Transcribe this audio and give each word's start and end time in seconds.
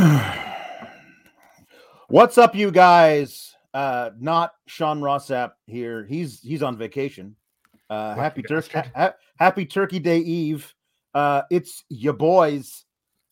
What's 2.08 2.38
up, 2.38 2.54
you 2.54 2.70
guys? 2.70 3.54
Uh, 3.74 4.10
not 4.18 4.54
Sean 4.66 5.02
Ross 5.02 5.28
Sapp 5.28 5.52
here. 5.66 6.06
He's 6.08 6.40
he's 6.40 6.62
on 6.62 6.78
vacation. 6.78 7.36
Uh, 7.90 8.14
happy 8.14 8.42
Turkey, 8.42 8.80
ha- 8.96 9.12
happy 9.38 9.66
Turkey 9.66 9.98
Day 9.98 10.20
Eve. 10.20 10.74
Uh, 11.14 11.42
it's 11.50 11.84
your 11.90 12.14
boys, 12.14 12.86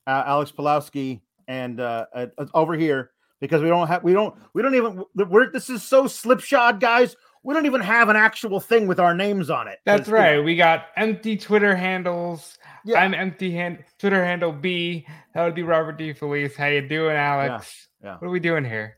uh, 0.07 0.25
Alex 0.27 0.53
Pulowski, 0.53 1.23
and 1.47 1.81
uh, 1.81 2.05
uh, 2.15 2.27
over 2.53 2.75
here 2.75 3.13
because 3.41 3.63
we 3.63 3.69
don't 3.69 3.87
have 3.87 4.05
we 4.05 4.13
don't 4.13 4.35
we 4.53 4.61
don't 4.61 4.75
even 4.75 5.03
we're 5.15 5.51
this 5.51 5.71
is 5.71 5.83
so 5.83 6.07
slipshod, 6.07 6.81
guys. 6.81 7.17
We 7.43 7.55
don't 7.55 7.67
even 7.67 7.81
have 7.81 8.09
an 8.09 8.17
actual 8.17 8.61
thing 8.61 8.87
with 8.87 9.01
our 9.01 9.15
names 9.15 9.51
on 9.51 9.69
it. 9.69 9.79
That's 9.85 10.09
right. 10.09 10.33
You 10.33 10.37
know, 10.39 10.43
we 10.43 10.57
got 10.57 10.87
empty 10.97 11.37
Twitter 11.37 11.75
handles. 11.75 12.59
Yeah. 12.85 13.01
I'm 13.01 13.15
empty 13.15 13.53
hand 13.53 13.85
Twitter 13.99 14.25
handle 14.25 14.53
B. 14.53 15.07
That 15.35 15.45
would 15.45 15.55
be 15.55 15.63
Robert 15.63 15.99
DeFelice. 15.99 16.57
How 16.57 16.67
you 16.67 16.87
doing, 16.87 17.17
Alex? 17.17 17.89
Yeah. 18.03 18.11
yeah. 18.11 18.17
What 18.19 18.29
are 18.29 18.31
we 18.31 18.41
doing 18.41 18.65
here? 18.65 18.97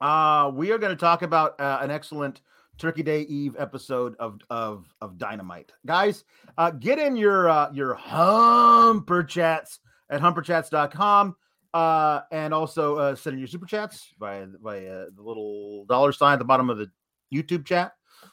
Uh, 0.00 0.50
we 0.54 0.72
are 0.72 0.78
going 0.78 0.92
to 0.92 1.00
talk 1.00 1.22
about 1.22 1.60
uh, 1.60 1.78
an 1.80 1.90
excellent 1.90 2.40
Turkey 2.78 3.02
Day 3.02 3.22
Eve 3.22 3.54
episode 3.58 4.16
of 4.18 4.40
of 4.48 4.86
of 5.00 5.18
Dynamite, 5.18 5.72
guys. 5.84 6.24
Uh, 6.56 6.70
get 6.70 6.98
in 6.98 7.16
your 7.16 7.48
uh, 7.48 7.70
your 7.72 7.94
humper 7.94 9.22
chats 9.22 9.80
at 10.08 10.20
humperchats.com. 10.20 11.36
Uh, 11.72 12.22
and 12.32 12.52
also 12.52 12.96
uh, 12.96 13.14
send 13.14 13.34
in 13.34 13.38
your 13.38 13.46
super 13.46 13.66
chats 13.66 14.12
by 14.18 14.44
by 14.60 14.78
uh, 14.86 15.04
the 15.14 15.22
little 15.22 15.84
dollar 15.84 16.10
sign 16.10 16.32
at 16.32 16.38
the 16.40 16.44
bottom 16.44 16.68
of 16.68 16.78
the 16.78 16.90
YouTube 17.32 17.64
chat. 17.64 17.92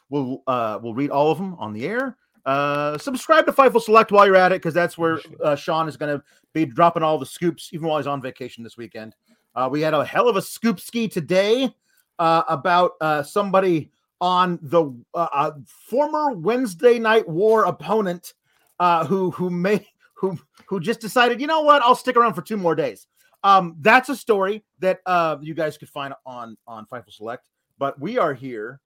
We'll 0.09 0.43
uh, 0.47 0.79
we'll 0.81 0.93
read 0.93 1.09
all 1.09 1.31
of 1.31 1.37
them 1.37 1.55
on 1.55 1.73
the 1.73 1.85
air. 1.85 2.17
Uh, 2.45 2.97
subscribe 2.97 3.45
to 3.45 3.51
Fightful 3.51 3.81
Select 3.81 4.11
while 4.11 4.25
you're 4.25 4.35
at 4.35 4.53
it 4.53 4.61
because 4.61 4.73
that's 4.73 4.97
where 4.97 5.19
uh, 5.43 5.55
Sean 5.55 5.89
is 5.89 5.97
going 5.97 6.17
to 6.17 6.23
be 6.53 6.65
dropping 6.65 7.03
all 7.03 7.17
the 7.17 7.25
scoops, 7.25 7.69
even 7.73 7.87
while 7.87 7.97
he's 7.97 8.07
on 8.07 8.21
vacation 8.21 8.63
this 8.63 8.77
weekend. 8.77 9.15
Uh, 9.53 9.67
we 9.69 9.81
had 9.81 9.93
a 9.93 10.05
hell 10.05 10.29
of 10.29 10.37
a 10.37 10.41
scoop 10.41 10.79
ski 10.79 11.07
today 11.09 11.73
uh, 12.19 12.43
about 12.47 12.91
uh, 13.01 13.21
somebody 13.21 13.91
on 14.21 14.59
the 14.61 14.85
uh, 15.13 15.27
uh, 15.33 15.51
former 15.65 16.33
Wednesday 16.33 16.99
Night 16.99 17.27
War 17.27 17.65
opponent 17.65 18.33
uh, 18.79 19.05
who 19.05 19.31
who 19.31 19.49
may 19.49 19.85
who 20.13 20.37
who 20.67 20.79
just 20.79 20.99
decided, 20.99 21.39
you 21.41 21.47
know 21.47 21.61
what, 21.61 21.81
I'll 21.81 21.95
stick 21.95 22.15
around 22.15 22.33
for 22.33 22.41
two 22.41 22.57
more 22.57 22.75
days. 22.75 23.07
Um, 23.43 23.75
that's 23.79 24.09
a 24.09 24.15
story 24.15 24.63
that 24.79 24.99
uh, 25.05 25.37
you 25.41 25.53
guys 25.53 25.77
could 25.77 25.89
find 25.89 26.13
on 26.25 26.57
on 26.65 26.85
Fightful 26.85 27.11
Select. 27.13 27.49
But 27.77 27.99
we 27.99 28.17
are 28.17 28.33
here 28.33 28.81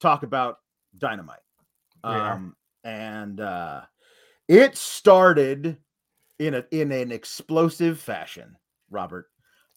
talk 0.00 0.22
about 0.22 0.58
Dynamite. 0.98 1.38
Um, 2.02 2.56
and 2.84 3.40
uh, 3.40 3.82
it 4.48 4.76
started 4.76 5.76
in 6.38 6.54
a 6.54 6.64
in 6.70 6.90
an 6.92 7.12
explosive 7.12 8.00
fashion, 8.00 8.56
Robert. 8.90 9.26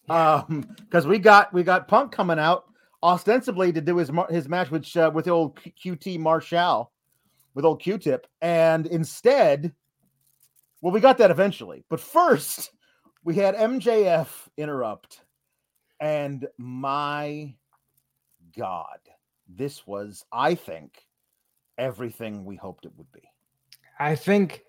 Um, 0.08 0.66
because 0.78 1.06
we 1.06 1.18
got 1.18 1.52
we 1.52 1.62
got 1.62 1.88
Punk 1.88 2.12
coming 2.12 2.38
out 2.38 2.64
ostensibly 3.02 3.72
to 3.72 3.80
do 3.80 3.96
his 3.98 4.10
his 4.30 4.48
match 4.48 4.70
with 4.70 4.94
uh, 4.96 5.10
with 5.14 5.28
old 5.28 5.56
QT 5.56 6.18
Marshall 6.18 6.90
with 7.54 7.64
old 7.64 7.80
Q-Tip, 7.80 8.26
and 8.42 8.86
instead, 8.88 9.72
well, 10.80 10.92
we 10.92 11.00
got 11.00 11.18
that 11.18 11.30
eventually. 11.30 11.84
But 11.88 12.00
first, 12.00 12.70
we 13.22 13.36
had 13.36 13.54
MJF 13.54 14.26
interrupt, 14.56 15.20
and 16.00 16.46
my 16.58 17.54
God, 18.56 18.98
this 19.48 19.86
was, 19.86 20.24
I 20.32 20.54
think, 20.54 21.04
everything 21.78 22.44
we 22.44 22.56
hoped 22.56 22.86
it 22.86 22.92
would 22.96 23.10
be. 23.12 23.22
I 23.98 24.14
think 24.14 24.62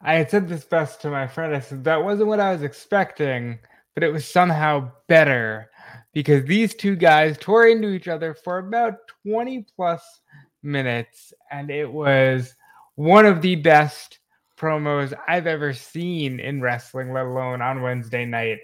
I 0.00 0.14
had 0.14 0.30
said 0.30 0.48
this 0.48 0.64
best 0.64 1.00
to 1.02 1.10
my 1.10 1.26
friend. 1.26 1.54
I 1.54 1.60
said 1.60 1.84
that 1.84 2.04
wasn't 2.04 2.28
what 2.28 2.40
I 2.40 2.52
was 2.52 2.62
expecting 2.62 3.58
but 3.96 4.04
it 4.04 4.12
was 4.12 4.28
somehow 4.28 4.92
better 5.08 5.70
because 6.12 6.44
these 6.44 6.74
two 6.74 6.94
guys 6.94 7.38
tore 7.40 7.66
into 7.66 7.88
each 7.88 8.08
other 8.08 8.34
for 8.34 8.58
about 8.58 8.98
20 9.26 9.66
plus 9.74 10.20
minutes, 10.62 11.32
and 11.50 11.70
it 11.70 11.90
was 11.90 12.54
one 12.96 13.24
of 13.24 13.40
the 13.40 13.56
best 13.56 14.18
promos 14.58 15.14
I've 15.26 15.46
ever 15.46 15.72
seen 15.72 16.40
in 16.40 16.60
wrestling, 16.60 17.10
let 17.14 17.24
alone 17.24 17.62
on 17.62 17.80
Wednesday 17.80 18.26
night 18.26 18.58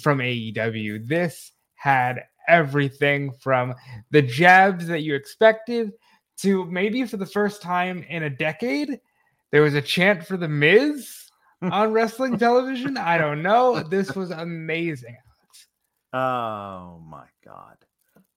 from 0.00 0.18
AEW. 0.18 1.06
This 1.08 1.50
had 1.74 2.22
everything 2.50 3.32
from 3.40 3.74
the 4.10 4.22
jabs 4.22 4.86
that 4.88 5.02
you 5.02 5.14
expected 5.14 5.92
to 6.38 6.64
maybe 6.66 7.04
for 7.04 7.16
the 7.16 7.26
first 7.26 7.62
time 7.62 8.04
in 8.08 8.24
a 8.24 8.30
decade, 8.30 9.00
there 9.52 9.62
was 9.62 9.74
a 9.74 9.82
chant 9.82 10.26
for 10.26 10.36
the 10.36 10.48
Miz 10.48 11.30
on 11.62 11.92
wrestling 11.92 12.38
television. 12.38 12.96
I 12.96 13.18
don't 13.18 13.42
know. 13.42 13.82
This 13.82 14.14
was 14.14 14.30
amazing. 14.30 15.16
Oh 16.12 17.00
my 17.06 17.26
god. 17.44 17.76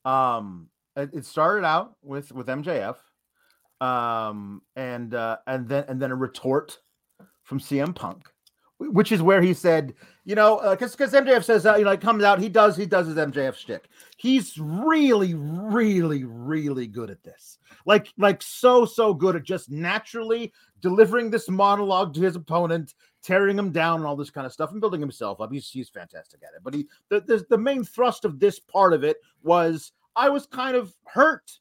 Um, 0.06 0.70
it, 0.96 1.26
started 1.26 1.66
out 1.66 1.96
with 2.04 2.32
with 2.32 2.48
MJF, 2.48 2.98
um, 3.82 4.62
and 4.76 5.14
uh, 5.14 5.38
and 5.48 5.68
then 5.68 5.86
and 5.88 6.02
then 6.02 6.12
a 6.12 6.16
retort 6.16 6.78
from 7.44 7.60
CM 7.60 7.96
Punk, 7.96 8.28
which 8.92 9.12
is 9.12 9.22
where 9.22 9.42
he 9.42 9.54
said, 9.54 9.94
you 10.26 10.36
know, 10.36 10.58
because 10.72 10.94
uh, 10.94 10.98
because 10.98 11.14
MJF 11.14 11.44
says, 11.44 11.66
uh, 11.66 11.76
you 11.76 11.86
know, 11.86 11.92
it 11.92 12.02
comes 12.02 12.24
out, 12.24 12.40
he 12.40 12.50
does 12.50 12.76
he 12.78 12.86
does 12.86 13.08
his 13.08 13.16
MJF 13.16 13.56
shtick. 13.56 13.90
He's 14.18 14.58
really, 14.58 15.34
really, 15.34 16.24
really 16.24 16.88
good 16.88 17.10
at 17.10 17.24
this. 17.24 17.58
Like 17.86 18.14
like 18.18 18.42
so 18.42 18.86
so 18.86 19.14
good 19.14 19.36
at 19.36 19.44
just 19.44 19.70
naturally 19.70 20.54
delivering 20.82 21.30
this 21.30 21.50
monologue 21.50 22.14
to 22.14 22.22
his 22.22 22.36
opponent, 22.36 22.94
tearing 23.22 23.58
him 23.58 23.72
down 23.72 23.98
and 23.98 24.06
all 24.06 24.16
this 24.16 24.30
kind 24.30 24.46
of 24.46 24.54
stuff 24.54 24.72
and 24.72 24.82
building 24.82 25.02
himself 25.02 25.42
up. 25.42 25.52
He's 25.52 25.70
he's 25.70 25.90
fantastic 25.90 26.42
at 26.44 26.56
it. 26.56 26.62
But 26.64 26.74
he 26.74 26.88
the, 27.10 27.22
the, 27.22 27.46
the 27.50 27.58
main 27.58 27.84
thrust 27.84 28.26
of 28.26 28.40
this 28.40 28.60
part 28.60 28.94
of 28.94 29.04
it 29.04 29.18
was 29.44 29.92
I 30.16 30.30
was 30.30 30.46
kind 30.46 30.76
of 30.76 30.94
hurt 31.06 31.52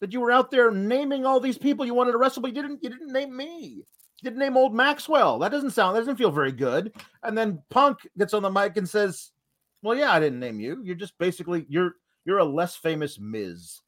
that 0.00 0.12
you 0.12 0.20
were 0.20 0.32
out 0.32 0.50
there 0.50 0.70
naming 0.70 1.24
all 1.24 1.40
these 1.40 1.58
people 1.58 1.86
you 1.86 1.94
wanted 1.94 2.12
to 2.12 2.18
wrestle, 2.18 2.42
but 2.42 2.54
you 2.54 2.62
didn't 2.62 2.82
you 2.82 2.90
didn't 2.90 3.12
name 3.12 3.36
me. 3.36 3.84
Didn't 4.24 4.38
name 4.38 4.56
old 4.56 4.74
Maxwell. 4.74 5.38
That 5.38 5.52
doesn't 5.52 5.70
sound 5.70 5.94
that 5.94 6.00
doesn't 6.00 6.16
feel 6.16 6.32
very 6.32 6.52
good. 6.52 6.92
And 7.22 7.36
then 7.36 7.62
Punk 7.70 7.98
gets 8.18 8.34
on 8.34 8.42
the 8.42 8.50
mic 8.50 8.76
and 8.76 8.88
says, 8.88 9.30
Well, 9.82 9.96
yeah, 9.96 10.12
I 10.12 10.18
didn't 10.18 10.40
name 10.40 10.58
you. 10.58 10.80
You're 10.82 10.94
just 10.96 11.16
basically 11.18 11.66
you're 11.68 11.94
you're 12.24 12.38
a 12.38 12.44
less 12.44 12.74
famous 12.74 13.18
Miz. 13.20 13.82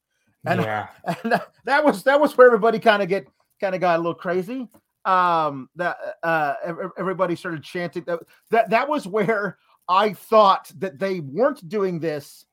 And, 0.45 0.61
yeah. 0.61 0.89
and 1.25 1.41
that 1.65 1.85
was 1.85 2.05
that 2.05 2.21
was 2.21 2.37
where 2.37 2.47
everybody 2.47 2.79
kind 2.79 3.03
of 3.03 3.09
get 3.09 3.27
kind 3.61 3.75
of 3.75 3.81
got 3.81 3.97
a 3.97 3.99
little 3.99 4.15
crazy 4.15 4.69
um 5.07 5.69
that 5.77 5.97
uh 6.25 6.55
everybody 6.99 7.37
started 7.37 7.63
chanting 7.63 8.03
that 8.05 8.19
that 8.51 8.69
that 8.71 8.89
was 8.89 9.07
where 9.07 9.57
i 9.89 10.13
thought 10.13 10.71
that 10.77 10.99
they 10.99 11.21
weren't 11.21 11.67
doing 11.69 12.01
this 12.01 12.45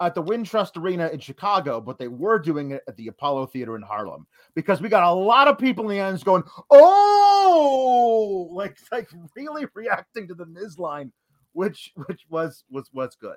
at 0.00 0.14
the 0.14 0.22
Wintrust 0.22 0.76
Arena 0.76 1.08
in 1.08 1.18
Chicago, 1.18 1.80
but 1.80 1.98
they 1.98 2.08
were 2.08 2.38
doing 2.38 2.70
it 2.72 2.82
at 2.86 2.96
the 2.96 3.08
Apollo 3.08 3.46
Theater 3.46 3.76
in 3.76 3.82
Harlem 3.82 4.26
because 4.54 4.80
we 4.80 4.88
got 4.88 5.04
a 5.04 5.12
lot 5.12 5.48
of 5.48 5.58
people 5.58 5.88
in 5.90 5.96
the 5.96 6.02
ends 6.02 6.22
going, 6.22 6.42
"Oh!" 6.70 8.48
like 8.52 8.76
like 8.92 9.08
really 9.34 9.66
reacting 9.74 10.28
to 10.28 10.34
the 10.34 10.46
Miz 10.46 10.78
line, 10.78 11.12
which 11.52 11.92
which 12.06 12.26
was 12.28 12.64
was 12.70 12.90
was 12.92 13.16
good. 13.16 13.36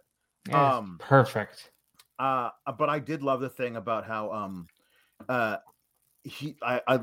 Um, 0.54 0.98
perfect. 1.00 1.72
Uh, 2.20 2.50
but 2.78 2.90
I 2.90 3.00
did 3.00 3.24
love 3.24 3.42
the 3.42 3.50
thing 3.50 3.76
about 3.76 4.06
how 4.06 4.32
um, 4.32 4.68
uh, 5.28 5.58
he 6.24 6.56
I, 6.62 6.82
I 6.88 7.00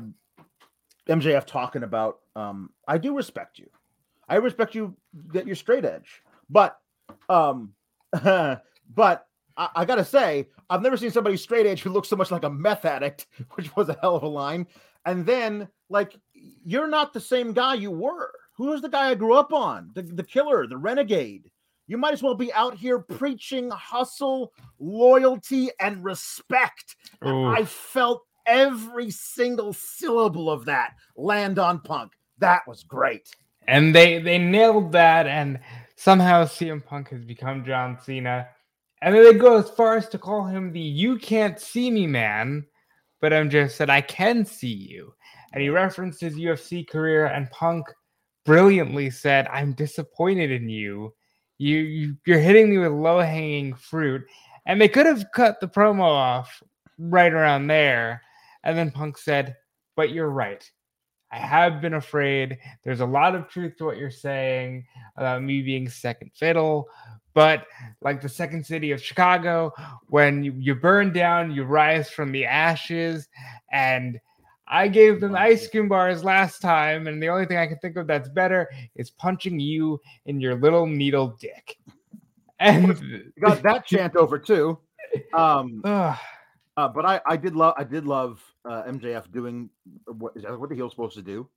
MJF 1.09 1.45
talking 1.45 1.83
about 1.83 2.19
um, 2.35 2.69
I 2.87 2.97
do 2.97 3.15
respect 3.15 3.59
you. 3.59 3.69
I 4.29 4.35
respect 4.35 4.75
you 4.75 4.95
that 5.33 5.47
you're 5.47 5.55
straight 5.55 5.83
edge. 5.83 6.21
But 6.49 6.77
um 7.27 7.73
but 8.23 9.27
I, 9.59 9.69
I, 9.75 9.85
gotta 9.85 10.05
say, 10.05 10.47
I've 10.69 10.81
never 10.81 10.97
seen 10.97 11.11
somebody 11.11 11.37
straight 11.37 11.67
edge 11.67 11.83
who 11.83 11.91
looks 11.91 12.07
so 12.07 12.15
much 12.15 12.31
like 12.31 12.43
a 12.43 12.49
meth 12.49 12.85
addict, 12.85 13.27
which 13.51 13.75
was 13.75 13.89
a 13.89 13.97
hell 14.01 14.15
of 14.15 14.23
a 14.23 14.27
line. 14.27 14.65
And 15.05 15.25
then 15.25 15.67
like 15.89 16.17
you're 16.33 16.87
not 16.87 17.13
the 17.13 17.19
same 17.19 17.53
guy 17.53 17.75
you 17.75 17.91
were. 17.91 18.31
Who 18.53 18.67
was 18.67 18.81
the 18.81 18.89
guy 18.89 19.09
I 19.09 19.15
grew 19.15 19.35
up 19.35 19.53
on? 19.53 19.91
The, 19.93 20.01
the 20.01 20.23
killer, 20.23 20.67
the 20.67 20.77
renegade. 20.77 21.51
You 21.87 21.97
might 21.97 22.13
as 22.13 22.21
well 22.21 22.35
be 22.35 22.53
out 22.53 22.75
here 22.75 22.99
preaching 22.99 23.71
hustle, 23.71 24.53
loyalty, 24.79 25.69
and 25.79 26.03
respect. 26.03 26.95
I 27.21 27.65
felt 27.65 28.25
every 28.45 29.09
single 29.09 29.73
syllable 29.73 30.51
of 30.51 30.65
that 30.65 30.93
land 31.15 31.57
on 31.57 31.79
Punk. 31.79 32.11
That 32.37 32.67
was 32.67 32.83
great. 32.83 33.29
And 33.67 33.95
they 33.95 34.19
they 34.19 34.37
nailed 34.37 34.91
that, 34.91 35.25
and 35.27 35.59
somehow 35.95 36.45
CM 36.45 36.85
Punk 36.85 37.09
has 37.09 37.23
become 37.23 37.65
John 37.65 37.97
Cena. 38.03 38.47
And 39.01 39.15
then 39.15 39.23
they 39.23 39.33
go 39.33 39.57
as 39.57 39.69
far 39.69 39.95
as 39.95 40.09
to 40.09 40.17
call 40.17 40.45
him 40.45 40.71
the 40.71 40.79
"You 40.79 41.17
can't 41.17 41.59
see 41.59 41.89
me 41.89 42.07
man," 42.07 42.65
but 43.21 43.31
MJF 43.31 43.71
said, 43.71 43.89
"I 43.89 44.01
can 44.01 44.45
see 44.45 44.67
you." 44.73 45.13
And 45.53 45.61
he 45.61 45.69
referenced 45.69 46.21
his 46.21 46.35
UFC 46.35 46.87
career, 46.87 47.27
and 47.27 47.49
Punk 47.51 47.87
brilliantly 48.45 49.09
said, 49.09 49.47
"I'm 49.47 49.73
disappointed 49.73 50.51
in 50.51 50.69
you. 50.69 51.13
You, 51.57 51.77
you 51.79 52.17
you're 52.25 52.39
hitting 52.39 52.69
me 52.69 52.77
with 52.77 52.91
low 52.91 53.19
hanging 53.19 53.73
fruit." 53.73 54.25
And 54.65 54.79
they 54.79 54.89
could 54.89 55.05
have 55.05 55.31
cut 55.33 55.59
the 55.59 55.67
promo 55.67 56.03
off 56.03 56.61
right 56.99 57.33
around 57.33 57.67
there, 57.67 58.21
and 58.63 58.77
then 58.77 58.91
Punk 58.91 59.17
said, 59.17 59.55
But 59.95 60.11
you're 60.11 60.29
right. 60.29 60.69
I 61.31 61.37
have 61.37 61.81
been 61.81 61.93
afraid. 61.93 62.57
There's 62.83 63.01
a 63.01 63.05
lot 63.05 63.35
of 63.35 63.49
truth 63.49 63.77
to 63.77 63.85
what 63.85 63.97
you're 63.97 64.09
saying 64.09 64.85
about 65.15 65.43
me 65.43 65.61
being 65.61 65.87
second 65.87 66.31
fiddle, 66.33 66.87
but 67.33 67.67
like 68.01 68.21
the 68.21 68.29
second 68.29 68.65
city 68.65 68.91
of 68.91 69.01
Chicago, 69.01 69.71
when 70.07 70.43
you, 70.43 70.53
you 70.57 70.75
burn 70.75 71.13
down, 71.13 71.51
you 71.51 71.63
rise 71.63 72.09
from 72.09 72.31
the 72.31 72.45
ashes. 72.45 73.27
And 73.71 74.19
I 74.67 74.87
gave 74.87 75.19
them 75.19 75.35
ice 75.35 75.67
cream 75.67 75.87
bars 75.87 76.23
last 76.23 76.61
time, 76.61 77.07
and 77.07 77.21
the 77.21 77.29
only 77.29 77.45
thing 77.45 77.57
I 77.57 77.67
can 77.67 77.79
think 77.79 77.97
of 77.97 78.07
that's 78.07 78.29
better 78.29 78.69
is 78.95 79.09
punching 79.09 79.59
you 79.59 79.99
in 80.25 80.39
your 80.39 80.55
little 80.55 80.85
needle 80.85 81.37
dick. 81.39 81.77
And 82.59 82.99
you 82.99 83.31
got 83.41 83.63
that 83.63 83.85
chant 83.85 84.15
over 84.15 84.37
too. 84.37 84.77
Um, 85.33 85.81
uh, 85.85 86.15
but 86.75 87.05
I, 87.05 87.21
I 87.25 87.37
did 87.37 87.55
love, 87.55 87.73
I 87.77 87.83
did 87.83 88.05
love 88.05 88.43
uh, 88.69 88.83
MJF 88.83 89.31
doing 89.31 89.69
what 90.05 90.33
what 90.59 90.69
the 90.69 90.75
heel's 90.75 90.91
supposed 90.91 91.15
to 91.15 91.21
do? 91.23 91.49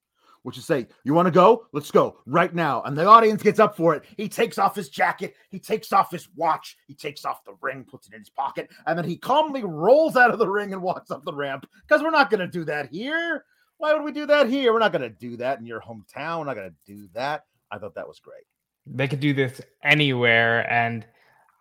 Which 0.43 0.59
is 0.59 0.65
say, 0.65 0.89
you 1.05 1.15
want 1.15 1.27
to 1.27 1.33
go? 1.33 1.67
Let's 1.73 1.93
go 1.93 2.19
right 2.27 2.53
now. 2.53 2.83
And 2.83 2.99
the 2.99 3.07
audience 3.07 3.45
gets 3.45 3.61
up 3.61 3.77
for 3.77 3.95
it. 3.95 4.03
He 4.17 4.29
takes 4.29 4.59
off 4.59 4.75
his 4.75 4.89
jacket, 4.89 5.37
he 5.51 5.61
takes 5.61 5.93
off 5.93 6.11
his 6.11 6.29
watch, 6.35 6.77
he 6.89 6.95
takes 6.95 7.25
off 7.25 7.45
the 7.45 7.55
ring, 7.61 7.85
puts 7.89 8.09
it 8.09 8.15
in 8.15 8.21
his 8.21 8.31
pocket, 8.31 8.69
and 8.87 8.99
then 8.99 9.05
he 9.05 9.17
calmly 9.17 9.63
rolls 9.63 10.17
out 10.17 10.33
of 10.33 10.41
the 10.41 10.49
ring 10.49 10.73
and 10.73 10.83
walks 10.83 11.13
up 11.13 11.25
the 11.25 11.33
ramp. 11.33 11.69
Because 11.87 12.03
we're 12.03 12.11
not 12.11 12.29
going 12.29 12.41
to 12.41 12.49
do 12.49 12.65
that 12.65 12.89
here. 12.91 13.45
Why 13.77 13.95
would 13.95 14.03
we 14.03 14.13
do 14.13 14.27
that 14.27 14.49
here? 14.49 14.73
We're 14.73 14.81
not 14.81 14.93
going 14.93 15.03
to 15.03 15.11
do 15.11 15.37
that 15.37 15.61
in 15.61 15.67
your 15.67 15.81
hometown. 15.81 16.41
We're 16.41 16.47
not 16.47 16.57
going 16.57 16.71
to 16.71 16.93
do 16.93 17.09
that. 17.15 17.45
I 17.71 17.79
thought 17.79 17.95
that 17.95 18.09
was 18.09 18.19
great. 18.19 18.45
They 18.87 19.07
could 19.07 19.21
do 19.21 19.35
this 19.35 19.61
anywhere, 19.85 20.69
and 20.73 21.07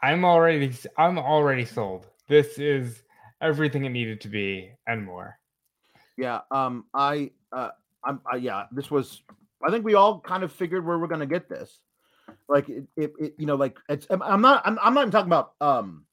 I'm 0.01 0.25
already 0.25 0.75
I'm 0.97 1.19
already 1.19 1.65
sold. 1.65 2.07
This 2.27 2.57
is 2.57 3.03
everything 3.41 3.85
it 3.85 3.89
needed 3.89 4.21
to 4.21 4.27
be 4.27 4.71
and 4.87 5.05
more. 5.05 5.37
Yeah. 6.17 6.41
Um. 6.51 6.85
I. 6.93 7.31
Uh. 7.51 7.69
I'm. 8.03 8.21
Uh, 8.31 8.37
yeah. 8.37 8.65
This 8.71 8.91
was. 8.91 9.21
I 9.63 9.69
think 9.69 9.85
we 9.85 9.95
all 9.95 10.19
kind 10.19 10.43
of 10.43 10.51
figured 10.51 10.85
where 10.85 10.97
we're 10.97 11.07
to 11.19 11.25
get 11.25 11.47
this. 11.47 11.79
Like 12.47 12.69
it, 12.69 12.85
it, 12.95 13.13
it, 13.19 13.33
You 13.37 13.45
know. 13.45 13.55
Like 13.55 13.77
it's. 13.89 14.07
I'm 14.09 14.41
not. 14.41 14.61
I'm, 14.65 14.77
I'm 14.81 14.93
not 14.93 15.01
even 15.01 15.11
talking 15.11 15.29
about. 15.29 15.53
Um. 15.61 16.05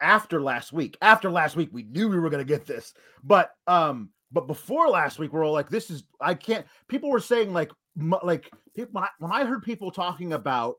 After 0.00 0.42
last 0.42 0.72
week. 0.72 0.98
After 1.00 1.30
last 1.30 1.56
week, 1.56 1.70
we 1.72 1.84
knew 1.84 2.08
we 2.08 2.18
were 2.18 2.30
to 2.30 2.44
get 2.44 2.66
this. 2.66 2.94
But. 3.22 3.50
Um. 3.66 4.10
But 4.32 4.48
before 4.48 4.88
last 4.88 5.18
week, 5.18 5.32
we're 5.32 5.46
all 5.46 5.52
like, 5.52 5.70
"This 5.70 5.90
is." 5.90 6.02
I 6.20 6.34
can't. 6.34 6.66
People 6.88 7.10
were 7.10 7.20
saying 7.20 7.52
like, 7.52 7.70
like 7.96 8.50
people 8.74 8.90
when 8.92 9.04
I, 9.04 9.08
when 9.18 9.32
I 9.32 9.44
heard 9.44 9.62
people 9.62 9.90
talking 9.90 10.32
about 10.32 10.78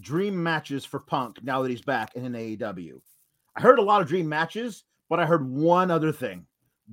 dream 0.00 0.42
matches 0.42 0.84
for 0.84 1.00
Punk 1.00 1.42
now 1.42 1.62
that 1.62 1.70
he's 1.70 1.82
back 1.82 2.14
in 2.14 2.24
an 2.24 2.32
AEW. 2.32 3.00
I 3.56 3.60
heard 3.60 3.78
a 3.78 3.82
lot 3.82 4.02
of 4.02 4.08
dream 4.08 4.28
matches, 4.28 4.84
but 5.08 5.20
I 5.20 5.26
heard 5.26 5.48
one 5.48 5.90
other 5.90 6.12
thing 6.12 6.46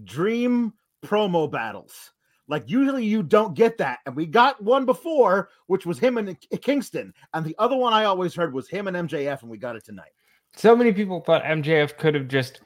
dream 0.03 0.73
promo 1.03 1.51
battles. 1.51 2.11
Like 2.47 2.69
usually 2.69 3.05
you 3.05 3.23
don't 3.23 3.53
get 3.53 3.77
that. 3.77 3.99
And 4.05 4.15
we 4.15 4.25
got 4.25 4.61
one 4.61 4.85
before, 4.85 5.49
which 5.67 5.85
was 5.85 5.99
him 5.99 6.17
and 6.17 6.37
Kingston. 6.61 7.13
And 7.33 7.45
the 7.45 7.55
other 7.59 7.77
one 7.77 7.93
I 7.93 8.05
always 8.05 8.35
heard 8.35 8.53
was 8.53 8.67
him 8.67 8.87
and 8.87 9.09
MJF, 9.09 9.41
and 9.41 9.49
we 9.49 9.57
got 9.57 9.75
it 9.75 9.85
tonight. 9.85 10.11
So 10.55 10.75
many 10.75 10.91
people 10.91 11.21
thought 11.21 11.43
MJF 11.43 11.97
could 11.97 12.13
have 12.13 12.27
just 12.27 12.61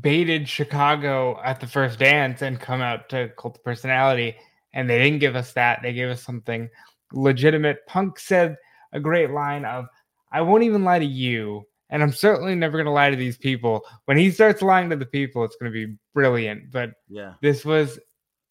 baited 0.00 0.48
Chicago 0.48 1.40
at 1.44 1.60
the 1.60 1.66
first 1.66 2.00
dance 2.00 2.42
and 2.42 2.58
come 2.58 2.80
out 2.80 3.08
to 3.10 3.30
cult 3.38 3.62
personality. 3.62 4.36
And 4.74 4.90
they 4.90 4.98
didn't 4.98 5.20
give 5.20 5.36
us 5.36 5.52
that. 5.52 5.80
They 5.82 5.92
gave 5.92 6.08
us 6.08 6.22
something 6.22 6.68
legitimate. 7.12 7.86
Punk 7.86 8.18
said 8.18 8.56
a 8.92 8.98
great 8.98 9.30
line 9.30 9.64
of, 9.64 9.86
I 10.32 10.40
won't 10.40 10.64
even 10.64 10.82
lie 10.82 10.98
to 10.98 11.04
you 11.04 11.64
and 11.90 12.02
I'm 12.02 12.12
certainly 12.12 12.54
never 12.54 12.76
going 12.76 12.86
to 12.86 12.92
lie 12.92 13.10
to 13.10 13.16
these 13.16 13.38
people. 13.38 13.84
When 14.06 14.16
he 14.16 14.30
starts 14.30 14.62
lying 14.62 14.90
to 14.90 14.96
the 14.96 15.06
people, 15.06 15.44
it's 15.44 15.56
going 15.56 15.72
to 15.72 15.86
be 15.86 15.94
brilliant. 16.14 16.70
But 16.70 16.90
yeah, 17.08 17.34
this 17.42 17.64
was 17.64 17.98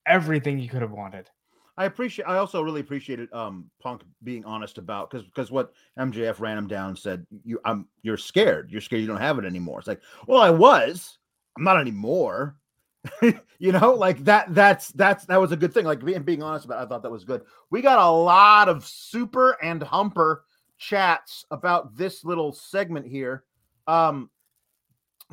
everything 0.07 0.59
you 0.59 0.69
could 0.69 0.81
have 0.81 0.91
wanted. 0.91 1.29
I 1.77 1.85
appreciate. 1.85 2.25
I 2.25 2.37
also 2.37 2.61
really 2.61 2.79
appreciated 2.79 3.31
um, 3.33 3.69
Punk 3.81 4.03
being 4.23 4.45
honest 4.45 4.77
about 4.77 5.09
because 5.09 5.25
because 5.25 5.51
what 5.51 5.73
MJF 5.99 6.39
ran 6.39 6.57
him 6.57 6.67
down 6.67 6.95
said 6.95 7.25
you 7.43 7.59
I'm 7.65 7.87
you're 8.01 8.17
scared. 8.17 8.71
You're 8.71 8.81
scared 8.81 9.01
you 9.01 9.07
don't 9.07 9.17
have 9.17 9.39
it 9.39 9.45
anymore. 9.45 9.79
It's 9.79 9.87
like 9.87 10.01
well 10.27 10.41
I 10.41 10.49
was. 10.49 11.17
I'm 11.57 11.63
not 11.63 11.79
anymore. 11.79 12.55
you 13.59 13.71
know, 13.71 13.93
like 13.93 14.23
that. 14.23 14.53
That's 14.55 14.89
that's 14.93 15.25
that 15.25 15.39
was 15.39 15.51
a 15.51 15.57
good 15.57 15.73
thing. 15.73 15.85
Like 15.85 16.03
being 16.03 16.23
being 16.23 16.41
honest 16.41 16.65
about. 16.65 16.81
It, 16.81 16.85
I 16.85 16.87
thought 16.87 17.03
that 17.03 17.11
was 17.11 17.25
good. 17.25 17.41
We 17.71 17.81
got 17.81 17.99
a 17.99 18.09
lot 18.09 18.69
of 18.69 18.85
super 18.85 19.57
and 19.61 19.83
humper 19.83 20.45
chats 20.77 21.45
about 21.51 21.95
this 21.95 22.23
little 22.23 22.51
segment 22.51 23.07
here. 23.07 23.43
Um, 23.87 24.29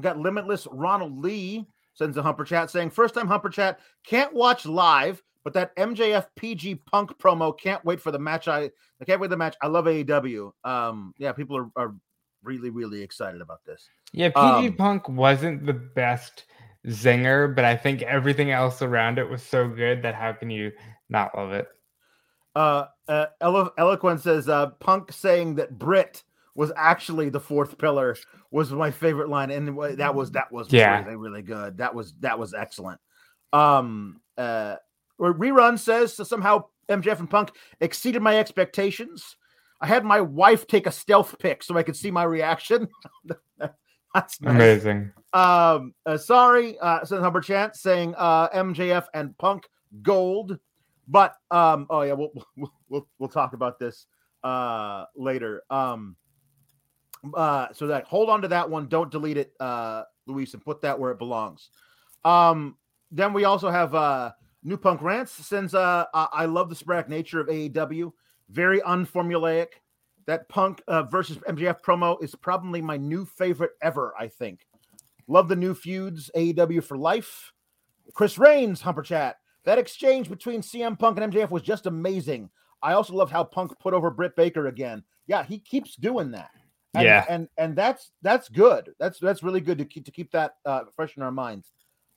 got 0.00 0.18
Limitless 0.18 0.66
Ronald 0.70 1.18
Lee 1.18 1.66
sends 1.94 2.16
a 2.16 2.22
Humper 2.22 2.44
chat 2.44 2.70
saying, 2.70 2.90
First 2.90 3.14
time 3.14 3.28
Humper 3.28 3.50
chat, 3.50 3.80
can't 4.06 4.32
watch 4.32 4.66
live, 4.66 5.22
but 5.44 5.52
that 5.54 5.74
MJF 5.76 6.26
PG 6.36 6.76
Punk 6.86 7.16
promo, 7.18 7.56
can't 7.58 7.84
wait 7.84 8.00
for 8.00 8.10
the 8.10 8.18
match. 8.18 8.48
I, 8.48 8.70
I 9.00 9.04
can't 9.06 9.20
wait 9.20 9.30
the 9.30 9.36
match. 9.36 9.56
I 9.60 9.66
love 9.66 9.86
AEW. 9.86 10.52
Um, 10.64 11.14
yeah, 11.18 11.32
people 11.32 11.56
are, 11.56 11.70
are 11.76 11.94
really, 12.42 12.70
really 12.70 13.02
excited 13.02 13.40
about 13.40 13.64
this. 13.64 13.88
Yeah, 14.12 14.28
PG 14.28 14.68
um, 14.68 14.72
Punk 14.74 15.08
wasn't 15.08 15.66
the 15.66 15.72
best 15.72 16.44
zinger, 16.86 17.54
but 17.54 17.64
I 17.64 17.76
think 17.76 18.02
everything 18.02 18.50
else 18.50 18.82
around 18.82 19.18
it 19.18 19.28
was 19.28 19.42
so 19.42 19.68
good 19.68 20.02
that 20.02 20.14
how 20.14 20.32
can 20.32 20.50
you 20.50 20.72
not 21.08 21.36
love 21.36 21.52
it? 21.52 21.68
Uh, 22.54 22.86
uh 23.08 23.26
Elo- 23.40 23.72
Eloquent 23.78 24.20
says 24.20 24.48
uh, 24.48 24.68
Punk 24.80 25.12
saying 25.12 25.56
that 25.56 25.78
Britt 25.78 26.22
was 26.54 26.72
actually 26.76 27.30
the 27.30 27.40
fourth 27.40 27.78
pillar 27.78 28.16
was 28.50 28.70
my 28.72 28.90
favorite 28.90 29.28
line, 29.28 29.50
and 29.50 29.78
that 29.98 30.14
was 30.14 30.32
that 30.32 30.52
was 30.52 30.72
yeah 30.72 31.02
really, 31.02 31.16
really 31.16 31.42
good. 31.42 31.78
That 31.78 31.94
was 31.94 32.12
that 32.20 32.38
was 32.38 32.54
excellent. 32.54 33.00
Um, 33.52 34.20
uh, 34.36 34.76
rerun 35.18 35.78
says 35.78 36.14
so 36.14 36.24
somehow 36.24 36.64
MJF 36.88 37.20
and 37.20 37.30
Punk 37.30 37.52
exceeded 37.80 38.22
my 38.22 38.38
expectations. 38.38 39.36
I 39.80 39.86
had 39.86 40.04
my 40.04 40.20
wife 40.20 40.66
take 40.66 40.86
a 40.86 40.92
stealth 40.92 41.36
pic 41.38 41.62
so 41.62 41.76
I 41.76 41.82
could 41.82 41.96
see 41.96 42.10
my 42.10 42.22
reaction. 42.22 42.88
That's 44.14 44.40
nice. 44.40 44.54
amazing. 44.54 45.12
Um, 45.32 45.94
uh, 46.04 46.18
sorry, 46.18 46.78
uh, 46.78 47.04
says 47.04 47.20
Hubbard 47.20 47.44
Chance 47.44 47.80
saying 47.80 48.14
uh, 48.16 48.48
MJF 48.50 49.06
and 49.14 49.36
Punk 49.38 49.66
gold. 50.02 50.58
But 51.08 51.34
um, 51.50 51.86
oh 51.90 52.02
yeah, 52.02 52.12
we'll 52.12 52.32
we'll 52.88 53.08
we'll, 53.18 53.28
talk 53.28 53.54
about 53.54 53.78
this 53.78 54.06
uh 54.44 55.04
later. 55.16 55.62
Um, 55.70 56.16
uh, 57.34 57.68
so 57.72 57.86
that 57.88 58.04
hold 58.06 58.30
on 58.30 58.42
to 58.42 58.48
that 58.48 58.68
one. 58.68 58.88
Don't 58.88 59.10
delete 59.10 59.36
it, 59.36 59.52
uh, 59.60 60.04
Luis, 60.26 60.54
and 60.54 60.64
put 60.64 60.80
that 60.82 60.98
where 60.98 61.10
it 61.10 61.18
belongs. 61.18 61.70
Um, 62.24 62.76
then 63.10 63.32
we 63.32 63.44
also 63.44 63.70
have 63.70 63.94
uh, 63.94 64.32
New 64.62 64.76
Punk 64.76 65.02
Rants 65.02 65.32
sends 65.32 65.74
uh, 65.74 66.04
I 66.14 66.46
love 66.46 66.68
the 66.68 66.76
sporadic 66.76 67.08
nature 67.08 67.40
of 67.40 67.48
AEW, 67.48 68.12
very 68.48 68.80
unformulaic. 68.82 69.80
That 70.26 70.48
Punk 70.48 70.80
uh, 70.86 71.02
versus 71.02 71.38
MJF 71.38 71.80
promo 71.82 72.22
is 72.22 72.36
probably 72.36 72.80
my 72.80 72.96
new 72.96 73.24
favorite 73.24 73.72
ever. 73.82 74.14
I 74.18 74.28
think. 74.28 74.66
Love 75.26 75.48
the 75.48 75.56
new 75.56 75.74
feuds, 75.74 76.30
AEW 76.36 76.82
for 76.84 76.96
life. 76.96 77.52
Chris 78.14 78.38
Reigns, 78.38 78.80
Humper 78.80 79.02
Chat. 79.02 79.36
That 79.64 79.78
exchange 79.78 80.28
between 80.28 80.60
CM 80.60 80.98
Punk 80.98 81.18
and 81.18 81.32
MJF 81.32 81.50
was 81.50 81.62
just 81.62 81.86
amazing. 81.86 82.50
I 82.82 82.94
also 82.94 83.14
loved 83.14 83.32
how 83.32 83.44
Punk 83.44 83.78
put 83.78 83.94
over 83.94 84.10
Britt 84.10 84.34
Baker 84.34 84.66
again. 84.66 85.04
Yeah, 85.26 85.44
he 85.44 85.58
keeps 85.58 85.94
doing 85.94 86.32
that. 86.32 86.50
And, 86.94 87.04
yeah, 87.04 87.24
and 87.28 87.48
and 87.56 87.74
that's 87.74 88.10
that's 88.20 88.48
good. 88.48 88.92
That's 88.98 89.18
that's 89.18 89.42
really 89.42 89.60
good 89.60 89.78
to 89.78 89.84
keep 89.84 90.04
to 90.04 90.10
keep 90.10 90.30
that 90.32 90.56
uh, 90.66 90.82
fresh 90.94 91.16
in 91.16 91.22
our 91.22 91.32
minds. 91.32 91.72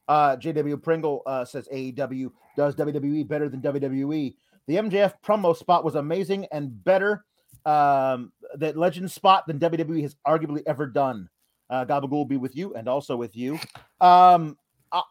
Uh, 0.08 0.36
JW 0.36 0.82
Pringle 0.82 1.22
uh, 1.26 1.46
says 1.46 1.68
AEW 1.74 2.32
does 2.58 2.76
WWE 2.76 3.28
better 3.28 3.48
than 3.48 3.62
WWE. 3.62 4.36
The 4.68 4.76
MJF 4.76 5.14
promo 5.26 5.56
spot 5.56 5.84
was 5.84 5.96
amazing 5.96 6.48
and 6.52 6.84
better 6.84 7.26
um, 7.66 8.32
that 8.56 8.78
legend 8.78 9.12
spot 9.12 9.48
than 9.48 9.60
WWE 9.60 10.02
has 10.02 10.16
arguably 10.28 10.62
ever 10.66 10.88
done. 10.88 11.30
Uh, 11.70 11.86
Gabagool 11.86 12.12
will 12.12 12.26
be 12.26 12.38
with 12.38 12.56
you 12.56 12.74
and 12.76 12.88
also 12.88 13.16
with 13.16 13.36
you. 13.36 13.60
Um, 14.02 14.58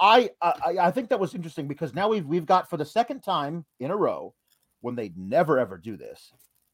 I, 0.00 0.31
I 0.41 0.53
I 0.81 0.91
think 0.91 1.09
that 1.11 1.21
was 1.21 1.35
interesting 1.35 1.69
because 1.69 1.95
now 1.95 2.09
we've 2.09 2.26
we've 2.26 2.47
got 2.47 2.71
for 2.71 2.76
the 2.76 2.85
second 2.85 3.21
time 3.21 3.64
in 3.81 3.91
a 3.91 3.97
row 3.97 4.35
when 4.81 4.95
they'd 4.95 5.17
never 5.17 5.59
ever 5.59 5.79
do 5.79 5.97
this. 5.97 6.33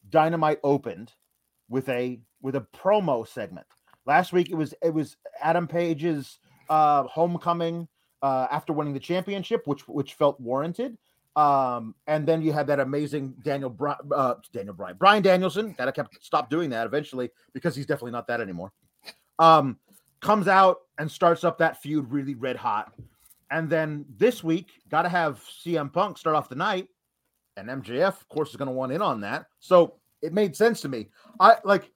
Dynamite 0.09 0.61
opened 0.63 1.13
with 1.69 1.89
a 1.89 2.21
with 2.43 2.57
a 2.57 2.67
promo 2.77 3.27
segment. 3.27 3.67
Last 4.07 4.33
week 4.33 4.51
it 4.51 4.55
was 4.55 4.75
it 4.83 4.93
was 4.93 5.17
Adam 5.41 5.67
Page's 5.67 6.39
uh, 6.69 7.05
homecoming 7.05 7.89
uh, 8.23 8.47
after 8.51 8.73
winning 8.73 8.95
the 8.95 9.01
championship, 9.01 9.67
which 9.67 9.87
which 9.89 10.15
felt 10.15 10.41
warranted. 10.41 10.97
Um, 11.37 11.95
and 12.09 12.27
then 12.27 12.43
you 12.43 12.53
had 12.53 12.67
that 12.67 12.81
amazing 12.81 13.35
Daniel 13.45 13.71
Bri- 13.71 13.95
uh, 14.13 14.35
Daniel 14.53 14.75
Bryan 14.75 14.97
Bryan 14.97 15.23
Danielson 15.23 15.75
that 15.79 15.87
I 15.87 15.93
kept 15.93 16.23
stop 16.25 16.51
doing 16.51 16.71
that 16.71 16.87
eventually 16.87 17.31
because 17.53 17.77
he's 17.77 17.87
definitely 17.87 18.13
not 18.13 18.27
that 18.27 18.41
anymore. 18.41 18.73
Um, 19.39 19.79
comes 20.21 20.49
out 20.49 20.81
and 21.01 21.11
starts 21.11 21.45
up 21.45 21.57
that 21.57 21.81
feud 21.81 22.13
really 22.13 22.35
red 22.35 22.57
hot. 22.57 22.93
And 23.51 23.71
then 23.71 24.05
this 24.19 24.45
week, 24.45 24.69
got 24.91 25.03
to 25.03 25.09
have 25.09 25.43
CM 25.43 25.91
Punk 25.91 26.19
start 26.19 26.37
off 26.37 26.51
the 26.51 26.55
night, 26.55 26.89
and 27.57 27.69
MJF, 27.69 28.09
of 28.09 28.29
course, 28.29 28.51
is 28.51 28.57
going 28.57 28.67
to 28.69 28.73
want 28.73 28.93
in 28.93 29.01
on 29.01 29.23
that. 29.23 29.47
So 29.61 29.95
it 30.21 30.35
made 30.35 30.55
sense 30.55 30.83
to 30.83 30.91
me. 30.91 31.09
I 31.41 31.57
like, 31.65 31.91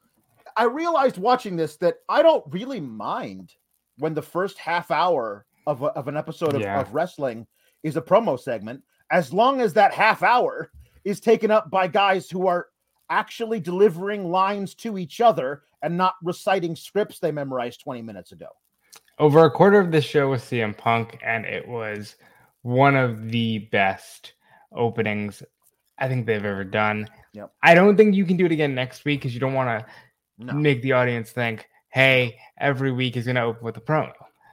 I 0.56 0.64
realized 0.64 1.18
watching 1.18 1.54
this 1.54 1.76
that 1.76 1.96
I 2.08 2.22
don't 2.22 2.44
really 2.48 2.80
mind 2.80 3.52
when 3.98 4.14
the 4.14 4.22
first 4.22 4.56
half 4.56 4.90
hour 4.90 5.44
of, 5.66 5.82
a, 5.82 5.88
of 5.88 6.08
an 6.08 6.16
episode 6.16 6.54
of, 6.54 6.62
yeah. 6.62 6.80
of 6.80 6.94
wrestling 6.94 7.46
is 7.82 7.98
a 7.98 8.02
promo 8.02 8.40
segment. 8.40 8.82
as 9.10 9.34
long 9.34 9.60
as 9.60 9.74
that 9.74 9.92
half 9.92 10.22
hour 10.22 10.70
is 11.04 11.20
taken 11.20 11.50
up 11.50 11.70
by 11.70 11.86
guys 11.86 12.30
who 12.30 12.46
are 12.46 12.68
actually 13.10 13.60
delivering 13.60 14.30
lines 14.30 14.74
to 14.76 14.96
each 14.96 15.20
other 15.20 15.62
and 15.82 15.94
not 15.94 16.14
reciting 16.22 16.74
scripts 16.74 17.18
they 17.18 17.30
memorized 17.30 17.82
20 17.82 18.00
minutes 18.00 18.32
ago. 18.32 18.48
Over 19.18 19.44
a 19.44 19.50
quarter 19.50 19.78
of 19.78 19.92
the 19.92 20.00
show 20.00 20.30
was 20.30 20.42
CM 20.42 20.76
Punk, 20.76 21.18
and 21.24 21.44
it 21.44 21.66
was 21.68 22.16
one 22.62 22.96
of 22.96 23.30
the 23.30 23.58
best 23.70 24.32
openings 24.72 25.42
I 25.98 26.08
think 26.08 26.26
they've 26.26 26.44
ever 26.44 26.64
done. 26.64 27.08
Yep. 27.32 27.52
I 27.62 27.74
don't 27.74 27.96
think 27.96 28.14
you 28.14 28.24
can 28.24 28.36
do 28.36 28.46
it 28.46 28.52
again 28.52 28.74
next 28.74 29.04
week 29.04 29.20
because 29.20 29.34
you 29.34 29.40
don't 29.40 29.54
want 29.54 29.80
to 29.80 29.86
No. 30.38 30.52
make 30.52 30.82
the 30.82 30.92
audience 30.92 31.30
think, 31.30 31.68
hey, 31.90 32.38
every 32.58 32.90
week 32.90 33.16
is 33.16 33.24
going 33.24 33.36
to 33.36 33.42
open 33.42 33.64
with 33.64 33.76
a 33.76 33.80
promo. 33.80 34.12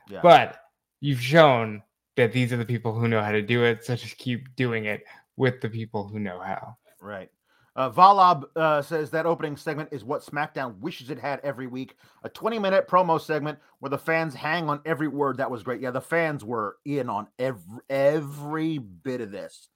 Yeah. 0.10 0.20
But 0.22 0.58
you've 1.00 1.22
shown 1.22 1.82
that 2.18 2.32
these 2.32 2.53
are 2.53 2.58
the 2.58 2.65
people 2.65 2.94
who 2.94 3.08
know 3.08 3.22
how 3.22 3.32
to 3.32 3.41
do 3.41 3.63
it. 3.63 3.84
So 3.84 3.96
just 3.96 4.18
keep 4.18 4.56
doing 4.56 4.86
it 4.86 5.03
with 5.38 5.62
the 5.62 5.70
people 5.70 6.08
who 6.08 6.20
know 6.20 6.39
how. 6.39 6.77
Right. 7.00 7.30
Uh, 7.75 7.90
Valab 7.90 8.44
uh, 8.56 8.82
says 8.82 9.10
that 9.12 9.25
opening 9.25 9.56
segment 9.56 9.90
is 9.92 10.04
what 10.04 10.25
SmackDown 10.25 10.78
wishes 10.80 11.10
it 11.10 11.18
had 11.18 11.40
every 11.42 11.68
week. 11.68 11.96
A 12.24 12.30
20 12.30 12.60
minute 12.60 12.88
promo 12.88 13.20
segment 13.20 13.60
where 13.80 13.90
the 13.90 13.98
fans 13.98 14.34
hang 14.34 14.70
on 14.70 14.82
every 14.86 15.08
word. 15.08 15.38
That 15.38 15.50
was 15.50 15.63
great. 15.63 15.80
Yeah, 15.80 15.92
the 15.92 16.01
fans 16.01 16.44
were 16.44 16.78
in 16.86 17.10
on 17.10 17.28
every 17.40 17.80
every 17.90 18.78
bit 18.78 19.22
of 19.22 19.32
this. 19.32 19.70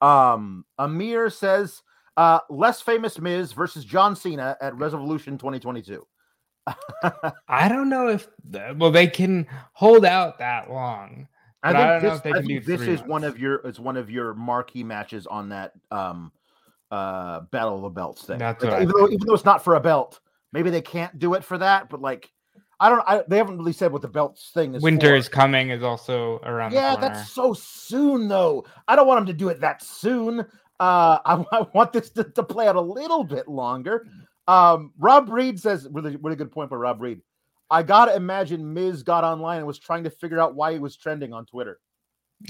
Um, 0.00 0.66
Amir 0.78 1.30
says 1.30 1.82
uh, 2.18 2.40
less 2.50 2.80
famous 2.82 3.18
Miz 3.18 3.52
versus 3.52 3.84
John 3.84 4.14
Cena 4.14 4.56
at 4.60 4.76
Revolution 4.76 5.38
2022. 5.38 6.06
I 7.48 7.68
don't 7.68 7.88
know 7.88 8.08
if, 8.08 8.28
well, 8.76 8.90
they 8.90 9.06
can 9.06 9.46
hold 9.72 10.04
out 10.04 10.38
that 10.38 10.70
long. 10.70 11.28
I 11.62 11.72
But 11.72 11.76
I 11.76 11.86
don't 11.86 12.00
think 12.00 12.02
know 12.02 12.10
this, 12.10 12.18
if 12.18 12.22
they 12.24 12.30
I 12.30 12.32
can 12.34 12.46
think 12.46 12.64
do 12.64 12.76
this 12.76 12.88
is 12.88 13.02
one 13.06 13.24
of 13.24 13.38
your 13.38 13.56
it's 13.64 13.78
one 13.78 13.96
of 13.96 14.10
your 14.10 14.34
marquee 14.34 14.84
matches 14.84 15.26
on 15.26 15.48
that 15.48 15.72
um 15.90 16.30
uh 16.90 17.40
Battle 17.50 17.76
of 17.76 17.82
the 17.82 17.88
Belts 17.90 18.24
thing. 18.24 18.38
That's 18.38 18.62
Like, 18.62 18.82
even 18.82 18.94
though 18.96 19.08
even 19.08 19.26
though 19.26 19.34
it's 19.34 19.44
not 19.44 19.62
for 19.62 19.74
a 19.74 19.80
belt, 19.80 20.20
maybe 20.52 20.70
they 20.70 20.82
can't 20.82 21.18
do 21.18 21.34
it 21.34 21.44
for 21.44 21.58
that. 21.58 21.88
But 21.88 22.00
like, 22.00 22.30
I 22.80 22.88
don't. 22.88 23.02
I, 23.06 23.22
they 23.26 23.36
haven't 23.36 23.58
really 23.58 23.72
said 23.72 23.92
what 23.92 24.02
the 24.02 24.08
belts 24.08 24.50
thing 24.54 24.74
is. 24.74 24.82
Winter 24.82 25.08
for. 25.08 25.16
is 25.16 25.28
coming 25.28 25.70
is 25.70 25.82
also 25.82 26.38
around 26.44 26.72
Yeah, 26.72 26.96
that's 26.96 27.30
so 27.30 27.52
soon 27.52 28.28
though. 28.28 28.64
I 28.86 28.96
don't 28.96 29.06
want 29.06 29.18
them 29.18 29.26
to 29.26 29.32
do 29.32 29.48
it 29.48 29.60
that 29.60 29.82
soon. 29.82 30.40
Uh, 30.80 31.18
I, 31.24 31.44
I 31.52 31.66
want 31.74 31.92
this 31.92 32.10
to, 32.10 32.24
to 32.24 32.42
play 32.42 32.68
out 32.68 32.76
a 32.76 32.80
little 32.80 33.24
bit 33.24 33.48
longer. 33.48 34.06
Um, 34.46 34.92
Rob 34.98 35.28
Reed 35.28 35.60
says 35.60 35.88
really 35.90 36.16
really 36.16 36.36
good 36.36 36.52
point 36.52 36.70
by 36.70 36.76
Rob 36.76 37.00
Reed. 37.00 37.20
I 37.70 37.82
gotta 37.82 38.14
imagine 38.14 38.72
Miz 38.72 39.02
got 39.02 39.24
online 39.24 39.58
and 39.58 39.66
was 39.66 39.78
trying 39.78 40.04
to 40.04 40.10
figure 40.10 40.40
out 40.40 40.54
why 40.54 40.72
he 40.72 40.78
was 40.78 40.96
trending 40.96 41.32
on 41.32 41.46
Twitter. 41.46 41.80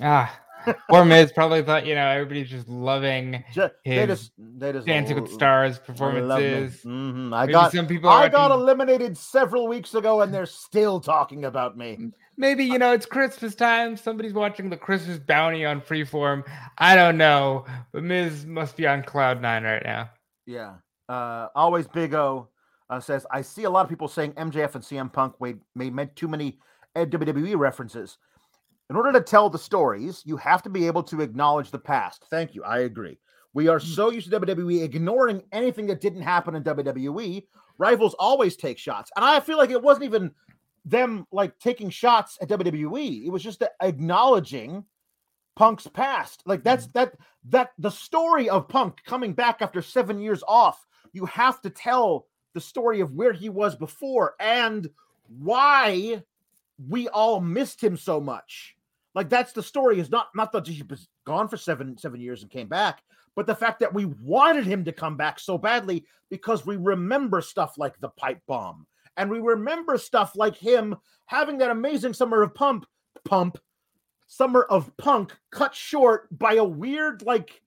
Ah, 0.02 0.38
poor 0.90 1.04
Miz 1.04 1.32
probably 1.32 1.62
thought, 1.62 1.86
you 1.86 1.94
know, 1.94 2.06
everybody's 2.06 2.50
just 2.50 2.68
loving 2.68 3.44
Ju- 3.52 3.70
they 3.84 4.06
His 4.06 4.08
just 4.08 4.32
they 4.38 4.72
just 4.72 4.86
Dancing 4.86 5.20
with 5.20 5.30
Stars 5.30 5.78
performances. 5.78 6.82
Mhm. 6.84 7.34
I 7.34 7.42
Maybe 7.42 7.52
got 7.52 7.72
some 7.72 7.86
people 7.86 8.10
I 8.10 8.28
got 8.28 8.50
eliminated 8.50 9.16
several 9.16 9.68
weeks 9.68 9.94
ago, 9.94 10.22
and 10.22 10.32
they're 10.32 10.46
still 10.46 11.00
talking 11.00 11.44
about 11.44 11.76
me. 11.76 12.10
Maybe 12.36 12.64
you 12.64 12.78
know 12.78 12.92
it's 12.92 13.06
Christmas 13.06 13.54
time. 13.54 13.96
Somebody's 13.96 14.32
watching 14.32 14.70
the 14.70 14.76
Christmas 14.76 15.18
bounty 15.18 15.64
on 15.64 15.80
Freeform. 15.80 16.44
I 16.78 16.94
don't 16.94 17.16
know, 17.18 17.64
but 17.92 18.02
Miz 18.02 18.46
must 18.46 18.76
be 18.76 18.86
on 18.86 19.02
cloud 19.02 19.42
nine 19.42 19.64
right 19.64 19.82
now. 19.84 20.10
Yeah. 20.46 20.74
Uh, 21.08 21.48
always 21.54 21.86
Big 21.88 22.14
O 22.14 22.48
uh, 22.90 23.00
says 23.00 23.26
I 23.30 23.42
see 23.42 23.64
a 23.64 23.70
lot 23.70 23.82
of 23.82 23.88
people 23.88 24.08
saying 24.08 24.32
MJF 24.32 24.74
and 24.74 24.84
CM 24.84 25.12
Punk 25.12 25.40
made 25.40 25.58
made 25.74 25.94
made 25.94 26.14
too 26.16 26.28
many 26.28 26.58
WWE 26.96 27.56
references. 27.56 28.18
In 28.90 28.96
order 28.96 29.12
to 29.12 29.20
tell 29.20 29.50
the 29.50 29.58
stories, 29.58 30.22
you 30.24 30.36
have 30.38 30.62
to 30.62 30.70
be 30.70 30.86
able 30.86 31.02
to 31.04 31.20
acknowledge 31.20 31.70
the 31.70 31.78
past. 31.78 32.24
Thank 32.30 32.54
you. 32.54 32.64
I 32.64 32.80
agree. 32.80 33.18
We 33.52 33.68
are 33.68 33.78
mm. 33.78 33.94
so 33.94 34.10
used 34.10 34.30
to 34.30 34.40
WWE 34.40 34.82
ignoring 34.82 35.42
anything 35.52 35.86
that 35.88 36.00
didn't 36.00 36.22
happen 36.22 36.54
in 36.54 36.64
WWE. 36.64 37.44
Rivals 37.76 38.14
always 38.18 38.56
take 38.56 38.78
shots. 38.78 39.10
And 39.14 39.24
I 39.24 39.40
feel 39.40 39.58
like 39.58 39.70
it 39.70 39.82
wasn't 39.82 40.04
even 40.04 40.30
them 40.84 41.26
like 41.32 41.58
taking 41.58 41.90
shots 41.90 42.38
at 42.40 42.48
WWE. 42.48 43.26
It 43.26 43.30
was 43.30 43.42
just 43.42 43.58
the 43.58 43.70
acknowledging 43.82 44.84
Punk's 45.54 45.86
past. 45.86 46.42
Like 46.46 46.64
that's 46.64 46.86
mm. 46.86 46.92
that 46.94 47.14
that 47.50 47.72
the 47.78 47.90
story 47.90 48.48
of 48.48 48.68
Punk 48.68 49.02
coming 49.04 49.34
back 49.34 49.60
after 49.60 49.82
7 49.82 50.18
years 50.18 50.42
off. 50.48 50.86
You 51.12 51.26
have 51.26 51.60
to 51.62 51.70
tell 51.70 52.26
the 52.54 52.60
story 52.60 53.00
of 53.00 53.12
where 53.12 53.32
he 53.32 53.48
was 53.48 53.76
before 53.76 54.34
and 54.40 54.88
why 55.28 56.22
we 56.88 57.08
all 57.08 57.40
missed 57.40 57.82
him 57.82 57.96
so 57.96 58.20
much. 58.20 58.76
Like 59.18 59.30
that's 59.30 59.52
the 59.52 59.64
story 59.64 59.98
is 59.98 60.12
not 60.12 60.28
not 60.36 60.52
that 60.52 60.68
he 60.68 60.80
was 60.88 61.08
gone 61.26 61.48
for 61.48 61.56
7 61.56 61.98
7 61.98 62.20
years 62.20 62.42
and 62.42 62.50
came 62.52 62.68
back, 62.68 63.02
but 63.34 63.48
the 63.48 63.54
fact 63.56 63.80
that 63.80 63.92
we 63.92 64.04
wanted 64.04 64.64
him 64.64 64.84
to 64.84 64.92
come 64.92 65.16
back 65.16 65.40
so 65.40 65.58
badly 65.58 66.06
because 66.30 66.64
we 66.64 66.76
remember 66.76 67.40
stuff 67.40 67.76
like 67.78 67.98
the 67.98 68.10
pipe 68.10 68.40
bomb 68.46 68.86
and 69.16 69.28
we 69.28 69.40
remember 69.40 69.98
stuff 69.98 70.36
like 70.36 70.54
him 70.56 70.94
having 71.26 71.58
that 71.58 71.72
amazing 71.72 72.12
summer 72.12 72.42
of 72.42 72.54
pump 72.54 72.86
pump 73.24 73.58
summer 74.28 74.62
of 74.62 74.96
punk 74.98 75.36
cut 75.50 75.74
short 75.74 76.28
by 76.38 76.54
a 76.54 76.64
weird 76.64 77.22
like 77.22 77.60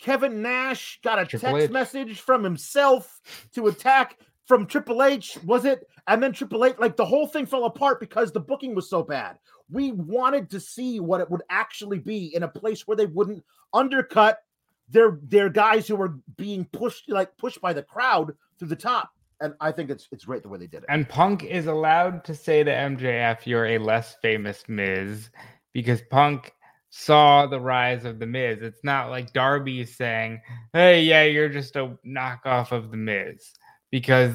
Kevin 0.00 0.42
Nash 0.42 0.98
got 1.04 1.20
a 1.20 1.24
Triple 1.24 1.52
text 1.52 1.66
H. 1.66 1.70
message 1.70 2.20
from 2.22 2.42
himself 2.42 3.20
to 3.54 3.68
attack 3.68 4.16
from 4.46 4.66
Triple 4.66 5.04
H, 5.04 5.38
was 5.44 5.64
it? 5.64 5.86
And 6.08 6.20
then 6.20 6.32
Triple 6.32 6.64
H, 6.64 6.74
like 6.80 6.96
the 6.96 7.06
whole 7.06 7.28
thing 7.28 7.46
fell 7.46 7.66
apart 7.66 8.00
because 8.00 8.32
the 8.32 8.40
booking 8.40 8.74
was 8.74 8.90
so 8.90 9.04
bad. 9.04 9.38
We 9.70 9.92
wanted 9.92 10.50
to 10.50 10.60
see 10.60 11.00
what 11.00 11.20
it 11.20 11.30
would 11.30 11.42
actually 11.50 11.98
be 11.98 12.34
in 12.34 12.42
a 12.42 12.48
place 12.48 12.86
where 12.86 12.96
they 12.96 13.06
wouldn't 13.06 13.44
undercut 13.72 14.40
their 14.88 15.18
their 15.22 15.48
guys 15.48 15.86
who 15.86 15.96
were 15.96 16.18
being 16.36 16.64
pushed 16.72 17.10
like 17.10 17.36
pushed 17.36 17.60
by 17.60 17.72
the 17.72 17.82
crowd 17.82 18.34
through 18.58 18.68
the 18.68 18.76
top. 18.76 19.10
And 19.40 19.54
I 19.60 19.70
think 19.70 19.90
it's 19.90 20.08
it's 20.10 20.24
great 20.24 20.42
the 20.42 20.48
way 20.48 20.58
they 20.58 20.66
did 20.66 20.82
it. 20.82 20.86
And 20.88 21.08
Punk 21.08 21.44
is 21.44 21.66
allowed 21.66 22.24
to 22.24 22.34
say 22.34 22.64
to 22.64 22.70
MJF, 22.70 23.46
"You're 23.46 23.66
a 23.66 23.78
less 23.78 24.16
famous 24.22 24.64
Miz," 24.68 25.30
because 25.72 26.00
Punk 26.10 26.54
saw 26.90 27.46
the 27.46 27.60
rise 27.60 28.04
of 28.04 28.18
the 28.18 28.26
Miz. 28.26 28.62
It's 28.62 28.82
not 28.82 29.10
like 29.10 29.32
Darby 29.32 29.80
is 29.80 29.94
saying, 29.94 30.40
"Hey, 30.72 31.02
yeah, 31.02 31.24
you're 31.24 31.50
just 31.50 31.76
a 31.76 31.96
knockoff 32.04 32.72
of 32.72 32.90
the 32.90 32.96
Miz," 32.96 33.52
because 33.90 34.34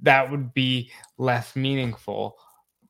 that 0.00 0.30
would 0.30 0.54
be 0.54 0.90
less 1.18 1.54
meaningful. 1.54 2.36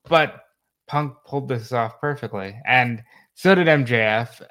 But 0.09 0.45
Punk 0.91 1.15
pulled 1.25 1.49
this 1.49 1.71
off 1.71 2.01
perfectly, 2.01 2.61
and 2.67 3.01
so 3.35 3.55
did 3.55 3.69
MJF. 3.69 4.45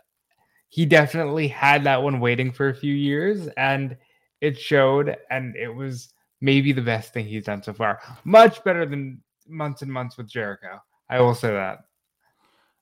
He 0.69 0.85
definitely 0.85 1.49
had 1.49 1.83
that 1.83 2.01
one 2.01 2.21
waiting 2.21 2.53
for 2.53 2.69
a 2.69 2.73
few 2.73 2.93
years, 2.93 3.49
and 3.57 3.97
it 4.39 4.57
showed, 4.57 5.17
and 5.29 5.53
it 5.57 5.67
was 5.67 6.13
maybe 6.39 6.71
the 6.71 6.81
best 6.81 7.11
thing 7.11 7.25
he's 7.25 7.43
done 7.43 7.61
so 7.61 7.73
far. 7.73 7.99
Much 8.23 8.63
better 8.63 8.85
than 8.85 9.21
months 9.49 9.81
and 9.81 9.91
months 9.91 10.15
with 10.15 10.29
Jericho. 10.29 10.81
I 11.09 11.19
will 11.19 11.35
say 11.35 11.49
that. 11.49 11.79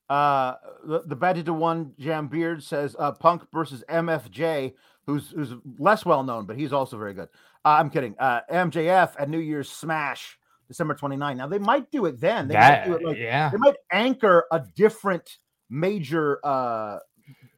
Uh, 0.07 0.53
the, 0.85 1.15
the 1.15 1.43
to 1.43 1.51
One 1.51 1.93
Jam 1.97 2.27
Beard 2.27 2.61
says 2.61 2.95
uh, 2.99 3.13
Punk 3.13 3.47
versus 3.51 3.83
MFJ, 3.89 4.75
who's 5.07 5.31
who's 5.31 5.53
less 5.79 6.05
well 6.05 6.21
known, 6.21 6.45
but 6.45 6.57
he's 6.57 6.73
also 6.73 6.95
very 6.95 7.15
good. 7.15 7.29
Uh, 7.65 7.77
I'm 7.79 7.89
kidding. 7.89 8.13
Uh, 8.19 8.41
MJF 8.51 9.15
at 9.17 9.31
New 9.31 9.39
Year's 9.39 9.71
Smash, 9.71 10.37
December 10.67 10.93
29. 10.93 11.37
Now 11.37 11.47
they 11.47 11.59
might 11.59 11.89
do 11.91 12.05
it 12.05 12.19
then. 12.19 12.47
They 12.47 12.55
might 12.55 12.85
do 12.85 12.95
it 12.95 13.03
like 13.03 13.17
yeah. 13.17 13.49
they 13.49 13.57
might 13.57 13.75
anchor 13.91 14.45
a 14.51 14.63
different 14.75 15.37
major 15.69 16.39
uh 16.43 16.99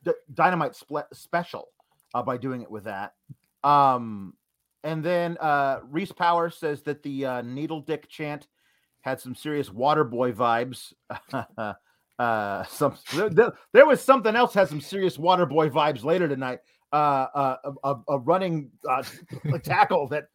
d- 0.03 0.11
dynamite 0.33 0.75
split 0.75 1.05
special 1.13 1.69
uh, 2.13 2.23
by 2.23 2.37
doing 2.37 2.61
it 2.61 2.71
with 2.71 2.85
that. 2.85 3.13
Um, 3.63 4.33
and 4.83 5.03
then 5.03 5.37
uh, 5.39 5.79
Reese 5.83 6.11
Power 6.11 6.49
says 6.49 6.83
that 6.83 7.03
the 7.03 7.25
uh, 7.25 7.41
needle 7.41 7.81
dick 7.81 8.07
chant 8.07 8.47
had 9.01 9.19
some 9.19 9.35
serious 9.35 9.71
water 9.71 10.03
boy 10.03 10.31
vibes. 10.31 10.93
uh, 12.19 12.63
some 12.65 12.95
there, 13.13 13.53
there- 13.73 13.85
was 13.85 14.01
something 14.01 14.35
else 14.35 14.53
had 14.53 14.69
some 14.69 14.81
serious 14.81 15.17
water 15.17 15.45
boy 15.45 15.69
vibes 15.69 16.03
later 16.03 16.27
tonight. 16.27 16.59
Uh, 16.91 17.27
uh, 17.35 17.55
a, 17.65 17.89
a, 17.91 18.01
a 18.09 18.17
running 18.19 18.71
uh, 18.89 19.03
tackle 19.63 20.07
that 20.07 20.25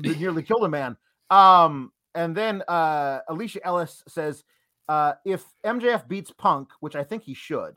that 0.00 0.18
nearly 0.18 0.42
killed 0.42 0.64
a 0.64 0.68
man. 0.68 0.96
Um, 1.30 1.92
and 2.18 2.36
then 2.36 2.62
uh, 2.66 3.20
Alicia 3.28 3.64
Ellis 3.64 4.02
says, 4.08 4.42
uh, 4.88 5.12
if 5.24 5.44
MJF 5.64 6.08
beats 6.08 6.32
Punk, 6.32 6.68
which 6.80 6.96
I 6.96 7.04
think 7.04 7.22
he 7.22 7.32
should, 7.32 7.76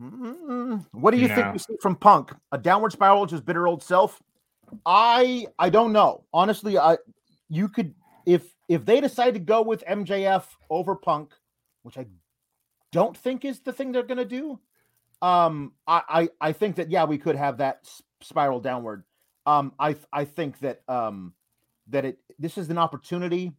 mm, 0.00 0.86
what 0.92 1.10
do 1.10 1.16
you 1.16 1.26
think 1.26 1.46
No. 1.46 1.52
we 1.54 1.58
see 1.58 1.76
from 1.82 1.96
Punk? 1.96 2.32
A 2.52 2.58
downward 2.58 2.92
spiral 2.92 3.26
to 3.26 3.34
his 3.34 3.40
bitter 3.40 3.66
old 3.66 3.82
self? 3.82 4.22
I 4.86 5.48
I 5.58 5.70
don't 5.70 5.92
know. 5.92 6.22
Honestly, 6.32 6.78
I 6.78 6.98
you 7.48 7.68
could 7.68 7.94
if 8.26 8.54
if 8.68 8.84
they 8.84 9.00
decide 9.00 9.34
to 9.34 9.40
go 9.40 9.60
with 9.60 9.82
MJF 9.84 10.44
over 10.70 10.94
Punk, 10.94 11.32
which 11.82 11.98
I 11.98 12.06
don't 12.92 13.16
think 13.16 13.44
is 13.44 13.58
the 13.58 13.72
thing 13.72 13.90
they're 13.90 14.04
gonna 14.04 14.24
do. 14.24 14.60
Um, 15.20 15.72
I 15.88 16.02
I, 16.08 16.48
I 16.48 16.52
think 16.52 16.76
that 16.76 16.92
yeah, 16.92 17.06
we 17.06 17.18
could 17.18 17.34
have 17.34 17.56
that 17.58 17.90
spiral 18.20 18.60
downward. 18.60 19.02
Um, 19.46 19.72
I 19.80 19.96
I 20.12 20.26
think 20.26 20.60
that 20.60 20.82
um 20.86 21.32
that 21.90 22.04
it 22.04 22.18
this 22.38 22.58
is 22.58 22.70
an 22.70 22.78
opportunity 22.78 23.52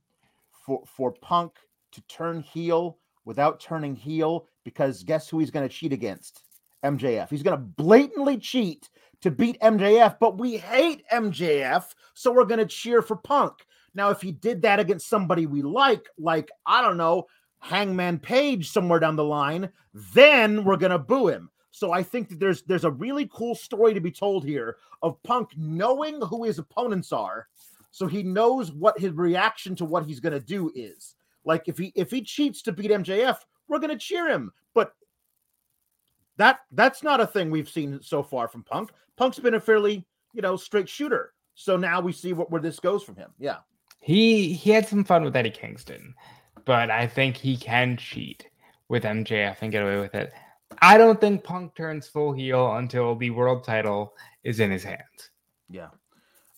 for 0.65 0.83
for 0.85 1.11
Punk 1.11 1.53
to 1.91 2.01
turn 2.01 2.41
heel 2.41 2.97
without 3.25 3.59
turning 3.59 3.95
heel 3.95 4.47
because 4.63 5.03
guess 5.03 5.29
who 5.29 5.39
he's 5.39 5.51
going 5.51 5.67
to 5.67 5.73
cheat 5.73 5.93
against? 5.93 6.43
MJF. 6.83 7.29
He's 7.29 7.43
going 7.43 7.57
to 7.57 7.63
blatantly 7.63 8.37
cheat 8.37 8.89
to 9.21 9.31
beat 9.31 9.59
MJF, 9.59 10.17
but 10.19 10.37
we 10.37 10.57
hate 10.57 11.03
MJF, 11.11 11.83
so 12.13 12.31
we're 12.31 12.45
going 12.45 12.59
to 12.59 12.65
cheer 12.65 13.01
for 13.01 13.17
Punk. 13.17 13.53
Now, 13.93 14.11
if 14.11 14.21
he 14.21 14.31
did 14.31 14.61
that 14.61 14.79
against 14.79 15.09
somebody 15.09 15.45
we 15.45 15.61
like, 15.61 16.07
like, 16.17 16.49
I 16.65 16.81
don't 16.81 16.97
know, 16.97 17.27
Hangman 17.59 18.19
Page 18.19 18.69
somewhere 18.69 18.99
down 18.99 19.15
the 19.15 19.23
line, 19.23 19.69
then 20.13 20.63
we're 20.63 20.77
going 20.77 20.91
to 20.91 20.99
boo 20.99 21.27
him. 21.27 21.49
So 21.71 21.91
I 21.91 22.03
think 22.03 22.29
that 22.29 22.39
there's 22.39 22.63
there's 22.63 22.83
a 22.83 22.91
really 22.91 23.29
cool 23.31 23.55
story 23.55 23.93
to 23.93 24.01
be 24.01 24.11
told 24.11 24.43
here 24.43 24.77
of 25.01 25.21
Punk 25.23 25.51
knowing 25.55 26.19
who 26.21 26.43
his 26.43 26.59
opponents 26.59 27.11
are, 27.13 27.47
so 27.91 28.07
he 28.07 28.23
knows 28.23 28.71
what 28.71 28.99
his 28.99 29.11
reaction 29.13 29.75
to 29.75 29.85
what 29.85 30.05
he's 30.05 30.19
going 30.19 30.33
to 30.33 30.39
do 30.39 30.71
is. 30.75 31.15
Like 31.45 31.67
if 31.67 31.77
he 31.77 31.91
if 31.95 32.11
he 32.11 32.21
cheats 32.21 32.61
to 32.63 32.71
beat 32.71 32.91
MJF, 32.91 33.37
we're 33.67 33.79
going 33.79 33.89
to 33.89 33.97
cheer 33.97 34.27
him. 34.27 34.51
But 34.73 34.93
that 36.37 36.59
that's 36.71 37.03
not 37.03 37.21
a 37.21 37.27
thing 37.27 37.49
we've 37.49 37.69
seen 37.69 37.99
so 38.01 38.23
far 38.23 38.47
from 38.47 38.63
Punk. 38.63 38.91
Punk's 39.17 39.39
been 39.39 39.55
a 39.55 39.59
fairly, 39.59 40.05
you 40.33 40.41
know, 40.41 40.55
straight 40.55 40.89
shooter. 40.89 41.33
So 41.55 41.75
now 41.75 42.01
we 42.01 42.11
see 42.11 42.33
what 42.33 42.51
where 42.51 42.61
this 42.61 42.79
goes 42.79 43.03
from 43.03 43.15
him. 43.15 43.31
Yeah. 43.39 43.57
He 44.01 44.53
he 44.53 44.71
had 44.71 44.87
some 44.87 45.03
fun 45.03 45.23
with 45.23 45.35
Eddie 45.35 45.49
Kingston, 45.49 46.13
but 46.65 46.89
I 46.89 47.07
think 47.07 47.35
he 47.35 47.57
can 47.57 47.97
cheat 47.97 48.47
with 48.87 49.03
MJF 49.03 49.57
and 49.61 49.71
get 49.71 49.83
away 49.83 49.99
with 49.99 50.15
it. 50.15 50.31
I 50.81 50.97
don't 50.97 51.19
think 51.19 51.43
Punk 51.43 51.75
turns 51.75 52.07
full 52.07 52.31
heel 52.31 52.75
until 52.75 53.15
the 53.15 53.31
world 53.31 53.63
title 53.63 54.13
is 54.43 54.59
in 54.59 54.71
his 54.71 54.83
hands. 54.83 55.31
Yeah. 55.69 55.89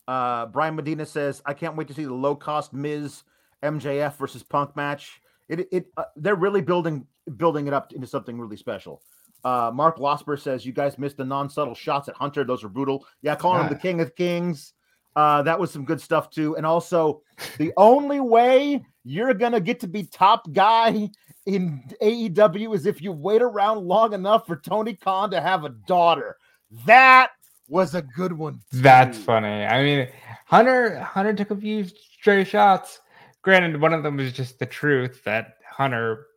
Uh, 0.08 0.48
Brian 0.48 0.76
Medina 0.76 1.06
says, 1.06 1.42
"I 1.46 1.54
can't 1.54 1.76
wait 1.76 1.88
to 1.88 1.94
see 1.94 2.06
the 2.06 2.14
low 2.14 2.36
cost 2.36 2.74
Miz 2.74 3.24
MJF 3.64 4.18
versus 4.18 4.44
Punk 4.44 4.76
match. 4.76 5.22
It 5.48 5.68
it 5.72 5.88
uh, 5.98 6.06
they're 6.16 6.36
really 6.36 6.62
building 6.62 7.06
building 7.38 7.68
it 7.68 7.74
up 7.74 7.94
into 7.94 8.08
something 8.08 8.40
really 8.40 8.58
special." 8.58 9.02
Uh, 9.44 9.72
Mark 9.74 9.98
Losper 9.98 10.40
says, 10.40 10.66
"You 10.66 10.74
guys 10.74 10.98
missed 10.98 11.18
the 11.18 11.26
non 11.26 11.50
subtle 11.50 11.76
shots 11.76 12.10
at 12.10 12.16
Hunter. 12.16 12.44
Those 12.44 12.64
are 12.64 12.70
brutal. 12.70 13.06
Yeah, 13.22 13.36
calling 13.36 13.64
him 13.64 13.70
the 13.70 13.80
King 13.80 14.02
of 14.02 14.16
Kings. 14.16 14.74
Uh, 15.16 15.42
that 15.44 15.60
was 15.60 15.72
some 15.72 15.86
good 15.86 16.00
stuff 16.00 16.30
too. 16.30 16.56
And 16.56 16.66
also, 16.66 17.22
the 17.58 17.74
only 17.78 18.20
way 18.20 18.84
you're 19.04 19.34
gonna 19.34 19.60
get 19.60 19.80
to 19.82 19.88
be 19.88 20.04
top 20.04 20.52
guy 20.54 21.10
in 21.46 21.84
AEW 22.02 22.76
is 22.76 22.86
if 22.86 23.02
you 23.02 23.12
wait 23.12 23.42
around 23.42 23.86
long 23.86 24.14
enough 24.14 24.46
for 24.46 24.56
Tony 24.56 24.96
Khan 24.96 25.32
to 25.32 25.42
have 25.42 25.64
a 25.64 25.70
daughter. 25.70 26.38
That 26.86 27.32
was 27.72 27.96
a 27.96 28.02
good 28.02 28.34
one. 28.34 28.56
Too. 28.72 28.82
That's 28.82 29.18
funny. 29.18 29.66
I 29.66 29.82
mean, 29.82 30.08
Hunter 30.46 31.00
Hunter 31.00 31.34
took 31.34 31.52
a 31.52 31.56
few 31.56 31.86
stray 31.86 32.44
shots. 32.44 33.00
Granted, 33.42 33.80
one 33.80 33.94
of 33.94 34.04
them 34.04 34.18
was 34.18 34.34
just 34.34 34.60
the 34.60 34.66
truth 34.66 35.24
that 35.24 35.56
Hunter 35.68 36.28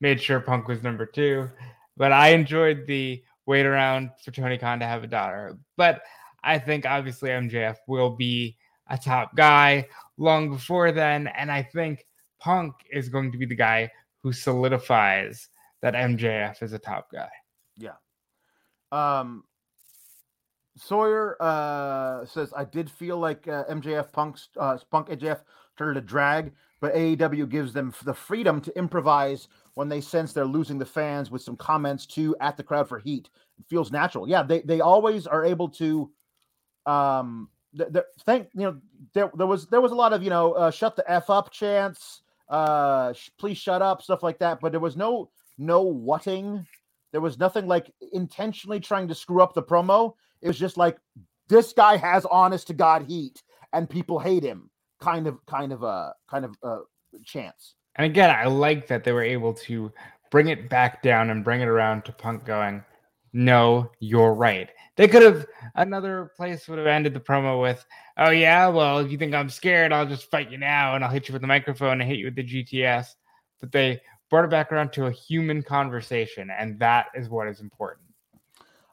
made 0.00 0.20
sure 0.20 0.40
Punk 0.40 0.66
was 0.66 0.82
number 0.82 1.06
two. 1.06 1.48
But 1.96 2.12
I 2.12 2.30
enjoyed 2.30 2.86
the 2.86 3.22
wait 3.46 3.66
around 3.66 4.10
for 4.22 4.32
Tony 4.32 4.58
Khan 4.58 4.80
to 4.80 4.86
have 4.86 5.04
a 5.04 5.06
daughter. 5.06 5.56
But 5.76 6.02
I 6.42 6.58
think 6.58 6.86
obviously 6.86 7.30
MJF 7.30 7.76
will 7.86 8.10
be 8.10 8.56
a 8.88 8.98
top 8.98 9.36
guy 9.36 9.86
long 10.18 10.50
before 10.50 10.90
then. 10.90 11.28
And 11.28 11.52
I 11.52 11.62
think 11.62 12.04
Punk 12.40 12.74
is 12.90 13.08
going 13.08 13.30
to 13.32 13.38
be 13.38 13.46
the 13.46 13.54
guy 13.54 13.92
who 14.22 14.32
solidifies 14.32 15.48
that 15.82 15.94
MJF 15.94 16.62
is 16.62 16.72
a 16.72 16.78
top 16.78 17.12
guy. 17.12 17.30
Yeah. 17.76 17.96
Um, 18.92 19.44
Sawyer 20.76 21.36
uh, 21.40 22.24
says, 22.26 22.52
I 22.56 22.64
did 22.64 22.90
feel 22.90 23.18
like 23.18 23.46
uh, 23.48 23.64
MJF 23.64 24.12
Punk's 24.12 24.48
uh, 24.58 24.78
Punk 24.90 25.08
MJF 25.08 25.40
started 25.74 25.94
to 25.94 26.06
drag, 26.06 26.52
but 26.80 26.94
AEW 26.94 27.48
gives 27.48 27.72
them 27.72 27.92
the 28.04 28.14
freedom 28.14 28.60
to 28.60 28.76
improvise 28.78 29.48
when 29.74 29.88
they 29.88 30.00
sense 30.00 30.32
they're 30.32 30.44
losing 30.44 30.78
the 30.78 30.86
fans 30.86 31.30
with 31.30 31.42
some 31.42 31.56
comments 31.56 32.06
too 32.06 32.36
at 32.40 32.56
the 32.56 32.62
crowd 32.62 32.88
for 32.88 32.98
heat. 32.98 33.30
It 33.58 33.66
feels 33.68 33.90
natural. 33.90 34.28
Yeah, 34.28 34.42
they, 34.42 34.60
they 34.60 34.80
always 34.80 35.26
are 35.26 35.44
able 35.44 35.68
to 35.70 36.10
um 36.86 37.48
th- 37.76 38.04
thank 38.24 38.48
you 38.54 38.62
know 38.62 38.76
there, 39.12 39.30
there 39.36 39.46
was 39.46 39.66
there 39.66 39.80
was 39.80 39.92
a 39.92 39.94
lot 39.94 40.12
of 40.12 40.22
you 40.22 40.30
know 40.30 40.52
uh, 40.52 40.70
shut 40.70 40.96
the 40.96 41.10
f 41.10 41.28
up 41.28 41.50
chants 41.50 42.22
uh 42.48 43.12
sh- 43.12 43.30
please 43.38 43.58
shut 43.58 43.82
up 43.82 44.02
stuff 44.02 44.22
like 44.22 44.38
that 44.38 44.60
but 44.60 44.72
there 44.72 44.80
was 44.80 44.96
no 44.96 45.30
no 45.58 45.82
whatting 45.82 46.66
there 47.12 47.20
was 47.20 47.38
nothing 47.38 47.66
like 47.66 47.92
intentionally 48.12 48.80
trying 48.80 49.08
to 49.08 49.14
screw 49.14 49.42
up 49.42 49.54
the 49.54 49.62
promo 49.62 50.14
it 50.42 50.48
was 50.48 50.58
just 50.58 50.76
like 50.76 50.98
this 51.48 51.72
guy 51.72 51.96
has 51.96 52.24
honest 52.26 52.66
to 52.66 52.74
god 52.74 53.02
heat 53.02 53.42
and 53.72 53.88
people 53.88 54.18
hate 54.18 54.42
him 54.42 54.70
kind 55.00 55.26
of 55.26 55.44
kind 55.46 55.72
of 55.72 55.82
a 55.82 56.14
kind 56.28 56.44
of 56.44 56.54
a 56.62 56.78
chance 57.24 57.74
and 57.96 58.06
again 58.06 58.30
i 58.30 58.44
like 58.44 58.86
that 58.86 59.04
they 59.04 59.12
were 59.12 59.22
able 59.22 59.52
to 59.52 59.92
bring 60.30 60.48
it 60.48 60.68
back 60.68 61.02
down 61.02 61.30
and 61.30 61.44
bring 61.44 61.60
it 61.60 61.68
around 61.68 62.04
to 62.04 62.12
punk 62.12 62.44
going 62.44 62.82
no 63.32 63.90
you're 64.00 64.34
right 64.34 64.70
they 65.00 65.08
could 65.08 65.22
have 65.22 65.46
another 65.76 66.30
place 66.36 66.68
would 66.68 66.76
have 66.76 66.86
ended 66.86 67.14
the 67.14 67.20
promo 67.20 67.58
with, 67.58 67.86
"Oh 68.18 68.28
yeah, 68.28 68.68
well 68.68 68.98
if 68.98 69.10
you 69.10 69.16
think 69.16 69.32
I'm 69.32 69.48
scared, 69.48 69.94
I'll 69.94 70.04
just 70.04 70.30
fight 70.30 70.50
you 70.50 70.58
now, 70.58 70.94
and 70.94 71.02
I'll 71.02 71.10
hit 71.10 71.26
you 71.26 71.32
with 71.32 71.40
the 71.40 71.48
microphone 71.48 72.02
and 72.02 72.10
hit 72.10 72.18
you 72.18 72.26
with 72.26 72.34
the 72.34 72.44
GTS." 72.44 73.16
But 73.60 73.72
they 73.72 74.02
brought 74.28 74.44
it 74.44 74.50
back 74.50 74.70
around 74.70 74.92
to 74.92 75.06
a 75.06 75.10
human 75.10 75.62
conversation, 75.62 76.50
and 76.50 76.78
that 76.80 77.06
is 77.14 77.30
what 77.30 77.48
is 77.48 77.60
important. 77.60 78.08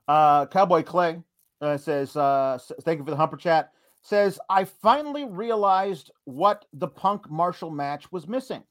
Uh, 0.07 0.45
Cowboy 0.45 0.81
Clay 0.83 1.21
uh, 1.62 1.78
says, 1.78 2.15
uh, 2.15 2.58
"Thank 2.82 3.00
you 3.00 3.06
for 3.06 3.12
the 3.12 3.17
humper 3.17 3.38
chat." 3.38 3.72
Says, 4.02 4.39
"I 4.50 4.63
finally 4.63 5.26
realized 5.26 6.12
what 6.26 6.65
the 6.74 6.88
Punk 6.88 7.30
Marshall 7.30 7.72
match 7.72 8.12
was 8.12 8.28
missing." 8.28 8.63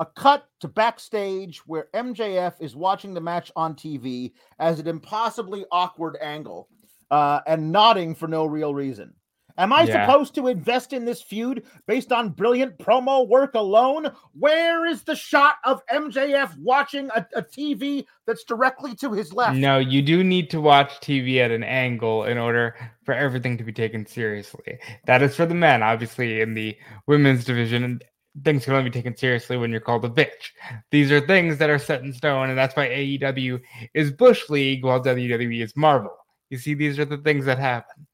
a 0.00 0.06
cut 0.06 0.48
to 0.60 0.68
backstage 0.68 1.58
where 1.66 1.88
MJF 1.94 2.54
is 2.60 2.76
watching 2.76 3.14
the 3.14 3.20
match 3.20 3.50
on 3.56 3.74
TV 3.74 4.32
as 4.58 4.78
an 4.78 4.86
impossibly 4.86 5.64
awkward 5.72 6.16
angle 6.20 6.68
uh, 7.10 7.40
and 7.46 7.72
nodding 7.72 8.14
for 8.14 8.28
no 8.28 8.46
real 8.46 8.74
reason. 8.74 9.12
Am 9.58 9.72
I 9.72 9.82
yeah. 9.82 10.06
supposed 10.06 10.34
to 10.36 10.46
invest 10.46 10.92
in 10.92 11.04
this 11.04 11.20
feud 11.20 11.64
based 11.86 12.12
on 12.12 12.30
brilliant 12.30 12.78
promo 12.78 13.26
work 13.26 13.54
alone? 13.54 14.10
Where 14.38 14.86
is 14.86 15.02
the 15.02 15.16
shot 15.16 15.56
of 15.64 15.84
MJF 15.86 16.56
watching 16.58 17.10
a, 17.14 17.26
a, 17.34 17.42
TV 17.42 18.06
that's 18.24 18.44
directly 18.44 18.94
to 18.96 19.12
his 19.12 19.32
left? 19.32 19.56
No, 19.56 19.78
you 19.78 20.00
do 20.00 20.22
need 20.22 20.48
to 20.50 20.60
watch 20.60 21.00
TV 21.00 21.38
at 21.38 21.50
an 21.50 21.64
angle 21.64 22.24
in 22.24 22.38
order 22.38 22.76
for 23.02 23.14
everything 23.14 23.58
to 23.58 23.64
be 23.64 23.72
taken 23.72 24.06
seriously. 24.06 24.78
That 25.06 25.22
is 25.22 25.34
for 25.34 25.44
the 25.44 25.54
men, 25.54 25.82
obviously, 25.82 26.40
in 26.40 26.54
the 26.54 26.76
women's 27.06 27.44
division 27.44 28.00
things 28.44 28.64
can 28.64 28.74
only 28.74 28.88
be 28.88 28.94
taken 28.94 29.16
seriously 29.16 29.56
when 29.56 29.70
you're 29.70 29.80
called 29.80 30.04
a 30.04 30.08
bitch. 30.08 30.50
These 30.92 31.10
are 31.10 31.20
things 31.20 31.58
that 31.58 31.70
are 31.70 31.78
set 31.78 32.02
in 32.02 32.12
stone, 32.12 32.50
and 32.50 32.58
that's 32.58 32.76
why 32.76 32.88
AEW 32.88 33.60
is 33.94 34.12
Bush 34.12 34.48
League 34.48 34.84
while 34.84 35.02
WWE 35.02 35.62
is 35.62 35.76
Marvel. 35.76 36.16
You 36.50 36.58
see, 36.58 36.74
these 36.74 36.98
are 36.98 37.04
the 37.04 37.18
things 37.18 37.44
that 37.46 37.58
happen. 37.58 38.06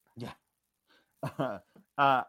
Uh, 1.39 1.59
uh, 1.99 2.23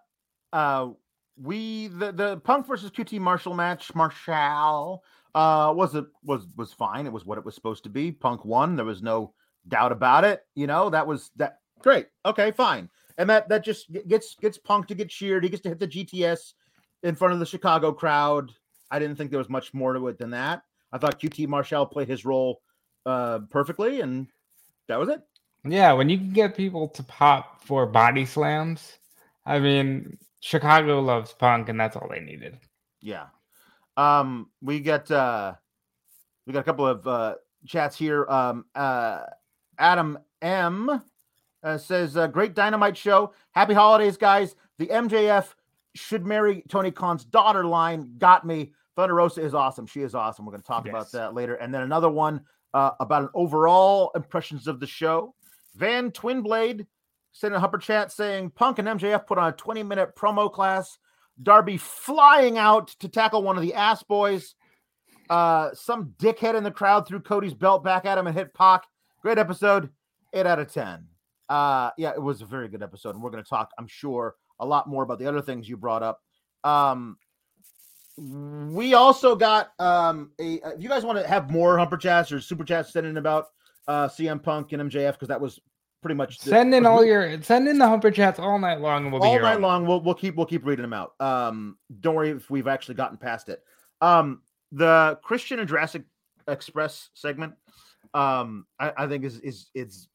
uh 0.53 0.89
we 1.37 1.87
the 1.87 2.11
the 2.11 2.37
Punk 2.37 2.67
versus 2.67 2.91
QT 2.91 3.19
Marshall 3.19 3.53
match, 3.53 3.93
Marshall, 3.93 5.03
uh, 5.33 5.73
was 5.75 5.95
it 5.95 6.05
was 6.23 6.47
was 6.55 6.73
fine. 6.73 7.05
It 7.05 7.13
was 7.13 7.25
what 7.25 7.37
it 7.37 7.45
was 7.45 7.55
supposed 7.55 7.83
to 7.83 7.89
be. 7.89 8.11
Punk 8.11 8.45
won. 8.45 8.75
There 8.75 8.85
was 8.85 9.01
no 9.01 9.33
doubt 9.67 9.91
about 9.91 10.23
it. 10.23 10.43
You 10.55 10.67
know 10.67 10.89
that 10.89 11.05
was 11.05 11.31
that 11.35 11.59
great. 11.79 12.07
Okay, 12.25 12.51
fine. 12.51 12.89
And 13.17 13.29
that 13.29 13.49
that 13.49 13.63
just 13.63 13.91
gets 14.07 14.35
gets 14.35 14.57
Punk 14.57 14.87
to 14.87 14.95
get 14.95 15.09
cheered. 15.09 15.43
He 15.43 15.49
gets 15.49 15.63
to 15.63 15.69
hit 15.69 15.79
the 15.79 15.87
GTS 15.87 16.53
in 17.03 17.15
front 17.15 17.33
of 17.33 17.39
the 17.39 17.45
Chicago 17.45 17.91
crowd. 17.91 18.51
I 18.91 18.99
didn't 18.99 19.17
think 19.17 19.31
there 19.31 19.39
was 19.39 19.49
much 19.49 19.73
more 19.73 19.93
to 19.93 20.07
it 20.07 20.17
than 20.17 20.31
that. 20.31 20.63
I 20.91 20.97
thought 20.97 21.19
QT 21.19 21.47
Marshall 21.47 21.85
played 21.85 22.07
his 22.07 22.23
role 22.23 22.61
uh, 23.05 23.39
perfectly, 23.49 24.01
and 24.01 24.27
that 24.87 24.99
was 24.99 25.09
it. 25.09 25.21
Yeah, 25.65 25.93
when 25.93 26.09
you 26.09 26.17
can 26.17 26.31
get 26.31 26.55
people 26.55 26.87
to 26.89 27.03
pop 27.03 27.63
for 27.63 27.85
body 27.85 28.25
slams, 28.25 28.99
I 29.45 29.59
mean, 29.59 30.17
Chicago 30.39 31.01
loves 31.01 31.33
punk, 31.33 31.69
and 31.69 31.79
that's 31.79 31.95
all 31.95 32.07
they 32.09 32.19
needed. 32.19 32.59
Yeah. 33.01 33.27
Um, 33.97 34.49
we 34.61 34.79
got 34.79 35.09
uh, 35.09 35.55
we 36.45 36.53
got 36.53 36.59
a 36.59 36.63
couple 36.63 36.87
of 36.87 37.07
uh, 37.07 37.35
chats 37.65 37.97
here. 37.97 38.25
Um, 38.27 38.65
uh, 38.75 39.23
Adam 39.79 40.19
M 40.41 41.01
uh, 41.63 41.77
says, 41.77 42.15
uh, 42.17 42.27
"Great 42.27 42.53
dynamite 42.53 42.97
show. 42.97 43.33
Happy 43.51 43.73
holidays, 43.73 44.17
guys. 44.17 44.55
The 44.77 44.87
MJF 44.87 45.55
should 45.95 46.25
marry 46.25 46.63
Tony 46.69 46.91
Khan's 46.91 47.25
daughter 47.25 47.65
line 47.65 48.15
got 48.17 48.45
me. 48.45 48.73
Thunder 48.95 49.15
Rosa 49.15 49.41
is 49.41 49.53
awesome. 49.53 49.85
She 49.85 50.01
is 50.01 50.15
awesome. 50.15 50.45
We're 50.45 50.51
going 50.51 50.61
to 50.61 50.67
talk 50.67 50.85
yes. 50.85 50.91
about 50.91 51.11
that 51.11 51.33
later. 51.33 51.55
And 51.55 51.73
then 51.73 51.81
another 51.81 52.09
one 52.09 52.41
uh, 52.73 52.91
about 52.99 53.23
an 53.23 53.29
overall 53.33 54.11
impressions 54.15 54.67
of 54.67 54.79
the 54.79 54.87
show. 54.87 55.34
Van 55.75 56.11
Twinblade 56.11 56.85
sent 57.31 57.53
a 57.53 57.59
Humper 57.59 57.77
chat 57.77 58.11
saying 58.11 58.51
Punk 58.51 58.79
and 58.79 58.87
MJF 58.87 59.27
put 59.27 59.37
on 59.37 59.49
a 59.49 59.55
20 59.55 59.83
minute 59.83 60.15
promo 60.15 60.51
class. 60.51 60.97
Darby 61.41 61.77
flying 61.77 62.57
out 62.57 62.87
to 62.99 63.09
tackle 63.09 63.43
one 63.43 63.57
of 63.57 63.61
the 63.61 63.73
ass 63.73 64.03
boys. 64.03 64.55
Uh, 65.29 65.69
some 65.73 66.13
dickhead 66.17 66.55
in 66.55 66.63
the 66.63 66.71
crowd 66.71 67.07
threw 67.07 67.19
Cody's 67.19 67.53
belt 67.53 67.83
back 67.83 68.05
at 68.05 68.17
him 68.17 68.27
and 68.27 68.35
hit 68.35 68.53
Pac. 68.53 68.83
Great 69.21 69.37
episode. 69.37 69.89
Eight 70.33 70.45
out 70.45 70.59
of 70.59 70.71
10. 70.71 71.07
Uh, 71.49 71.91
yeah, 71.97 72.11
it 72.11 72.21
was 72.21 72.41
a 72.41 72.45
very 72.45 72.69
good 72.69 72.83
episode. 72.83 73.15
And 73.15 73.23
we're 73.23 73.31
going 73.31 73.43
to 73.43 73.49
talk, 73.49 73.71
I'm 73.77 73.87
sure, 73.87 74.35
a 74.59 74.65
lot 74.65 74.87
more 74.87 75.03
about 75.03 75.19
the 75.19 75.27
other 75.27 75.41
things 75.41 75.67
you 75.67 75.77
brought 75.77 76.03
up. 76.03 76.21
Um, 76.63 77.17
we 78.17 78.93
also 78.93 79.35
got 79.35 79.71
um, 79.77 80.31
a. 80.39 80.53
If 80.55 80.81
you 80.81 80.87
guys 80.87 81.03
want 81.03 81.19
to 81.19 81.27
have 81.27 81.51
more 81.51 81.77
humper 81.77 81.97
chats 81.97 82.31
or 82.31 82.39
super 82.39 82.63
chats 82.63 82.93
sending 82.93 83.17
about 83.17 83.47
uh, 83.87 84.07
CM 84.07 84.41
Punk 84.41 84.71
and 84.73 84.89
MJF 84.91 85.13
because 85.13 85.27
that 85.27 85.39
was 85.41 85.59
pretty 86.01 86.15
much 86.15 86.39
the- 86.39 86.49
Send 86.51 86.73
in 86.75 86.85
all 86.85 87.03
your 87.03 87.41
send 87.41 87.67
in 87.67 87.77
the 87.77 87.87
humper 87.87 88.11
chats 88.11 88.39
all 88.39 88.59
night 88.59 88.79
long, 88.81 89.03
and 89.03 89.11
we'll 89.13 89.21
all 89.23 89.33
night 89.41 89.59
long. 89.61 89.85
We'll 89.87 90.01
we'll 90.01 90.13
keep 90.15 90.35
we'll 90.35 90.45
keep 90.45 90.65
reading 90.65 90.83
them 90.83 90.93
out. 90.93 91.13
Um, 91.19 91.77
don't 91.99 92.15
worry 92.15 92.29
if 92.31 92.49
we've 92.49 92.67
actually 92.67 92.95
gotten 92.95 93.17
past 93.17 93.49
it. 93.49 93.61
Um, 94.01 94.41
the 94.71 95.17
Christian 95.23 95.59
and 95.59 95.67
Jurassic 95.67 96.03
Express 96.47 97.09
segment, 97.15 97.53
um, 98.13 98.65
I, 98.79 98.91
I 98.97 99.07
think 99.07 99.23
is 99.23 99.39
is 99.39 99.67
it's 99.73 100.07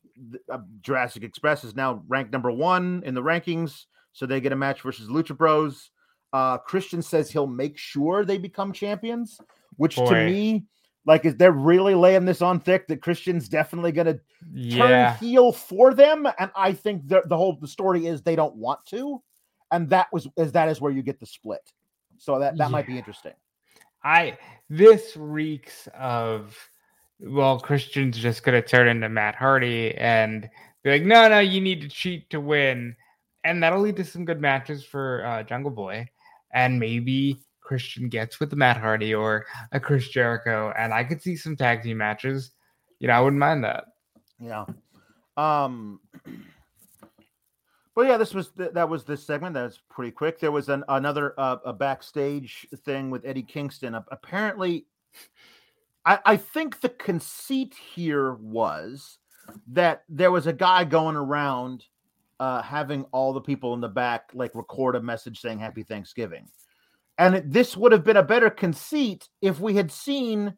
uh, 0.53 0.59
Jurassic 0.83 1.23
Express 1.25 1.65
is 1.65 1.75
now 1.75 2.03
ranked 2.09 2.33
number 2.33 2.51
one 2.51 3.03
in 3.05 3.15
the 3.15 3.23
rankings, 3.23 3.87
so 4.13 4.27
they 4.27 4.41
get 4.41 4.53
a 4.53 4.57
match 4.57 4.83
versus 4.83 5.09
Lucha 5.09 5.37
Bros. 5.37 5.91
Uh, 6.33 6.59
Christian 6.59 7.03
says 7.03 7.31
he'll 7.31 7.47
make 7.49 7.77
sure 7.77 8.25
they 8.25 8.39
become 8.39 8.73
champions, 8.73 9.41
which 9.77 9.97
to 9.97 10.03
me, 10.27 10.65
like, 11.11 11.25
is 11.25 11.35
they're 11.35 11.51
really 11.51 11.97
laying 11.97 12.25
this 12.25 12.41
on 12.41 12.61
thick 12.61 12.87
that 12.87 13.03
Christian's 13.03 13.49
definitely 13.49 13.91
gonna 13.91 14.21
turn 14.71 15.17
heel 15.17 15.51
for 15.51 15.93
them? 15.93 16.25
And 16.39 16.53
i 16.55 16.73
think 16.73 17.09
the, 17.09 17.23
the 17.27 17.37
whole 17.37 17.59
the 17.61 17.67
story 17.67 18.07
is 18.07 18.23
they 18.23 18.37
don't 18.37 18.55
want 18.55 18.87
to. 18.87 19.21
And 19.73 19.91
that 19.91 20.07
was 20.13 20.29
is 20.37 20.53
that 20.53 20.69
is 20.69 20.81
where 20.81 20.93
you 20.93 21.03
get 21.03 21.19
the 21.19 21.27
split. 21.27 21.73
So 22.19 22.39
that 22.39 22.57
that 22.59 22.71
might 22.71 22.87
be 22.87 22.97
interesting. 22.97 23.33
I 24.05 24.39
this 24.69 25.17
reeks 25.17 25.89
of 25.99 26.57
well, 27.19 27.59
Christian's 27.59 28.17
just 28.17 28.45
gonna 28.45 28.63
turn 28.63 28.87
into 28.87 29.09
Matt 29.09 29.35
Hardy 29.35 29.93
and 29.97 30.49
be 30.85 30.91
like, 30.91 31.03
no, 31.03 31.29
no, 31.29 31.41
you 31.41 31.61
need 31.61 31.81
to 31.81 31.89
cheat 31.89 32.31
to 32.31 32.41
win, 32.41 32.95
and 33.43 33.61
that'll 33.61 33.81
lead 33.81 33.97
to 33.97 34.05
some 34.05 34.25
good 34.25 34.41
matches 34.41 34.85
for 34.85 35.27
uh, 35.27 35.43
Jungle 35.43 35.73
Boy, 35.73 36.09
and 36.53 36.79
maybe 36.79 37.41
Christian 37.71 38.09
gets 38.09 38.41
with 38.41 38.53
Matt 38.53 38.79
Hardy 38.79 39.15
or 39.15 39.47
a 39.71 39.79
Chris 39.79 40.09
Jericho, 40.09 40.73
and 40.77 40.93
I 40.93 41.05
could 41.05 41.23
see 41.23 41.37
some 41.37 41.55
tag 41.55 41.85
team 41.85 41.99
matches. 41.99 42.51
You 42.99 43.07
know, 43.07 43.15
I 43.15 43.21
wouldn't 43.21 43.39
mind 43.39 43.63
that. 43.63 43.85
yeah 44.41 44.65
um 45.37 46.01
but 47.95 48.09
yeah 48.09 48.17
this 48.17 48.35
was 48.35 48.49
th- 48.59 48.73
that 48.73 48.89
was 48.89 49.05
this 49.05 49.25
segment 49.25 49.55
that's 49.55 49.79
pretty 49.89 50.11
quick 50.11 50.41
there 50.41 50.51
was 50.51 50.69
an 50.69 50.83
another 50.89 51.33
uh, 51.39 51.59
a 51.65 51.73
backstage 51.73 52.67
thing 52.85 53.09
with 53.09 53.25
eddie 53.25 53.45
kingston 53.45 53.95
A- 53.95 54.05
apparently 54.11 54.87
I, 56.05 56.19
I 56.27 56.37
think 56.37 56.81
the 56.81 56.89
conceit 56.89 57.75
here 57.95 58.35
was 58.35 59.19
that 59.69 60.03
there 60.09 60.33
was 60.33 60.49
a 60.49 60.53
guy 60.53 60.83
going 60.85 61.15
around 61.17 61.85
uh, 62.41 62.63
having 62.63 63.05
all 63.13 63.33
the 63.33 63.41
people 63.41 63.75
in 63.75 63.81
the 63.81 63.89
back 63.89 64.31
like 64.35 64.55
record 64.57 64.97
a 64.97 65.01
message 65.01 65.41
saying 65.41 65.61
happy 65.61 65.85
thanksgiving 65.85 66.49
and 67.21 67.53
this 67.53 67.77
would 67.77 67.93
have 67.93 68.03
been 68.03 68.17
a 68.17 68.23
better 68.23 68.49
conceit 68.49 69.29
if 69.43 69.61
we 69.61 69.77
had 69.77 69.93
seen 69.93 70.55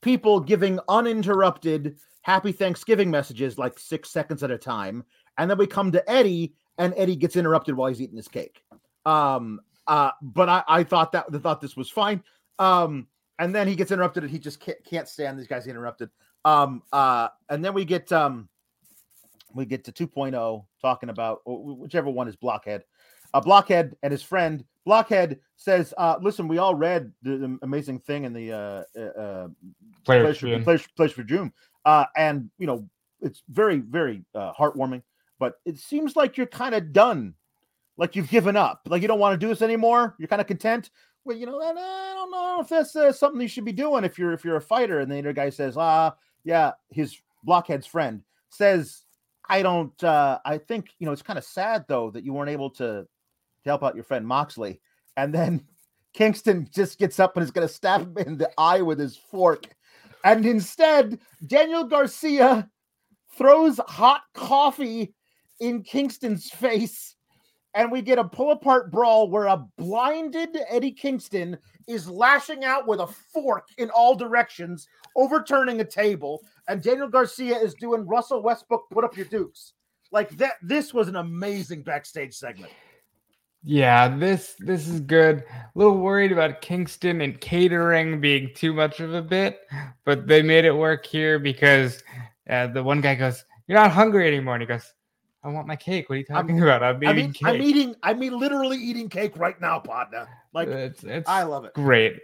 people 0.00 0.40
giving 0.40 0.80
uninterrupted 0.88 1.98
happy 2.22 2.52
thanksgiving 2.52 3.10
messages 3.10 3.58
like 3.58 3.78
six 3.78 4.10
seconds 4.10 4.42
at 4.42 4.50
a 4.50 4.56
time. 4.56 5.04
And 5.36 5.50
then 5.50 5.58
we 5.58 5.66
come 5.66 5.92
to 5.92 6.10
eddie 6.10 6.54
and 6.78 6.94
eddie 6.96 7.16
gets 7.16 7.36
interrupted 7.36 7.76
while 7.76 7.88
he's 7.88 8.00
eating 8.00 8.16
his 8.16 8.28
cake. 8.28 8.62
Um 9.04 9.60
uh 9.86 10.10
but 10.22 10.48
i 10.48 10.64
i 10.66 10.82
thought 10.82 11.12
that 11.12 11.30
thought 11.42 11.60
this 11.60 11.76
was 11.76 11.90
fine. 11.90 12.24
Um 12.58 13.08
and 13.38 13.54
then 13.54 13.68
he 13.68 13.76
gets 13.76 13.92
interrupted 13.92 14.22
and 14.22 14.32
he 14.32 14.38
just 14.38 14.58
can't, 14.58 14.82
can't 14.84 15.08
stand 15.08 15.38
these 15.38 15.46
guys 15.46 15.66
interrupted. 15.66 16.08
Um 16.46 16.82
uh 16.92 17.28
and 17.50 17.62
then 17.62 17.74
we 17.74 17.84
get 17.84 18.10
um 18.10 18.48
we 19.54 19.66
get 19.66 19.84
to 19.84 19.92
2.0 19.92 20.64
talking 20.80 21.10
about 21.10 21.42
whichever 21.44 22.08
one 22.08 22.26
is 22.26 22.36
blockhead. 22.36 22.84
Uh, 23.34 23.40
blockhead 23.40 23.96
and 24.02 24.12
his 24.12 24.22
friend 24.22 24.64
blockhead 24.86 25.38
says 25.56 25.92
uh 25.98 26.16
listen 26.22 26.48
we 26.48 26.56
all 26.56 26.74
read 26.74 27.12
the, 27.22 27.36
the 27.36 27.58
amazing 27.60 27.98
thing 27.98 28.24
in 28.24 28.32
the 28.32 28.52
uh 28.52 28.82
uh, 28.98 29.20
uh 29.20 29.48
Player 30.06 30.22
place 30.22 30.38
for, 30.38 30.62
place, 30.62 30.86
place 30.96 31.12
for 31.12 31.24
June. 31.24 31.52
Uh, 31.84 32.04
and 32.16 32.48
you 32.58 32.66
know, 32.66 32.88
it's 33.20 33.42
very, 33.48 33.78
very 33.80 34.24
uh, 34.34 34.52
heartwarming. 34.52 35.02
But 35.38 35.54
it 35.64 35.78
seems 35.78 36.14
like 36.14 36.36
you're 36.36 36.46
kind 36.46 36.74
of 36.76 36.92
done, 36.92 37.34
like 37.96 38.14
you've 38.14 38.30
given 38.30 38.56
up, 38.56 38.82
like 38.86 39.02
you 39.02 39.08
don't 39.08 39.18
want 39.18 39.38
to 39.38 39.44
do 39.44 39.48
this 39.48 39.62
anymore. 39.62 40.14
You're 40.18 40.28
kind 40.28 40.40
of 40.40 40.46
content. 40.46 40.90
Well, 41.24 41.36
you 41.36 41.44
know, 41.44 41.60
I 41.60 41.70
I 41.70 42.12
don't 42.14 42.30
know 42.30 42.60
if 42.60 42.68
that's 42.68 42.94
uh, 42.94 43.12
something 43.12 43.40
you 43.40 43.48
should 43.48 43.64
be 43.64 43.72
doing 43.72 44.04
if 44.04 44.16
you're 44.16 44.32
if 44.32 44.44
you're 44.44 44.56
a 44.56 44.60
fighter. 44.60 45.00
And 45.00 45.10
the 45.10 45.18
other 45.18 45.32
guy 45.32 45.50
says, 45.50 45.76
ah, 45.76 46.14
yeah, 46.44 46.72
his 46.90 47.16
blockhead's 47.42 47.86
friend 47.86 48.22
says, 48.50 49.02
I 49.48 49.62
don't. 49.62 50.02
uh 50.04 50.38
I 50.44 50.58
think 50.58 50.90
you 51.00 51.06
know 51.06 51.12
it's 51.12 51.22
kind 51.22 51.38
of 51.38 51.44
sad 51.44 51.84
though 51.88 52.12
that 52.12 52.24
you 52.24 52.32
weren't 52.32 52.50
able 52.50 52.70
to 52.70 53.08
to 53.66 53.70
help 53.70 53.84
out 53.84 53.94
your 53.94 54.04
friend 54.04 54.26
Moxley. 54.26 54.80
And 55.16 55.34
then 55.34 55.66
Kingston 56.14 56.68
just 56.72 56.98
gets 56.98 57.20
up 57.20 57.36
and 57.36 57.44
is 57.44 57.50
going 57.50 57.66
to 57.66 57.72
stab 57.72 58.16
him 58.16 58.26
in 58.26 58.38
the 58.38 58.50
eye 58.58 58.80
with 58.80 58.98
his 58.98 59.16
fork. 59.16 59.66
And 60.24 60.46
instead, 60.46 61.20
Daniel 61.46 61.84
Garcia 61.84 62.68
throws 63.36 63.78
hot 63.86 64.22
coffee 64.34 65.14
in 65.60 65.82
Kingston's 65.82 66.50
face. 66.50 67.14
And 67.74 67.92
we 67.92 68.00
get 68.00 68.18
a 68.18 68.24
pull 68.24 68.52
apart 68.52 68.90
brawl 68.90 69.28
where 69.28 69.44
a 69.44 69.62
blinded 69.76 70.56
Eddie 70.70 70.92
Kingston 70.92 71.58
is 71.86 72.08
lashing 72.08 72.64
out 72.64 72.86
with 72.86 73.00
a 73.00 73.06
fork 73.06 73.68
in 73.76 73.90
all 73.90 74.14
directions, 74.14 74.88
overturning 75.14 75.82
a 75.82 75.84
table. 75.84 76.42
And 76.68 76.82
Daniel 76.82 77.08
Garcia 77.08 77.58
is 77.58 77.74
doing 77.74 78.06
Russell 78.06 78.42
Westbrook 78.42 78.88
put 78.90 79.04
up 79.04 79.14
your 79.14 79.26
dukes. 79.26 79.74
Like 80.10 80.30
that, 80.38 80.54
this 80.62 80.94
was 80.94 81.08
an 81.08 81.16
amazing 81.16 81.82
backstage 81.82 82.34
segment. 82.34 82.72
Yeah, 83.68 84.06
this 84.16 84.54
this 84.60 84.86
is 84.86 85.00
good. 85.00 85.38
A 85.38 85.70
little 85.74 85.98
worried 85.98 86.30
about 86.30 86.60
Kingston 86.60 87.20
and 87.20 87.40
catering 87.40 88.20
being 88.20 88.52
too 88.54 88.72
much 88.72 89.00
of 89.00 89.12
a 89.12 89.20
bit, 89.20 89.62
but 90.04 90.28
they 90.28 90.40
made 90.40 90.64
it 90.64 90.70
work 90.70 91.04
here 91.04 91.40
because 91.40 92.00
uh, 92.48 92.68
the 92.68 92.80
one 92.80 93.00
guy 93.00 93.16
goes, 93.16 93.44
"You're 93.66 93.76
not 93.76 93.90
hungry 93.90 94.28
anymore," 94.28 94.54
and 94.54 94.62
he 94.62 94.68
goes, 94.68 94.94
"I 95.42 95.48
want 95.48 95.66
my 95.66 95.74
cake. 95.74 96.08
What 96.08 96.14
are 96.14 96.18
you 96.18 96.26
I'm- 96.30 96.46
talking 96.46 96.62
about? 96.62 96.84
I'm 96.84 96.96
I 97.04 97.10
eating 97.10 97.16
mean, 97.16 97.32
cake." 97.32 97.48
I'm 97.48 97.60
eating, 97.60 97.96
I 98.04 98.14
mean, 98.14 98.38
literally 98.38 98.76
eating 98.78 99.08
cake 99.08 99.36
right 99.36 99.60
now, 99.60 99.80
partner. 99.80 100.28
Like, 100.52 100.68
it's 100.68 101.02
it's 101.02 101.28
I 101.28 101.42
love 101.42 101.64
it. 101.64 101.74
great, 101.74 102.20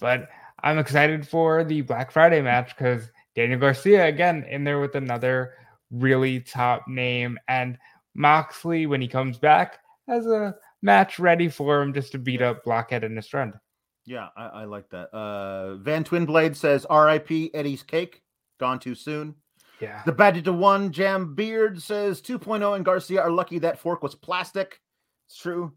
but 0.00 0.30
I'm 0.62 0.78
excited 0.78 1.28
for 1.28 1.64
the 1.64 1.82
Black 1.82 2.10
Friday 2.10 2.40
match 2.40 2.74
because 2.78 3.10
Daniel 3.36 3.60
Garcia 3.60 4.06
again 4.06 4.42
in 4.48 4.64
there 4.64 4.80
with 4.80 4.94
another 4.94 5.52
really 5.90 6.40
top 6.40 6.88
name, 6.88 7.38
and 7.46 7.76
Moxley 8.14 8.86
when 8.86 9.02
he 9.02 9.06
comes 9.06 9.36
back 9.36 9.80
has 10.08 10.24
a 10.26 10.56
match 10.82 11.18
ready 11.18 11.48
for 11.48 11.82
him 11.82 11.92
just 11.92 12.12
to 12.12 12.18
beat 12.18 12.42
up 12.42 12.64
Blockhead 12.64 13.04
and 13.04 13.16
his 13.16 13.28
friend. 13.28 13.54
Yeah, 14.06 14.28
I, 14.36 14.46
I 14.46 14.64
like 14.64 14.88
that. 14.90 15.14
Uh, 15.14 15.76
Van 15.76 16.04
Twinblade 16.04 16.56
says, 16.56 16.86
"R.I.P. 16.86 17.54
Eddie's 17.54 17.82
cake, 17.82 18.22
gone 18.58 18.78
too 18.78 18.94
soon." 18.94 19.34
Yeah. 19.80 20.02
The 20.04 20.12
Badger 20.12 20.42
to 20.42 20.52
One 20.52 20.92
Jam 20.92 21.34
Beard 21.34 21.80
says 21.80 22.20
2.0 22.20 22.76
and 22.76 22.84
Garcia 22.84 23.20
are 23.22 23.30
lucky 23.30 23.58
that 23.60 23.78
fork 23.78 24.02
was 24.02 24.14
plastic. 24.14 24.80
It's 25.28 25.38
true. 25.38 25.72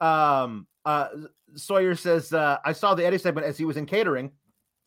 Um, 0.00 0.66
uh, 0.84 1.08
Sawyer 1.54 1.94
says, 1.94 2.32
uh, 2.32 2.58
I 2.64 2.72
saw 2.72 2.94
the 2.94 3.04
Eddie 3.04 3.18
segment 3.18 3.46
as 3.46 3.58
he 3.58 3.64
was 3.64 3.76
in 3.76 3.86
catering, 3.86 4.32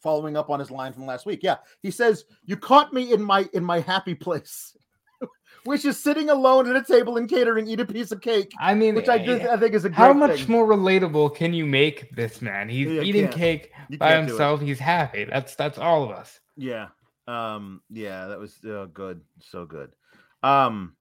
following 0.01 0.35
up 0.35 0.49
on 0.49 0.59
his 0.59 0.71
line 0.71 0.93
from 0.93 1.05
last 1.05 1.25
week. 1.25 1.41
Yeah, 1.43 1.57
he 1.83 1.91
says, 1.91 2.25
You 2.43 2.57
caught 2.57 2.91
me 2.93 3.13
in 3.13 3.21
my 3.21 3.47
in 3.53 3.63
my 3.63 3.79
happy 3.81 4.15
place, 4.15 4.75
which 5.65 5.83
is 5.83 6.01
sitting 6.01 6.29
alone 6.29 6.69
at 6.69 6.75
a 6.75 6.83
table 6.83 7.17
in 7.17 7.27
catering, 7.27 7.67
eat 7.67 7.79
a 7.79 7.85
piece 7.85 8.11
of 8.11 8.21
cake, 8.21 8.51
I 8.59 8.73
mean, 8.73 8.95
which 8.95 9.09
I, 9.09 9.17
eh, 9.17 9.47
I 9.51 9.57
think 9.57 9.73
is 9.73 9.83
a 9.85 9.89
great 9.89 9.95
how 9.97 10.13
much 10.13 10.43
thing. 10.43 10.51
more 10.51 10.65
relatable 10.67 11.35
can 11.35 11.53
you 11.53 11.65
make 11.65 12.09
this 12.15 12.41
man? 12.41 12.69
He's 12.69 12.87
Yeah, 12.89 13.01
eating 13.01 13.27
cake 13.27 13.71
You 13.89 13.97
by 13.97 14.09
can't 14.11 14.27
do 14.27 14.33
it. 14.33 14.37
himself. 14.37 14.61
He's 14.61 14.79
happy. 14.79 15.25
That's 15.25 15.55
that's 15.55 15.77
all 15.77 16.03
of 16.03 16.11
us. 16.11 16.39
Yeah. 16.55 16.87
Um, 17.27 17.81
yeah, 17.89 18.27
that 18.27 18.39
was 18.39 18.57
uh, 18.63 18.85
good. 18.93 19.21
So 19.41 19.65
good. 19.65 19.91
Um, 20.43 20.95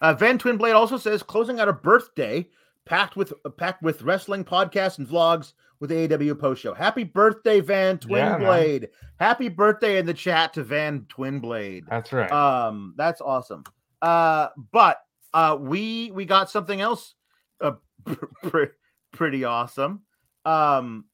uh, 0.00 0.14
Van 0.14 0.38
Twinblade 0.38 0.74
also 0.74 0.96
says 0.96 1.22
closing 1.22 1.60
out 1.60 1.68
a 1.68 1.72
birthday 1.72 2.48
packed 2.86 3.16
with 3.16 3.32
uh, 3.44 3.50
packed 3.50 3.82
with 3.82 4.02
wrestling 4.02 4.44
podcasts 4.44 4.98
and 4.98 5.06
vlogs 5.08 5.52
with 5.80 5.90
the 5.90 6.30
AW 6.30 6.34
post 6.34 6.62
show. 6.62 6.74
Happy 6.74 7.04
birthday, 7.04 7.60
Van 7.60 7.98
Yeah. 8.06 8.38
Twinblade. 8.38 8.88
Happy 9.18 9.48
birthday 9.48 9.98
in 9.98 10.06
the 10.06 10.14
chat 10.14 10.52
to 10.54 10.62
Van 10.62 11.00
Twinblade. 11.08 11.84
That's 11.88 12.12
right. 12.12 12.30
Um, 12.30 12.94
that's 12.96 13.20
awesome. 13.20 13.64
Uh, 14.02 14.48
but 14.72 14.98
uh, 15.34 15.56
we 15.58 16.10
we 16.12 16.24
got 16.24 16.50
something 16.50 16.80
else 16.80 17.14
uh, 17.60 17.72
pr- 18.42 18.64
pretty 19.12 19.44
awesome. 19.44 20.02
Um, 20.44 21.04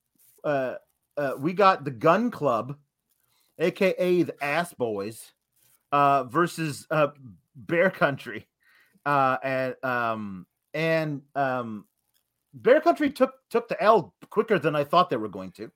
uh, 0.45 0.75
uh, 1.17 1.33
we 1.39 1.53
got 1.53 1.85
the 1.85 1.91
Gun 1.91 2.31
Club, 2.31 2.77
aka 3.59 4.23
the 4.23 4.45
Ass 4.45 4.73
Boys, 4.75 5.33
uh, 5.93 6.25
versus 6.25 6.87
uh, 6.91 7.09
Bear 7.55 7.91
Country, 7.91 8.47
uh, 9.05 9.37
and 9.43 9.75
um, 9.83 10.47
and 10.75 11.23
um, 11.35 11.87
Bear 12.57 12.81
Country 12.81 13.11
took 13.11 13.33
took 13.51 13.69
the 13.69 13.81
L 13.83 14.15
quicker 14.31 14.59
than 14.59 14.75
I 14.75 14.85
thought 14.85 15.11
they 15.11 15.17
were 15.17 15.29
going 15.29 15.53
to. 15.53 15.71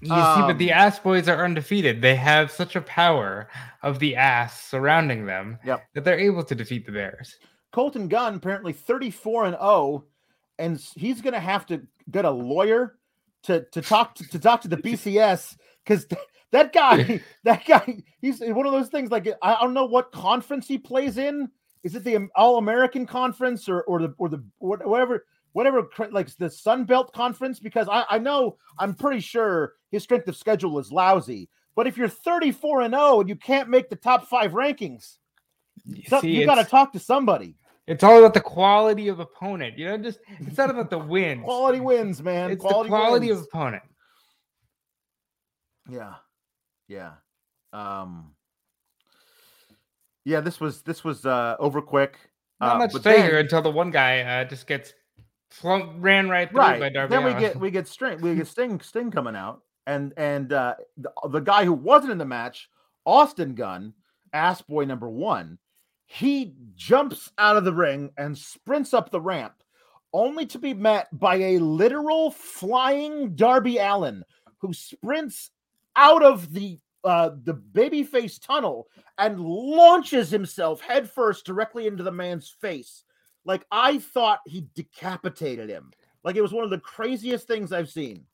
you 0.00 0.08
see, 0.08 0.12
but 0.12 0.58
the 0.58 0.72
um, 0.72 0.78
ass 0.78 0.98
boys 0.98 1.28
are 1.28 1.44
undefeated. 1.44 2.00
They 2.00 2.14
have 2.14 2.50
such 2.50 2.76
a 2.76 2.80
power 2.80 3.48
of 3.82 3.98
the 3.98 4.16
ass 4.16 4.62
surrounding 4.62 5.26
them 5.26 5.58
Yep. 5.64 5.82
that 5.94 6.04
they're 6.04 6.18
able 6.18 6.44
to 6.44 6.54
defeat 6.54 6.86
the 6.86 6.92
bears. 6.92 7.36
Colton 7.72 8.06
Gunn 8.08 8.36
apparently 8.36 8.72
34 8.72 9.46
and 9.46 9.56
0 9.56 10.04
and 10.58 10.80
he's 10.94 11.20
going 11.20 11.34
to 11.34 11.40
have 11.40 11.66
to 11.66 11.82
get 12.10 12.24
a 12.24 12.30
lawyer 12.30 12.96
to 13.44 13.64
to 13.72 13.82
talk 13.82 14.14
to, 14.16 14.28
to 14.28 14.38
talk 14.38 14.60
to 14.62 14.68
the 14.68 14.76
BCS 14.84 15.56
cuz 15.84 16.06
that 16.52 16.72
guy, 16.72 17.20
that 17.42 17.64
guy, 17.66 18.02
he's 18.20 18.40
one 18.40 18.66
of 18.66 18.72
those 18.72 18.88
things. 18.88 19.10
Like 19.10 19.26
I 19.42 19.56
don't 19.60 19.74
know 19.74 19.86
what 19.86 20.12
conference 20.12 20.68
he 20.68 20.78
plays 20.78 21.18
in. 21.18 21.50
Is 21.82 21.94
it 21.96 22.04
the 22.04 22.28
All 22.36 22.58
American 22.58 23.04
Conference 23.06 23.68
or 23.68 23.82
or 23.82 24.00
the 24.00 24.14
or 24.18 24.28
the 24.28 24.44
whatever 24.58 25.26
whatever 25.54 25.88
like 26.10 26.28
the 26.36 26.50
Sun 26.50 26.84
Belt 26.84 27.14
Conference? 27.14 27.58
Because 27.58 27.88
I 27.88 28.04
I 28.10 28.18
know 28.18 28.58
I'm 28.78 28.94
pretty 28.94 29.20
sure 29.20 29.72
his 29.90 30.02
strength 30.02 30.28
of 30.28 30.36
schedule 30.36 30.78
is 30.78 30.92
lousy. 30.92 31.48
But 31.76 31.86
if 31.86 31.96
you're 31.96 32.08
34 32.08 32.82
and 32.82 32.94
0 32.94 33.20
and 33.20 33.28
you 33.28 33.36
can't 33.36 33.68
make 33.68 33.88
the 33.88 33.96
top 33.96 34.28
five 34.28 34.52
rankings, 34.52 35.16
you, 35.84 36.02
so, 36.08 36.22
you 36.22 36.46
got 36.46 36.56
to 36.56 36.64
talk 36.64 36.92
to 36.92 36.98
somebody. 36.98 37.56
It's 37.86 38.02
all 38.02 38.18
about 38.18 38.34
the 38.34 38.40
quality 38.40 39.08
of 39.08 39.20
opponent. 39.20 39.78
You 39.78 39.88
know, 39.88 39.98
just 39.98 40.18
it's 40.40 40.56
not 40.56 40.70
about 40.70 40.90
the 40.90 40.98
wins. 40.98 41.44
quality 41.44 41.80
wins, 41.80 42.22
man. 42.22 42.50
It's 42.50 42.60
quality 42.60 42.88
the 42.88 42.96
quality 42.96 43.28
wins. 43.28 43.40
of 43.40 43.46
opponent. 43.46 43.82
Yeah. 45.90 46.14
Yeah. 46.88 47.12
Um 47.72 48.34
Yeah, 50.24 50.40
this 50.40 50.60
was 50.60 50.82
this 50.82 51.04
was 51.04 51.26
uh 51.26 51.56
over 51.58 51.82
quick. 51.82 52.16
Not 52.60 52.76
uh, 52.76 52.78
much 52.78 53.02
failure 53.02 53.38
until 53.38 53.60
the 53.60 53.70
one 53.70 53.90
guy 53.90 54.20
uh, 54.20 54.44
just 54.44 54.66
gets 54.66 54.94
ran 55.62 56.28
right 56.28 56.50
through 56.50 56.60
right. 56.60 56.80
by 56.80 56.88
Darby. 56.88 57.14
Then 57.14 57.24
we 57.24 57.30
Allin. 57.30 57.40
get 57.40 57.56
we 57.56 57.70
get 57.70 57.88
string 57.88 58.20
we 58.20 58.34
get 58.34 58.46
Sting 58.48 58.80
Sting 58.80 59.10
coming 59.10 59.36
out 59.36 59.62
and 59.86 60.12
and 60.16 60.52
uh 60.52 60.74
the, 60.96 61.12
the 61.30 61.40
guy 61.40 61.64
who 61.64 61.72
wasn't 61.72 62.12
in 62.12 62.18
the 62.18 62.24
match, 62.24 62.68
Austin 63.04 63.54
Gunn, 63.54 63.92
ass 64.32 64.62
boy 64.62 64.84
number 64.84 65.08
1, 65.08 65.58
he 66.06 66.54
jumps 66.74 67.30
out 67.38 67.56
of 67.56 67.64
the 67.64 67.72
ring 67.72 68.10
and 68.16 68.36
sprints 68.36 68.94
up 68.94 69.10
the 69.10 69.20
ramp 69.20 69.54
only 70.12 70.46
to 70.46 70.58
be 70.58 70.72
met 70.72 71.08
by 71.18 71.36
a 71.36 71.58
literal 71.58 72.30
flying 72.30 73.34
Darby 73.34 73.78
Allin 73.78 74.24
who 74.58 74.72
sprints 74.72 75.50
out 75.96 76.22
of 76.22 76.52
the 76.52 76.78
uh, 77.04 77.30
the 77.44 77.54
babyface 77.54 78.40
tunnel 78.40 78.88
and 79.18 79.38
launches 79.38 80.30
himself 80.30 80.80
headfirst 80.80 81.44
directly 81.44 81.86
into 81.86 82.02
the 82.02 82.10
man's 82.10 82.48
face. 82.48 83.03
Like 83.44 83.64
I 83.70 83.98
thought 83.98 84.40
he 84.46 84.66
decapitated 84.74 85.68
him. 85.68 85.90
Like 86.22 86.36
it 86.36 86.42
was 86.42 86.52
one 86.52 86.64
of 86.64 86.70
the 86.70 86.78
craziest 86.78 87.46
things 87.46 87.72
I've 87.72 87.90
seen. 87.90 88.24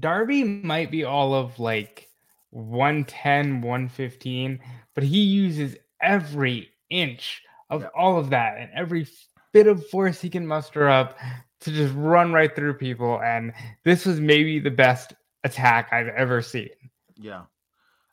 Darby 0.00 0.42
might 0.44 0.90
be 0.90 1.04
all 1.04 1.34
of 1.34 1.58
like 1.58 2.08
110, 2.50 3.60
115, 3.60 4.60
but 4.94 5.04
he 5.04 5.20
uses 5.20 5.76
every 6.00 6.70
inch 6.90 7.42
of 7.70 7.82
Yeah. 7.82 7.88
all 7.96 8.18
of 8.18 8.30
that 8.30 8.58
and 8.58 8.70
every 8.74 9.06
bit 9.52 9.66
of 9.66 9.86
force 9.88 10.20
he 10.20 10.30
can 10.30 10.46
muster 10.46 10.88
up 10.88 11.18
to 11.60 11.70
just 11.70 11.94
run 11.96 12.32
right 12.32 12.54
through 12.54 12.74
people. 12.74 13.20
And 13.22 13.52
this 13.84 14.04
was 14.06 14.20
maybe 14.20 14.58
the 14.58 14.70
best 14.70 15.14
attack 15.44 15.92
I've 15.92 16.08
ever 16.08 16.42
seen. 16.42 16.70
Yeah. 17.16 17.44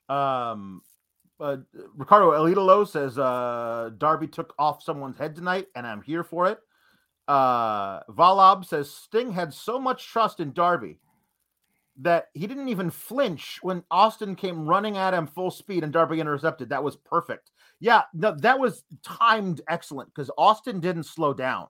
Um 0.09 0.81
uh, 1.41 1.58
Ricardo 1.95 2.32
Elidolo 2.32 2.88
says 2.88 3.17
uh 3.17 3.89
Darby 3.97 4.27
took 4.27 4.54
off 4.60 4.84
someone's 4.84 5.17
head 5.17 5.36
tonight 5.36 5.67
and 5.75 5.86
I'm 5.86 6.01
here 6.01 6.23
for 6.23 6.47
it. 6.47 6.60
Uh 7.27 8.04
Valab 8.04 8.65
says 8.65 8.91
Sting 8.91 9.32
had 9.32 9.54
so 9.54 9.80
much 9.80 10.08
trust 10.08 10.39
in 10.39 10.54
Darby 10.54 10.99
that 12.01 12.27
he 12.34 12.47
didn't 12.47 12.69
even 12.69 12.89
flinch 12.89 13.60
when 13.62 13.84
Austin 13.91 14.36
came 14.36 14.65
running 14.67 14.97
at 14.97 15.13
him 15.13 15.27
full 15.27 15.51
speed 15.51 15.84
and 15.84 15.93
Darby 15.93 16.19
intercepted. 16.19 16.69
That 16.69 16.84
was 16.84 16.95
perfect. 16.95 17.51
Yeah, 17.80 18.04
no, 18.13 18.36
that 18.39 18.60
was 18.60 18.84
timed 19.04 19.62
excellent 19.67 20.13
because 20.13 20.32
Austin 20.38 20.80
didn't 20.80 21.04
slow 21.04 21.34
down. 21.34 21.67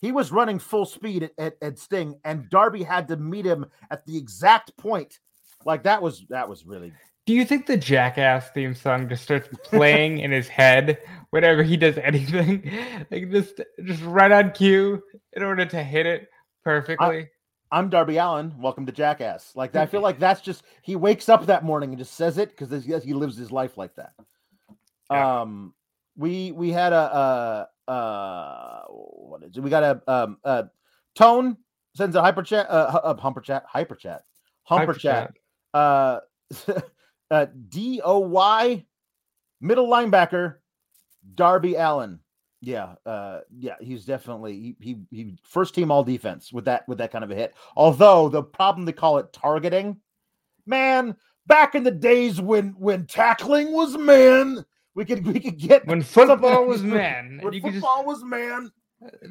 He 0.00 0.12
was 0.12 0.32
running 0.32 0.58
full 0.58 0.86
speed 0.86 1.24
at, 1.24 1.32
at, 1.38 1.56
at 1.60 1.78
Sting, 1.78 2.18
and 2.24 2.48
Darby 2.48 2.82
had 2.82 3.08
to 3.08 3.16
meet 3.16 3.44
him 3.44 3.66
at 3.90 4.04
the 4.06 4.16
exact 4.16 4.74
point. 4.78 5.18
Like 5.66 5.82
that 5.82 6.00
was 6.00 6.24
that 6.30 6.48
was 6.48 6.64
really 6.64 6.92
Do 7.30 7.36
you 7.36 7.44
think 7.44 7.66
the 7.66 7.76
Jackass 7.76 8.50
theme 8.50 8.74
song 8.74 9.08
just 9.08 9.22
starts 9.22 9.48
playing 9.62 10.18
in 10.18 10.32
his 10.32 10.48
head 10.48 10.98
whenever 11.30 11.62
he 11.62 11.76
does 11.76 11.96
anything? 11.96 12.68
Like 13.08 13.30
just 13.30 13.60
just 13.84 14.02
right 14.02 14.32
on 14.32 14.50
cue 14.50 15.00
in 15.34 15.44
order 15.44 15.64
to 15.64 15.80
hit 15.80 16.06
it 16.06 16.28
perfectly. 16.64 17.28
I'm 17.70 17.88
Darby 17.88 18.16
Allin. 18.16 18.54
Welcome 18.58 18.84
to 18.86 18.90
Jackass. 18.90 19.54
Like 19.54 19.76
I 19.76 19.86
feel 19.86 20.00
like 20.00 20.18
that's 20.18 20.40
just 20.40 20.64
he 20.82 20.96
wakes 20.96 21.28
up 21.28 21.46
that 21.46 21.62
morning 21.62 21.90
and 21.90 21.98
just 21.98 22.14
says 22.14 22.36
it 22.36 22.50
because 22.50 22.84
he 23.04 23.14
lives 23.14 23.36
his 23.36 23.52
life 23.52 23.78
like 23.78 23.94
that. 23.94 24.12
Yeah. 25.08 25.42
Um, 25.42 25.72
we 26.16 26.50
we 26.50 26.72
had 26.72 26.92
a 26.92 27.66
uh 27.86 27.88
uh 27.88 28.82
what 28.88 29.44
is 29.44 29.56
it? 29.56 29.60
We 29.60 29.70
got 29.70 29.84
a 29.84 30.02
um 30.12 30.38
uh 30.44 30.64
tone 31.14 31.58
sends 31.94 32.16
a 32.16 32.22
hyper 32.22 32.42
chat 32.42 32.68
uh, 32.68 33.00
uh 33.04 33.14
humper 33.14 33.40
chat 33.40 33.62
hyper 33.68 33.94
chat 33.94 34.22
humper 34.64 34.94
Hyper 34.94 34.98
chat 34.98 35.32
uh 35.74 36.18
uh 37.30 37.46
D 37.68 38.00
O 38.04 38.18
Y 38.20 38.84
middle 39.60 39.88
linebacker 39.88 40.56
Darby 41.34 41.74
Allin. 41.76 42.18
Yeah, 42.62 42.96
uh, 43.06 43.40
yeah, 43.56 43.76
he's 43.80 44.04
definitely 44.04 44.52
he, 44.54 44.76
he 44.80 44.98
he 45.10 45.38
first 45.44 45.74
team 45.74 45.90
all 45.90 46.04
defense 46.04 46.52
with 46.52 46.66
that 46.66 46.86
with 46.86 46.98
that 46.98 47.10
kind 47.10 47.24
of 47.24 47.30
a 47.30 47.34
hit. 47.34 47.54
Although 47.74 48.28
the 48.28 48.42
problem 48.42 48.84
they 48.84 48.92
call 48.92 49.16
it 49.16 49.32
targeting, 49.32 49.96
man, 50.66 51.16
back 51.46 51.74
in 51.74 51.84
the 51.84 51.90
days 51.90 52.38
when 52.38 52.74
when 52.78 53.06
tackling 53.06 53.72
was 53.72 53.96
man, 53.96 54.62
we 54.94 55.06
could 55.06 55.26
we 55.26 55.40
could 55.40 55.56
get 55.58 55.86
When 55.86 56.02
football 56.02 56.66
was 56.66 56.82
man, 56.82 57.38
When 57.42 57.54
just 57.54 57.62
football 57.64 58.04
was 58.04 58.22
man, 58.22 58.70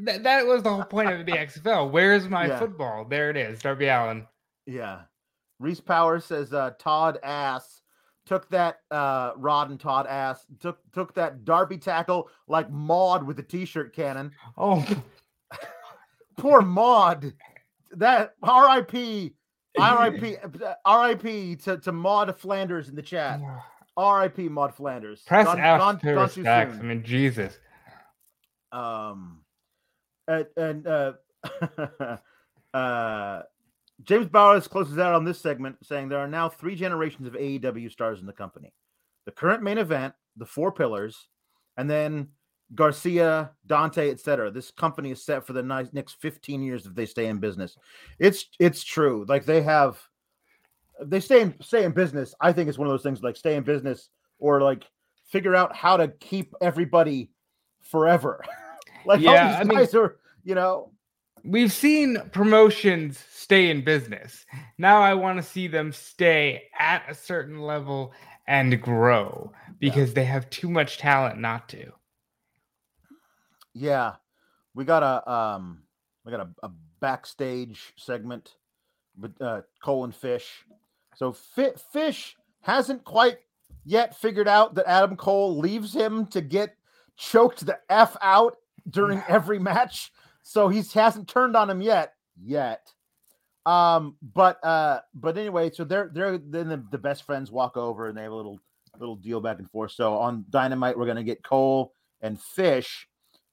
Th- 0.04 0.24
that 0.24 0.48
was 0.48 0.64
the 0.64 0.74
whole 0.74 0.84
point 0.86 1.12
of 1.12 1.24
the 1.28 1.32
XFL. 1.34 1.92
Where's 1.92 2.28
my 2.28 2.48
Yeah. 2.48 2.58
football? 2.58 3.06
There 3.06 3.30
it 3.30 3.38
is, 3.38 3.60
Darby 3.62 3.90
Allin. 3.90 4.26
yeah. 4.66 5.02
Reese 5.60 5.82
Power 5.82 6.20
says 6.20 6.52
uh, 6.52 6.72
Todd 6.80 7.20
ass 7.22 7.79
took 8.30 8.48
that 8.52 8.82
uh, 8.92 9.32
Rod 9.38 9.72
and 9.72 9.80
Todd 9.80 10.06
ass 10.06 10.46
took 10.60 10.78
took 10.94 11.16
that 11.16 11.44
Darby 11.46 11.80
tackle 11.80 12.30
like 12.48 12.70
Maud 12.70 13.24
with 13.24 13.38
the 13.38 13.44
t-shirt 13.44 13.92
cannon. 13.96 14.32
Oh, 14.56 14.86
Poor 16.38 16.62
Maud. 16.62 17.34
That 17.94 18.36
R.I.P. 18.44 19.34
R.I.P. 19.80 20.36
R.I.P. 20.86 21.56
to, 21.56 21.78
to 21.80 21.92
Maud 21.92 22.38
Flanders 22.40 22.88
in 22.88 22.96
the 22.96 23.02
chat. 23.02 23.42
R.I.P. 23.98 24.48
Maud 24.48 24.76
Flanders. 24.76 25.24
press 25.26 25.48
Gone- 25.48 25.60
F 25.60 25.80
gone- 25.80 26.00
to 26.00 26.14
gone 26.14 26.24
respect. 26.24 26.76
I 26.76 26.82
mean, 26.84 27.04
Jesus. 27.04 27.58
Um, 28.72 29.42
and, 30.28 30.46
and 30.56 30.86
uh, 30.88 31.14
uh, 32.76 33.42
James 34.04 34.28
Bowers 34.28 34.68
closes 34.68 34.98
out 34.98 35.14
on 35.14 35.26
this 35.26 35.40
segment 35.40 35.76
saying 35.84 36.10
there 36.10 36.20
are 36.20 36.28
now 36.28 36.50
three 36.50 36.76
generations 36.76 37.28
of 37.28 37.34
AEW 37.34 37.92
stars 37.92 38.20
in 38.22 38.26
the 38.26 38.34
company: 38.34 38.74
the 39.26 39.32
current 39.32 39.62
main 39.64 39.78
event, 39.78 40.14
the 40.38 40.46
four 40.46 40.72
pillars, 40.72 41.28
and 41.78 41.90
then 41.90 42.30
Garcia, 42.76 43.52
Dante, 43.68 44.10
etc. 44.12 44.52
This 44.52 44.72
company 44.72 45.12
is 45.12 45.24
set 45.26 45.46
for 45.46 45.54
the 45.54 45.64
next 45.92 46.22
15 46.22 46.62
years 46.62 46.86
if 46.86 46.94
they 46.96 47.06
stay 47.06 47.28
in 47.28 47.40
business. 47.40 47.76
It's 48.20 48.46
it's 48.60 48.84
true. 48.84 49.26
Like 49.28 49.46
they 49.46 49.62
have, 49.64 50.00
they 51.02 51.20
stay 51.20 51.42
in 51.42 51.56
stay 51.62 51.84
in 51.84 51.92
business. 51.92 52.34
I 52.40 52.54
think 52.54 52.70
it's 52.70 52.78
one 52.78 52.88
of 52.88 52.94
those 52.94 53.04
things 53.04 53.24
like 53.24 53.36
stay 53.36 53.56
in 53.56 53.64
business 53.64 54.10
or 54.40 54.62
like 54.62 54.86
figure 55.28 55.56
out 55.56 55.76
how 55.76 55.98
to 55.98 56.08
keep 56.20 56.54
everybody 56.62 57.32
forever. 57.82 58.44
like 59.06 59.20
Yeah, 59.20 59.30
all 59.32 59.38
I 59.38 59.60
these 59.64 59.68
mean- 59.68 59.78
guys 59.80 59.96
are, 59.96 60.18
you 60.44 60.56
know, 60.56 60.92
We've 61.44 61.72
seen 61.72 62.18
promotions 62.32 63.24
stay 63.32 63.70
in 63.70 63.84
business. 63.84 64.46
Now 64.78 65.02
I 65.02 65.14
want 65.14 65.38
to 65.38 65.44
see 65.44 65.68
them 65.68 65.92
stay 65.92 66.64
at 66.78 67.04
a 67.10 67.16
certain 67.16 67.62
level 67.62 68.14
and 68.48 68.82
grow 68.82 69.52
because 69.80 70.14
they 70.14 70.26
have 70.26 70.50
too 70.50 70.70
much 70.70 70.98
talent 70.98 71.40
not 71.40 71.70
to. 71.70 71.92
yeah. 73.74 74.16
We 74.76 74.86
got 74.86 75.04
a 75.04 75.30
um, 75.32 75.84
we 76.24 76.32
got 76.32 76.42
a, 76.42 76.50
a 76.64 76.72
backstage 77.00 77.94
segment 77.98 78.56
with 79.20 79.34
uh, 79.42 79.62
Cole 79.84 80.04
and 80.06 80.16
Fish. 80.16 80.66
So 81.16 81.32
Fi- 81.34 81.74
Fish 81.92 82.36
hasn't 82.62 83.04
quite 83.04 83.40
yet 83.84 84.16
figured 84.16 84.48
out 84.48 84.76
that 84.76 84.88
Adam 84.88 85.16
Cole 85.18 85.58
leaves 85.58 85.94
him 85.94 86.28
to 86.28 86.42
get 86.42 86.76
choked 87.18 87.66
the 87.66 87.80
f 87.90 88.16
out 88.22 88.58
during 88.90 89.22
every 89.28 89.60
match. 89.60 90.12
So 90.50 90.68
he 90.68 90.82
hasn't 90.96 91.28
turned 91.28 91.56
on 91.56 91.70
him 91.70 91.80
yet. 91.80 92.16
Yet. 92.44 92.92
Um, 93.68 94.16
but 94.34 94.58
uh, 94.66 95.02
but 95.14 95.38
anyway, 95.38 95.70
so 95.70 95.84
they're 95.84 96.10
they're 96.12 96.40
then 96.40 96.70
the, 96.70 96.84
the 96.90 96.98
best 96.98 97.22
friends 97.22 97.52
walk 97.52 97.78
over 97.78 98.08
and 98.08 98.18
they 98.18 98.24
have 98.24 98.32
a 98.32 98.36
little 98.36 98.60
little 98.98 99.16
deal 99.16 99.42
back 99.42 99.60
and 99.60 99.70
forth. 99.70 99.92
So 99.92 100.16
on 100.16 100.46
Dynamite, 100.50 100.98
we're 100.98 101.06
gonna 101.06 101.24
get 101.24 101.44
Cole 101.44 101.94
and 102.22 102.42
Fish 102.42 103.08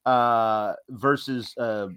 uh 0.06 0.72
versus 0.88 1.54
uh 1.58 1.88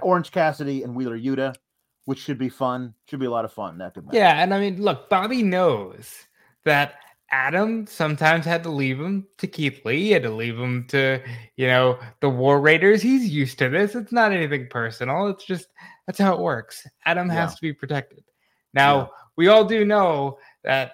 Orange 0.00 0.30
Cassidy 0.30 0.84
and 0.84 0.94
Wheeler 0.94 1.18
Yuta, 1.18 1.56
which 2.04 2.20
should 2.20 2.38
be 2.38 2.50
fun. 2.50 2.94
Should 3.08 3.18
be 3.18 3.26
a 3.26 3.32
lot 3.32 3.44
of 3.44 3.52
fun. 3.52 3.78
That 3.78 3.94
could. 3.94 4.06
Yeah, 4.12 4.40
and 4.40 4.54
I 4.54 4.60
mean, 4.60 4.80
look, 4.80 5.10
Bobby 5.10 5.42
knows 5.42 6.28
that 6.64 6.94
Adam 7.32 7.86
sometimes 7.86 8.44
had 8.44 8.62
to 8.64 8.70
leave 8.70 8.98
him 9.00 9.26
to 9.38 9.46
Keith 9.46 9.84
Lee, 9.84 10.00
he 10.04 10.10
had 10.10 10.22
to 10.24 10.30
leave 10.30 10.58
him 10.58 10.86
to, 10.88 11.22
you 11.56 11.66
know, 11.68 11.98
the 12.20 12.28
War 12.28 12.60
Raiders. 12.60 13.00
He's 13.02 13.28
used 13.28 13.58
to 13.58 13.68
this. 13.68 13.94
It's 13.94 14.12
not 14.12 14.32
anything 14.32 14.66
personal. 14.68 15.28
It's 15.28 15.44
just 15.44 15.66
that's 16.06 16.18
how 16.18 16.34
it 16.34 16.40
works. 16.40 16.86
Adam 17.06 17.28
has 17.28 17.54
to 17.54 17.62
be 17.62 17.72
protected. 17.72 18.24
Now, 18.74 18.96
Yeah. 18.98 19.06
we 19.36 19.48
all 19.48 19.64
do 19.64 19.84
know 19.84 20.38
that 20.64 20.92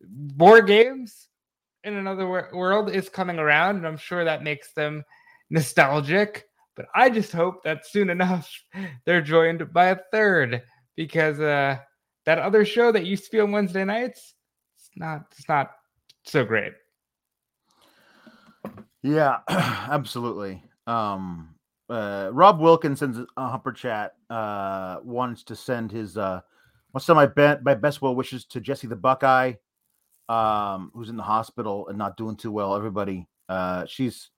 board 0.00 0.66
games 0.66 1.28
in 1.84 1.94
another 1.94 2.26
wor- 2.26 2.50
world 2.52 2.90
is 2.90 3.08
coming 3.08 3.38
around, 3.38 3.76
and 3.76 3.86
I'm 3.86 3.96
sure 3.96 4.24
that 4.24 4.42
makes 4.42 4.72
them 4.72 5.04
nostalgic. 5.50 6.44
But 6.74 6.86
I 6.94 7.08
just 7.10 7.32
hope 7.32 7.62
that 7.64 7.86
soon 7.86 8.10
enough 8.10 8.50
they're 9.06 9.22
joined 9.22 9.72
by 9.72 9.86
a 9.86 9.98
third 10.12 10.62
because 10.96 11.40
uh, 11.40 11.78
that 12.24 12.38
other 12.38 12.64
show 12.64 12.92
that 12.92 13.06
used 13.06 13.24
to 13.26 13.30
be 13.30 13.40
on 13.40 13.52
Wednesday 13.52 13.84
nights, 13.84 14.34
not 14.96 15.26
it's 15.32 15.48
not 15.48 15.72
so 16.24 16.44
great. 16.44 16.72
Yeah, 19.02 19.38
absolutely. 19.48 20.64
Um, 20.86 21.54
uh, 21.88 22.30
Rob 22.32 22.60
Wilkinson's 22.60 23.18
a 23.36 23.48
Humper 23.48 23.72
Chat 23.72 24.14
uh, 24.30 24.98
wants 25.04 25.44
to 25.44 25.56
send 25.56 25.92
his 25.92 26.16
uh, 26.16 26.40
wants 26.92 27.06
to 27.06 27.14
my, 27.14 27.26
be- 27.26 27.62
my 27.62 27.74
best 27.74 28.02
well 28.02 28.16
wishes 28.16 28.44
to 28.46 28.60
Jesse 28.60 28.88
the 28.88 28.96
Buckeye, 28.96 29.52
um, 30.28 30.90
who's 30.94 31.08
in 31.08 31.16
the 31.16 31.22
hospital 31.22 31.86
and 31.88 31.96
not 31.96 32.16
doing 32.16 32.36
too 32.36 32.50
well. 32.50 32.74
Everybody, 32.74 33.28
uh, 33.48 33.86
she's 33.86 34.30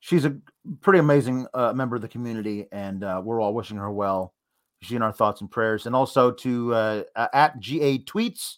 she's 0.00 0.26
a 0.26 0.36
pretty 0.82 0.98
amazing 0.98 1.46
uh, 1.54 1.72
member 1.72 1.96
of 1.96 2.02
the 2.02 2.08
community, 2.08 2.66
and 2.72 3.02
uh, 3.04 3.22
we're 3.24 3.40
all 3.40 3.54
wishing 3.54 3.78
her 3.78 3.90
well. 3.90 4.34
She 4.82 4.96
in 4.96 5.02
our 5.02 5.12
thoughts 5.12 5.40
and 5.40 5.50
prayers, 5.50 5.86
and 5.86 5.96
also 5.96 6.30
to 6.30 6.74
uh, 6.74 7.02
at 7.32 7.58
GA 7.58 8.00
Tweets, 8.00 8.56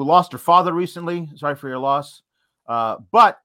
who 0.00 0.06
lost 0.06 0.32
her 0.32 0.38
father 0.38 0.72
recently. 0.72 1.28
Sorry 1.36 1.54
for 1.54 1.68
your 1.68 1.78
loss, 1.78 2.22
uh, 2.66 2.96
but 3.12 3.38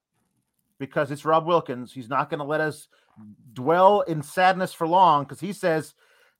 because 0.78 1.10
it's 1.10 1.26
Rob 1.26 1.46
Wilkins, 1.46 1.92
he's 1.92 2.08
not 2.08 2.30
going 2.30 2.38
to 2.38 2.46
let 2.46 2.62
us 2.62 2.88
dwell 3.52 4.00
in 4.02 4.22
sadness 4.22 4.72
for 4.72 4.86
long 4.86 5.24
because 5.24 5.38
he 5.38 5.52
says 5.52 5.92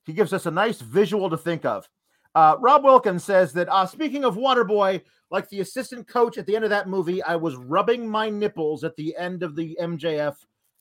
he 0.05 0.15
gives 0.15 0.33
us 0.33 0.47
a 0.47 0.51
nice 0.51 0.81
visual 0.81 1.29
to 1.29 1.37
think 1.37 1.67
of. 1.67 1.87
Uh, 2.35 2.57
Rob 2.61 2.83
Wilkins 2.83 3.25
says 3.25 3.53
that 3.53 3.69
uh, 3.69 3.85
speaking 3.85 4.25
of 4.25 4.37
Waterboy, 4.37 5.03
like 5.31 5.51
the 5.51 5.61
assistant 5.61 6.09
coach 6.09 6.39
at 6.39 6.47
the 6.47 6.57
end 6.57 6.65
of 6.65 6.71
that 6.71 6.89
movie, 6.89 7.23
I 7.23 7.37
was 7.37 7.57
rubbing 7.57 8.09
my 8.09 8.31
nipples 8.31 8.85
at 8.85 8.97
the 8.97 9.15
end 9.19 9.43
of 9.43 9.55
the 9.55 9.77
MJF 9.79 10.37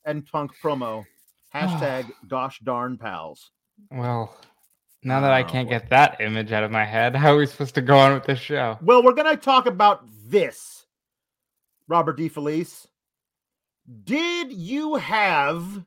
and 0.06 0.24
Punk 0.24 0.52
promo. 0.62 1.04
Hashtag 1.54 2.10
gosh 2.26 2.58
darn 2.60 2.96
pals. 2.96 3.50
Well, 3.90 4.34
now 5.06 5.20
that 5.20 5.32
I 5.32 5.42
Oh, 5.42 5.44
can't 5.44 5.68
boy. 5.68 5.70
get 5.70 5.90
that 5.90 6.20
image 6.20 6.52
out 6.52 6.64
of 6.64 6.70
my 6.70 6.84
head, 6.84 7.16
how 7.16 7.34
are 7.34 7.38
we 7.38 7.46
supposed 7.46 7.74
to 7.76 7.82
go 7.82 7.96
on 7.98 8.14
with 8.14 8.24
this 8.24 8.40
show? 8.40 8.78
Well, 8.82 9.02
we're 9.02 9.14
going 9.14 9.34
to 9.34 9.42
talk 9.42 9.66
about 9.66 10.06
this, 10.28 10.86
Robert 11.88 12.18
DeFelice, 12.18 12.86
Did 14.04 14.52
you 14.52 14.96
have, 14.96 15.84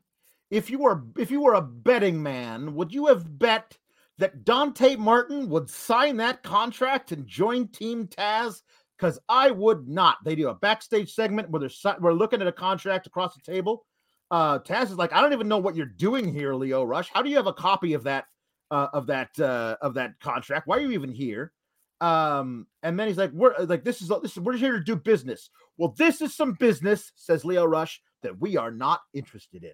if 0.50 0.70
you 0.70 0.78
were 0.78 1.04
if 1.18 1.30
you 1.30 1.40
were 1.42 1.54
a 1.54 1.62
betting 1.62 2.22
man, 2.22 2.74
would 2.74 2.92
you 2.92 3.06
have 3.06 3.38
bet 3.38 3.76
that 4.18 4.44
Dante 4.44 4.96
Martin 4.96 5.48
would 5.50 5.68
sign 5.70 6.16
that 6.18 6.42
contract 6.42 7.12
and 7.12 7.26
join 7.26 7.68
Team 7.68 8.06
Taz? 8.08 8.62
Because 8.98 9.18
I 9.28 9.50
would 9.50 9.88
not. 9.88 10.18
They 10.24 10.34
do 10.34 10.48
a 10.48 10.54
backstage 10.54 11.14
segment 11.14 11.50
where 11.50 11.60
they're 11.60 11.96
we're 12.00 12.12
looking 12.12 12.40
at 12.42 12.46
a 12.48 12.52
contract 12.52 13.06
across 13.06 13.34
the 13.34 13.40
table. 13.42 13.86
Uh, 14.30 14.58
Taz 14.60 14.84
is 14.84 14.96
like, 14.98 15.12
I 15.12 15.20
don't 15.22 15.32
even 15.32 15.48
know 15.48 15.58
what 15.58 15.74
you're 15.76 15.86
doing 15.86 16.32
here, 16.32 16.54
Lio 16.54 16.84
Rush. 16.84 17.10
How 17.12 17.22
do 17.22 17.30
you 17.30 17.36
have 17.36 17.46
a 17.46 17.52
copy 17.52 17.94
of 17.94 18.04
that 18.04 18.26
uh, 18.70 18.88
of 18.92 19.06
that 19.06 19.38
uh, 19.38 19.76
of 19.82 19.94
that 19.94 20.18
contract? 20.20 20.66
Why 20.66 20.78
are 20.78 20.80
you 20.80 20.92
even 20.92 21.12
here? 21.12 21.52
Um, 22.00 22.66
and 22.82 22.98
then 22.98 23.08
he's 23.08 23.18
like, 23.18 23.32
"We're 23.32 23.54
like 23.58 23.84
this 23.84 24.00
is 24.00 24.08
this 24.22 24.32
is 24.32 24.40
we're 24.40 24.56
here 24.56 24.72
to 24.72 24.84
do 24.84 24.96
business." 24.96 25.50
Well, 25.76 25.94
this 25.96 26.20
is 26.20 26.34
some 26.34 26.54
business, 26.54 27.12
says 27.16 27.44
Lio 27.44 27.64
Rush, 27.64 28.00
that 28.22 28.38
we 28.38 28.56
are 28.56 28.70
not 28.70 29.00
interested 29.14 29.64
in. 29.64 29.72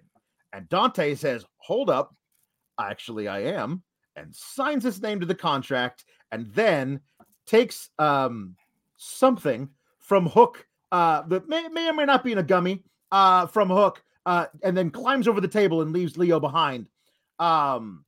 And 0.52 0.68
Dante 0.68 1.14
says, 1.14 1.44
"Hold 1.58 1.90
up, 1.90 2.14
actually, 2.80 3.28
I 3.28 3.40
am," 3.40 3.82
and 4.16 4.34
signs 4.34 4.82
his 4.84 5.00
name 5.00 5.20
to 5.20 5.26
the 5.26 5.34
contract, 5.34 6.04
and 6.32 6.46
then 6.54 7.00
takes 7.46 7.90
um 7.98 8.56
something 8.96 9.68
from 10.00 10.26
Hook 10.26 10.66
uh 10.90 11.22
that 11.22 11.48
may, 11.48 11.68
may 11.68 11.88
or 11.88 11.92
may 11.92 12.04
not 12.04 12.24
be 12.24 12.32
in 12.32 12.38
a 12.38 12.42
gummy 12.42 12.82
uh 13.12 13.46
from 13.46 13.68
Hook 13.68 14.02
uh 14.24 14.46
and 14.64 14.76
then 14.76 14.90
climbs 14.90 15.28
over 15.28 15.40
the 15.40 15.48
table 15.48 15.82
and 15.82 15.92
leaves 15.92 16.16
Lio 16.16 16.40
behind. 16.40 16.86
Um 17.38 18.04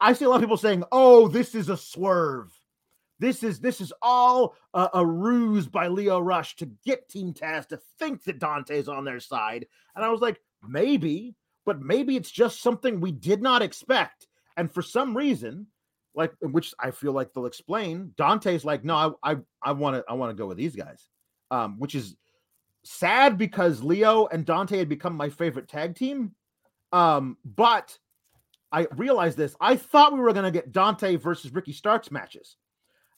I 0.00 0.12
see 0.12 0.24
a 0.24 0.28
lot 0.28 0.36
of 0.36 0.42
people 0.42 0.56
saying, 0.56 0.84
"Oh, 0.92 1.28
this 1.28 1.54
is 1.54 1.68
a 1.68 1.76
swerve." 1.76 2.52
This 3.20 3.42
is 3.42 3.60
this 3.60 3.82
is 3.82 3.92
all 4.00 4.56
a, 4.72 4.88
a 4.94 5.06
ruse 5.06 5.66
by 5.66 5.88
Lio 5.88 6.18
Rush 6.18 6.56
to 6.56 6.70
get 6.86 7.08
Team 7.08 7.34
Taz 7.34 7.68
to 7.68 7.76
think 7.98 8.24
that 8.24 8.38
Dante's 8.38 8.88
on 8.88 9.04
their 9.04 9.20
side. 9.20 9.66
And 9.94 10.02
I 10.02 10.08
was 10.08 10.22
like, 10.22 10.40
maybe, 10.66 11.36
but 11.66 11.80
maybe 11.82 12.16
it's 12.16 12.30
just 12.30 12.62
something 12.62 12.98
we 12.98 13.12
did 13.12 13.42
not 13.42 13.60
expect. 13.60 14.26
And 14.56 14.72
for 14.72 14.80
some 14.80 15.14
reason, 15.14 15.66
like 16.14 16.32
which 16.40 16.72
I 16.80 16.92
feel 16.92 17.12
like 17.12 17.34
they'll 17.34 17.44
explain, 17.44 18.14
Dante's 18.16 18.64
like, 18.64 18.84
no, 18.84 19.18
I 19.22 19.36
I 19.62 19.72
want 19.72 19.96
to 19.96 20.04
I 20.08 20.14
want 20.14 20.30
to 20.30 20.40
go 20.40 20.46
with 20.46 20.56
these 20.56 20.74
guys. 20.74 21.06
Um, 21.50 21.78
which 21.78 21.94
is 21.94 22.16
sad 22.84 23.36
because 23.36 23.82
Lio 23.82 24.26
and 24.26 24.46
Dante 24.46 24.78
had 24.78 24.88
become 24.88 25.14
my 25.14 25.28
favorite 25.28 25.68
tag 25.68 25.94
team. 25.94 26.34
Um, 26.92 27.36
but 27.44 27.98
I 28.72 28.86
realized 28.96 29.36
this. 29.36 29.56
I 29.60 29.76
thought 29.76 30.12
we 30.12 30.20
were 30.20 30.32
gonna 30.32 30.50
get 30.50 30.72
Dante 30.72 31.16
versus 31.16 31.52
Ricky 31.52 31.72
Starks 31.72 32.10
matches. 32.10 32.56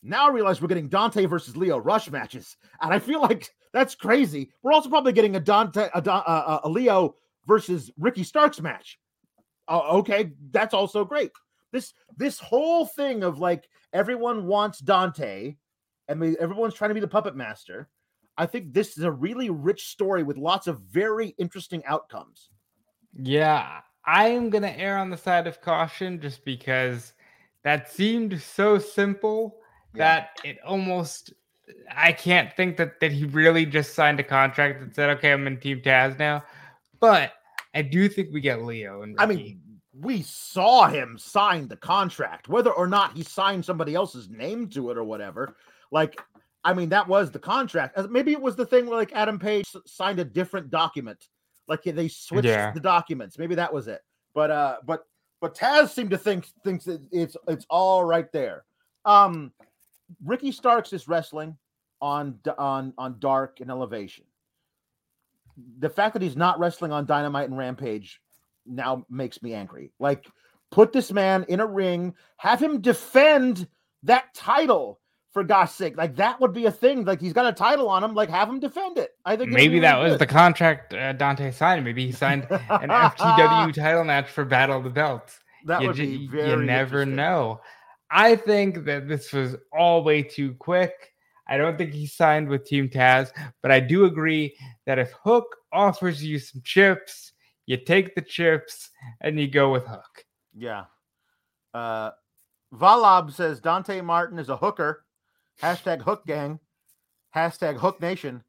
Now 0.03 0.27
I 0.29 0.33
realize 0.33 0.61
we're 0.61 0.69
getting 0.69 0.89
Dante 0.89 1.27
versus 1.27 1.57
Lio 1.57 1.79
Rush 1.79 2.11
matches, 2.11 2.57
and 2.81 2.93
I 2.93 2.99
feel 2.99 3.21
like 3.21 3.51
that's 3.73 3.95
crazy. 3.95 4.51
We're 4.63 4.73
also 4.73 4.89
probably 4.89 5.13
getting 5.13 5.37
a 5.37 5.41
Dante, 5.41 5.89
a, 5.95 6.11
uh, 6.11 6.61
a 6.65 6.69
Lio 6.69 7.17
versus 7.47 7.91
Ricky 7.99 8.25
Starks 8.25 8.61
match. 8.61 8.99
Oh, 9.69 9.99
okay, 9.99 10.33
that's 10.51 10.75
also 10.75 11.05
great. 11.05 11.31
This 11.71 11.95
this 12.17 12.39
whole 12.39 12.87
thing 12.87 13.23
of 13.23 13.39
like 13.39 13.69
everyone 13.93 14.47
wants 14.47 14.79
Dante, 14.81 15.57
and 16.09 16.21
we, 16.21 16.37
everyone's 16.39 16.75
trying 16.75 16.91
to 16.91 16.95
be 16.95 17.01
the 17.01 17.09
puppet 17.09 17.37
master. 17.37 17.89
I 18.37 18.47
think 18.47 18.73
this 18.73 18.97
is 18.97 19.05
a 19.05 19.11
really 19.11 19.51
rich 19.51 19.89
story 19.89 20.23
with 20.23 20.37
lots 20.37 20.67
of 20.67 20.81
very 20.81 21.35
interesting 21.39 21.85
outcomes. 21.85 22.51
Yeah, 23.15 23.81
I 24.05 24.29
am 24.29 24.51
going 24.51 24.63
to 24.63 24.79
err 24.79 24.99
on 24.99 25.11
the 25.11 25.17
side 25.17 25.47
of 25.47 25.61
caution 25.61 26.21
just 26.21 26.45
because 26.45 27.13
that 27.65 27.91
seemed 27.91 28.41
so 28.41 28.79
simple 28.79 29.61
Yeah. 29.95 30.05
that 30.05 30.41
it 30.45 30.59
almost 30.65 31.33
I 31.91 32.13
can't 32.13 32.53
think 32.55 32.77
that 32.79 32.99
that 33.01 33.13
he 33.13 33.25
really 33.25 33.65
just 33.65 33.95
signed 33.95 34.19
a 34.21 34.25
contract 34.25 34.81
that 34.81 34.95
said, 34.95 35.11
"Okay, 35.19 35.33
I'm 35.33 35.47
in 35.47 35.59
Team 35.59 35.81
Taz 35.81 36.19
now." 36.19 36.45
But 37.01 37.33
I 37.75 37.83
do 37.83 38.09
think 38.09 38.31
we 38.33 38.41
get 38.41 38.63
Lio 38.63 39.03
and 39.03 39.17
I 39.19 39.27
mean, 39.27 39.61
we 39.95 40.23
saw 40.23 40.89
him 40.89 41.17
sign 41.19 41.69
the 41.69 41.77
contract, 41.77 42.49
whether 42.49 42.73
or 42.73 42.87
not 42.87 43.13
he 43.17 43.23
signed 43.23 43.65
somebody 43.65 43.95
else's 43.95 44.29
name 44.29 44.69
to 44.71 44.91
it 44.91 44.99
or 44.99 45.05
whatever. 45.05 45.57
Like, 45.91 46.21
I 46.65 46.75
mean, 46.75 46.89
that 46.91 47.07
was 47.07 47.31
the 47.31 47.39
contract. 47.39 47.97
Uh, 47.99 48.07
Maybe 48.11 48.33
it 48.33 48.41
was 48.41 48.57
the 48.57 48.67
thing 48.67 48.87
where 48.87 48.99
like 48.99 49.13
Adam 49.13 49.39
Page 49.39 49.67
signed 49.87 50.19
a 50.19 50.25
different 50.25 50.71
document, 50.71 51.29
like 51.69 51.83
they 51.85 52.09
switched 52.09 52.47
Yeah. 52.47 52.73
the 52.73 52.81
documents. 52.81 53.39
Maybe 53.39 53.55
that 53.55 53.73
was 53.73 53.89
it. 53.89 54.01
But 54.35 54.51
uh, 54.51 54.77
but 54.85 55.07
but 55.41 55.55
Taz 55.55 55.91
seemed 55.91 56.11
to 56.11 56.19
think 56.19 56.47
thinks 56.65 56.85
that 56.85 57.01
it's 57.13 57.37
it's 57.49 57.67
all 57.71 58.05
right 58.05 58.31
there. 58.33 58.65
Um, 59.05 59.53
Ricky 60.25 60.53
Starks 60.53 60.93
is 60.93 61.09
wrestling 61.09 61.57
on 62.01 62.39
on 62.59 62.93
on 62.99 63.17
Dark 63.19 63.61
and 63.61 63.71
Elevation. 63.71 64.25
The 65.81 65.91
fact 65.91 66.15
that 66.15 66.23
he's 66.23 66.37
not 66.37 66.59
wrestling 66.59 66.93
on 66.93 67.05
Dynamite 67.07 67.49
and 67.49 67.59
Rampage 67.59 68.21
now 68.65 69.05
makes 69.11 69.43
me 69.43 69.53
angry. 69.53 69.93
Like, 69.99 70.27
put 70.71 70.93
this 70.93 71.13
man 71.13 71.45
in 71.49 71.61
a 71.61 71.67
ring, 71.67 72.15
have 72.39 72.61
him 72.61 72.81
defend 72.81 73.69
that 74.05 74.33
title 74.35 74.99
for 75.33 75.43
God's 75.43 75.73
sake. 75.73 75.97
Like, 75.97 76.17
that 76.17 76.41
would 76.41 76.53
be 76.53 76.67
a 76.67 76.71
thing. 76.71 77.05
Like, 77.05 77.21
he's 77.21 77.33
got 77.33 77.47
a 77.47 77.53
title 77.53 77.89
on 77.89 78.05
him. 78.05 78.15
Like, 78.15 78.29
have 78.29 78.49
him 78.49 78.61
defend 78.61 78.99
it. 78.99 79.15
I 79.25 79.37
think 79.37 79.51
maybe 79.51 79.81
that 79.81 79.97
really 79.97 80.11
was 80.11 80.19
the 80.19 80.27
contract 80.27 80.93
uh, 80.95 81.13
Dante 81.15 81.51
signed. 81.51 81.85
Maybe 81.85 82.07
he 82.07 82.13
signed 82.13 82.47
an 82.51 82.91
FTW 82.91 83.73
title 83.75 84.05
match 84.05 84.29
for 84.29 84.45
Battle 84.45 84.79
of 84.79 84.85
the 84.85 84.91
Belts. 84.91 85.41
That 85.65 85.83
you, 85.83 85.89
would 85.89 85.97
be 85.97 86.27
very. 86.27 86.51
you 86.51 86.57
never 86.57 87.07
know. 87.07 87.61
I 88.11 88.37
think 88.37 88.85
that 88.85 89.09
this 89.09 89.33
was 89.33 89.57
all 89.73 90.05
way 90.05 90.23
too 90.23 90.55
quick. 90.55 91.13
I 91.49 91.57
don't 91.57 91.79
think 91.79 91.93
he 91.93 92.07
signed 92.07 92.49
with 92.49 92.67
Team 92.67 92.89
Taz, 92.89 93.33
but 93.63 93.71
I 93.71 93.81
do 93.81 94.05
agree 94.05 94.57
that 94.87 94.99
if 94.99 95.13
Hook 95.13 95.57
offers 95.73 96.23
you 96.25 96.39
some 96.39 96.61
chips, 96.65 97.33
you 97.67 97.77
take 97.77 98.15
the 98.15 98.23
chips 98.23 98.91
and 99.21 99.39
you 99.41 99.49
go 99.49 99.73
with 99.73 99.87
Hook. 99.87 100.25
Yeah. 100.55 100.85
Uh, 101.73 102.11
Valab 102.75 103.33
says 103.33 103.61
Dante 103.61 104.01
Martin 104.01 104.39
is 104.39 104.49
a 104.49 104.57
hooker. 104.57 105.02
Hashtag 105.61 106.03
Hook 106.03 106.25
Gang. 106.27 106.61
Hashtag 107.35 107.77
Hook 107.77 108.01
Nation. 108.01 108.43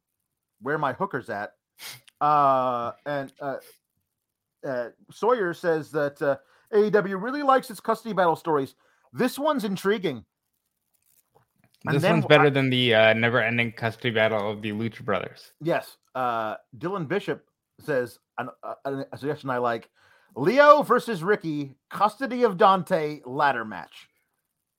Where 0.60 0.78
my 0.78 0.92
hookers 0.92 1.30
at? 1.30 1.52
Uh, 2.20 2.92
and 3.06 3.32
uh, 3.40 3.56
uh, 4.66 4.88
Sawyer 5.10 5.52
says 5.54 5.90
that 5.90 6.20
uh, 6.22 6.36
AEW 6.72 7.20
really 7.20 7.42
likes 7.42 7.70
its 7.70 7.80
custody 7.80 8.14
battle 8.14 8.36
stories. 8.36 8.74
This 9.12 9.38
one's 9.38 9.64
intriguing. 9.64 10.24
And 11.86 11.96
This 11.96 12.02
then 12.02 12.14
one's 12.14 12.26
better 12.26 12.50
than 12.50 12.70
the 12.70 12.94
uh, 12.94 13.12
never-ending 13.12 13.72
custody 13.72 14.10
battle 14.10 14.50
of 14.50 14.62
the 14.62 14.70
Lucha 14.70 15.04
Brothers. 15.04 15.52
Yes. 15.60 15.98
Uh, 16.14 16.56
Dylan 16.78 17.06
Bishop 17.06 17.44
says 17.80 18.18
an, 18.38 18.48
a, 18.84 19.04
a 19.12 19.18
suggestion 19.18 19.50
I 19.50 19.58
like: 19.58 19.90
Lio 20.34 20.82
versus 20.82 21.22
Ricky, 21.22 21.76
custody 21.90 22.42
of 22.44 22.56
Dante 22.56 23.20
ladder 23.26 23.64
match. 23.64 24.08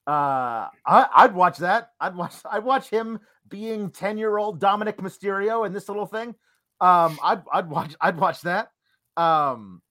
Uh, 0.07 0.69
I, 0.85 1.07
I'd 1.15 1.33
watch 1.33 1.57
that. 1.59 1.91
I'd 1.99 2.15
watch. 2.15 2.33
I'd 2.51 2.63
watch 2.63 2.89
him 2.89 3.19
being 3.49 3.89
ten 3.89 4.17
year 4.17 4.37
old 4.37 4.61
Dominik 4.61 4.97
Mysterio 4.97 5.65
in 5.65 5.73
this 5.73 5.87
little 5.87 6.05
thing. 6.05 6.35
Um, 6.81 7.19
I'd 7.23 7.41
I'd 7.51 7.69
watch. 7.69 7.95
I'd 8.01 8.17
watch 8.17 8.41
that. 8.41 8.71
Um, 9.17 9.81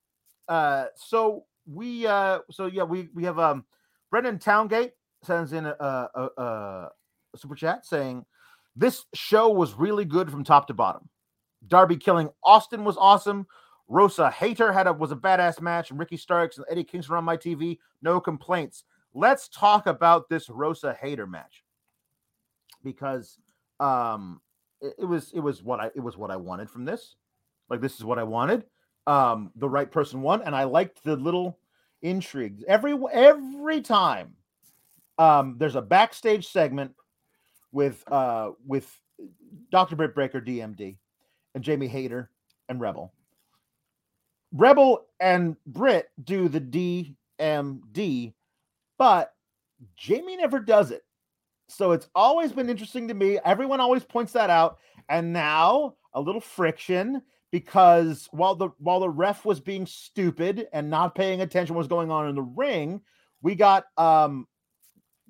uh, 0.49 0.87
so 0.97 1.45
we 1.67 2.07
uh, 2.07 2.41
so 2.51 2.67
yeah, 2.67 2.85
we 2.85 3.09
we 3.15 3.25
have 3.25 3.39
um, 3.39 3.65
Brendan 4.11 4.39
Towngate 4.39 4.93
sends 5.23 5.53
in 5.53 5.67
a, 5.67 5.71
a, 5.81 6.09
a, 6.37 6.43
a 6.43 6.91
super 7.39 7.55
chat 7.55 7.87
saying 7.87 8.25
this 8.77 9.07
show 9.15 9.49
was 9.51 9.75
really 9.75 10.05
good 10.05 10.31
from 10.31 10.45
top 10.45 10.67
to 10.67 10.75
bottom. 10.75 11.09
Darby 11.67 11.97
killing 11.97 12.29
Austin 12.43 12.85
was 12.85 12.97
awesome. 12.99 13.47
Rosa 13.89 14.31
Hayter 14.31 14.73
had 14.73 14.87
a 14.87 14.93
was 14.93 15.13
a 15.13 15.17
badass 15.17 15.61
match, 15.61 15.91
and 15.91 15.99
Ricky 15.99 16.17
Starks 16.17 16.57
and 16.57 16.67
Eddie 16.71 16.85
Kingston 16.85 17.17
on 17.17 17.25
my 17.25 17.37
TV. 17.37 17.79
No 18.03 18.21
complaints. 18.21 18.85
Let's 19.15 19.49
talk 19.49 19.87
about 19.87 20.29
this 20.29 20.51
Rosa 20.51 20.97
Hayter 21.01 21.27
match 21.27 21.65
because 22.83 23.39
um 23.81 24.41
it, 24.81 24.95
it 24.99 25.05
was 25.05 25.33
it 25.33 25.41
was 25.41 25.63
what 25.63 25.81
I 25.81 25.91
it 25.95 26.01
was 26.01 26.17
what 26.17 26.31
I 26.31 26.37
wanted 26.37 26.69
from 26.71 26.85
this. 26.85 27.17
Like 27.71 27.81
this 27.81 27.97
is 27.97 28.05
what 28.05 28.19
I 28.19 28.25
wanted. 28.25 28.65
Um 29.07 29.53
the 29.57 29.69
right 29.69 29.91
person 29.91 30.21
won, 30.21 30.43
and 30.43 30.55
I 30.55 30.65
liked 30.65 31.03
the 31.05 31.17
little 31.17 31.59
intrigue. 32.03 32.65
Every 32.69 32.97
every 33.13 33.81
time 33.81 34.35
um 35.19 35.57
there's 35.59 35.77
a 35.77 35.83
backstage 35.83 36.49
segment 36.49 36.93
with 37.73 38.05
uh 38.11 38.51
with 38.67 38.99
Dr. 39.71 39.97
Britt 39.97 40.15
Baker, 40.15 40.41
DMD, 40.41 40.97
and 41.55 41.65
Jamie 41.65 41.89
Hayter 41.89 42.31
and 42.69 42.81
Rebel. 42.81 43.13
Rebel 44.53 45.07
and 45.19 45.57
Britt 45.67 46.11
do 46.23 46.49
the 46.49 46.61
DMD, 46.61 48.33
but 48.99 49.33
Jamie 49.97 50.37
never 50.37 50.59
does 50.59 50.91
it. 50.91 51.03
So 51.69 51.93
it's 51.93 52.09
always 52.15 52.53
been 52.53 52.69
interesting 52.69 53.09
to 53.09 53.15
me. 53.15 53.39
Everyone 53.45 53.81
always 53.81 54.05
points 54.05 54.33
that 54.33 54.51
out. 54.51 54.79
And 55.09 55.33
now 55.33 55.95
a 56.13 56.21
little 56.21 56.41
friction 56.41 57.23
because 57.51 58.29
while 58.33 58.55
the 58.55 58.71
while 58.79 59.01
the 59.01 59.09
ref 59.09 59.45
was 59.45 59.61
being 59.61 59.87
stupid 59.87 60.67
and 60.73 60.91
not 60.91 61.15
paying 61.15 61.41
attention 61.41 61.75
what 61.75 61.81
was 61.81 61.89
going 61.89 62.11
on 62.11 62.29
in 62.29 62.35
the 62.35 62.43
ring, 62.43 63.01
we 63.43 63.55
got 63.55 63.85
um 63.97 64.47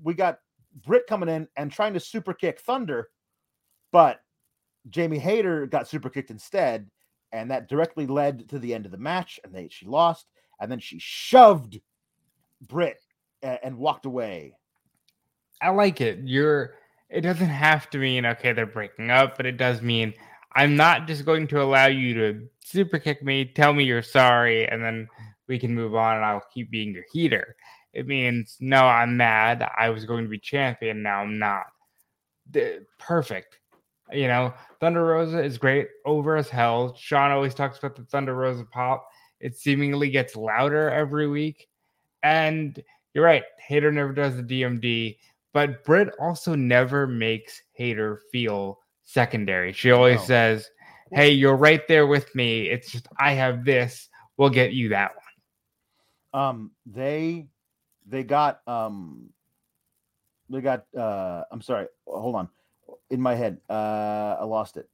we 0.02 0.14
got 0.14 0.38
Britt 0.86 1.06
coming 1.06 1.28
in 1.28 1.46
and 1.56 1.70
trying 1.70 1.94
to 1.94 2.00
super 2.00 2.32
kick 2.32 2.60
Thunder, 2.60 3.10
but 3.92 4.20
Jamie 4.88 5.18
Hayter 5.18 5.66
got 5.66 5.86
super 5.86 6.08
kicked 6.08 6.30
instead, 6.30 6.90
and 7.32 7.50
that 7.50 7.68
directly 7.68 8.06
led 8.06 8.48
to 8.48 8.58
the 8.58 8.74
end 8.74 8.86
of 8.86 8.92
the 8.92 8.98
match. 8.98 9.38
And 9.44 9.54
they 9.54 9.68
she 9.70 9.86
lost, 9.86 10.26
and 10.60 10.72
then 10.72 10.80
she 10.80 10.98
shoved 10.98 11.80
Britt 12.66 13.03
and, 13.44 13.76
walked 13.76 14.06
away. 14.06 14.56
I 15.60 15.70
like 15.70 16.00
it. 16.00 16.20
You're. 16.24 16.74
It 17.10 17.20
doesn't 17.20 17.46
have 17.46 17.90
to 17.90 17.98
mean 17.98 18.26
okay 18.26 18.52
they're 18.52 18.66
breaking 18.66 19.10
up, 19.10 19.36
but 19.36 19.46
it 19.46 19.56
does 19.56 19.82
mean 19.82 20.14
I'm 20.54 20.74
not 20.76 21.06
just 21.06 21.24
going 21.24 21.46
to 21.48 21.62
allow 21.62 21.86
you 21.86 22.14
to 22.14 22.48
super 22.64 22.98
kick 22.98 23.22
me, 23.22 23.44
tell 23.44 23.72
me 23.72 23.84
you're 23.84 24.02
sorry, 24.02 24.66
and 24.66 24.82
then 24.82 25.08
we 25.46 25.58
can 25.58 25.74
move 25.74 25.94
on, 25.94 26.16
and 26.16 26.24
I'll 26.24 26.42
keep 26.52 26.70
being 26.70 26.92
your 26.92 27.04
heater. 27.12 27.56
It 27.92 28.06
means 28.06 28.56
no, 28.60 28.84
I'm 28.84 29.16
mad. 29.16 29.68
I 29.76 29.90
was 29.90 30.04
going 30.04 30.24
to 30.24 30.30
be 30.30 30.38
champion, 30.38 31.02
now 31.02 31.20
I'm 31.20 31.38
not. 31.38 31.66
The, 32.50 32.84
perfect. 32.98 33.58
You 34.12 34.28
know, 34.28 34.54
Thunder 34.80 35.04
Rosa 35.04 35.42
is 35.42 35.58
great, 35.58 35.88
over 36.04 36.36
as 36.36 36.48
hell. 36.48 36.94
Sean 36.98 37.30
always 37.30 37.54
talks 37.54 37.78
about 37.78 37.96
the 37.96 38.04
Thunder 38.04 38.34
Rosa 38.34 38.64
pop. 38.64 39.08
It 39.40 39.56
seemingly 39.56 40.10
gets 40.10 40.36
louder 40.36 40.90
every 40.90 41.28
week. 41.28 41.68
And 42.22 42.82
you're 43.14 43.24
right, 43.24 43.44
Hayter 43.66 43.92
never 43.92 44.12
does 44.12 44.36
the 44.36 44.42
DMD, 44.42 45.16
but 45.52 45.84
Britt 45.84 46.10
also 46.20 46.54
never 46.54 47.06
makes 47.06 47.62
Hayter 47.72 48.20
feel 48.30 48.80
secondary. 49.04 49.72
She 49.72 49.92
always 49.92 50.22
says, 50.22 50.68
Hey, 51.12 51.30
you're 51.30 51.56
right 51.56 51.86
there 51.86 52.08
with 52.08 52.34
me. 52.34 52.68
It's 52.68 52.90
just 52.90 53.06
I 53.20 53.32
have 53.32 53.64
this. 53.64 54.08
We'll 54.36 54.50
get 54.50 54.72
you 54.72 54.88
that 54.88 55.12
one. 56.32 56.42
Um, 56.42 56.70
they 56.86 57.46
they 58.06 58.24
got 58.24 58.66
um 58.66 59.30
they 60.50 60.60
got 60.60 60.86
uh 60.96 61.44
I'm 61.52 61.62
sorry, 61.62 61.86
hold 62.06 62.34
on. 62.34 62.48
In 63.10 63.20
my 63.20 63.36
head, 63.36 63.60
uh 63.70 64.36
I 64.40 64.44
lost 64.44 64.76
it. 64.76 64.88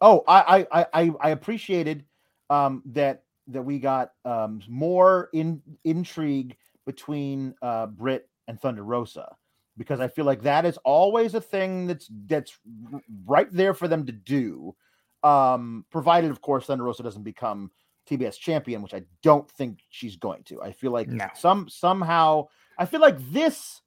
Oh, 0.00 0.24
I 0.26 0.66
I 0.72 0.86
I 0.94 1.12
I 1.20 1.30
appreciated 1.30 2.06
um 2.48 2.82
that 2.86 3.24
that 3.48 3.62
we 3.62 3.78
got 3.78 4.12
um 4.24 4.62
more 4.66 5.28
in 5.34 5.60
intrigue 5.84 6.56
between 6.90 7.54
uh 7.62 7.86
Britt 7.86 8.28
and 8.48 8.60
Thunder 8.60 8.82
Rosa 8.84 9.28
because 9.76 10.00
I 10.00 10.08
feel 10.08 10.24
like 10.24 10.42
that 10.42 10.64
is 10.66 10.76
always 10.84 11.34
a 11.34 11.40
thing 11.40 11.86
that's 11.86 12.08
that's 12.26 12.58
right 13.24 13.48
there 13.52 13.74
for 13.74 13.88
them 13.88 14.04
to 14.06 14.12
do. 14.12 14.74
Um, 15.22 15.84
provided 15.90 16.30
of 16.30 16.40
course 16.40 16.66
Thunder 16.66 16.84
Rosa 16.84 17.02
doesn't 17.02 17.22
become 17.22 17.70
TBS 18.08 18.38
champion, 18.38 18.82
which 18.82 18.94
I 18.94 19.02
don't 19.22 19.48
think 19.52 19.80
she's 19.88 20.16
going 20.16 20.42
to. 20.44 20.60
I 20.62 20.72
feel 20.72 20.90
like 20.90 21.08
No. 21.08 21.28
some 21.34 21.68
somehow 21.68 22.48
I 22.78 22.84
feel 22.86 23.00
like 23.00 23.18
this 23.30 23.80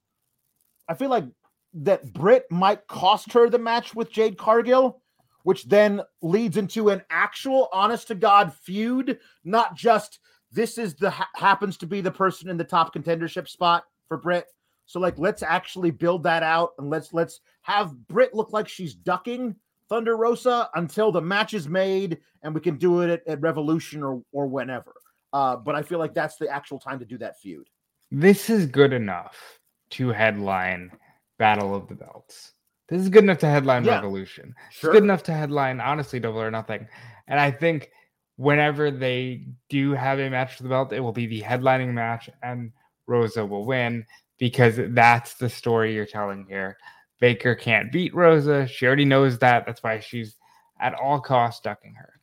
I 0.88 0.94
feel 0.94 1.10
like 1.10 1.26
that 1.74 2.12
Britt 2.12 2.44
might 2.50 2.86
cost 2.86 3.32
her 3.32 3.50
the 3.50 3.58
match 3.58 3.94
with 3.94 4.10
Jade 4.10 4.38
Cargill, 4.38 5.02
which 5.42 5.64
then 5.64 6.00
leads 6.22 6.56
into 6.56 6.88
an 6.88 7.02
actual 7.10 7.68
honest 7.72 8.08
to 8.08 8.14
God 8.14 8.54
feud, 8.54 9.18
not 9.44 9.74
just 9.76 10.20
this 10.54 10.78
is 10.78 10.94
the 10.94 11.10
ha- 11.10 11.28
happens 11.34 11.76
to 11.78 11.86
be 11.86 12.00
the 12.00 12.10
person 12.10 12.48
in 12.48 12.56
the 12.56 12.64
top 12.64 12.94
contendership 12.94 13.48
spot 13.48 13.84
for 14.08 14.16
Britt. 14.16 14.46
So 14.86 15.00
like 15.00 15.18
let's 15.18 15.42
actually 15.42 15.90
build 15.90 16.22
that 16.22 16.42
out 16.42 16.72
and 16.78 16.88
let's 16.88 17.12
let's 17.12 17.40
have 17.62 17.94
Britt 18.08 18.34
look 18.34 18.52
like 18.52 18.68
she's 18.68 18.94
ducking 18.94 19.56
Thunder 19.88 20.16
Rosa 20.16 20.70
until 20.74 21.10
the 21.10 21.20
match 21.20 21.54
is 21.54 21.68
made 21.68 22.18
and 22.42 22.54
we 22.54 22.60
can 22.60 22.76
do 22.76 23.00
it 23.00 23.10
at, 23.10 23.26
at 23.26 23.40
Revolution 23.40 24.02
or 24.02 24.22
or 24.32 24.46
whenever. 24.46 24.92
Uh, 25.32 25.56
but 25.56 25.74
I 25.74 25.82
feel 25.82 25.98
like 25.98 26.14
that's 26.14 26.36
the 26.36 26.48
actual 26.48 26.78
time 26.78 27.00
to 27.00 27.04
do 27.04 27.18
that 27.18 27.38
feud. 27.40 27.68
This 28.10 28.48
is 28.48 28.66
good 28.66 28.92
enough 28.92 29.58
to 29.90 30.08
headline 30.08 30.92
Battle 31.38 31.74
of 31.74 31.88
the 31.88 31.96
Belts. 31.96 32.52
This 32.88 33.00
is 33.00 33.08
good 33.08 33.24
enough 33.24 33.38
to 33.38 33.46
headline 33.48 33.84
Yeah. 33.84 33.96
Revolution. 33.96 34.54
It's 34.70 34.82
good 34.82 35.02
enough 35.02 35.22
to 35.24 35.32
headline, 35.32 35.80
honestly, 35.80 36.20
Double 36.20 36.40
or 36.40 36.50
Nothing. 36.50 36.86
And 37.26 37.40
I 37.40 37.50
think 37.50 37.90
whenever 38.36 38.90
they 38.90 39.46
do 39.68 39.92
have 39.92 40.18
a 40.18 40.28
match 40.28 40.56
for 40.56 40.62
the 40.62 40.68
belt, 40.68 40.92
it 40.92 41.00
will 41.00 41.12
be 41.12 41.26
the 41.26 41.42
headlining 41.42 41.92
match, 41.92 42.28
and 42.42 42.72
Rosa 43.06 43.44
will 43.44 43.64
win 43.64 44.04
because 44.38 44.78
that's 44.90 45.34
the 45.34 45.48
story 45.48 45.94
you're 45.94 46.06
telling 46.06 46.46
here. 46.48 46.76
Baker 47.20 47.54
can't 47.54 47.92
beat 47.92 48.14
Rosa. 48.14 48.66
She 48.66 48.86
already 48.86 49.04
knows 49.04 49.38
that. 49.38 49.64
That's 49.64 49.82
why 49.82 50.00
she's 50.00 50.36
at 50.80 50.94
all 50.94 51.20
costs 51.20 51.60
ducking 51.60 51.94
her. 51.94 52.20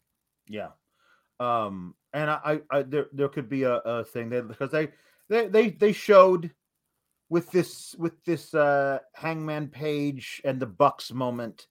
Yeah. 0.48 0.70
Um, 1.40 1.96
and 2.14 2.30
I, 2.30 2.62
I, 2.72 2.78
I 2.78 2.82
there, 2.84 3.08
there 3.14 3.30
could 3.30 3.50
be 3.50 3.64
a, 3.64 3.76
a 3.76 4.04
thing 4.04 4.30
that 4.30 4.48
because 4.48 4.70
they, 4.70 4.90
they, 5.30 5.48
they, 5.48 5.70
they 5.70 5.92
showed 5.94 6.52
with 7.30 7.50
this, 7.52 7.96
with 7.98 8.22
this, 8.26 8.54
uh, 8.54 9.00
Hangman 9.16 9.70
Page 9.70 10.42
and 10.44 10.60
the 10.60 10.68
Bucks 10.68 11.14
moment, 11.14 11.68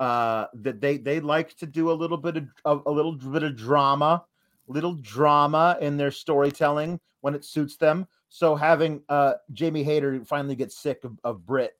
uh, 0.00 0.46
that 0.54 0.80
they, 0.80 0.96
they 0.96 1.20
like 1.20 1.56
to 1.56 1.66
do 1.66 1.90
a 1.90 1.92
little 1.92 2.16
bit 2.16 2.42
of, 2.64 2.82
a 2.86 2.90
little 2.90 3.12
bit 3.12 3.42
of 3.42 3.56
drama, 3.56 4.24
little 4.66 4.94
drama 4.94 5.76
in 5.80 5.96
their 5.96 6.10
storytelling 6.10 6.98
when 7.20 7.34
it 7.34 7.44
suits 7.44 7.76
them. 7.76 8.06
So 8.28 8.56
having, 8.56 9.02
uh, 9.08 9.34
Jamie 9.52 9.84
Hayter 9.84 10.24
finally 10.24 10.56
get 10.56 10.72
sick 10.72 11.04
of, 11.04 11.18
of 11.24 11.46
Britt 11.46 11.74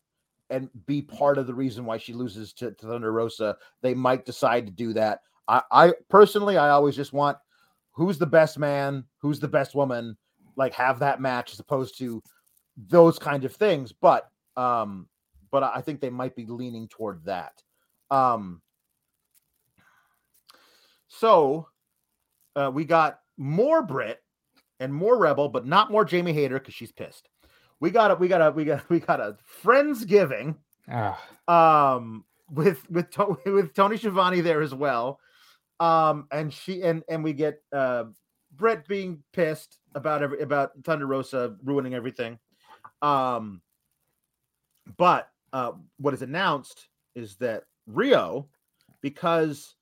and 0.51 0.69
be 0.87 1.03
part 1.03 1.39
of 1.39 1.47
the 1.47 1.55
reason 1.55 1.85
why 1.85 1.99
she 1.99 2.13
loses 2.13 2.53
to, 2.55 2.71
to 2.73 2.87
Thunder 2.87 3.13
Rosa, 3.13 3.57
they 3.83 3.95
might 3.95 4.25
decide 4.25 4.67
to 4.67 4.73
do 4.73 4.93
that. 4.93 5.21
I, 5.49 5.63
I 5.71 5.93
personally, 6.09 6.57
I 6.57 6.71
always 6.71 6.97
just 6.97 7.13
want 7.13 7.39
who's 7.93 8.19
the 8.19 8.27
best 8.27 8.59
man, 8.59 9.05
who's 9.19 9.41
the 9.41 9.49
best 9.49 9.75
woman, 9.75 10.17
like 10.57 10.75
have 10.75 10.99
that 11.01 11.21
match 11.21 11.53
as 11.53 11.61
opposed 11.61 11.99
to 11.99 12.23
those 12.77 13.19
kind 13.19 13.45
of 13.45 13.55
things. 13.55 13.93
But 13.93 14.31
um, 14.57 15.09
but 15.51 15.63
I 15.63 15.81
think 15.81 16.01
they 16.01 16.11
might 16.11 16.37
be 16.37 16.47
leaning 16.47 16.89
toward 16.89 17.25
that. 17.25 17.63
Um, 18.15 18.63
so 21.09 21.69
uh, 22.57 22.71
we 22.73 22.85
got 22.85 23.21
more 23.37 23.83
Britt 23.83 24.21
and 24.81 24.93
more 24.93 25.19
Rebel, 25.19 25.49
but 25.49 25.67
not 25.67 25.91
more 25.91 26.05
Jamie 26.05 26.33
Hayter 26.33 26.59
because 26.59 26.75
she's 26.75 26.93
pissed. 26.93 27.29
We 27.81 27.91
got 27.91 28.11
a 28.11 28.15
we 28.15 28.29
got 28.29 28.41
a 28.41 28.51
we 28.51 28.65
got 28.65 28.89
we 28.91 29.01
got 29.01 29.21
a 29.21 29.37
friendsgiving 29.63 30.57
Ah, 30.89 31.19
um 31.49 32.25
with 32.51 32.89
with 32.91 33.07
with 33.47 33.75
Tony 33.75 33.97
Schiavone 33.97 34.41
there 34.41 34.63
as 34.63 34.75
well. 34.75 35.19
Um 35.81 36.27
and 36.31 36.53
she 36.53 36.83
and 36.83 37.03
and 37.09 37.25
we 37.25 37.33
get 37.33 37.63
uh 37.73 38.05
Britt 38.53 38.87
being 38.87 39.23
pissed 39.33 39.79
about 39.95 40.23
every 40.23 40.41
about 40.41 40.73
Thunder 40.85 41.07
Rosa 41.07 41.57
ruining 41.65 41.95
everything. 41.95 42.39
Um 43.03 43.63
but 44.97 45.29
uh 45.53 45.73
what 45.99 46.15
is 46.15 46.23
announced 46.23 46.89
is 47.15 47.37
that 47.37 47.65
Riho, 47.91 48.47
because 49.01 49.75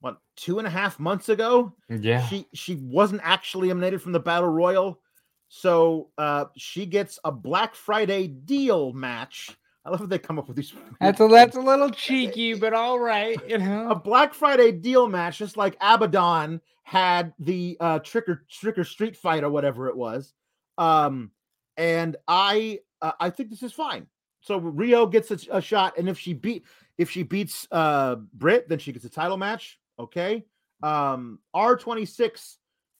what 0.00 0.18
two 0.36 0.58
and 0.58 0.66
a 0.66 0.70
half 0.70 0.98
months 0.98 1.28
ago, 1.28 1.74
yeah. 1.88 2.26
she 2.26 2.46
she 2.54 2.76
wasn't 2.76 3.20
actually 3.24 3.68
eliminated 3.68 4.02
from 4.02 4.12
the 4.12 4.20
battle 4.20 4.48
royal 4.48 5.00
So 5.48 6.10
uh, 6.16 6.46
she 6.56 6.86
gets 6.86 7.18
a 7.24 7.32
Black 7.32 7.74
Friday 7.74 8.28
deal 8.28 8.92
match. 8.92 9.50
I 9.84 9.90
love 9.90 10.00
how 10.00 10.06
they 10.06 10.18
come 10.18 10.38
up 10.38 10.46
with 10.46 10.56
these. 10.56 10.72
That's 11.00 11.20
a 11.20 11.26
that's 11.26 11.56
a 11.56 11.60
little 11.60 11.90
cheeky, 11.90 12.54
but 12.54 12.72
all 12.72 13.00
right, 13.00 13.36
you 13.48 13.58
know. 13.58 13.90
A 13.90 13.94
Black 13.94 14.32
Friday 14.32 14.70
deal 14.70 15.08
match, 15.08 15.38
just 15.38 15.56
like 15.56 15.76
Abaddon 15.80 16.60
had 16.84 17.32
the 17.38 17.76
uh, 17.80 17.98
trick 18.00 18.28
or 18.28 18.44
trick 18.50 18.78
or 18.78 18.84
street 18.84 19.16
fight 19.16 19.42
or 19.42 19.50
whatever 19.50 19.88
it 19.88 19.96
was. 19.96 20.34
Um, 20.78 21.30
and 21.76 22.16
I 22.28 22.80
uh, 23.02 23.12
I 23.18 23.30
think 23.30 23.50
this 23.50 23.62
is 23.62 23.72
fine. 23.72 24.06
So 24.42 24.60
Riho 24.60 25.10
gets 25.10 25.30
a, 25.30 25.38
a, 25.50 25.60
shot, 25.60 25.98
and 25.98 26.08
if 26.08 26.18
she 26.18 26.32
beat 26.32 26.64
if 27.00 27.10
she 27.10 27.22
beats 27.22 27.66
uh 27.72 28.16
Britt, 28.34 28.68
then 28.68 28.78
she 28.78 28.92
gets 28.92 29.06
a 29.06 29.10
title 29.10 29.38
match. 29.38 29.80
Okay. 29.98 30.44
Um, 30.82 31.38
R26 31.56 32.56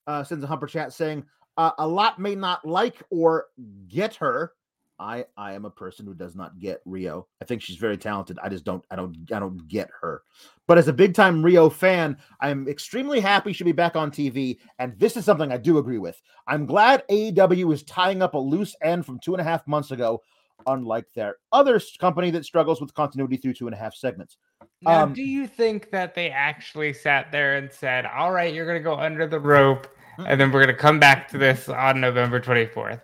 uh, 0.07 0.25
sends 0.25 0.43
a 0.43 0.47
humper 0.47 0.67
chat 0.67 0.93
saying 0.93 1.25
uh, 1.57 1.73
a 1.79 1.87
lot 1.87 2.19
may 2.19 2.35
not 2.35 2.67
like 2.67 3.03
or 3.11 3.47
get 3.89 4.17
her. 4.17 4.53
I 4.99 5.25
I 5.37 5.53
am 5.53 5.65
a 5.65 5.71
person 5.71 6.07
who 6.07 6.15
does 6.15 6.35
not 6.35 6.59
get 6.59 6.85
Riho. 6.87 7.25
I 7.41 7.45
think 7.45 7.63
she's 7.63 7.77
very 7.77 7.97
talented. 7.97 8.39
I 8.43 8.49
just 8.49 8.65
don't 8.65 8.85
I 8.91 8.97
don't 8.97 9.17
I 9.33 9.39
don't 9.39 9.67
get 9.69 9.91
her. 10.01 10.23
But 10.67 10.79
as 10.79 10.89
a 10.89 10.93
big 10.93 11.15
time 11.15 11.43
Riho 11.43 11.73
fan, 11.73 12.17
I 12.41 12.51
am 12.51 12.69
extremely 12.69 13.21
happy 13.21 13.53
she'll 13.53 13.67
be 13.67 13.73
back 13.73 13.97
on 13.97 14.11
TV. 14.11 14.59
And 14.79 14.99
this 14.99 15.17
is 15.17 15.25
something 15.25 15.53
I 15.53 15.57
do 15.57 15.79
agree 15.79 15.99
with. 15.99 16.21
I'm 16.47 16.67
glad 16.67 17.05
AEW 17.11 17.73
is 17.73 17.83
tying 17.83 18.23
up 18.23 18.35
a 18.35 18.39
loose 18.39 18.75
end 18.83 19.05
from 19.05 19.19
two 19.21 19.35
and 19.35 19.41
a 19.41 19.45
half 19.45 19.67
months 19.67 19.91
ago, 19.91 20.23
unlike 20.67 21.07
their 21.15 21.37
other 21.53 21.81
company 21.99 22.31
that 22.31 22.45
struggles 22.45 22.81
with 22.81 22.95
continuity 22.95 23.37
through 23.37 23.55
two 23.55 23.67
and 23.67 23.75
a 23.75 23.79
half 23.79 23.95
segments. 23.95 24.37
Now, 24.83 25.05
um, 25.05 25.13
do 25.13 25.23
you 25.23 25.47
think 25.47 25.91
that 25.91 26.15
they 26.15 26.31
actually 26.31 26.93
sat 26.93 27.33
there 27.33 27.57
and 27.57 27.71
said, 27.73 28.07
"All 28.07 28.33
right, 28.33 28.53
you're 28.53 28.67
going 28.67 28.79
to 28.79 28.85
go 28.85 28.97
under 28.97 29.27
the 29.27 29.41
rope, 29.41 29.87
and 30.19 30.41
then 30.41 30.51
we're 30.53 30.65
going 30.65 30.75
to 30.75 30.81
come 30.81 30.99
back 30.99 31.29
to 31.29 31.39
this 31.39 31.69
on 31.69 32.01
November 32.01 32.41
24th"? 32.41 33.01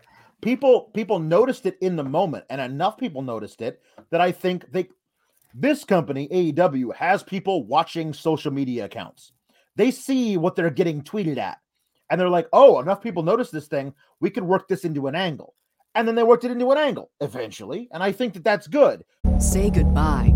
people 0.47 0.91
people 0.95 1.19
noticed 1.19 1.67
it 1.67 1.77
in 1.81 1.97
the 1.97 2.05
moment 2.05 2.45
and 2.51 2.61
enough 2.61 2.97
people 2.97 3.21
noticed 3.21 3.61
it 3.63 3.83
that 4.11 4.21
i 4.21 4.31
think 4.31 4.71
they 4.71 4.89
this 5.55 5.85
company 5.85 6.29
aew 6.29 6.95
has 6.95 7.25
people 7.25 7.67
watching 7.67 8.13
social 8.13 8.53
media 8.53 8.85
accounts 8.85 9.33
they 9.75 9.91
see 9.91 10.37
what 10.37 10.55
they're 10.55 10.71
getting 10.71 11.03
tweeted 11.03 11.37
at 11.37 11.59
and 12.11 12.21
they're 12.21 12.29
like 12.29 12.47
oh 12.53 12.79
enough 12.79 13.03
people 13.03 13.25
notice 13.25 13.51
this 13.51 13.67
thing 13.67 13.93
we 14.21 14.31
could 14.31 14.45
work 14.45 14.69
this 14.69 14.85
into 14.85 15.09
an 15.09 15.17
angle 15.17 15.56
and 15.97 16.07
then 16.07 16.15
they 16.15 16.23
worked 16.23 16.45
it 16.45 16.51
into 16.51 16.71
an 16.71 16.79
angle 16.79 17.11
eventually 17.21 17.89
and 17.91 18.03
i 18.03 18.13
think 18.13 18.35
that 18.35 18.45
that's 18.45 18.69
good. 18.69 19.03
Say 19.39 19.71
goodbye 19.71 20.36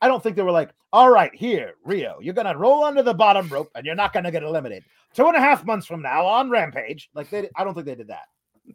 I 0.00 0.08
don't 0.08 0.22
think 0.22 0.36
they 0.36 0.42
were 0.42 0.50
like, 0.50 0.70
all 0.92 1.10
right, 1.10 1.34
here, 1.34 1.74
Riho, 1.86 2.14
you're 2.20 2.34
gonna 2.34 2.56
roll 2.56 2.84
under 2.84 3.02
the 3.02 3.14
bottom 3.14 3.48
rope 3.48 3.70
and 3.74 3.84
you're 3.84 3.94
not 3.94 4.12
gonna 4.12 4.30
get 4.30 4.42
eliminated. 4.42 4.84
Two 5.14 5.26
and 5.26 5.36
a 5.36 5.40
half 5.40 5.64
months 5.64 5.86
from 5.86 6.02
now 6.02 6.26
on 6.26 6.50
Rampage. 6.50 7.10
Like 7.14 7.30
they 7.30 7.48
I 7.56 7.64
don't 7.64 7.74
think 7.74 7.86
they 7.86 7.94
did 7.94 8.08
that. 8.08 8.28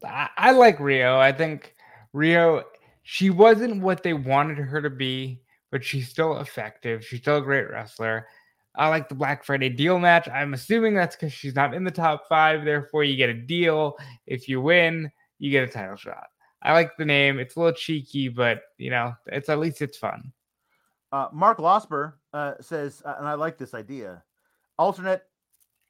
I, 0.03 0.29
I 0.37 0.51
like 0.51 0.77
Riho. 0.77 1.17
I 1.17 1.31
think 1.31 1.75
Riho, 2.13 2.63
she 3.03 3.29
wasn't 3.29 3.81
what 3.81 4.03
they 4.03 4.13
wanted 4.13 4.57
her 4.57 4.81
to 4.81 4.89
be, 4.89 5.41
but 5.71 5.83
she's 5.83 6.09
still 6.09 6.39
effective. 6.39 7.05
She's 7.05 7.19
still 7.19 7.37
a 7.37 7.41
great 7.41 7.69
wrestler. 7.69 8.27
I 8.75 8.87
like 8.89 9.07
the 9.07 9.15
Black 9.15 9.43
Friday 9.43 9.69
deal 9.69 9.99
match. 9.99 10.27
I'm 10.27 10.53
assuming 10.53 10.95
that's 10.95 11.15
because 11.15 11.31
she's 11.31 11.55
not 11.55 11.73
in 11.73 11.83
the 11.83 11.91
top 11.91 12.27
five. 12.27 12.65
Therefore, 12.65 13.03
you 13.03 13.15
get 13.15 13.29
a 13.29 13.33
deal. 13.33 13.97
If 14.25 14.49
you 14.49 14.61
win, 14.61 15.11
you 15.37 15.51
get 15.51 15.67
a 15.67 15.71
title 15.71 15.95
shot. 15.95 16.27
I 16.63 16.73
like 16.73 16.97
the 16.97 17.05
name. 17.05 17.39
It's 17.39 17.55
a 17.55 17.59
little 17.59 17.75
cheeky, 17.75 18.29
but 18.29 18.61
you 18.77 18.89
know, 18.89 19.13
it's 19.27 19.49
at 19.49 19.59
least 19.59 19.81
it's 19.81 19.97
fun. 19.97 20.31
Uh, 21.13 21.27
Mark 21.31 21.59
Losper 21.59 22.13
uh, 22.33 22.55
says, 22.59 23.03
uh, 23.05 23.13
and 23.19 23.27
I 23.27 23.35
like 23.35 23.59
this 23.59 23.75
idea 23.75 24.23
alternate 24.79 25.21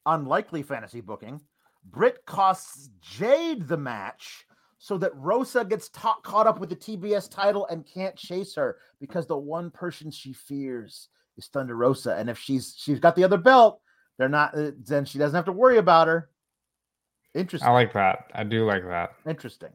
unlikely 0.05 0.63
fantasy 0.63 0.99
booking. 0.99 1.39
Britt 1.85 2.25
costs 2.25 2.89
Jade 2.99 3.65
the 3.69 3.77
match 3.77 4.45
so 4.79 4.97
that 4.97 5.15
Rosa 5.15 5.63
gets 5.63 5.87
ta- 5.89 6.19
caught 6.23 6.45
up 6.45 6.59
with 6.59 6.69
the 6.69 6.75
TBS 6.75 7.31
title 7.31 7.65
and 7.67 7.87
can't 7.87 8.17
chase 8.17 8.53
her 8.55 8.79
because 8.99 9.25
the 9.25 9.37
one 9.37 9.71
person 9.71 10.11
she 10.11 10.33
fears 10.33 11.07
is 11.37 11.47
Thunder 11.47 11.77
Rosa. 11.77 12.15
And 12.17 12.29
if 12.29 12.37
she's 12.37 12.75
she's 12.77 12.99
got 12.99 13.15
the 13.15 13.23
other 13.23 13.37
belt, 13.37 13.79
they're 14.17 14.27
not 14.27 14.57
uh, 14.57 14.71
then 14.77 15.05
she 15.05 15.19
doesn't 15.19 15.35
have 15.35 15.45
to 15.45 15.53
worry 15.53 15.77
about 15.77 16.07
her. 16.07 16.29
Interesting. 17.33 17.69
I 17.69 17.71
like 17.71 17.93
that. 17.93 18.25
I 18.35 18.43
do 18.43 18.65
like 18.65 18.83
that. 18.83 19.11
Interesting. 19.25 19.71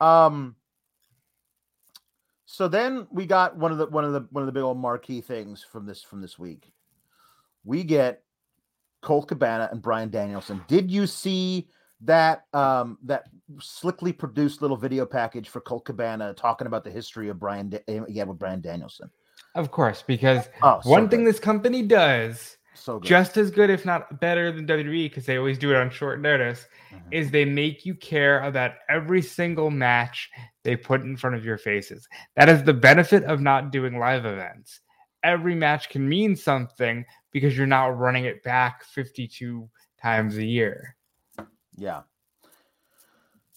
Um 0.00 0.56
so 2.46 2.68
then 2.68 3.06
we 3.10 3.26
got 3.26 3.56
one 3.56 3.72
of 3.72 3.78
the 3.78 3.86
one 3.86 4.04
of 4.04 4.12
the 4.12 4.26
one 4.30 4.42
of 4.42 4.46
the 4.46 4.52
big 4.52 4.62
old 4.62 4.78
marquee 4.78 5.20
things 5.20 5.62
from 5.62 5.86
this 5.86 6.02
from 6.02 6.20
this 6.20 6.38
week. 6.38 6.72
We 7.64 7.84
get 7.84 8.22
Colt 9.00 9.28
Cabana 9.28 9.68
and 9.70 9.80
Bryan 9.80 10.10
Danielson. 10.10 10.62
Did 10.68 10.90
you 10.90 11.06
see 11.06 11.68
that 12.00 12.44
um 12.52 12.98
that 13.04 13.24
slickly 13.60 14.12
produced 14.12 14.60
little 14.60 14.76
video 14.76 15.06
package 15.06 15.48
for 15.48 15.60
Colt 15.60 15.84
Cabana 15.84 16.34
talking 16.34 16.66
about 16.66 16.84
the 16.84 16.90
history 16.90 17.28
of 17.28 17.38
Bryan 17.38 17.72
yeah 18.08 18.24
with 18.24 18.38
Bryan 18.38 18.60
Danielson? 18.60 19.10
Of 19.54 19.70
course, 19.70 20.02
because 20.06 20.48
oh, 20.62 20.80
so 20.82 20.90
one 20.90 21.04
good. 21.04 21.10
thing 21.10 21.24
this 21.24 21.38
company 21.38 21.82
does 21.82 22.58
so 22.74 22.98
good. 22.98 23.08
just 23.08 23.36
as 23.36 23.50
good, 23.50 23.70
if 23.70 23.84
not 23.84 24.20
better 24.20 24.52
than 24.52 24.66
WWE, 24.66 25.08
because 25.08 25.26
they 25.26 25.38
always 25.38 25.58
do 25.58 25.70
it 25.70 25.76
on 25.76 25.90
short 25.90 26.20
notice, 26.20 26.66
mm-hmm. 26.92 27.12
is 27.12 27.30
they 27.30 27.44
make 27.44 27.86
you 27.86 27.94
care 27.94 28.42
about 28.42 28.72
every 28.88 29.22
single 29.22 29.70
match 29.70 30.30
they 30.62 30.76
put 30.76 31.02
in 31.02 31.16
front 31.16 31.36
of 31.36 31.44
your 31.44 31.58
faces. 31.58 32.08
That 32.36 32.48
is 32.48 32.62
the 32.62 32.74
benefit 32.74 33.24
of 33.24 33.40
not 33.40 33.72
doing 33.72 33.98
live 33.98 34.26
events. 34.26 34.80
Every 35.22 35.54
match 35.54 35.88
can 35.88 36.08
mean 36.08 36.36
something 36.36 37.04
because 37.32 37.56
you're 37.56 37.66
not 37.66 37.98
running 37.98 38.24
it 38.24 38.42
back 38.42 38.84
52 38.84 39.68
times 40.00 40.36
a 40.36 40.44
year. 40.44 40.96
Yeah. 41.76 42.02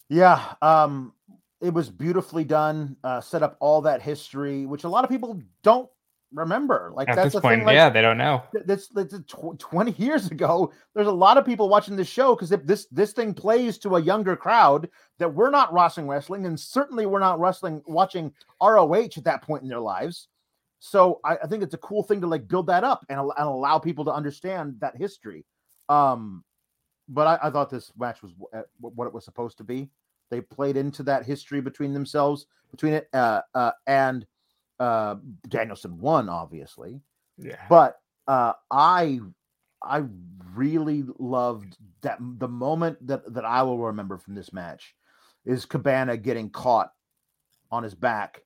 Yeah. 0.10 0.54
Um, 0.62 1.14
it 1.60 1.74
was 1.74 1.90
beautifully 1.90 2.44
done, 2.44 2.96
uh, 3.04 3.20
set 3.20 3.44
up 3.44 3.58
all 3.60 3.82
that 3.82 4.02
history, 4.02 4.66
which 4.66 4.84
a 4.84 4.90
lot 4.90 5.04
of 5.04 5.10
people 5.10 5.42
don't 5.64 5.90
remember. 6.34 6.92
Like 6.94 7.10
at 7.10 7.16
that's 7.16 7.34
this 7.34 7.42
point, 7.42 7.66
like, 7.66 7.76
yeah, 7.76 7.90
they 7.90 8.02
don't 8.02 8.18
know. 8.18 8.44
That's, 8.66 8.88
that's 8.90 9.18
tw- 9.28 9.58
twenty 9.58 9.92
years 9.92 10.30
ago. 10.32 10.72
There's 10.94 11.08
a 11.08 11.12
lot 11.12 11.38
of 11.38 11.46
people 11.46 11.70
watching 11.70 11.96
this 11.96 12.08
show 12.08 12.36
because 12.36 12.52
if 12.52 12.66
this 12.66 12.88
this 12.92 13.14
thing 13.14 13.34
plays 13.34 13.78
to 13.80 13.96
a 13.96 14.02
younger 14.02 14.36
crowd 14.36 14.90
that 15.20 15.34
we're 15.34 15.50
not 15.50 15.74
wrestling 15.74 16.08
wrestling, 16.08 16.46
and 16.46 16.60
certainly 16.60 17.06
we're 17.06 17.20
not 17.20 17.40
wrestling 17.40 17.82
watching 17.88 18.34
ROH 18.62 19.10
at 19.18 19.24
that 19.24 19.42
point 19.42 19.64
in 19.64 19.70
their 19.70 19.80
lives. 19.80 20.28
So 20.80 21.20
I, 21.24 21.38
I 21.44 21.48
think 21.48 21.64
it's 21.64 21.74
a 21.74 21.80
cool 21.80 22.04
thing 22.04 22.22
to 22.22 22.28
like 22.28 22.48
build 22.48 22.68
that 22.68 22.84
up 22.84 23.06
and, 23.10 23.20
and 23.20 23.32
allow 23.38 23.80
people 23.80 24.06
to 24.06 24.14
understand 24.14 24.76
that 24.80 24.96
history. 24.96 25.46
Um, 25.90 26.44
but 27.10 27.26
I, 27.26 27.48
I 27.48 27.50
thought 27.50 27.70
this 27.70 27.92
match 27.98 28.22
was 28.22 28.34
w- 28.34 28.66
what 28.80 29.08
it 29.08 29.14
was 29.14 29.26
supposed 29.26 29.58
to 29.58 29.64
be. 29.64 29.90
They 30.30 30.42
played 30.42 30.78
into 30.78 31.04
that 31.04 31.26
history 31.26 31.62
between 31.62 31.94
themselves, 31.94 32.46
between 32.72 32.94
it, 32.94 33.08
uh, 33.14 33.42
uh, 33.56 33.72
and 33.88 34.26
uh, 34.80 35.16
Danielson 35.48 36.00
won, 36.00 36.30
obviously. 36.30 37.02
Yeah. 37.38 37.62
But 37.70 38.00
uh, 38.28 38.54
I 38.72 39.20
I 39.84 40.04
really 40.56 41.04
loved 41.20 41.78
that 42.02 42.18
the 42.20 42.48
moment 42.48 43.06
that 43.08 43.34
that 43.34 43.46
I 43.46 43.64
will 43.64 43.80
remember 43.80 44.18
from 44.18 44.36
this 44.36 44.52
match 44.54 44.96
is 45.46 45.66
Cabana 45.66 46.18
getting 46.18 46.50
caught 46.50 46.92
on 47.72 47.84
his 47.84 47.96
back 47.96 48.42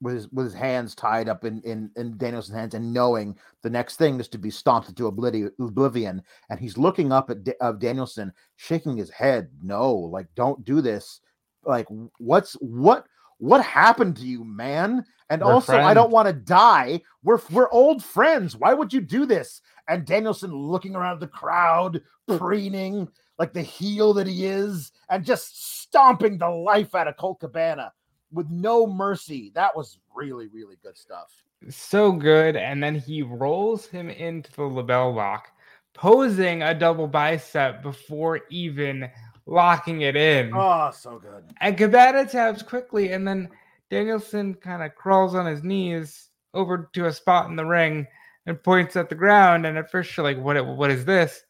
with 0.00 0.14
his 0.14 0.28
with 0.32 0.46
his 0.46 0.54
hands 0.54 0.94
tied 0.94 1.28
up 1.28 1.44
in 1.44 1.60
in, 1.62 1.90
in 1.96 2.16
Danielson's 2.18 2.56
hands 2.56 2.74
and 2.74 2.92
knowing 2.92 3.36
the 3.62 3.70
next 3.70 3.96
thing 3.96 4.18
is 4.20 4.28
to 4.28 4.38
be 4.38 4.50
stomped 4.50 4.88
into 4.88 5.06
oblivion 5.06 6.22
and 6.50 6.60
he's 6.60 6.76
looking 6.76 7.12
up 7.12 7.30
at 7.30 7.38
uh, 7.60 7.72
Danielson 7.72 8.32
shaking 8.56 8.96
his 8.96 9.10
head 9.10 9.48
no 9.62 9.94
like 9.94 10.26
don't 10.34 10.64
do 10.64 10.80
this 10.80 11.20
like 11.64 11.86
what's 12.18 12.54
what 12.54 13.06
what 13.38 13.64
happened 13.64 14.16
to 14.16 14.26
you, 14.26 14.44
man? 14.44 15.04
And 15.30 15.42
We're 15.42 15.52
also, 15.52 15.76
I 15.76 15.94
don't 15.94 16.10
want 16.10 16.28
to 16.28 16.34
die. 16.34 17.00
We're 17.22 17.40
we're 17.50 17.70
old 17.70 18.04
friends. 18.04 18.56
Why 18.56 18.74
would 18.74 18.92
you 18.92 19.00
do 19.00 19.26
this? 19.26 19.62
And 19.88 20.06
Danielson 20.06 20.54
looking 20.54 20.94
around 20.94 21.20
the 21.20 21.26
crowd, 21.28 22.02
preening 22.38 23.08
like 23.38 23.52
the 23.52 23.62
heel 23.62 24.14
that 24.14 24.26
he 24.26 24.46
is, 24.46 24.92
and 25.08 25.24
just 25.24 25.80
stomping 25.80 26.38
the 26.38 26.48
life 26.48 26.94
out 26.94 27.08
of 27.08 27.16
Colt 27.16 27.40
Cabana 27.40 27.92
with 28.32 28.48
no 28.50 28.86
mercy. 28.86 29.50
That 29.54 29.74
was 29.76 29.98
really, 30.14 30.46
really 30.48 30.76
good 30.82 30.96
stuff. 30.96 31.32
so 31.68 32.12
good. 32.12 32.56
And 32.56 32.82
then 32.82 32.94
he 32.94 33.22
rolls 33.22 33.86
him 33.86 34.10
into 34.10 34.52
the 34.52 34.62
LeBell 34.62 35.14
Lock, 35.14 35.48
posing 35.94 36.62
a 36.62 36.74
double 36.74 37.08
bicep 37.08 37.82
before 37.82 38.40
even 38.50 39.08
locking 39.46 40.02
it 40.02 40.16
in. 40.16 40.52
Oh, 40.54 40.90
so 40.92 41.18
good. 41.18 41.44
And 41.60 41.76
Cabana 41.76 42.26
taps 42.26 42.62
quickly, 42.62 43.12
and 43.12 43.26
then 43.26 43.48
Danielson 43.90 44.54
kind 44.54 44.82
of 44.82 44.94
crawls 44.94 45.34
on 45.34 45.46
his 45.46 45.62
knees 45.62 46.30
over 46.54 46.90
to 46.94 47.06
a 47.06 47.12
spot 47.12 47.48
in 47.50 47.56
the 47.56 47.64
ring 47.64 48.06
and 48.46 48.62
points 48.62 48.96
at 48.96 49.08
the 49.08 49.14
ground. 49.14 49.66
And 49.66 49.76
at 49.78 49.90
first, 49.90 50.16
you're 50.16 50.24
like, 50.24 50.38
"What? 50.38 50.64
What 50.66 50.90
is 50.90 51.04
this?" 51.04 51.42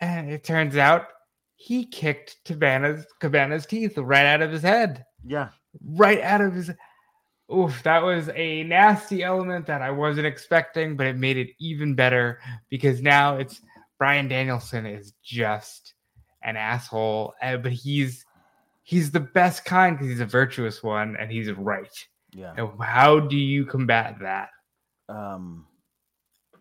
And 0.00 0.30
it 0.30 0.44
turns 0.44 0.76
out 0.76 1.06
he 1.56 1.84
kicked 1.86 2.36
Cabana's 2.44 3.06
Cabana's 3.20 3.66
teeth 3.66 3.96
right 3.98 4.26
out 4.26 4.42
of 4.42 4.52
his 4.52 4.62
head, 4.62 5.04
Yeah. 5.24 5.48
right 5.82 6.20
out 6.20 6.40
of 6.40 6.54
his. 6.54 6.70
Oof, 7.54 7.80
that 7.84 8.02
was 8.02 8.28
a 8.34 8.64
nasty 8.64 9.22
element 9.22 9.66
that 9.66 9.80
I 9.80 9.90
wasn't 9.90 10.26
expecting, 10.26 10.96
but 10.96 11.06
it 11.06 11.16
made 11.16 11.36
it 11.36 11.50
even 11.60 11.94
better 11.94 12.40
because 12.70 13.00
now 13.00 13.36
it's 13.36 13.62
Bryan 13.98 14.26
Danielson 14.28 14.84
is 14.84 15.12
just 15.22 15.94
an 16.46 16.56
asshole, 16.56 17.34
uh, 17.42 17.58
but 17.58 17.72
he's 17.72 18.24
he's 18.82 19.10
the 19.10 19.20
best 19.20 19.66
kind 19.66 19.96
because 19.96 20.08
he's 20.08 20.20
a 20.20 20.26
virtuous 20.26 20.82
one 20.82 21.16
and 21.20 21.30
he's 21.30 21.52
right. 21.52 21.92
Yeah. 22.32 22.54
And 22.56 22.70
how 22.80 23.20
do 23.20 23.36
you 23.36 23.66
combat 23.66 24.16
that? 24.20 24.48
um 25.08 25.66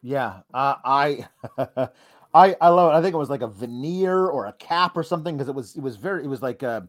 yeah 0.02 0.42
uh, 0.54 0.76
i 0.86 1.28
i 2.34 2.56
i 2.62 2.70
love 2.70 2.92
it 2.94 2.98
i 2.98 3.02
think 3.02 3.14
it 3.14 3.18
was 3.18 3.30
like 3.30 3.42
a 3.42 3.48
veneer 3.48 4.28
or 4.28 4.46
a 4.48 4.54
cap 4.54 4.96
or 4.96 5.04
something 5.04 5.36
because 5.36 5.50
it 5.50 5.56
was 5.56 5.76
it 5.76 5.82
was 5.82 5.96
very 5.96 6.24
it 6.24 6.28
was 6.28 6.42
like 6.42 6.62
uh 6.62 6.82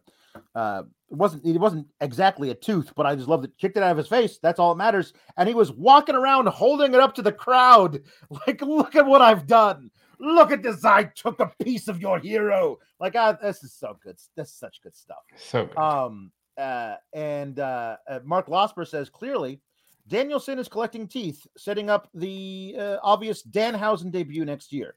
uh 0.53 0.83
it 1.09 1.17
wasn't 1.17 1.43
it 1.45 1.57
wasn't 1.57 1.87
exactly 2.01 2.51
a 2.51 2.55
tooth 2.55 2.93
but 2.95 3.05
i 3.05 3.15
just 3.15 3.27
loved 3.27 3.45
it 3.45 3.57
kicked 3.57 3.77
it 3.77 3.83
out 3.83 3.91
of 3.91 3.97
his 3.97 4.07
face 4.07 4.37
that's 4.41 4.59
all 4.59 4.73
that 4.73 4.77
matters 4.77 5.13
and 5.37 5.49
he 5.49 5.55
was 5.55 5.71
walking 5.71 6.15
around 6.15 6.47
holding 6.47 6.93
it 6.93 6.99
up 6.99 7.15
to 7.15 7.21
the 7.21 7.31
crowd 7.31 8.01
like 8.47 8.61
look 8.61 8.95
at 8.95 9.05
what 9.05 9.21
i've 9.21 9.47
done 9.47 9.89
look 10.19 10.51
at 10.51 10.63
this 10.63 10.83
i 10.85 11.03
took 11.03 11.39
a 11.39 11.51
piece 11.63 11.87
of 11.87 12.01
your 12.01 12.19
hero 12.19 12.77
like 12.99 13.15
ah, 13.15 13.33
this 13.41 13.63
is 13.63 13.73
so 13.73 13.97
good 14.03 14.17
this 14.35 14.49
is 14.49 14.53
such 14.55 14.81
good 14.81 14.95
stuff 14.95 15.23
So 15.35 15.65
good. 15.65 15.77
um, 15.77 16.31
uh, 16.57 16.95
and 17.13 17.59
uh, 17.59 17.97
uh, 18.09 18.19
Mark 18.23 18.47
Losper 18.47 18.87
says 18.87 19.09
clearly, 19.09 19.61
Danielson 20.07 20.57
is 20.57 20.67
collecting 20.67 21.07
teeth, 21.07 21.45
setting 21.57 21.89
up 21.89 22.09
the 22.13 22.75
uh, 22.79 22.97
obvious 23.03 23.43
Danhausen 23.43 24.11
debut 24.11 24.43
next 24.45 24.73
year. 24.73 24.95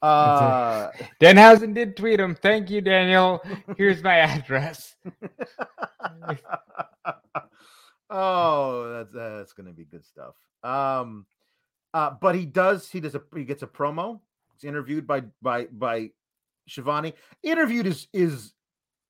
Uh, 0.00 0.88
Danhausen 1.20 1.74
did 1.74 1.96
tweet 1.96 2.18
him. 2.18 2.34
Thank 2.34 2.70
you, 2.70 2.80
Daniel. 2.80 3.42
Here's 3.76 4.02
my 4.02 4.16
address. 4.20 4.96
oh, 8.10 8.92
that's 8.92 9.12
that's 9.12 9.52
gonna 9.52 9.72
be 9.72 9.84
good 9.84 10.04
stuff. 10.04 10.34
Um, 10.62 11.26
uh, 11.92 12.12
but 12.20 12.34
he 12.34 12.46
does 12.46 12.88
he 12.90 13.00
does 13.00 13.14
a 13.14 13.22
he 13.34 13.44
gets 13.44 13.62
a 13.62 13.66
promo. 13.66 14.20
Interviewed 14.64 15.06
by 15.06 15.22
by 15.40 15.66
by 15.72 16.10
Schiavone. 16.68 17.14
Interviewed 17.42 17.86
is 17.86 18.08
is 18.12 18.54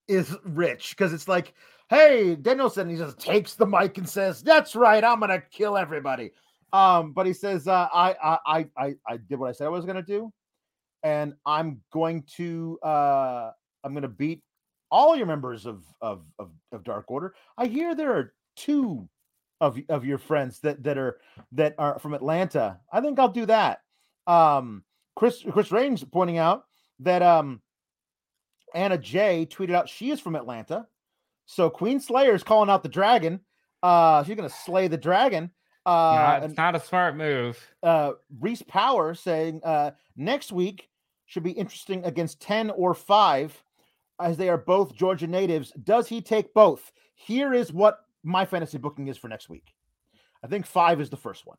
is 0.09 0.36
rich 0.44 0.90
because 0.90 1.12
it's 1.12 1.28
like, 1.28 1.55
hey, 1.88 2.36
Danielson, 2.36 2.88
he 2.88 2.96
just 2.96 3.18
takes 3.18 3.55
the 3.55 3.66
mic 3.66 3.98
and 3.98 4.09
says, 4.09 4.42
That's 4.42 4.74
right, 4.74 5.03
I'm 5.03 5.20
gonna 5.20 5.42
kill 5.50 5.76
everybody. 5.76 6.32
Um, 6.72 7.12
but 7.12 7.26
he 7.26 7.34
says, 7.34 7.68
uh, 7.68 7.88
I, 7.92 8.14
I 8.22 8.38
I 8.46 8.66
I 8.76 8.94
I 9.07 9.16
did 9.16 9.38
what 9.38 9.48
I 9.48 9.53
said 9.53 9.66
I 9.66 9.70
was 9.70 9.84
gonna 9.84 10.03
do, 10.03 10.32
and 11.03 11.34
I'm 11.44 11.80
going 11.92 12.24
to 12.36 12.78
uh 12.82 13.50
I'm 13.84 13.94
gonna 13.94 14.09
beat 14.09 14.42
all 14.90 15.16
your 15.16 15.26
members 15.26 15.66
of 15.66 15.84
of 16.00 16.24
of, 16.38 16.50
of 16.72 16.84
Dark 16.84 17.11
Order. 17.11 17.34
I 17.59 17.66
hear 17.66 17.94
there 17.94 18.16
are 18.16 18.32
two 18.57 19.09
of 19.61 19.78
of 19.88 20.05
your 20.05 20.18
friends 20.18 20.61
that 20.61 20.82
that 20.82 20.98
are 20.98 21.18
that 21.53 21.74
are 21.78 21.98
from 21.98 22.14
Atlanta. 22.14 22.80
I 22.92 23.00
think 23.00 23.18
I'll 23.18 23.28
do 23.28 23.46
that. 23.46 23.80
Um, 24.26 24.84
Chris 25.15 25.43
Chris 25.51 25.71
Range 25.73 26.05
pointing 26.11 26.39
out 26.39 26.65
that 27.01 27.23
um 27.23 27.61
Anna 28.75 28.99
Jay 28.99 29.47
tweeted 29.51 29.75
out 29.75 29.89
she 29.89 30.11
is 30.11 30.21
from 30.21 30.35
Atlanta. 30.37 30.87
So 31.47 31.69
Queen 31.69 32.01
Slayer 32.01 32.35
is 32.35 32.43
calling 32.43 32.71
out 32.71 32.83
the 32.83 32.89
dragon. 32.89 33.41
Uh, 33.83 34.23
she's 34.25 34.37
gonna 34.37 34.49
slay 34.49 34.89
the 34.89 34.97
dragon. 34.97 35.51
Uh, 35.85 36.35
and- 36.37 36.45
it's 36.45 36.57
not 36.57 36.75
a 36.77 36.81
smart 36.81 37.17
move. 37.17 37.59
uh, 37.83 38.13
Reese 38.41 38.63
Power 38.63 39.15
saying 39.15 39.61
uh, 39.65 39.91
next 40.17 40.53
week 40.53 40.89
should 41.27 41.43
be 41.43 41.51
interesting 41.51 42.05
against 42.05 42.41
10 42.41 42.71
or 42.71 42.95
5 42.95 43.65
as 44.21 44.37
they 44.37 44.49
are 44.49 44.59
both 44.59 44.95
Georgia 44.95 45.27
natives. 45.27 45.73
Does 45.83 46.07
he 46.07 46.21
take 46.23 46.55
both? 46.55 46.93
Here 47.15 47.53
is 47.53 47.73
what 47.73 47.99
my 48.23 48.45
fantasy 48.45 48.79
booking 48.79 49.09
is 49.09 49.19
for 49.19 49.27
next 49.29 49.49
week. 49.49 49.75
I 50.45 50.47
think 50.47 50.67
5 50.67 51.01
is 51.01 51.11
the 51.11 51.17
first 51.17 51.45
one 51.47 51.59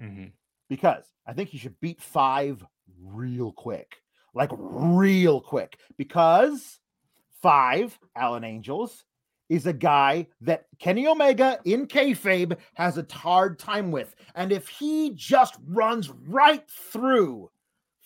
Mhm. 0.00 0.32
because 0.68 1.04
I 1.26 1.32
think 1.34 1.50
he 1.50 1.58
should 1.58 1.78
beat 1.80 2.02
5 2.02 2.64
real 3.02 3.52
quick. 3.52 3.96
Like 4.34 4.50
real 4.52 5.40
quick 5.40 5.78
because 5.96 6.78
5 7.42 7.98
Alan 8.14 8.44
Angels 8.44 9.04
is 9.50 9.66
a 9.66 9.72
guy 9.72 10.28
that 10.40 10.66
Kenny 10.78 11.08
Omega 11.08 11.58
in 11.64 11.86
kayfabe 11.86 12.56
has 12.74 12.96
a 12.96 13.06
hard 13.10 13.58
time 13.58 13.90
with. 13.90 14.14
And 14.36 14.52
if 14.52 14.68
he 14.68 15.10
just 15.16 15.56
runs 15.66 16.08
right 16.28 16.62
through 16.70 17.50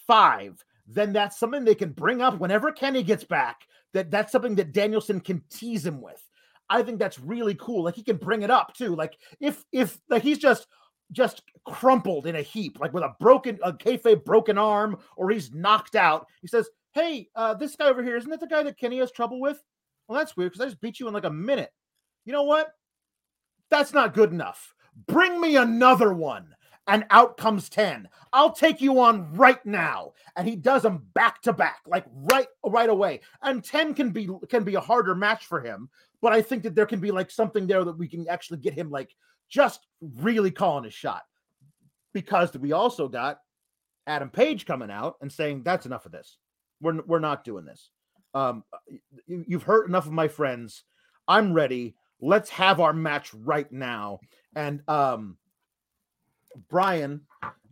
five, 0.07 0.65
then 0.87 1.13
that's 1.13 1.39
something 1.39 1.65
they 1.65 1.75
can 1.75 1.91
bring 1.91 2.23
up 2.23 2.39
whenever 2.39 2.73
Kenny 2.73 3.03
gets 3.03 3.25
back. 3.25 3.67
That 3.93 4.11
that's 4.11 4.33
something 4.33 4.55
that 4.57 4.73
Danielson 4.73 5.21
can 5.21 5.43
tease 5.51 5.85
him 5.85 6.01
with. 6.01 6.21
I 6.71 6.83
think 6.83 6.99
that's 6.99 7.21
really 7.21 7.55
cool. 7.55 7.85
Like 7.85 7.95
he 7.95 8.03
can 8.03 8.17
bring 8.17 8.43
it 8.43 8.51
up 8.51 8.75
too. 8.75 8.97
Like 8.97 9.17
if 9.39 9.65
if 9.71 10.01
like 10.09 10.23
he's 10.23 10.39
just 10.39 10.67
just 11.13 11.43
crumpled 11.65 12.27
in 12.27 12.37
a 12.37 12.43
heap, 12.43 12.81
like 12.81 12.93
with 12.93 13.05
a 13.05 13.15
broken 13.21 13.59
a 13.63 13.73
kayfabe 13.73 14.25
broken 14.25 14.59
arm, 14.59 14.99
or 15.17 15.31
he's 15.31 15.53
knocked 15.53 15.97
out. 15.97 16.27
He 16.41 16.49
says, 16.49 16.69
"Hey, 16.93 17.29
uh, 17.35 17.55
this 17.55 17.77
guy 17.77 17.87
over 17.87 18.03
here, 18.03 18.17
isn't 18.17 18.31
that 18.31 18.41
the 18.41 18.47
guy 18.47 18.63
that 18.63 18.79
Kenny 18.79 18.99
has 18.99 19.13
trouble 19.13 19.41
with?" 19.41 19.63
Well, 20.09 20.19
that's 20.19 20.37
weird 20.37 20.53
because 20.53 20.65
I 20.65 20.69
just 20.69 20.81
beat 20.81 21.01
you 21.01 21.09
in 21.09 21.15
like 21.15 21.25
a 21.25 21.31
minute. 21.31 21.73
You 22.25 22.33
know 22.33 22.43
what? 22.43 22.75
That's 23.71 23.93
not 23.93 24.15
good 24.15 24.33
enough. 24.33 24.75
Bring 25.07 25.41
me 25.41 25.57
another 25.57 26.13
one. 26.13 26.55
And 26.87 27.07
out 27.09 27.39
comes 27.39 27.71
10. 27.71 28.09
I'll 28.35 28.53
take 28.53 28.83
you 28.83 29.01
on 29.01 29.33
right 29.33 29.65
now. 29.65 30.13
And 30.37 30.47
he 30.47 30.55
does 30.55 30.83
them 30.83 31.07
back 31.15 31.41
to 31.43 31.53
back, 31.55 31.81
like 31.87 32.05
right 32.13 32.47
right 32.65 32.91
away. 32.91 33.21
And 33.43 33.65
10 33.65 33.95
can 33.95 34.11
be 34.11 34.29
can 34.51 34.65
be 34.65 34.75
a 34.75 34.81
harder 34.81 35.15
match 35.15 35.47
for 35.47 35.63
him, 35.63 35.89
but 36.21 36.35
I 36.35 36.43
think 36.43 36.63
that 36.65 36.75
there 36.75 36.87
can 36.87 37.01
be 37.01 37.11
like 37.11 37.31
something 37.31 37.67
there 37.67 37.85
that 37.85 37.99
we 37.99 38.07
can 38.07 38.29
actually 38.29 38.59
get 38.59 38.75
him 38.75 38.91
like 38.91 39.17
just 39.49 39.87
really 40.01 40.51
calling 40.51 40.85
his 40.85 40.95
shot. 40.95 41.23
Because 42.13 42.57
we 42.57 42.73
also 42.73 43.09
got 43.09 43.39
Adam 44.07 44.31
Page 44.31 44.67
coming 44.67 44.91
out 44.91 45.17
and 45.21 45.33
saying 45.33 45.63
that's 45.63 45.87
enough 45.87 46.07
of 46.07 46.13
this. 46.13 46.39
We're 46.81 47.03
we're 47.03 47.19
not 47.19 47.45
doing 47.45 47.65
this. 47.65 47.91
Um, 48.35 48.65
you, 49.27 49.45
you've 49.47 49.63
hurt 49.63 49.89
enough 49.89 50.07
of 50.07 50.13
my 50.13 50.29
friends. 50.29 50.85
I'm 51.27 51.53
ready. 51.53 51.95
Let's 52.21 52.51
have 52.51 52.81
our 52.81 52.93
match 52.93 53.33
right 53.35 53.71
now. 53.73 54.21
And 54.55 54.83
um, 54.89 55.37
Bryan 56.69 57.23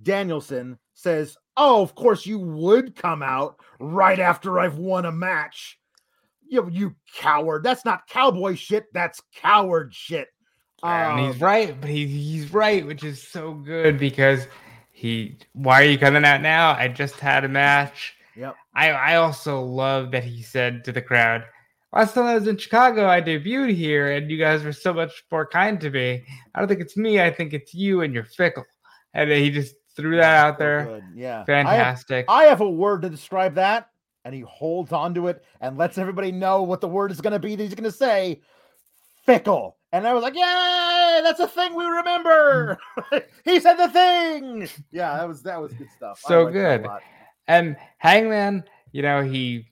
Danielson 0.03 0.79
says, 0.95 1.37
"Oh, 1.57 1.83
of 1.83 1.95
course 1.95 2.27
you 2.27 2.39
would 2.39 2.97
come 2.97 3.23
out 3.23 3.57
right 3.79 4.19
after 4.19 4.59
I've 4.59 4.79
won 4.79 5.05
a 5.05 5.13
match. 5.13 5.79
You, 6.49 6.69
you 6.71 6.95
coward. 7.15 7.63
That's 7.63 7.85
not 7.85 8.07
cowboy 8.09 8.55
shit. 8.55 8.87
That's 8.93 9.21
coward 9.35 9.95
shit." 9.95 10.29
And 10.83 11.21
he's 11.27 11.35
Um, 11.37 11.41
right, 11.41 11.81
but 11.81 11.91
he, 11.91 12.07
he's 12.07 12.53
right, 12.53 12.87
which 12.87 13.05
is 13.05 13.23
so 13.27 13.53
good 13.55 13.99
because 13.99 14.47
he. 14.91 15.39
Why 15.53 15.83
are 15.83 15.87
you 15.87 15.99
coming 15.99 16.25
out 16.25 16.41
now? 16.43 16.73
I 16.73 16.89
just 16.89 17.15
had 17.21 17.45
a 17.45 17.49
match. 17.49 18.15
Yep. 18.37 18.57
I 18.75 18.91
I 18.91 19.17
also 19.17 19.61
love 19.63 20.11
that 20.13 20.25
he 20.25 20.43
said 20.43 20.85
to 20.85 20.93
the 20.93 21.03
crowd, 21.03 21.45
"Last 21.93 22.15
time 22.15 22.25
I 22.25 22.35
was 22.35 22.47
in 22.49 22.57
Chicago, 22.57 23.07
I 23.09 23.21
debuted 23.21 23.75
here, 23.75 24.13
and 24.13 24.31
you 24.31 24.39
guys 24.39 24.65
were 24.65 24.73
so 24.73 24.93
much 24.95 25.25
more 25.31 25.47
kind 25.47 25.81
to 25.81 25.91
me. 25.91 26.25
I 26.55 26.59
don't 26.59 26.69
think 26.69 26.81
it's 26.81 26.97
me. 26.97 27.21
I 27.21 27.31
think 27.31 27.53
it's 27.53 27.75
you, 27.75 28.01
and 28.03 28.13
you're 28.15 28.25
fickle." 28.25 28.65
And 29.15 29.31
he 29.31 29.51
just 29.51 29.75
threw 29.95 30.17
that 30.17 30.47
out 30.47 30.59
there. 30.59 30.85
good. 30.87 31.05
Yeah. 31.15 31.35
I 31.35 31.37
have- 31.37 31.47
Fantastic. 31.47 32.25
I 32.29 32.45
have 32.45 32.63
a 32.63 32.71
word 32.71 33.03
to 33.03 33.11
describe 33.11 33.57
that, 33.57 33.89
and 34.25 34.35
he 34.35 34.41
holds 34.41 34.91
on 34.93 35.13
to 35.15 35.27
it 35.29 35.45
and 35.61 35.77
lets 35.77 35.99
everybody 35.99 36.33
know 36.33 36.63
what 36.63 36.81
the 36.81 36.89
word 36.89 37.11
is 37.11 37.21
going 37.21 37.35
to 37.35 37.39
be 37.39 37.55
that 37.57 37.63
he's 37.63 37.75
going 37.75 37.85
to 37.85 37.93
say. 37.97 38.41
Fickle, 39.25 39.77
and 39.93 40.07
I 40.07 40.15
was 40.15 40.23
like, 40.23 40.35
"Yay! 40.35 41.21
That's 41.23 41.41
a 41.41 41.49
thing 41.49 41.75
we 41.75 41.85
remember." 41.85 42.79
he 43.45 43.61
said 43.61 43.77
the 43.77 43.89
thing. 43.89 44.69
Yeah, 44.91 45.17
that 45.17 45.29
was 45.29 45.43
that 45.43 45.61
was 45.61 45.73
good 45.75 45.91
stuff. 45.97 46.21
So 46.21 46.45
liked 46.45 46.55
that 46.55 46.75
a 46.75 46.79
good. 46.79 46.91
And 47.49 47.77
Hangman, 47.99 48.65
you 48.93 49.03
know, 49.03 49.23
he 49.23 49.67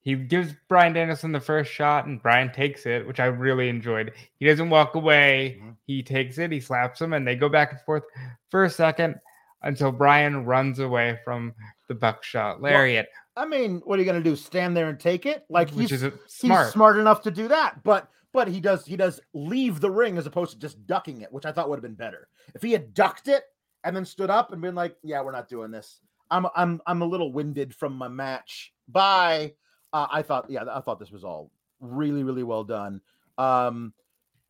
He 0.00 0.14
gives 0.14 0.54
Bryan 0.68 0.92
Danielson 0.92 1.32
the 1.32 1.40
first 1.40 1.72
shot, 1.72 2.06
and 2.06 2.22
Bryan 2.22 2.52
takes 2.52 2.84
it, 2.86 3.06
which 3.06 3.20
I 3.20 3.26
really 3.26 3.68
enjoyed. 3.68 4.12
He 4.38 4.46
doesn't 4.46 4.70
walk 4.70 4.94
away. 4.94 5.58
Mhm. 5.62 5.76
He 5.86 6.02
takes 6.02 6.38
it, 6.38 6.52
he 6.52 6.60
slaps 6.60 7.00
him, 7.00 7.12
and 7.12 7.26
they 7.26 7.36
go 7.36 7.48
back 7.48 7.72
and 7.72 7.80
forth 7.82 8.04
for 8.50 8.64
a 8.64 8.70
second 8.70 9.16
until 9.62 9.90
Bryan 9.90 10.44
runs 10.44 10.78
away 10.78 11.18
from 11.24 11.54
the 11.88 11.94
buckshot 11.94 12.60
lariat, 12.62 13.08
I 13.36 13.46
mean, 13.46 13.82
what 13.84 13.98
are 13.98 14.02
you 14.02 14.10
going 14.10 14.22
to 14.22 14.30
do? 14.30 14.36
Stand 14.36 14.76
there 14.76 14.88
and 14.88 14.98
take 14.98 15.26
it? 15.26 15.44
Like 15.48 15.70
which 15.70 15.90
he's 15.90 16.02
a, 16.02 16.10
he's 16.10 16.20
smart. 16.28 16.72
smart 16.72 16.98
enough 16.98 17.22
to 17.22 17.30
do 17.30 17.48
that, 17.48 17.82
but 17.82 18.08
but 18.34 18.48
he 18.48 18.60
does 18.60 18.84
he 18.84 18.96
does 18.96 19.20
leave 19.32 19.80
the 19.80 19.90
ring 19.90 20.18
as 20.18 20.26
opposed 20.26 20.52
to 20.52 20.58
just 20.58 20.86
ducking 20.86 21.22
it, 21.22 21.32
which 21.32 21.46
I 21.46 21.52
thought 21.52 21.70
would 21.70 21.76
have 21.76 21.82
been 21.82 21.94
better. 21.94 22.28
If 22.54 22.60
he 22.60 22.72
had 22.72 22.92
ducked 22.92 23.28
it 23.28 23.44
and 23.84 23.96
then 23.96 24.04
stood 24.04 24.28
up 24.28 24.52
and 24.52 24.60
been 24.60 24.74
like, 24.74 24.96
"Yeah, 25.02 25.22
we're 25.22 25.32
not 25.32 25.48
doing 25.48 25.70
this. 25.70 26.00
I'm 26.30 26.46
I'm 26.56 26.82
I'm 26.86 27.00
a 27.00 27.06
little 27.06 27.32
winded 27.32 27.74
from 27.74 27.94
my 27.94 28.08
match. 28.08 28.74
Bye." 28.88 29.54
Uh, 29.92 30.08
I 30.10 30.22
thought, 30.22 30.50
yeah, 30.50 30.64
I 30.68 30.80
thought 30.80 30.98
this 30.98 31.12
was 31.12 31.22
all 31.22 31.52
really 31.78 32.24
really 32.24 32.42
well 32.42 32.64
done. 32.64 33.00
Um, 33.38 33.94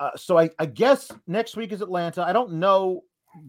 uh, 0.01 0.17
so 0.17 0.39
I 0.39 0.49
I 0.59 0.65
guess 0.65 1.13
next 1.27 1.55
week 1.55 1.71
is 1.71 1.83
Atlanta. 1.83 2.25
I 2.25 2.33
don't 2.33 2.55
know 2.55 3.03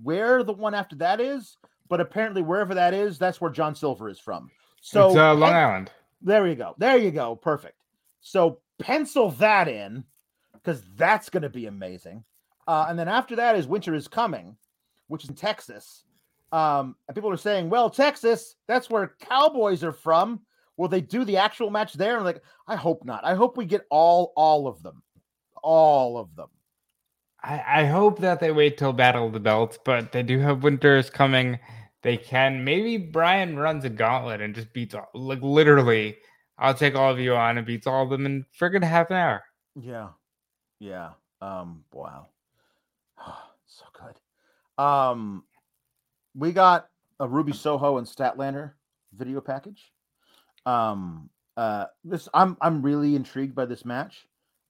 where 0.03 0.43
the 0.43 0.51
one 0.51 0.73
after 0.73 0.97
that 0.97 1.21
is, 1.21 1.57
but 1.87 2.01
apparently 2.01 2.41
wherever 2.41 2.75
that 2.75 2.93
is, 2.93 3.17
that's 3.17 3.39
where 3.39 3.51
John 3.51 3.73
Silver 3.73 4.09
is 4.09 4.19
from. 4.19 4.51
So 4.81 5.07
it's 5.07 5.15
uh, 5.17 5.33
Long 5.33 5.53
Island. 5.53 5.91
there 6.21 6.45
you 6.45 6.55
go. 6.55 6.75
There 6.77 6.97
you 6.97 7.11
go. 7.11 7.37
Perfect. 7.37 7.77
So 8.19 8.59
pencil 8.79 9.31
that 9.31 9.69
in 9.69 10.03
because 10.65 10.81
that's 10.95 11.29
going 11.29 11.43
to 11.43 11.49
be 11.49 11.67
amazing. 11.67 12.23
Uh, 12.67 12.87
and 12.89 12.97
then 12.97 13.07
after 13.07 13.35
that 13.35 13.55
is 13.55 13.67
Winter 13.67 13.93
is 13.93 14.07
Coming, 14.07 14.57
which 15.07 15.23
is 15.23 15.29
in 15.29 15.35
Texas. 15.35 16.03
Um, 16.51 16.95
and 17.07 17.15
people 17.15 17.29
are 17.29 17.37
saying, 17.37 17.69
well, 17.69 17.89
Texas, 17.89 18.55
that's 18.67 18.89
where 18.89 19.15
Cowboys 19.19 19.83
are 19.83 19.91
from. 19.91 20.41
Will 20.77 20.87
they 20.87 21.01
do 21.01 21.23
the 21.23 21.37
actual 21.37 21.69
match 21.69 21.93
there? 21.93 22.15
And 22.15 22.25
like, 22.25 22.41
I 22.67 22.75
hope 22.75 23.05
not. 23.05 23.23
I 23.23 23.35
hope 23.35 23.57
we 23.57 23.65
get 23.65 23.85
all 23.89 24.33
all 24.35 24.67
of 24.67 24.81
them, 24.83 25.03
all 25.61 26.17
of 26.17 26.35
them. 26.35 26.49
I, 27.41 27.81
I 27.81 27.85
hope 27.85 28.19
that 28.19 28.39
they 28.39 28.51
wait 28.51 28.77
till 28.77 28.91
Battle 28.91 29.27
of 29.27 29.33
the 29.33 29.39
Belts, 29.39 29.77
but 29.85 30.11
they 30.11 30.23
do 30.23 30.39
have 30.39 30.63
Winter 30.63 30.97
is 30.97 31.09
coming. 31.09 31.59
They 32.01 32.17
can 32.17 32.63
maybe 32.63 32.97
Bryan 32.97 33.57
runs 33.57 33.85
a 33.85 33.89
gauntlet 33.89 34.41
and 34.41 34.53
just 34.53 34.73
beats 34.73 34.95
all, 34.95 35.09
like 35.13 35.41
literally. 35.41 36.17
I'll 36.57 36.73
take 36.73 36.95
all 36.95 37.11
of 37.11 37.19
you 37.19 37.35
on 37.35 37.57
and 37.57 37.67
beats 37.67 37.87
all 37.87 38.03
of 38.03 38.09
them 38.09 38.25
in 38.25 38.45
friggin' 38.59 38.83
half 38.83 39.11
an 39.11 39.17
hour. 39.17 39.43
Yeah. 39.75 40.09
Yeah. 40.85 41.09
Um, 41.41 41.83
wow. 41.91 42.27
so 43.65 43.85
good. 43.93 44.83
Um, 44.83 45.43
we 46.35 46.51
got 46.51 46.89
a 47.19 47.27
Ruby 47.27 47.53
Soho 47.53 47.97
and 47.97 48.05
Statlander 48.05 48.73
video 49.11 49.41
package. 49.41 49.91
Um, 50.67 51.29
uh, 51.57 51.85
this 52.03 52.29
I'm 52.35 52.55
I'm 52.61 52.83
really 52.83 53.15
intrigued 53.15 53.55
by 53.55 53.65
this 53.65 53.83
match. 53.83 54.27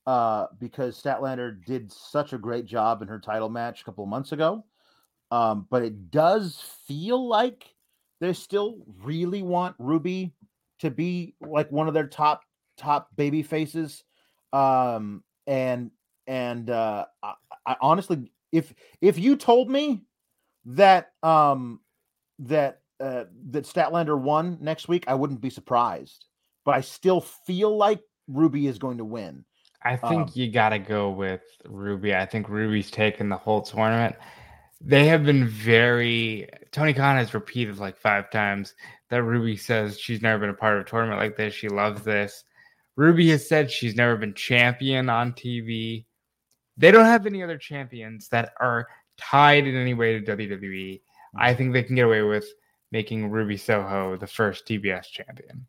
Uh, 0.07 0.45
because 0.59 1.01
Statlander 1.01 1.65
did 1.65 1.91
such 1.91 2.31
a 2.31 2.37
great 2.37 2.65
job 2.65 3.01
in 3.01 3.07
her 3.07 3.19
title 3.19 3.49
match 3.49 3.81
a 3.81 3.83
couple 3.83 4.03
of 4.03 4.09
months 4.09 4.31
ago. 4.31 4.63
Um, 5.31 5.65
but 5.71 5.81
it 5.81 6.11
does 6.11 6.63
feel 6.87 7.27
like 7.27 7.65
they 8.21 8.31
still 8.33 8.77
really 9.03 9.41
want 9.41 9.75
Ruby 9.79 10.31
to 10.79 10.91
be 10.91 11.33
like 11.41 11.71
one 11.71 11.87
of 11.87 11.95
their 11.95 12.07
top 12.07 12.43
top 12.77 13.09
baby 13.17 13.41
faces. 13.41 14.03
Um, 14.53 15.23
and 15.47 15.91
and 16.27 16.69
uh, 16.69 17.05
I, 17.23 17.33
I 17.65 17.75
honestly, 17.81 18.31
if 18.51 18.73
if 19.01 19.17
you 19.17 19.35
told 19.35 19.69
me 19.69 20.03
that 20.65 21.11
um 21.23 21.79
that 22.39 22.81
uh, 22.99 23.25
that 23.49 23.65
Statlander 23.65 24.19
won 24.19 24.57
next 24.61 24.87
week, 24.87 25.05
I 25.07 25.15
wouldn't 25.15 25.41
be 25.41 25.49
surprised. 25.49 26.25
But 26.63 26.75
I 26.75 26.81
still 26.81 27.21
feel 27.21 27.75
like 27.75 28.01
Ruby 28.27 28.67
is 28.67 28.79
going 28.79 28.97
to 28.97 29.05
win. 29.05 29.45
I 29.83 29.95
think 29.97 30.29
Um, 30.29 30.31
you 30.33 30.51
got 30.51 30.69
to 30.69 30.79
go 30.79 31.11
with 31.11 31.41
Ruby. 31.65 32.15
I 32.15 32.25
think 32.25 32.49
Ruby's 32.49 32.89
taken 32.89 33.29
the 33.29 33.37
whole 33.37 33.61
tournament. 33.61 34.15
They 34.81 35.05
have 35.07 35.23
been 35.23 35.47
very. 35.47 36.49
Tony 36.71 36.93
Khan 36.93 37.17
has 37.17 37.33
repeated 37.33 37.77
like 37.77 37.97
five 37.97 38.31
times 38.31 38.73
that 39.09 39.23
Ruby 39.23 39.57
says 39.57 39.99
she's 39.99 40.21
never 40.21 40.39
been 40.39 40.49
a 40.49 40.55
part 40.55 40.77
of 40.77 40.85
a 40.85 40.89
tournament 40.89 41.19
like 41.19 41.37
this. 41.37 41.53
She 41.53 41.69
loves 41.69 42.01
this. 42.01 42.43
Ruby 42.95 43.29
has 43.29 43.47
said 43.47 43.69
she's 43.69 43.95
never 43.95 44.15
been 44.15 44.33
champion 44.33 45.09
on 45.09 45.33
TV. 45.33 46.05
They 46.77 46.91
don't 46.91 47.05
have 47.05 47.25
any 47.25 47.41
other 47.43 47.57
champions 47.57 48.27
that 48.29 48.53
are 48.59 48.87
tied 49.17 49.67
in 49.67 49.75
any 49.75 49.93
way 49.93 50.19
to 50.19 50.35
WWE. 50.35 51.01
I 51.37 51.53
think 51.53 51.73
they 51.73 51.83
can 51.83 51.95
get 51.95 52.05
away 52.05 52.21
with 52.21 52.45
making 52.91 53.29
Ruby 53.29 53.57
Soho 53.57 54.17
the 54.17 54.27
first 54.27 54.67
TBS 54.67 55.05
champion. 55.05 55.65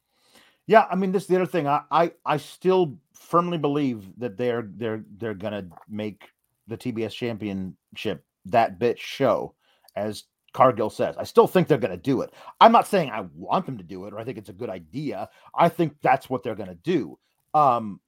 Yeah, 0.67 0.87
I 0.91 0.97
mean, 0.97 1.13
this 1.13 1.23
is 1.25 1.29
the 1.29 1.37
other 1.37 1.47
thing. 1.47 1.69
I, 1.69 1.83
I 1.91 2.13
I 2.25 2.37
still 2.39 2.99
firmly 3.15 3.59
believe 3.59 4.05
that 4.19 4.37
they're 4.37 4.69
they're 4.77 5.05
they're 5.17 5.35
gonna 5.35 5.69
make 5.89 6.29
the 6.67 6.77
TBS 6.77 7.13
championship 7.13 8.25
that 8.47 8.79
bitch 8.79 8.99
show, 8.99 9.55
as 9.95 10.25
Cargill 10.53 10.91
says. 10.91 11.17
I 11.17 11.25
still 11.25 11.47
think 11.47 11.69
they're 11.69 11.79
gonna 11.79 11.97
do 11.97 12.23
it. 12.23 12.33
I'm 12.61 12.73
not 12.73 12.89
saying 12.89 13.11
I 13.11 13.27
want 13.35 13.67
them 13.67 13.79
to 13.79 13.85
do 13.85 14.07
it 14.07 14.13
or 14.13 14.19
I 14.19 14.25
think 14.25 14.39
it's 14.39 14.49
a 14.49 14.55
good 14.55 14.71
idea. 14.71 15.29
I 15.55 15.69
think 15.69 15.97
that's 16.03 16.29
what 16.29 16.43
they're 16.43 16.57
gonna 16.57 16.75
do. 16.75 17.19
Um, 17.55 18.01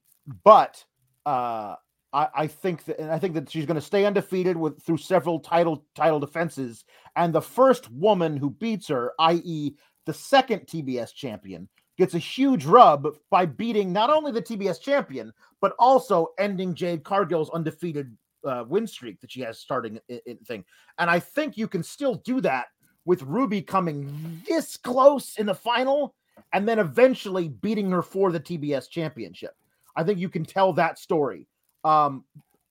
but 0.43 0.83
uh 1.25 1.75
I, 2.11 2.27
I 2.33 2.47
think 2.47 2.85
that 2.85 2.99
and 2.99 3.11
I 3.11 3.19
think 3.19 3.35
that 3.35 3.49
she's 3.49 3.65
going 3.65 3.75
to 3.75 3.81
stay 3.81 4.05
undefeated 4.05 4.57
with 4.57 4.81
through 4.83 4.97
several 4.97 5.39
title 5.39 5.85
title 5.95 6.19
defenses, 6.19 6.85
and 7.15 7.33
the 7.33 7.41
first 7.41 7.91
woman 7.91 8.37
who 8.37 8.49
beats 8.49 8.87
her, 8.87 9.13
i.e., 9.19 9.75
the 10.05 10.13
second 10.13 10.61
TBS 10.61 11.13
champion, 11.13 11.67
gets 11.97 12.13
a 12.13 12.19
huge 12.19 12.65
rub 12.65 13.07
by 13.29 13.45
beating 13.45 13.91
not 13.91 14.09
only 14.09 14.31
the 14.31 14.41
TBS 14.41 14.81
champion, 14.81 15.33
but 15.61 15.73
also 15.77 16.27
ending 16.39 16.73
Jade 16.73 17.03
Cargill's 17.03 17.49
undefeated 17.51 18.15
uh, 18.45 18.63
win 18.67 18.87
streak 18.87 19.19
that 19.19 19.31
she 19.31 19.41
has 19.41 19.59
starting 19.59 19.99
in, 20.07 20.21
in 20.25 20.37
thing. 20.37 20.63
And 20.97 21.09
I 21.09 21.19
think 21.19 21.57
you 21.57 21.67
can 21.67 21.83
still 21.83 22.15
do 22.15 22.39
that 22.41 22.67
with 23.03 23.21
Ruby 23.23 23.61
coming 23.61 24.41
this 24.47 24.77
close 24.77 25.35
in 25.37 25.45
the 25.45 25.53
final 25.53 26.15
and 26.53 26.65
then 26.65 26.79
eventually 26.79 27.49
beating 27.49 27.91
her 27.91 28.01
for 28.01 28.31
the 28.31 28.39
TBS 28.39 28.89
championship. 28.89 29.51
I 29.95 30.03
think 30.03 30.19
you 30.19 30.29
can 30.29 30.45
tell 30.45 30.71
that 30.73 30.97
story. 30.97 31.48
Um, 31.83 32.23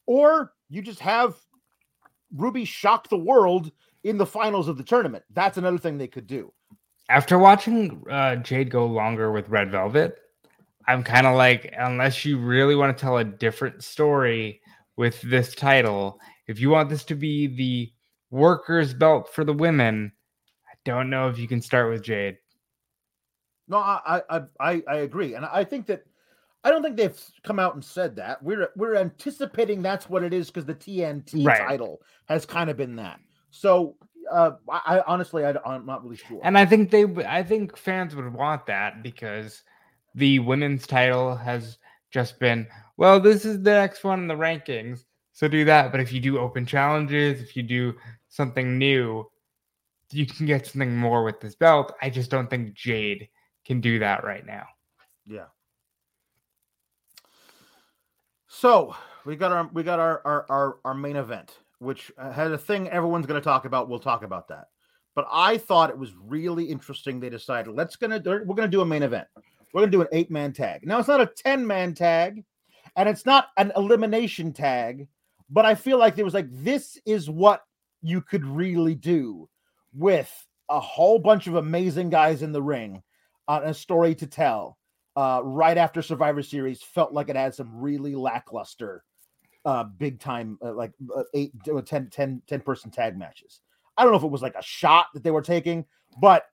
or 0.07 0.53
you 0.69 0.83
just 0.83 1.01
have 1.01 1.37
Ruby 2.35 2.65
shock 2.65 3.09
the 3.09 3.19
world 3.19 3.73
in 4.05 4.19
the 4.19 4.27
finals 4.27 4.69
of 4.69 4.77
the 4.77 4.85
tournament. 4.85 5.25
That's 5.33 5.59
another 5.59 5.79
thing 5.79 5.99
they 5.99 6.09
could 6.09 6.27
do. 6.27 6.53
After 7.09 7.39
watching 7.39 8.03
uh, 8.11 8.37
Jade 8.37 8.71
go 8.71 8.87
longer 8.87 9.33
with 9.33 9.49
Red 9.49 9.71
Velvet, 9.71 10.19
I'm 10.87 11.03
kind 11.03 11.27
of 11.27 11.37
like, 11.37 11.75
unless 11.77 12.25
you 12.25 12.39
really 12.39 12.75
want 12.75 12.97
to 12.97 13.01
tell 13.01 13.19
a 13.19 13.25
different 13.25 13.83
story 13.83 14.61
with 14.97 15.21
this 15.23 15.55
title, 15.55 16.19
if 16.47 16.61
you 16.61 16.71
want 16.71 16.89
this 16.89 17.05
to 17.05 17.15
be 17.15 17.47
the 17.47 17.93
workers' 18.31 18.95
belt 18.95 19.33
for 19.33 19.45
the 19.45 19.53
women, 19.53 20.13
I 20.67 20.75
don't 20.85 21.11
know 21.11 21.29
if 21.29 21.39
you 21.39 21.49
can 21.49 21.61
start 21.61 21.91
with 21.91 22.03
Jade. 22.03 22.39
No, 23.69 23.77
I 23.79 24.23
I 24.31 24.41
I, 24.59 24.83
I 24.89 24.97
agree, 24.99 25.35
and 25.35 25.45
I 25.45 25.63
think 25.63 25.87
that 25.87 26.05
I 26.65 26.71
don't 26.71 26.83
think 26.83 26.97
they've 26.97 27.21
come 27.45 27.59
out 27.59 27.75
and 27.75 27.85
said 27.85 28.17
that. 28.17 28.43
We're 28.43 28.69
we're 28.77 28.97
anticipating 28.97 29.83
that's 29.83 30.09
what 30.09 30.23
it 30.23 30.35
is 30.35 30.49
because 30.51 30.67
the 30.67 30.75
TNT 30.75 31.47
Right. 31.47 31.67
title 31.67 32.03
has 32.27 32.45
kind 32.45 32.69
of 32.69 32.77
been 32.77 32.97
that. 32.97 33.21
So 33.51 33.97
uh, 34.31 34.53
I, 34.69 34.99
I 34.99 35.03
honestly 35.07 35.45
I, 35.45 35.51
am 35.65 35.87
not 35.87 36.03
really 36.03 36.17
sure. 36.17 36.41
And 36.43 36.59
I 36.59 36.67
think 36.67 36.91
they, 36.91 37.05
I 37.27 37.43
think 37.43 37.77
fans 37.77 38.15
would 38.15 38.33
want 38.33 38.67
that 38.67 39.03
because 39.03 39.63
the 40.15 40.41
women's 40.41 40.87
title 40.87 41.37
has 41.37 41.79
just 42.11 42.39
been, 42.39 42.67
well, 42.97 43.21
this 43.21 43.45
is 43.45 43.63
the 43.63 43.71
next 43.71 44.05
one 44.05 44.21
in 44.21 44.29
the 44.29 44.35
rankings, 44.35 45.05
so 45.33 45.49
do 45.49 45.65
that. 45.67 45.93
But 45.93 46.01
if 46.01 46.13
you 46.13 46.21
do 46.21 46.39
open 46.39 46.67
challenges, 46.67 47.41
if 47.41 47.57
you 47.57 47.63
do 47.63 47.95
something 48.29 48.79
new, 48.79 49.31
you 50.11 50.27
can 50.27 50.47
get 50.47 50.67
something 50.67 50.97
more 50.97 51.23
with 51.23 51.41
this 51.41 51.55
belt. 51.55 51.93
I 52.03 52.11
just 52.11 52.31
don't 52.31 52.49
think 52.49 52.75
Jade 52.75 53.29
can 53.65 53.81
do 53.81 53.99
that 53.99 54.25
right 54.25 54.45
now. 54.45 54.67
Yeah. 55.27 55.45
So 58.49 58.97
we 59.27 59.37
got 59.37 59.53
our 59.53 59.69
we 59.73 59.83
got 59.83 60.01
our 60.01 60.23
our 60.25 60.47
our, 60.49 60.79
our 60.85 60.95
main 60.95 61.17
event, 61.17 61.59
which 61.79 62.11
uh, 62.17 62.33
had 62.33 62.51
a 62.51 62.59
thing 62.59 62.89
everyone's 62.89 63.27
going 63.27 63.41
to 63.41 63.45
talk 63.45 63.67
about. 63.67 63.89
We'll 63.89 63.99
talk 63.99 64.23
about 64.23 64.49
that. 64.49 64.69
But 65.15 65.27
I 65.31 65.59
thought 65.59 65.91
it 65.91 65.99
was 65.99 66.15
really 66.17 66.65
interesting. 66.65 67.21
They 67.21 67.29
decided 67.29 67.75
let's 67.75 67.97
gonna 67.97 68.21
we're 68.25 68.55
gonna 68.55 68.69
do 68.69 68.81
a 68.81 68.87
main 68.87 69.03
event. 69.03 69.29
We're 69.73 69.83
gonna 69.83 69.93
do 69.93 70.01
an 70.01 70.09
eight 70.13 70.31
man 70.31 70.53
tag. 70.53 70.87
Now 70.87 70.99
it's 70.99 71.09
not 71.09 71.21
a 71.21 71.27
ten 71.27 71.67
man 71.67 71.95
tag, 71.95 72.43
and 72.97 73.09
it's 73.09 73.27
not 73.27 73.49
an 73.59 73.71
elimination 73.77 74.53
tag. 74.53 75.09
But 75.51 75.67
I 75.67 75.75
feel 75.75 75.99
like 75.99 76.17
there 76.17 76.25
was 76.25 76.35
like 76.35 76.49
this 76.51 76.99
is 77.05 77.29
what 77.29 77.65
you 78.01 78.23
could 78.23 78.47
really 78.47 78.95
do 78.95 79.49
with 79.93 80.33
a 80.71 80.81
whole 80.81 81.19
bunch 81.19 81.47
of 81.49 81.57
amazing 81.57 82.09
guys 82.11 82.43
in 82.43 82.53
the 82.53 82.63
ring 82.63 83.03
on 83.47 83.65
a 83.65 83.75
story 83.75 84.15
to 84.15 84.27
tell 84.27 84.78
uh, 85.19 85.41
right 85.43 85.77
after 85.77 86.01
Survivor 86.01 86.45
Series 86.45 86.81
felt 86.81 87.13
like 87.13 87.29
it 87.29 87.35
had 87.35 87.53
some 87.53 87.81
really 87.81 88.15
lackluster, 88.15 89.03
uh, 89.65 89.83
big 89.83 90.21
time, 90.21 90.61
uh, 90.65 90.73
like 90.73 90.93
uh, 91.15 91.25
eight, 91.35 91.51
uh, 91.69 91.81
10, 91.81 92.11
10, 92.11 92.43
10 92.47 92.61
person 92.61 92.93
tag 92.93 93.19
matches. 93.19 93.61
I 93.97 94.05
don't 94.05 94.13
know 94.13 94.19
if 94.19 94.23
it 94.23 94.31
was 94.31 94.43
like 94.43 94.55
a 94.55 94.63
shot 94.63 95.07
that 95.15 95.25
they 95.25 95.33
were 95.33 95.43
taking, 95.43 95.87
but 96.21 96.45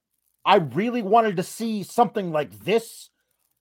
I 0.44 0.56
really 0.56 1.04
wanted 1.04 1.38
to 1.38 1.44
see 1.44 1.84
something 1.84 2.32
like 2.32 2.60
this 2.62 3.12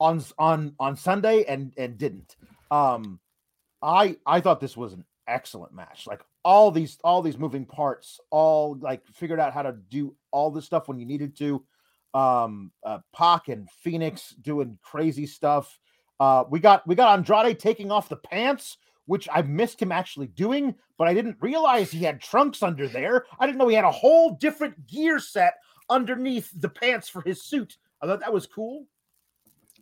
on 0.00 0.24
on 0.38 0.74
on 0.80 0.96
Sunday 0.96 1.44
and 1.44 1.74
and 1.76 1.98
didn't. 1.98 2.36
Um, 2.70 3.20
I 3.82 4.16
I 4.24 4.40
thought 4.40 4.58
this 4.58 4.74
was 4.74 4.94
an 4.94 5.04
excellent 5.28 5.74
match. 5.74 6.06
Like 6.06 6.22
all 6.46 6.70
these 6.70 6.96
all 7.04 7.20
these 7.20 7.36
moving 7.36 7.66
parts, 7.66 8.20
all 8.30 8.78
like 8.80 9.06
figured 9.12 9.38
out 9.38 9.52
how 9.52 9.62
to 9.62 9.72
do 9.72 10.16
all 10.30 10.50
this 10.50 10.64
stuff 10.64 10.88
when 10.88 10.98
you 10.98 11.04
needed 11.04 11.36
to. 11.36 11.62
Um, 12.14 12.70
uh, 12.84 13.00
Pac 13.14 13.48
and 13.48 13.68
Fenix 13.70 14.30
doing 14.40 14.78
crazy 14.82 15.26
stuff. 15.26 15.78
Uh, 16.20 16.44
we 16.48 16.60
got 16.60 16.86
we 16.86 16.94
got 16.94 17.18
Andrade 17.18 17.58
taking 17.58 17.90
off 17.90 18.08
the 18.08 18.16
pants, 18.16 18.78
which 19.06 19.28
I 19.32 19.42
missed 19.42 19.82
him 19.82 19.90
actually 19.92 20.28
doing, 20.28 20.74
but 20.96 21.08
I 21.08 21.14
didn't 21.14 21.36
realize 21.40 21.90
he 21.90 22.04
had 22.04 22.20
trunks 22.20 22.62
under 22.62 22.86
there. 22.86 23.26
I 23.38 23.46
didn't 23.46 23.58
know 23.58 23.68
he 23.68 23.74
had 23.74 23.84
a 23.84 23.90
whole 23.90 24.36
different 24.36 24.86
gear 24.86 25.18
set 25.18 25.54
underneath 25.90 26.50
the 26.54 26.68
pants 26.68 27.08
for 27.08 27.20
his 27.22 27.42
suit. 27.42 27.76
I 28.00 28.06
thought 28.06 28.20
that 28.20 28.32
was 28.32 28.46
cool. 28.46 28.86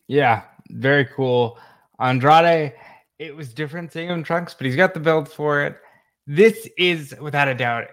Yeah, 0.09 0.43
very 0.71 1.05
cool. 1.05 1.59
Andrade, 2.01 2.75
it 3.19 3.37
was 3.37 3.53
different 3.53 3.93
seeing 3.93 4.09
him 4.09 4.23
trunks, 4.23 4.55
but 4.55 4.67
he's 4.67 4.77
got 4.77 4.95
the 4.95 5.01
build 5.01 5.29
for 5.29 5.63
it. 5.63 5.77
This 6.27 6.69
is 6.79 7.15
without 7.21 7.49
a 7.49 7.55
doubt. 7.55 7.89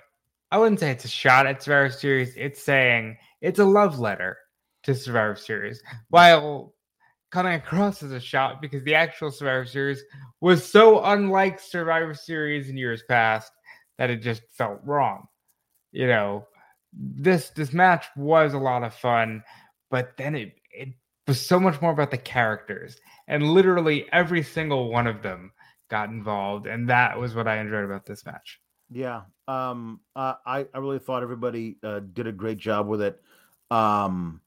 I 0.51 0.57
wouldn't 0.57 0.79
say 0.79 0.91
it's 0.91 1.05
a 1.05 1.09
shot 1.09 1.45
at 1.45 1.61
Survivor 1.61 1.91
Series. 1.91 2.35
It's 2.35 2.61
saying 2.61 3.17
it's 3.41 3.59
a 3.59 3.65
love 3.65 3.99
letter 3.99 4.37
to 4.83 4.95
Survivor 4.95 5.35
Series, 5.35 5.81
while 6.09 6.73
coming 7.31 7.53
across 7.53 8.01
as 8.01 8.11
a 8.11 8.19
shot 8.19 8.61
because 8.61 8.83
the 8.83 8.95
actual 8.95 9.31
Survivor 9.31 9.65
Series 9.65 10.03
was 10.41 10.65
so 10.65 11.03
unlike 11.03 11.59
Survivor 11.59 12.13
Series 12.13 12.69
in 12.69 12.77
years 12.77 13.03
past 13.07 13.51
that 13.97 14.09
it 14.09 14.17
just 14.17 14.41
felt 14.57 14.79
wrong. 14.83 15.27
You 15.91 16.07
know, 16.07 16.47
this 16.93 17.49
this 17.51 17.73
match 17.73 18.05
was 18.15 18.53
a 18.53 18.59
lot 18.59 18.83
of 18.83 18.93
fun, 18.93 19.43
but 19.91 20.17
then 20.17 20.35
it 20.35 20.53
it 20.71 20.89
was 21.27 21.39
so 21.39 21.59
much 21.59 21.81
more 21.81 21.91
about 21.91 22.11
the 22.11 22.17
characters, 22.17 22.97
and 23.27 23.43
literally 23.43 24.07
every 24.11 24.43
single 24.43 24.89
one 24.89 25.07
of 25.07 25.21
them 25.21 25.51
got 25.89 26.09
involved, 26.09 26.67
and 26.67 26.89
that 26.89 27.19
was 27.19 27.35
what 27.35 27.47
I 27.47 27.59
enjoyed 27.59 27.85
about 27.85 28.05
this 28.05 28.25
match. 28.25 28.59
Yeah, 28.89 29.21
um, 29.47 29.99
uh, 30.15 30.35
I 30.45 30.67
I 30.73 30.79
really 30.79 30.99
thought 30.99 31.23
everybody 31.23 31.77
uh, 31.83 32.01
did 32.13 32.27
a 32.27 32.31
great 32.31 32.57
job 32.57 32.87
with 32.87 33.01
it. 33.01 33.21
Um, 33.71 34.41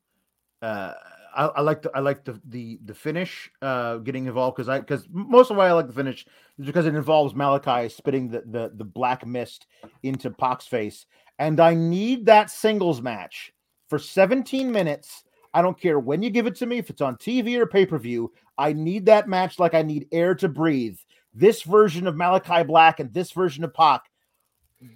uh, 0.60 0.94
I, 1.34 1.46
I 1.46 1.60
like 1.62 1.82
the 1.82 1.90
I 1.94 2.00
like 2.00 2.24
the 2.24 2.40
the 2.48 2.78
the 2.84 2.94
finish 2.94 3.50
uh, 3.62 3.96
getting 3.98 4.26
involved 4.26 4.56
because 4.56 4.68
I 4.68 4.80
because 4.80 5.06
most 5.10 5.50
of 5.50 5.56
why 5.56 5.68
I 5.68 5.72
like 5.72 5.86
the 5.86 5.92
finish 5.92 6.26
is 6.58 6.66
because 6.66 6.86
it 6.86 6.94
involves 6.94 7.34
Malachi 7.34 7.88
spitting 7.88 8.28
the 8.28 8.42
the 8.46 8.72
the 8.74 8.84
black 8.84 9.26
mist 9.26 9.66
into 10.02 10.30
Pac's 10.30 10.66
face, 10.66 11.06
and 11.38 11.60
I 11.60 11.74
need 11.74 12.26
that 12.26 12.50
singles 12.50 13.00
match 13.00 13.52
for 13.88 13.98
17 13.98 14.70
minutes. 14.70 15.24
I 15.54 15.62
don't 15.62 15.78
care 15.78 15.98
when 15.98 16.22
you 16.22 16.30
give 16.30 16.46
it 16.46 16.56
to 16.56 16.66
me, 16.66 16.78
if 16.78 16.88
it's 16.90 17.02
on 17.02 17.16
TV 17.16 17.58
or 17.58 17.66
pay 17.66 17.86
per 17.86 17.98
view. 17.98 18.32
I 18.58 18.72
need 18.72 19.06
that 19.06 19.28
match 19.28 19.58
like 19.58 19.74
I 19.74 19.82
need 19.82 20.08
air 20.12 20.34
to 20.36 20.48
breathe. 20.48 20.98
This 21.34 21.62
version 21.62 22.06
of 22.06 22.16
Malachi 22.16 22.62
Black 22.62 23.00
and 23.00 23.12
this 23.12 23.32
version 23.32 23.64
of 23.64 23.72
Pac, 23.72 24.02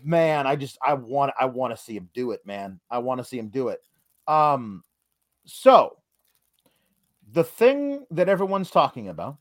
man, 0.04 0.46
I 0.46 0.56
just 0.56 0.78
I 0.84 0.94
want 0.94 1.32
I 1.38 1.46
want 1.46 1.74
to 1.74 1.82
see 1.82 1.96
him 1.96 2.10
do 2.14 2.32
it, 2.32 2.44
man. 2.44 2.80
I 2.90 2.98
want 2.98 3.18
to 3.18 3.24
see 3.24 3.38
him 3.38 3.48
do 3.48 3.68
it. 3.68 3.80
Um, 4.26 4.82
so 5.44 5.96
the 7.30 7.44
thing 7.44 8.06
that 8.10 8.28
everyone's 8.28 8.70
talking 8.70 9.08
about 9.08 9.38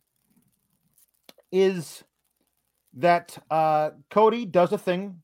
is 1.52 2.04
that 2.94 3.38
uh, 3.50 3.92
Cody 4.10 4.46
does 4.46 4.72
a 4.72 4.78
thing 4.78 5.22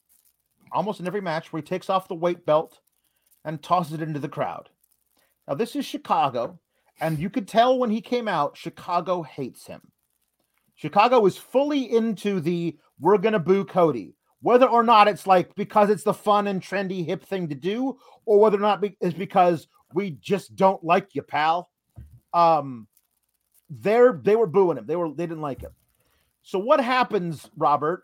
almost 0.72 1.00
in 1.00 1.08
every 1.08 1.22
match 1.22 1.52
where 1.52 1.62
he 1.62 1.68
takes 1.68 1.90
off 1.90 2.08
the 2.08 2.16
weight 2.16 2.46
belt 2.46 2.80
and 3.44 3.62
tosses 3.62 3.94
it 3.94 4.02
into 4.02 4.20
the 4.20 4.30
crowd. 4.30 4.70
Now, 5.48 5.56
this 5.56 5.76
is 5.76 5.86
Chicago, 5.86 6.60
and 7.00 7.20
you 7.20 7.30
could 7.30 7.48
tell 7.48 7.80
when 7.80 7.90
he 7.90 8.02
came 8.02 8.28
out, 8.28 8.58
Chicago 8.58 9.24
hates 9.24 9.66
him. 9.66 9.82
Chicago 10.76 11.26
is 11.26 11.38
fully 11.38 11.92
into 11.92 12.40
the 12.40 12.78
we're 13.00 13.18
going 13.18 13.34
to 13.34 13.40
boo 13.40 13.66
Cody, 13.66 14.16
whether 14.42 14.68
or 14.68 14.84
not 14.84 15.08
it's 15.08 15.28
like 15.28 15.54
because 15.56 15.90
it's 15.90 16.04
the 16.04 16.14
fun 16.14 16.48
and 16.48 16.62
trendy 16.62 17.06
hip 17.06 17.24
thing 17.24 17.48
to 17.50 17.56
do, 17.56 17.98
or 18.26 18.40
whether 18.40 18.58
or 18.58 18.62
not 18.62 18.84
it's 19.00 19.18
because 19.18 19.68
we 19.94 20.12
just 20.12 20.56
don't 20.56 20.84
like 20.84 21.14
you, 21.14 21.22
pal. 21.22 21.70
Um, 22.34 22.88
they're 23.70 24.20
they 24.22 24.36
were 24.36 24.48
booing 24.48 24.78
him. 24.78 24.86
They 24.86 24.96
were 24.96 25.10
they 25.10 25.26
didn't 25.26 25.42
like 25.42 25.62
him. 25.62 25.72
So 26.44 26.60
what 26.60 26.82
happens, 26.82 27.50
Robert, 27.56 28.04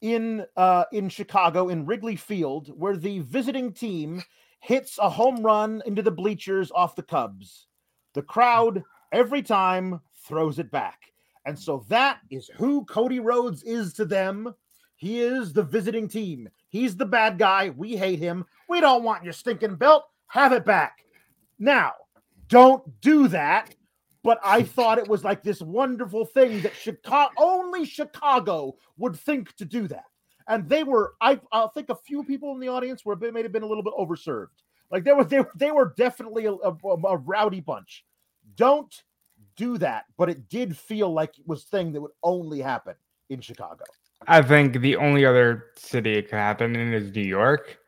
in 0.00 0.44
uh 0.56 0.84
in 0.92 1.08
Chicago 1.08 1.68
in 1.68 1.86
Wrigley 1.86 2.16
Field, 2.16 2.68
where 2.78 2.96
the 2.96 3.20
visiting 3.20 3.72
team 3.72 4.22
hits 4.60 4.98
a 4.98 5.08
home 5.08 5.42
run 5.42 5.82
into 5.86 6.02
the 6.02 6.10
bleachers 6.10 6.70
off 6.74 6.96
the 6.96 7.02
Cubs? 7.02 7.66
The 8.14 8.22
crowd 8.22 8.82
every 9.12 9.42
time 9.42 10.00
throws 10.26 10.58
it 10.58 10.70
back. 10.70 11.00
And 11.46 11.58
so 11.58 11.84
that 11.88 12.20
is 12.30 12.50
who 12.56 12.84
Cody 12.86 13.20
Rhodes 13.20 13.62
is 13.62 13.92
to 13.94 14.04
them. 14.04 14.54
He 14.96 15.20
is 15.20 15.52
the 15.52 15.62
visiting 15.62 16.08
team. 16.08 16.48
He's 16.68 16.96
the 16.96 17.06
bad 17.06 17.38
guy. 17.38 17.70
We 17.70 17.96
hate 17.96 18.18
him. 18.18 18.44
We 18.68 18.80
don't 18.80 19.04
want 19.04 19.24
your 19.24 19.32
stinking 19.32 19.76
belt. 19.76 20.04
Have 20.28 20.52
it 20.52 20.64
back. 20.64 21.04
Now, 21.58 21.92
don't 22.48 23.00
do 23.00 23.28
that. 23.28 23.74
But 24.22 24.40
I 24.42 24.62
thought 24.62 24.98
it 24.98 25.06
was 25.06 25.22
like 25.22 25.42
this 25.42 25.60
wonderful 25.60 26.24
thing 26.24 26.62
that 26.62 26.74
Chicago 26.74 27.30
only 27.36 27.84
Chicago 27.84 28.74
would 28.96 29.16
think 29.16 29.54
to 29.56 29.66
do 29.66 29.86
that. 29.88 30.04
And 30.48 30.66
they 30.66 30.82
were, 30.82 31.14
I, 31.20 31.38
I 31.52 31.68
think 31.74 31.90
a 31.90 31.94
few 31.94 32.24
people 32.24 32.52
in 32.52 32.60
the 32.60 32.68
audience 32.68 33.04
were 33.04 33.16
may 33.16 33.42
have 33.42 33.52
been 33.52 33.62
a 33.62 33.66
little 33.66 33.82
bit 33.82 33.92
overserved. 33.98 34.48
Like 34.90 35.04
they 35.04 35.12
were, 35.12 35.24
they, 35.24 35.42
they 35.54 35.70
were 35.70 35.92
definitely 35.96 36.46
a, 36.46 36.52
a, 36.52 36.74
a 36.84 37.16
rowdy 37.18 37.60
bunch. 37.60 38.06
Don't 38.56 38.94
do 39.56 39.76
that. 39.78 40.06
But 40.16 40.30
it 40.30 40.48
did 40.48 40.74
feel 40.74 41.12
like 41.12 41.38
it 41.38 41.46
was 41.46 41.64
thing 41.64 41.92
that 41.92 42.00
would 42.00 42.12
only 42.22 42.60
happen 42.60 42.94
in 43.28 43.42
Chicago. 43.42 43.84
I 44.26 44.42
think 44.42 44.80
the 44.80 44.96
only 44.96 45.24
other 45.24 45.66
city 45.76 46.14
it 46.14 46.28
could 46.28 46.36
happen 46.36 46.76
in 46.76 46.92
is 46.92 47.14
New 47.14 47.22
York, 47.22 47.78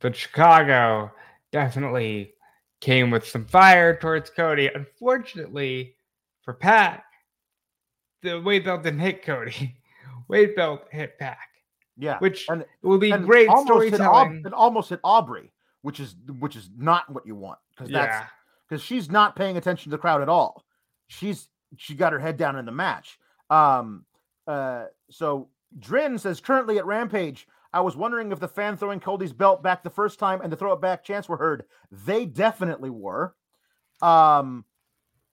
but 0.00 0.16
Chicago 0.16 1.10
definitely 1.52 2.34
came 2.80 3.10
with 3.10 3.26
some 3.26 3.46
fire 3.46 3.96
towards 3.96 4.30
Cody. 4.30 4.68
Unfortunately 4.74 5.96
for 6.42 6.54
Pat, 6.54 7.04
the 8.22 8.40
weight 8.40 8.64
belt 8.64 8.82
didn't 8.82 9.00
hit 9.00 9.22
Cody. 9.22 9.76
Weight 10.28 10.56
belt 10.56 10.86
hit 10.90 11.18
Pac. 11.18 11.50
Yeah, 11.98 12.18
which 12.18 12.46
and, 12.48 12.64
will 12.80 12.96
be 12.96 13.10
great 13.12 13.46
storytelling. 13.64 14.42
It 14.46 14.54
almost 14.54 14.88
hit 14.88 15.00
Aubrey, 15.04 15.52
which 15.82 16.00
is 16.00 16.16
which 16.38 16.56
is 16.56 16.70
not 16.78 17.12
what 17.12 17.26
you 17.26 17.36
want 17.36 17.58
because 17.70 17.92
that's 17.92 18.26
because 18.66 18.82
yeah. 18.82 18.86
she's 18.86 19.10
not 19.10 19.36
paying 19.36 19.58
attention 19.58 19.90
to 19.90 19.96
the 19.96 20.00
crowd 20.00 20.22
at 20.22 20.30
all. 20.30 20.64
She's 21.08 21.48
she 21.76 21.94
got 21.94 22.14
her 22.14 22.18
head 22.18 22.38
down 22.38 22.56
in 22.56 22.64
the 22.64 22.72
match. 22.72 23.18
Um, 23.50 24.06
uh, 24.46 24.86
so 25.10 25.48
Drin 25.78 26.18
says 26.18 26.40
currently 26.40 26.78
at 26.78 26.86
Rampage, 26.86 27.46
I 27.72 27.80
was 27.80 27.96
wondering 27.96 28.30
if 28.30 28.40
the 28.40 28.48
fan 28.48 28.76
throwing 28.76 29.00
Cody's 29.00 29.32
belt 29.32 29.62
back 29.62 29.82
the 29.82 29.90
first 29.90 30.18
time 30.18 30.40
and 30.40 30.52
the 30.52 30.56
throw 30.56 30.72
it 30.72 30.80
back 30.80 31.04
chance 31.04 31.28
were 31.28 31.36
heard. 31.36 31.64
They 31.90 32.24
definitely 32.24 32.90
were. 32.90 33.34
Um, 34.00 34.64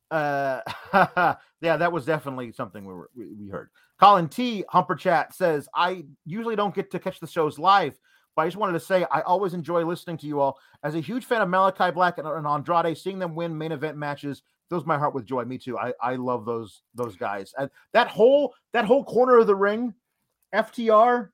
uh, 0.10 0.62
yeah, 1.62 1.78
that 1.78 1.92
was 1.92 2.06
definitely 2.06 2.52
something 2.52 2.84
we, 2.84 2.94
were, 2.94 3.10
we, 3.16 3.50
heard. 3.50 3.70
Colin 4.00 4.28
T. 4.28 4.64
Humper 4.70 4.96
Chat 4.96 5.34
says, 5.36 5.70
I 5.76 6.04
usually 6.26 6.56
don't 6.56 6.74
get 6.74 6.89
to 6.92 7.00
catch 7.00 7.20
the 7.20 7.28
shows 7.28 7.60
live, 7.60 7.96
but 8.36 8.42
I 8.42 8.48
just 8.48 8.58
wanted 8.58 8.74
to 8.74 8.80
say 8.80 9.06
I 9.12 9.22
always 9.22 9.54
enjoy 9.54 9.86
listening 9.86 10.18
to 10.18 10.28
you 10.28 10.39
all. 10.39 10.58
As 10.84 10.96
a 10.96 11.00
huge 11.00 11.26
fan 11.26 11.42
of 11.42 11.50
Malachi 11.50 11.92
Black 11.92 12.18
and, 12.18 12.28
and 12.28 12.48
Andrade, 12.48 12.98
seeing 12.98 13.20
them 13.20 13.36
win 13.36 13.56
main 13.56 13.72
event 13.72 13.98
matches 13.98 14.42
fills 14.72 14.86
my 14.86 14.98
heart 14.98 15.14
with 15.14 15.26
joy. 15.26 15.44
Me 15.46 15.58
too. 15.58 15.78
I, 15.78 15.94
I 16.02 16.16
love 16.16 16.46
those 16.46 16.82
those 16.96 17.16
guys. 17.16 17.54
And 17.58 17.70
that 17.94 18.08
whole 18.08 18.56
that 18.74 18.86
whole 18.86 19.04
corner 19.04 19.38
of 19.38 19.48
the 19.48 19.56
ring, 19.56 19.94
FTR, 20.54 21.30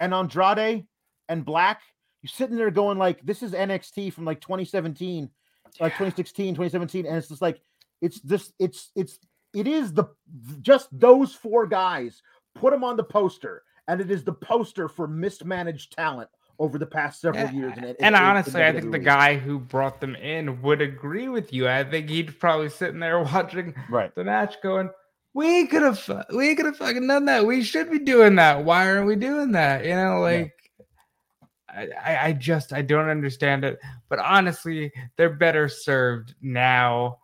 and 0.00 0.14
Andrade 0.14 0.86
and 1.28 1.44
Black, 1.44 1.82
you're 2.22 2.28
sitting 2.28 2.56
there 2.56 2.70
going 2.70 2.98
like, 2.98 3.24
this 3.24 3.42
is 3.42 3.52
NXT 3.52 4.12
from 4.12 4.24
like 4.24 4.40
2017, 4.40 5.30
like 5.78 5.92
2016, 5.92 6.54
2017, 6.54 7.06
and 7.06 7.16
it's 7.16 7.28
just 7.28 7.42
like, 7.42 7.60
it's 8.02 8.20
this, 8.20 8.52
it's 8.58 8.90
it's 8.96 9.18
it 9.52 9.66
is 9.66 9.92
the 9.92 10.04
just 10.60 10.88
those 10.92 11.34
four 11.34 11.66
guys. 11.66 12.22
Put 12.54 12.72
them 12.72 12.82
on 12.82 12.96
the 12.96 13.04
poster, 13.04 13.62
and 13.88 14.00
it 14.00 14.10
is 14.10 14.24
the 14.24 14.32
poster 14.32 14.88
for 14.88 15.06
mismanaged 15.06 15.92
talent 15.92 16.28
over 16.58 16.78
the 16.78 16.86
past 16.86 17.20
several 17.20 17.46
and, 17.46 17.56
years. 17.56 17.72
And, 17.76 17.86
it, 17.86 17.96
and 18.00 18.14
it, 18.14 18.20
honestly, 18.20 18.62
I 18.62 18.72
think 18.72 18.92
the 18.92 18.98
guy 18.98 19.36
who 19.36 19.58
brought 19.58 20.00
them 20.00 20.14
in 20.16 20.60
would 20.62 20.80
agree 20.82 21.28
with 21.28 21.52
you. 21.52 21.68
I 21.68 21.84
think 21.84 22.10
he'd 22.10 22.38
probably 22.38 22.68
sitting 22.68 23.00
there 23.00 23.22
watching 23.22 23.74
right. 23.88 24.14
the 24.14 24.24
match, 24.24 24.56
going, 24.62 24.90
we 25.34 25.66
could 25.66 25.82
have 25.82 26.26
we 26.34 26.54
could 26.54 26.66
have 26.66 26.76
fucking 26.76 27.06
done 27.06 27.26
that. 27.26 27.46
We 27.46 27.62
should 27.62 27.90
be 27.90 27.98
doing 27.98 28.36
that. 28.36 28.64
Why 28.64 28.88
aren't 28.88 29.06
we 29.06 29.16
doing 29.16 29.52
that? 29.52 29.84
You 29.84 29.94
know, 29.94 30.20
like 30.20 30.52
yeah. 31.74 31.86
I, 32.04 32.28
I 32.28 32.32
just 32.32 32.72
I 32.72 32.82
don't 32.82 33.08
understand 33.08 33.64
it. 33.64 33.78
But 34.08 34.18
honestly, 34.18 34.92
they're 35.16 35.30
better 35.30 35.68
served 35.68 36.34
now. 36.40 37.18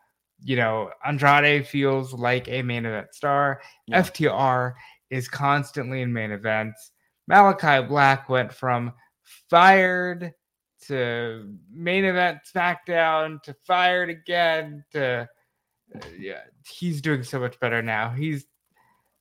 You 0.44 0.56
know, 0.56 0.90
Andrade 1.04 1.66
feels 1.66 2.12
like 2.12 2.48
a 2.48 2.62
main 2.62 2.86
event 2.86 3.12
star. 3.12 3.60
Yeah. 3.86 4.02
FTR 4.02 4.74
is 5.10 5.28
constantly 5.28 6.02
in 6.02 6.12
main 6.12 6.30
events. 6.30 6.92
Malachi 7.26 7.84
Black 7.86 8.28
went 8.28 8.52
from 8.52 8.92
fired 9.50 10.32
to 10.86 11.52
main 11.72 12.04
event 12.04 12.38
SmackDown 12.54 13.42
to 13.42 13.54
fired 13.66 14.10
again 14.10 14.84
to 14.92 15.28
yeah, 16.18 16.40
he's 16.66 17.00
doing 17.00 17.22
so 17.22 17.38
much 17.38 17.58
better 17.60 17.82
now. 17.82 18.10
He's 18.10 18.46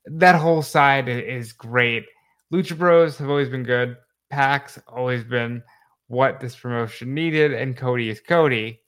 that 0.06 0.36
whole 0.36 0.62
side 0.62 1.08
is 1.08 1.54
great. 1.54 2.06
Lucha 2.54 2.78
Bros 2.78 3.18
have 3.18 3.30
always 3.30 3.50
been 3.50 3.64
good. 3.64 3.98
Pac's 4.30 4.80
always 4.88 5.24
been 5.24 5.64
what 6.08 6.40
this 6.40 6.56
promotion 6.56 7.14
needed, 7.14 7.54
and 7.54 7.76
Cody 7.76 8.10
is 8.10 8.20
Cody. 8.20 8.82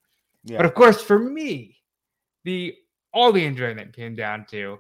Yeah. 0.44 0.58
But 0.58 0.66
of 0.68 0.74
course, 0.76 1.02
for 1.02 1.18
me, 1.20 1.78
the 2.44 2.76
all 3.14 3.32
the 3.32 3.46
enjoyment 3.46 3.96
came 3.96 4.16
down 4.16 4.46
to 4.52 4.80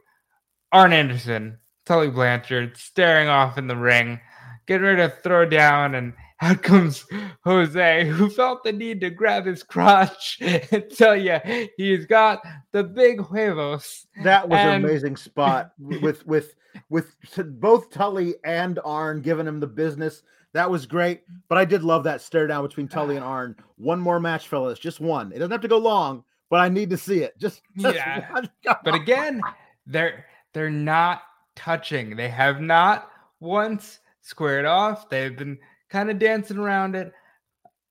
Arn 0.72 0.94
Anderson, 0.94 1.58
Tully 1.86 2.10
Blanchard 2.10 2.78
staring 2.78 3.28
off 3.28 3.58
in 3.58 3.68
the 3.68 3.76
ring, 3.76 4.20
getting 4.68 4.86
ready 4.86 5.02
to 5.02 5.16
throw 5.24 5.46
down, 5.46 5.96
and 5.96 6.14
out 6.42 6.62
comes 6.62 7.06
Jose, 7.44 8.08
who 8.08 8.30
felt 8.30 8.64
the 8.64 8.72
need 8.72 9.02
to 9.02 9.10
grab 9.10 9.46
his 9.46 9.64
crotch 9.64 10.38
and 10.42 10.86
tell 10.96 11.16
you 11.16 11.40
he's 11.78 12.06
got 12.06 12.42
the 12.72 12.84
big 12.84 13.26
huevos. 13.26 14.06
That 14.24 14.48
was 14.48 14.60
And- 14.60 14.70
an 14.70 14.90
amazing 14.90 15.16
spot 15.18 15.72
with 15.80 16.26
with 16.28 16.56
with 16.90 17.16
both 17.60 17.90
Tully 17.90 18.36
and 18.46 18.80
Arn 18.86 19.22
giving 19.22 19.48
him 19.48 19.60
the 19.60 19.68
business. 19.68 20.22
That 20.54 20.70
was 20.70 20.86
great. 20.86 21.24
But 21.50 21.58
I 21.58 21.66
did 21.66 21.84
love 21.84 22.04
that 22.04 22.22
stare 22.22 22.48
down 22.48 22.64
between 22.64 22.88
Tully 22.88 23.16
and 23.16 23.26
Arn. 23.26 23.56
One 23.78 24.00
more 24.00 24.20
match, 24.20 24.48
fellas. 24.48 24.80
Just 24.80 25.00
one. 25.00 25.32
It 25.32 25.40
doesn't 25.40 25.52
have 25.52 25.62
to 25.62 25.68
go 25.68 25.78
long, 25.78 26.24
but 26.50 26.60
I 26.60 26.70
need 26.70 26.90
to 26.92 26.98
see 26.98 27.20
it. 27.24 27.38
Just, 27.40 27.62
just 27.78 27.96
Yeah. 27.96 28.44
But 28.84 28.94
again, 28.96 29.42
they're 29.88 30.26
they're 30.54 30.70
not 30.70 31.22
touching. 31.56 32.16
They 32.16 32.30
have 32.30 32.62
not 32.62 33.10
once 33.40 34.00
squared 34.22 34.66
off. 34.66 35.10
They've 35.10 35.36
been 35.36 35.58
kind 35.90 36.10
of 36.10 36.20
dancing 36.20 36.58
around 36.58 36.96
it. 36.96 37.14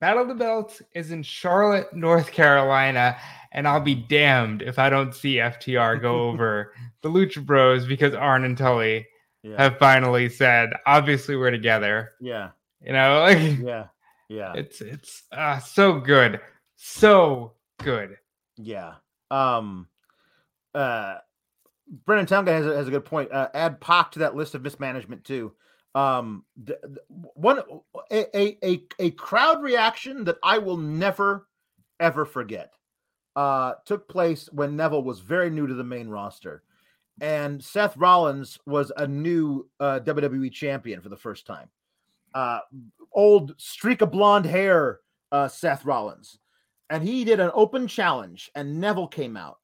Battle 0.01 0.22
of 0.22 0.28
the 0.28 0.34
Belts 0.34 0.82
is 0.94 1.11
in 1.11 1.22
Charlotte, 1.22 1.92
North 1.94 2.30
Carolina, 2.30 3.16
and 3.53 3.66
I'll 3.66 3.80
be 3.80 3.94
damned 3.94 4.61
if 4.61 4.78
I 4.78 4.90
don't 4.90 5.14
see 5.14 5.36
FTR 5.36 6.01
go 6.03 6.20
over 6.28 6.74
the 7.01 7.09
Lucha 7.09 7.44
Bros 7.44 7.86
because 7.86 8.14
Arn 8.14 8.44
and 8.44 8.59
Tully 8.59 9.07
yeah, 9.42 9.57
have 9.57 9.78
finally 9.78 10.28
said, 10.28 10.70
obviously 10.86 11.36
we're 11.36 11.51
together. 11.51 12.12
yeah, 12.20 12.51
You 12.82 12.92
know, 12.92 13.20
like 13.20 13.59
yeah, 13.59 13.86
yeah, 14.28 14.53
it's 14.55 14.80
it's 14.82 15.22
uh, 15.32 15.59
so 15.61 15.99
good, 16.01 16.40
so 16.76 17.53
good. 17.82 18.18
yeah. 18.57 18.94
Um, 19.30 19.88
uh, 20.74 21.16
Brennan 22.05 22.26
Townguy 22.26 22.49
has 22.49 22.66
a, 22.66 22.76
has 22.76 22.88
a 22.88 22.90
good 22.90 23.05
point. 23.05 23.32
Uh, 23.32 23.49
add 23.55 23.80
Pac 23.80 24.12
to 24.12 24.18
that 24.20 24.34
list 24.36 24.55
of 24.55 24.62
mismanagement 24.62 25.24
too. 25.24 25.53
Um, 25.97 26.44
one 27.09 27.62
a, 28.12 28.38
a 28.38 28.59
a 28.62 28.82
a 28.99 29.11
crowd 29.12 29.62
reaction 29.62 30.24
that 30.24 30.36
I 30.42 30.59
will 30.59 30.76
never 30.76 31.49
ever 32.01 32.26
forget 32.26 32.74
uh 33.34 33.74
took 33.86 34.07
place 34.07 34.51
when 34.53 34.76
Neville 34.76 35.03
was 35.03 35.20
very 35.20 35.49
new 35.49 35.66
to 35.66 35.72
the 35.72 35.82
main 35.82 36.09
roster 36.09 36.62
and 37.22 37.64
Seth 37.64 37.97
Rollins 37.97 38.59
was 38.66 38.92
a 38.99 39.07
new 39.07 39.70
uh 39.80 40.01
WWE 40.05 40.53
champion 40.53 41.01
for 41.01 41.09
the 41.09 41.16
first 41.16 41.47
time. 41.47 41.70
Uh 42.34 42.61
old 43.12 43.55
streak 43.57 44.03
of 44.03 44.11
blonde 44.11 44.44
hair 44.44 45.01
uh 45.32 45.49
Seth 45.49 45.86
Rollins 45.86 46.38
and 46.90 47.03
he 47.03 47.24
did 47.24 47.40
an 47.40 47.51
open 47.55 47.88
challenge 47.88 48.51
and 48.55 48.80
Neville 48.80 49.09
came 49.09 49.36
out. 49.36 49.61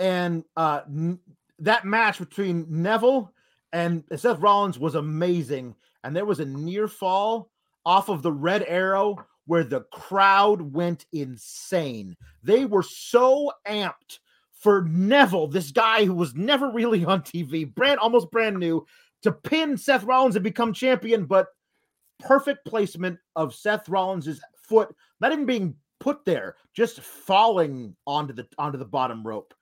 And 0.00 0.42
uh 0.56 0.80
n- 0.88 1.20
that 1.60 1.84
match 1.84 2.18
between 2.18 2.66
Neville 2.68 3.32
and 3.74 4.04
Seth 4.16 4.38
Rollins 4.38 4.78
was 4.78 4.94
amazing. 4.94 5.74
And 6.04 6.14
there 6.14 6.24
was 6.24 6.40
a 6.40 6.44
near 6.44 6.86
fall 6.86 7.50
off 7.84 8.08
of 8.08 8.22
the 8.22 8.32
red 8.32 8.64
arrow 8.68 9.16
where 9.46 9.64
the 9.64 9.80
crowd 9.92 10.62
went 10.62 11.06
insane. 11.12 12.16
They 12.42 12.64
were 12.64 12.84
so 12.84 13.52
amped 13.66 14.20
for 14.52 14.82
Neville, 14.84 15.48
this 15.48 15.72
guy 15.72 16.04
who 16.04 16.14
was 16.14 16.34
never 16.34 16.70
really 16.70 17.04
on 17.04 17.20
TV, 17.22 17.74
brand 17.74 17.98
almost 17.98 18.30
brand 18.30 18.58
new, 18.58 18.86
to 19.22 19.32
pin 19.32 19.76
Seth 19.76 20.04
Rollins 20.04 20.36
and 20.36 20.44
become 20.44 20.72
champion, 20.72 21.26
but 21.26 21.48
perfect 22.20 22.64
placement 22.64 23.18
of 23.34 23.54
Seth 23.54 23.88
Rollins's 23.88 24.40
foot, 24.54 24.94
not 25.20 25.32
even 25.32 25.46
being 25.46 25.74
put 25.98 26.24
there, 26.24 26.56
just 26.74 27.00
falling 27.00 27.96
onto 28.06 28.32
the 28.32 28.46
onto 28.56 28.78
the 28.78 28.84
bottom 28.84 29.26
rope. 29.26 29.52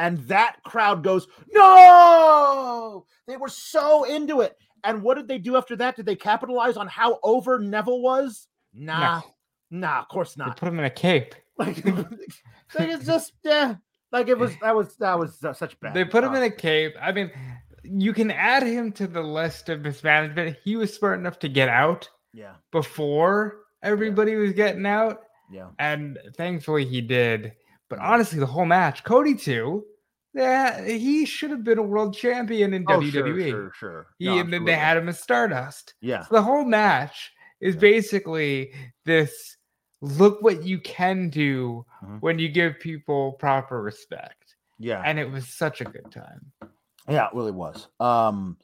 And 0.00 0.18
that 0.28 0.56
crowd 0.64 1.04
goes, 1.04 1.28
No! 1.52 3.04
They 3.26 3.36
were 3.36 3.50
so 3.50 4.04
into 4.04 4.40
it. 4.40 4.56
And 4.82 5.02
what 5.02 5.18
did 5.18 5.28
they 5.28 5.36
do 5.36 5.56
after 5.56 5.76
that? 5.76 5.94
Did 5.94 6.06
they 6.06 6.16
capitalize 6.16 6.78
on 6.78 6.88
how 6.88 7.18
over 7.22 7.58
Neville 7.58 8.00
was? 8.00 8.48
Nah. 8.72 9.20
Nah, 9.70 10.00
of 10.00 10.08
course 10.08 10.38
not. 10.38 10.56
They 10.56 10.60
put 10.60 10.68
him 10.68 10.78
in 10.78 10.86
a 10.86 10.90
cape. 10.90 11.34
Like, 12.78 12.88
it's 12.88 13.04
just 13.04 13.32
yeah. 13.44 13.74
Like 14.12 14.28
it 14.28 14.38
was 14.38 14.52
that 14.62 14.74
was 14.74 14.96
that 14.98 15.18
was 15.18 15.42
uh, 15.42 15.52
such 15.52 15.78
bad. 15.80 15.92
They 15.92 16.04
put 16.04 16.22
him 16.22 16.32
uh, 16.32 16.36
in 16.36 16.44
a 16.44 16.50
cape. 16.50 16.94
I 17.00 17.10
mean, 17.10 17.32
you 17.82 18.12
can 18.12 18.30
add 18.30 18.62
him 18.62 18.92
to 18.92 19.08
the 19.08 19.20
list 19.20 19.68
of 19.68 19.80
mismanagement. 19.80 20.56
He 20.62 20.76
was 20.76 20.94
smart 20.94 21.18
enough 21.18 21.40
to 21.40 21.48
get 21.48 21.68
out 21.68 22.08
yeah, 22.32 22.52
before 22.70 23.56
everybody 23.82 24.36
was 24.36 24.52
getting 24.52 24.86
out, 24.86 25.24
yeah, 25.50 25.66
and 25.80 26.16
thankfully 26.36 26.84
he 26.84 27.00
did. 27.00 27.52
But 27.90 27.98
honestly, 27.98 28.38
the 28.38 28.46
whole 28.46 28.64
match, 28.64 29.04
Cody 29.04 29.34
too, 29.34 29.84
yeah, 30.32 30.82
he 30.86 31.26
should 31.26 31.50
have 31.50 31.64
been 31.64 31.78
a 31.78 31.82
world 31.82 32.16
champion 32.16 32.72
in 32.72 32.84
Oh, 32.88 33.00
WWE. 33.00 33.10
sure, 33.10 33.32
sure, 33.50 33.72
sure. 33.76 34.06
He, 34.18 34.26
No, 34.26 34.38
and 34.38 34.52
then 34.52 34.64
they 34.64 34.74
had 34.76 34.96
him 34.96 35.08
as 35.08 35.18
Stardust. 35.20 35.94
yeah, 36.00 36.22
So 36.22 36.36
the 36.36 36.42
whole 36.42 36.64
match 36.64 37.32
is 37.60 37.74
Yeah. 37.74 37.80
basically 37.80 38.72
this 39.04 39.56
look 40.00 40.40
what 40.40 40.62
you 40.62 40.78
can 40.78 41.28
do 41.28 41.84
Mhm. 42.02 42.20
when 42.22 42.38
you 42.38 42.48
give 42.48 42.78
people 42.80 43.32
proper 43.32 43.82
respect. 43.82 44.56
yeah. 44.78 45.02
And 45.04 45.18
it 45.18 45.30
was 45.30 45.46
such 45.48 45.82
a 45.82 45.84
good 45.84 46.10
time. 46.10 46.52
Yeah, 47.08 47.26
it 47.26 47.34
really 47.34 47.50
was. 47.52 47.88
Um, 47.98 48.56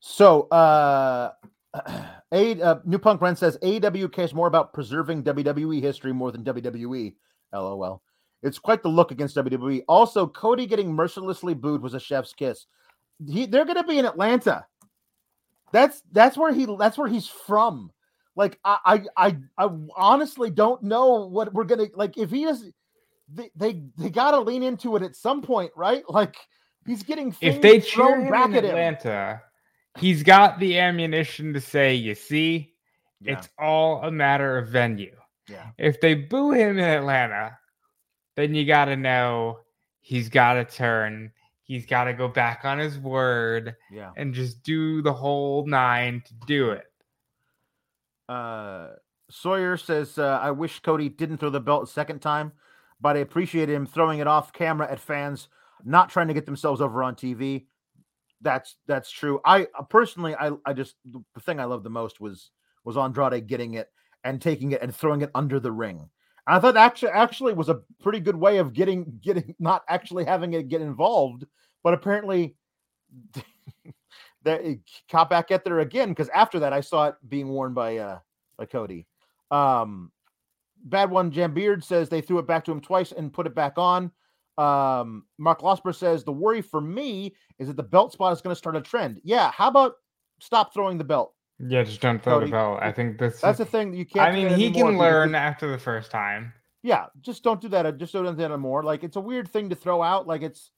so 0.00 0.42
uh, 0.48 1.32
a 2.32 2.60
uh, 2.60 2.80
New 2.84 2.98
Punk 2.98 3.20
Ren 3.22 3.34
says 3.36 3.56
AEW 3.62 4.08
cares 4.12 4.34
more 4.34 4.46
about 4.46 4.72
preserving 4.74 5.22
WWE 5.22 5.80
history 5.80 6.12
more 6.12 6.32
than 6.32 6.42
WWE. 6.44 7.14
LOL. 7.52 8.02
It's 8.44 8.58
quite 8.58 8.82
the 8.82 8.88
look 8.90 9.10
against 9.10 9.36
WWE. 9.36 9.82
Also, 9.88 10.26
Cody 10.26 10.66
getting 10.66 10.92
mercilessly 10.92 11.54
booed 11.54 11.82
was 11.82 11.94
a 11.94 12.00
chef's 12.00 12.32
kiss. 12.34 12.66
He, 13.26 13.46
they're 13.46 13.64
going 13.64 13.78
to 13.78 13.84
be 13.84 13.98
in 13.98 14.04
Atlanta. 14.04 14.66
That's 15.72 16.02
that's 16.12 16.36
where 16.36 16.52
he 16.52 16.68
that's 16.78 16.96
where 16.96 17.08
he's 17.08 17.26
from. 17.26 17.90
Like 18.36 18.60
I 18.64 18.78
I 19.16 19.26
I, 19.26 19.36
I 19.66 19.70
honestly 19.96 20.50
don't 20.50 20.82
know 20.84 21.26
what 21.26 21.52
we're 21.52 21.64
gonna 21.64 21.86
like 21.94 22.16
if 22.16 22.30
he 22.30 22.44
is. 22.44 22.70
They 23.32 23.50
they, 23.56 23.82
they 23.98 24.10
got 24.10 24.32
to 24.32 24.40
lean 24.40 24.62
into 24.62 24.94
it 24.94 25.02
at 25.02 25.16
some 25.16 25.42
point, 25.42 25.72
right? 25.74 26.04
Like 26.08 26.36
he's 26.86 27.02
getting 27.02 27.34
If 27.40 27.60
they 27.60 27.80
cheer 27.80 28.06
thrown 28.06 28.26
him 28.26 28.30
back 28.30 28.50
in 28.50 28.56
at 28.56 28.64
him. 28.64 28.70
Atlanta, 28.70 29.42
he's 29.98 30.22
got 30.22 30.60
the 30.60 30.78
ammunition 30.78 31.52
to 31.54 31.60
say, 31.60 31.94
you 31.94 32.14
see, 32.14 32.74
Yeah, 33.20 33.38
it's 33.38 33.48
all 33.58 34.02
a 34.04 34.12
matter 34.12 34.58
of 34.58 34.68
venue. 34.68 35.16
yeah, 35.48 35.68
If 35.78 36.00
they 36.00 36.14
boo 36.14 36.52
him 36.52 36.78
in 36.78 36.84
Atlanta, 36.84 37.58
then 38.36 38.54
you 38.54 38.64
got 38.66 38.86
to 38.86 38.96
know 38.96 39.60
he's 40.00 40.28
got 40.28 40.54
to 40.54 40.64
turn. 40.64 41.32
He's 41.62 41.86
got 41.86 42.04
to 42.04 42.12
go 42.12 42.28
back 42.28 42.64
on 42.64 42.78
his 42.78 42.98
word 42.98 43.74
yeah. 43.90 44.10
and 44.16 44.34
just 44.34 44.62
do 44.62 45.00
the 45.02 45.12
whole 45.12 45.66
nine 45.66 46.22
to 46.26 46.34
do 46.46 46.70
it. 46.70 46.84
Uh, 48.28 48.90
Sawyer 49.30 49.76
says, 49.76 50.18
uh, 50.18 50.38
"I 50.42 50.50
wish 50.50 50.80
Cody 50.80 51.08
didn't 51.08 51.38
throw 51.38 51.50
the 51.50 51.60
belt 51.60 51.84
a 51.84 51.86
second 51.86 52.20
time, 52.20 52.52
but 53.00 53.16
I 53.16 53.20
appreciate 53.20 53.68
him 53.68 53.86
throwing 53.86 54.18
it 54.18 54.26
off 54.26 54.52
camera 54.52 54.90
at 54.90 55.00
fans, 55.00 55.48
not 55.84 56.10
trying 56.10 56.28
to 56.28 56.34
get 56.34 56.46
themselves 56.46 56.80
over 56.80 57.02
on 57.02 57.14
TV. 57.14 57.66
That's 58.40 58.76
that's 58.86 59.10
true. 59.10 59.40
I 59.44 59.68
uh, 59.78 59.82
personally, 59.82 60.34
I 60.34 60.52
I 60.66 60.74
just 60.74 60.96
the 61.04 61.40
thing 61.40 61.60
I 61.60 61.64
loved 61.64 61.84
the 61.84 61.90
most 61.90 62.20
was 62.20 62.50
was 62.84 62.96
Andrade 62.96 63.46
getting 63.46 63.74
it 63.74 63.88
and 64.22 64.40
taking 64.40 64.72
it 64.72 64.82
and 64.82 64.94
throwing 64.94 65.22
it 65.22 65.30
under 65.34 65.58
the 65.58 65.72
ring. 65.72 66.08
I 66.46 66.58
thought 66.58 66.76
actually 66.76 67.10
actually 67.10 67.54
was 67.54 67.68
a 67.68 67.80
pretty 68.02 68.20
good 68.20 68.36
way 68.36 68.58
of 68.58 68.72
getting 68.72 69.18
getting 69.22 69.54
not 69.58 69.82
actually 69.88 70.24
having 70.24 70.52
it 70.54 70.68
get 70.68 70.82
involved, 70.82 71.44
but 71.82 71.94
apparently 71.94 72.54
that 74.44 74.62
caught 75.10 75.30
back 75.30 75.50
at 75.50 75.64
there 75.64 75.80
again 75.80 76.10
because 76.10 76.28
after 76.30 76.58
that 76.60 76.72
I 76.72 76.80
saw 76.80 77.08
it 77.08 77.14
being 77.28 77.48
worn 77.48 77.72
by 77.74 77.96
uh 77.98 78.18
by 78.56 78.66
Cody. 78.66 79.06
Um 79.50 80.10
Bad 80.86 81.10
one 81.10 81.30
Jambeard 81.30 81.82
says 81.82 82.10
they 82.10 82.20
threw 82.20 82.38
it 82.38 82.46
back 82.46 82.62
to 82.66 82.72
him 82.72 82.80
twice 82.80 83.12
and 83.12 83.32
put 83.32 83.46
it 83.46 83.54
back 83.54 83.78
on. 83.78 84.10
Um 84.58 85.24
Mark 85.38 85.60
Losper 85.60 85.94
says 85.94 86.24
the 86.24 86.32
worry 86.32 86.60
for 86.60 86.80
me 86.80 87.34
is 87.58 87.68
that 87.68 87.76
the 87.76 87.82
belt 87.82 88.12
spot 88.12 88.34
is 88.34 88.42
going 88.42 88.52
to 88.52 88.58
start 88.58 88.76
a 88.76 88.82
trend. 88.82 89.20
Yeah, 89.24 89.50
how 89.50 89.68
about 89.68 89.94
stop 90.40 90.74
throwing 90.74 90.98
the 90.98 91.04
belt? 91.04 91.34
Yeah, 91.58 91.84
just 91.84 92.00
don't 92.00 92.22
throw 92.22 92.34
Cody, 92.40 92.46
the 92.46 92.52
belt. 92.52 92.78
I 92.82 92.90
think 92.92 93.18
this. 93.18 93.40
That's 93.40 93.58
the 93.58 93.64
thing 93.64 93.94
you 93.94 94.04
can't. 94.04 94.28
I 94.28 94.32
mean, 94.32 94.48
he 94.58 94.70
can 94.72 94.98
learn 94.98 95.34
it- 95.34 95.38
after 95.38 95.70
the 95.70 95.78
first 95.78 96.10
time. 96.10 96.52
yeah, 96.82 97.06
just 97.20 97.42
don't 97.44 97.60
do 97.60 97.68
that. 97.68 97.86
uh, 97.86 97.92
Just 97.92 98.12
don't 98.12 98.24
do 98.24 98.32
that 98.34 98.50
anymore. 98.50 98.82
Like 98.82 99.04
it's 99.04 99.16
a 99.16 99.20
weird 99.20 99.48
thing 99.48 99.68
to 99.70 99.76
throw 99.76 100.02
out. 100.02 100.26
Like 100.26 100.42
it's, 100.42 100.72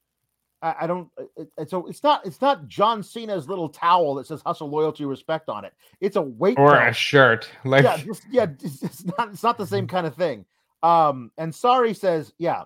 I, 0.61 0.75
I 0.81 0.87
don't. 0.87 1.09
It, 1.35 1.49
it's 1.57 1.71
so 1.71 1.87
it's 1.87 2.03
not. 2.03 2.25
It's 2.25 2.41
not 2.41 2.67
John 2.67 3.01
Cena's 3.01 3.49
little 3.49 3.69
towel 3.69 4.15
that 4.15 4.27
says 4.27 4.41
"hustle, 4.45 4.69
loyalty, 4.69 5.03
respect" 5.05 5.49
on 5.49 5.65
it. 5.65 5.73
It's 5.99 6.15
a 6.15 6.21
weight 6.21 6.59
Or 6.59 6.71
belt. 6.71 6.89
a 6.89 6.93
shirt. 6.93 7.49
Like, 7.65 7.83
yeah, 7.83 7.97
just, 7.97 8.23
yeah. 8.29 8.45
It's, 8.63 8.83
it's 8.83 9.03
not. 9.17 9.29
It's 9.29 9.43
not 9.43 9.57
the 9.57 9.67
same 9.67 9.87
kind 9.87 10.05
of 10.05 10.15
thing. 10.15 10.45
Um, 10.83 11.31
and 11.39 11.53
sorry 11.53 11.95
says, 11.95 12.31
yeah, 12.37 12.65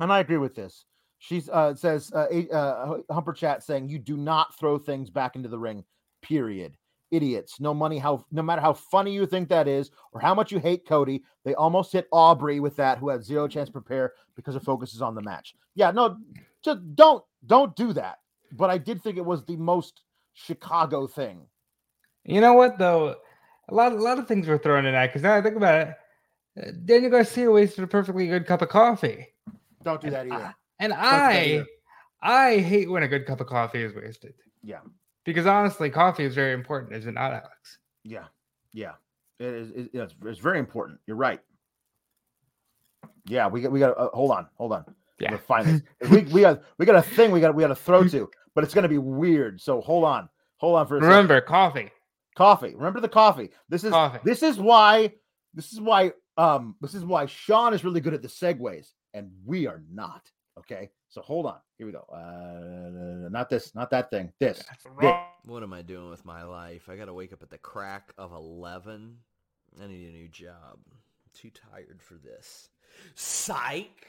and 0.00 0.10
I 0.10 0.20
agree 0.20 0.38
with 0.38 0.54
this. 0.54 0.86
She's 1.18 1.48
uh 1.50 1.74
says 1.74 2.10
uh, 2.14 2.26
uh 2.52 2.98
Humper 3.10 3.34
Chat 3.34 3.62
saying 3.62 3.90
you 3.90 3.98
do 3.98 4.16
not 4.16 4.58
throw 4.58 4.78
things 4.78 5.10
back 5.10 5.36
into 5.36 5.48
the 5.50 5.58
ring. 5.58 5.84
Period. 6.22 6.76
Idiots. 7.12 7.60
No 7.60 7.72
money. 7.72 7.98
How 7.98 8.24
no 8.32 8.42
matter 8.42 8.60
how 8.60 8.72
funny 8.72 9.12
you 9.12 9.26
think 9.26 9.48
that 9.50 9.68
is, 9.68 9.90
or 10.12 10.20
how 10.20 10.34
much 10.34 10.50
you 10.50 10.58
hate 10.58 10.86
Cody, 10.86 11.22
they 11.44 11.54
almost 11.54 11.92
hit 11.92 12.08
Aubrey 12.10 12.58
with 12.58 12.74
that, 12.76 12.98
who 12.98 13.08
had 13.08 13.22
zero 13.22 13.46
chance 13.46 13.68
to 13.68 13.72
prepare 13.72 14.14
because 14.34 14.54
her 14.54 14.60
focus 14.60 14.94
is 14.94 15.02
on 15.02 15.14
the 15.14 15.22
match. 15.22 15.54
Yeah, 15.74 15.90
no, 15.92 16.16
just 16.64 16.80
don't 16.96 17.22
don't 17.46 17.76
do 17.76 17.92
that. 17.92 18.18
But 18.52 18.70
I 18.70 18.78
did 18.78 19.02
think 19.02 19.16
it 19.16 19.24
was 19.24 19.44
the 19.44 19.56
most 19.56 20.02
Chicago 20.32 21.06
thing. 21.06 21.46
You 22.24 22.40
know 22.40 22.54
what 22.54 22.78
though? 22.78 23.16
A 23.68 23.74
lot, 23.74 23.92
a 23.92 23.96
lot 23.96 24.18
of 24.18 24.26
things 24.26 24.48
were 24.48 24.58
thrown 24.58 24.86
in 24.86 24.92
that 24.92 25.06
because 25.06 25.22
now 25.22 25.34
I 25.34 25.40
think 25.42 25.56
about 25.56 25.88
it. 25.88 25.94
uh, 26.68 26.72
Daniel 26.84 27.10
Garcia 27.10 27.50
wasted 27.50 27.84
a 27.84 27.86
perfectly 27.86 28.26
good 28.26 28.46
cup 28.46 28.60
of 28.62 28.68
coffee, 28.68 29.28
Don't 29.82 30.00
do 30.00 30.08
and 30.08 30.16
that 30.16 30.26
either. 30.26 30.44
I, 30.46 30.52
and 30.80 30.92
do 30.92 30.98
that 30.98 31.02
I. 31.04 31.64
I 32.24 32.58
hate 32.58 32.88
when 32.90 33.02
a 33.02 33.08
good 33.08 33.26
cup 33.26 33.40
of 33.40 33.48
coffee 33.48 33.82
is 33.82 33.94
wasted 33.94 34.34
Yeah, 34.62 34.80
because 35.24 35.46
honestly, 35.46 35.90
coffee 35.90 36.24
is 36.24 36.34
very 36.34 36.52
important, 36.52 36.94
is 36.94 37.06
it 37.06 37.12
not, 37.12 37.32
Alex? 37.32 37.78
yeah, 38.04 38.24
yeah. 38.72 38.92
It 39.38 39.54
is. 39.54 39.70
It, 39.70 39.90
it's, 39.92 40.14
it's 40.24 40.38
very 40.38 40.58
important. 40.60 41.00
You're 41.06 41.16
right. 41.16 41.40
Yeah, 43.26 43.48
we 43.48 43.60
got. 43.60 43.72
We 43.72 43.80
got. 43.80 43.98
Uh, 43.98 44.08
hold 44.12 44.30
on. 44.30 44.46
Hold 44.56 44.72
on. 44.72 44.84
Yeah. 45.18 45.36
Find 45.36 45.66
this. 46.00 46.10
we 46.10 46.22
we 46.32 46.40
got 46.42 46.62
we 46.78 46.86
got 46.86 46.96
a 46.96 47.02
thing 47.02 47.30
we 47.30 47.40
got 47.40 47.54
we 47.54 47.62
got 47.62 47.68
to 47.68 47.74
throw 47.74 48.06
to, 48.08 48.30
but 48.54 48.62
it's 48.62 48.74
gonna 48.74 48.88
be 48.88 48.98
weird. 48.98 49.60
So 49.60 49.80
hold 49.80 50.04
on, 50.04 50.28
hold 50.58 50.76
on 50.76 50.86
for 50.86 50.96
a 50.96 51.00
second. 51.00 51.08
Remember, 51.08 51.40
coffee. 51.40 51.90
coffee. 52.36 52.74
Remember 52.74 53.00
the 53.00 53.08
coffee. 53.08 53.50
This 53.68 53.84
is 53.84 53.90
Coffee. 53.90 54.18
this 54.24 54.42
is 54.42 54.58
why 54.58 55.12
this 55.54 55.72
is 55.72 55.80
why 55.80 56.12
um 56.36 56.76
this 56.80 56.94
is 56.94 57.04
why 57.04 57.26
Sean 57.26 57.74
is 57.74 57.84
really 57.84 58.00
good 58.00 58.14
at 58.14 58.22
the 58.22 58.28
segues 58.28 58.92
and 59.14 59.30
we 59.44 59.66
are 59.66 59.82
not. 59.92 60.22
Okay, 60.58 60.90
so 61.12 61.20
hold 61.20 61.44
on. 61.46 61.58
Here 61.76 61.86
we 61.86 61.92
go. 61.92 62.04
Uh, 62.10 63.28
not 63.28 63.48
this, 63.50 63.74
not 63.74 63.90
that 63.90 64.10
thing. 64.10 64.32
This. 64.40 64.62
Thi- 65.00 65.12
What 65.44 65.62
am 65.62 65.72
I 65.74 65.82
doing 65.82 66.08
with 66.08 66.24
my 66.24 66.42
life? 66.42 66.88
I 66.88 66.96
gotta 66.96 67.12
wake 67.12 67.32
up 67.34 67.42
at 67.42 67.50
the 67.50 67.58
crack 67.58 68.12
of 68.16 68.32
11. 68.32 69.18
I 69.80 69.86
need 69.86 70.08
a 70.08 70.12
new 70.12 70.28
job. 70.28 70.78
I'm 70.86 71.30
too 71.34 71.50
tired 71.50 72.00
for 72.02 72.14
this. 72.14 72.70
Psych! 73.14 74.06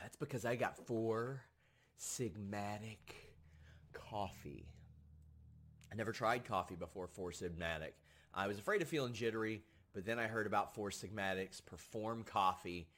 That's 0.00 0.16
because 0.16 0.44
I 0.44 0.56
got 0.56 0.76
four 0.86 1.42
Sigmatic 2.00 2.98
coffee. 3.92 4.66
I 5.92 5.94
never 5.94 6.10
tried 6.10 6.44
coffee 6.44 6.74
before 6.74 7.06
Four 7.06 7.30
Sigmatic. 7.30 7.92
I 8.34 8.48
was 8.48 8.58
afraid 8.58 8.82
of 8.82 8.88
feeling 8.88 9.12
jittery, 9.12 9.62
but 9.94 10.04
then 10.04 10.18
I 10.18 10.26
heard 10.26 10.46
about 10.48 10.74
Four 10.74 10.90
Sigmatics 10.90 11.60
Perform 11.60 12.24
Coffee, 12.24 12.88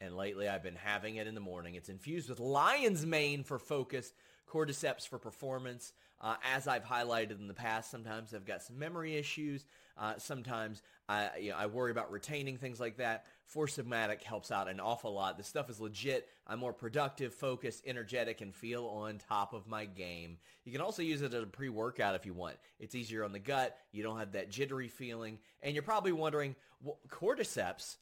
and 0.00 0.16
lately 0.16 0.48
I've 0.48 0.62
been 0.62 0.76
having 0.76 1.16
it 1.16 1.26
in 1.26 1.34
the 1.34 1.40
morning. 1.40 1.74
It's 1.74 1.88
infused 1.88 2.28
with 2.28 2.40
lion's 2.40 3.04
mane 3.04 3.44
for 3.44 3.58
focus, 3.58 4.12
cordyceps 4.48 5.06
for 5.06 5.18
performance. 5.18 5.92
Uh, 6.22 6.34
as 6.54 6.68
I've 6.68 6.84
highlighted 6.84 7.38
in 7.38 7.48
the 7.48 7.54
past, 7.54 7.90
sometimes 7.90 8.34
I've 8.34 8.44
got 8.44 8.62
some 8.62 8.78
memory 8.78 9.16
issues. 9.16 9.64
Uh, 9.96 10.14
sometimes 10.18 10.82
I, 11.08 11.30
you 11.40 11.50
know, 11.50 11.56
I 11.56 11.66
worry 11.66 11.90
about 11.90 12.12
retaining 12.12 12.56
things 12.56 12.78
like 12.78 12.98
that. 12.98 13.24
Four 13.46 13.66
Sigmatic 13.66 14.22
helps 14.22 14.50
out 14.50 14.68
an 14.68 14.80
awful 14.80 15.12
lot. 15.12 15.36
This 15.36 15.46
stuff 15.46 15.68
is 15.70 15.80
legit. 15.80 16.28
I'm 16.46 16.58
more 16.58 16.72
productive, 16.72 17.34
focused, 17.34 17.82
energetic, 17.86 18.42
and 18.42 18.54
feel 18.54 18.86
on 18.86 19.18
top 19.28 19.52
of 19.52 19.66
my 19.66 19.86
game. 19.86 20.38
You 20.64 20.72
can 20.72 20.80
also 20.80 21.02
use 21.02 21.22
it 21.22 21.34
as 21.34 21.42
a 21.42 21.46
pre-workout 21.46 22.14
if 22.14 22.26
you 22.26 22.34
want. 22.34 22.56
It's 22.78 22.94
easier 22.94 23.24
on 23.24 23.32
the 23.32 23.38
gut. 23.38 23.76
You 23.92 24.02
don't 24.02 24.18
have 24.18 24.32
that 24.32 24.50
jittery 24.50 24.88
feeling. 24.88 25.38
And 25.62 25.74
you're 25.74 25.82
probably 25.82 26.12
wondering, 26.12 26.54
well, 26.82 26.98
cordyceps? 27.08 27.96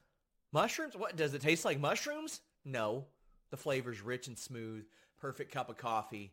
Mushrooms? 0.53 0.97
What, 0.97 1.17
does 1.17 1.35
it 1.35 1.43
taste 1.43 1.65
like 1.65 1.81
mushrooms? 1.81 2.41
No. 2.65 3.05
The 3.51 3.57
flavor's 3.57 4.01
rich 4.01 4.29
and 4.29 4.39
smooth. 4.39 4.85
Perfect 5.21 5.53
cup 5.53 5.69
of 5.69 5.77
coffee 5.77 6.33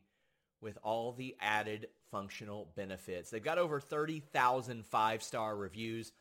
with 0.61 0.77
all 0.83 1.11
the 1.11 1.35
added 1.39 1.87
functional 2.11 2.71
benefits. 2.75 3.29
They've 3.29 3.43
got 3.43 3.57
over 3.57 3.79
30,000 3.79 4.85
five-star 4.85 5.55
reviews 5.55 6.11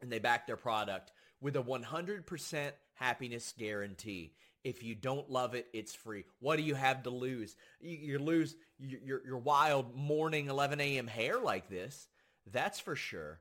and 0.00 0.10
they 0.12 0.18
back 0.18 0.46
their 0.46 0.56
product 0.56 1.12
with 1.40 1.56
a 1.56 1.62
100% 1.62 2.70
happiness 2.94 3.54
guarantee. 3.58 4.32
If 4.62 4.82
you 4.82 4.94
don't 4.94 5.30
love 5.30 5.54
it, 5.54 5.66
it's 5.72 5.94
free. 5.94 6.24
What 6.40 6.56
do 6.56 6.62
you 6.62 6.74
have 6.74 7.02
to 7.02 7.10
lose? 7.10 7.54
You, 7.80 7.96
you 7.96 8.18
lose 8.18 8.56
your, 8.78 9.20
your, 9.24 9.38
wild 9.38 9.94
morning 9.94 10.48
11 10.48 10.80
a.m. 10.80 11.06
hair 11.06 11.38
like 11.38 11.68
this. 11.68 12.08
That's 12.50 12.80
for 12.80 12.96
sure. 12.96 13.40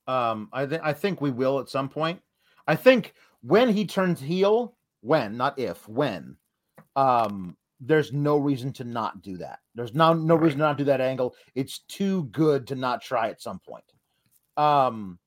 Um, 0.07 0.49
I 0.53 0.65
think 0.65 0.81
I 0.83 0.93
think 0.93 1.21
we 1.21 1.31
will 1.31 1.59
at 1.59 1.69
some 1.69 1.89
point. 1.89 2.21
I 2.67 2.75
think 2.75 3.13
when 3.41 3.69
he 3.69 3.85
turns 3.85 4.19
heel, 4.19 4.75
when, 5.01 5.37
not 5.37 5.57
if, 5.57 5.87
when, 5.87 6.35
um, 6.95 7.55
there's 7.79 8.11
no 8.11 8.37
reason 8.37 8.73
to 8.73 8.83
not 8.83 9.21
do 9.21 9.37
that. 9.37 9.59
There's 9.75 9.93
no 9.93 10.13
no 10.13 10.35
reason 10.35 10.59
to 10.59 10.65
not 10.65 10.77
do 10.77 10.83
that 10.85 11.01
angle. 11.01 11.35
It's 11.55 11.79
too 11.79 12.25
good 12.25 12.67
to 12.67 12.75
not 12.75 13.01
try 13.01 13.29
at 13.29 13.41
some 13.41 13.59
point. 13.59 13.83
Um, 14.57 15.19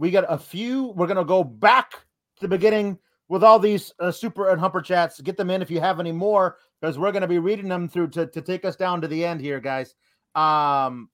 we 0.00 0.10
got 0.10 0.24
a 0.28 0.38
few. 0.38 0.92
We're 0.96 1.06
gonna 1.06 1.26
go 1.26 1.44
back 1.44 1.90
to 1.90 2.40
the 2.40 2.48
beginning 2.48 2.98
with 3.28 3.44
all 3.44 3.58
these 3.58 3.92
uh, 4.00 4.10
super 4.10 4.48
and 4.48 4.58
humper 4.58 4.80
chats. 4.80 5.20
Get 5.20 5.36
them 5.36 5.50
in 5.50 5.60
if 5.60 5.70
you 5.70 5.78
have 5.78 6.00
any 6.00 6.10
more, 6.10 6.56
because 6.80 6.98
we're 6.98 7.12
gonna 7.12 7.28
be 7.28 7.38
reading 7.38 7.68
them 7.68 7.86
through 7.86 8.08
to, 8.08 8.26
to 8.26 8.40
take 8.40 8.64
us 8.64 8.76
down 8.76 9.02
to 9.02 9.08
the 9.08 9.22
end 9.22 9.42
here, 9.42 9.60
guys. 9.60 9.94
Um, 10.34 11.10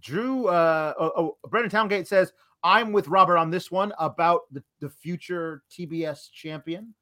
Drew, 0.00 0.46
uh, 0.46 0.94
oh, 0.96 1.12
oh, 1.16 1.48
Brendan 1.48 1.72
Towngate 1.72 2.06
says, 2.06 2.32
I'm 2.62 2.92
with 2.92 3.08
Robert 3.08 3.36
on 3.36 3.50
this 3.50 3.72
one 3.72 3.92
about 3.98 4.42
the, 4.52 4.62
the 4.78 4.88
future 4.88 5.64
TBS 5.70 6.30
champion. 6.30 6.94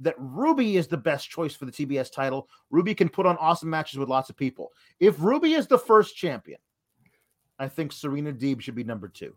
That 0.00 0.16
Ruby 0.18 0.76
is 0.76 0.88
the 0.88 0.96
best 0.96 1.30
choice 1.30 1.54
for 1.54 1.66
the 1.66 1.72
TBS 1.72 2.12
title. 2.12 2.48
Ruby 2.70 2.94
can 2.94 3.08
put 3.08 3.26
on 3.26 3.36
awesome 3.38 3.70
matches 3.70 3.98
with 3.98 4.08
lots 4.08 4.28
of 4.28 4.36
people. 4.36 4.72
If 4.98 5.20
Ruby 5.20 5.54
is 5.54 5.68
the 5.68 5.78
first 5.78 6.16
champion, 6.16 6.58
I 7.60 7.68
think 7.68 7.92
Serena 7.92 8.32
Deeb 8.32 8.60
should 8.60 8.76
be 8.76 8.84
number 8.84 9.08
two. 9.08 9.34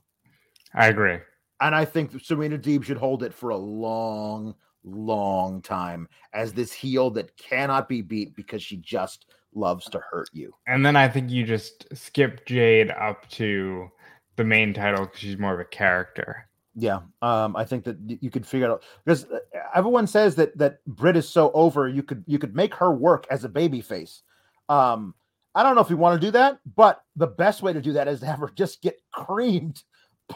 I 0.73 0.88
agree. 0.88 1.18
And 1.60 1.76
I 1.76 1.85
think 1.85 2.11
Serena 2.22 2.57
Deeb 2.57 2.84
should 2.84 2.98
hold 2.98 3.23
it 3.23 3.34
for 3.34 3.49
a 3.49 3.57
long, 3.57 4.56
long 4.84 5.61
time 5.61 6.07
as 6.34 6.53
this 6.53 6.73
heel 6.73 7.11
that 7.11 7.38
cannot 7.38 7.88
be 7.88 8.02
beat 8.02 8.35
because 8.35 8.64
she 8.64 8.77
just 8.77 9.27
loves 9.53 9.85
to 9.89 9.99
hurt 9.99 10.30
you. 10.34 10.53
And 10.68 10.85
then 10.85 10.95
I 10.95 11.07
think 11.07 11.30
you 11.30 11.45
just 11.45 11.85
skip 11.95 12.45
Jade 12.45 12.89
up 12.91 13.30
to 13.31 13.89
the 14.38 14.43
main 14.43 14.73
title 14.73 15.06
because 15.06 15.19
she's 15.19 15.38
more 15.38 15.53
of 15.53 15.60
a 15.60 15.65
character. 15.65 16.48
Yeah, 16.73 17.02
um, 17.22 17.56
I 17.56 17.65
think 17.65 17.84
that 17.84 17.98
you 18.22 18.31
could 18.31 18.48
figure 18.48 18.72
out 18.72 18.84
because 19.03 19.26
uh, 19.26 19.39
everyone 19.76 20.07
says 20.07 20.35
that 20.35 20.57
that 20.57 20.84
Britt 20.85 21.18
is 21.18 21.27
so 21.27 21.52
over. 21.52 21.89
You 21.89 22.02
could 22.02 22.23
you 22.27 22.39
could 22.39 22.56
make 22.56 22.73
her 22.76 22.93
work 22.93 23.27
as 23.30 23.43
a 23.43 23.49
baby 23.49 23.81
face. 23.81 24.23
Um, 24.69 25.14
I 25.53 25.64
don't 25.64 25.76
know 25.76 25.81
if 25.81 25.89
we 25.89 25.95
want 25.95 26.19
to 26.19 26.26
do 26.26 26.31
that, 26.31 26.60
but 26.77 27.03
the 27.18 27.27
best 27.27 27.61
way 27.61 27.73
to 27.73 27.81
do 27.81 27.91
that 27.93 28.07
is 28.07 28.22
to 28.22 28.26
have 28.26 28.39
her 28.39 28.49
just 28.56 28.81
get 28.81 29.02
creamed 29.11 29.84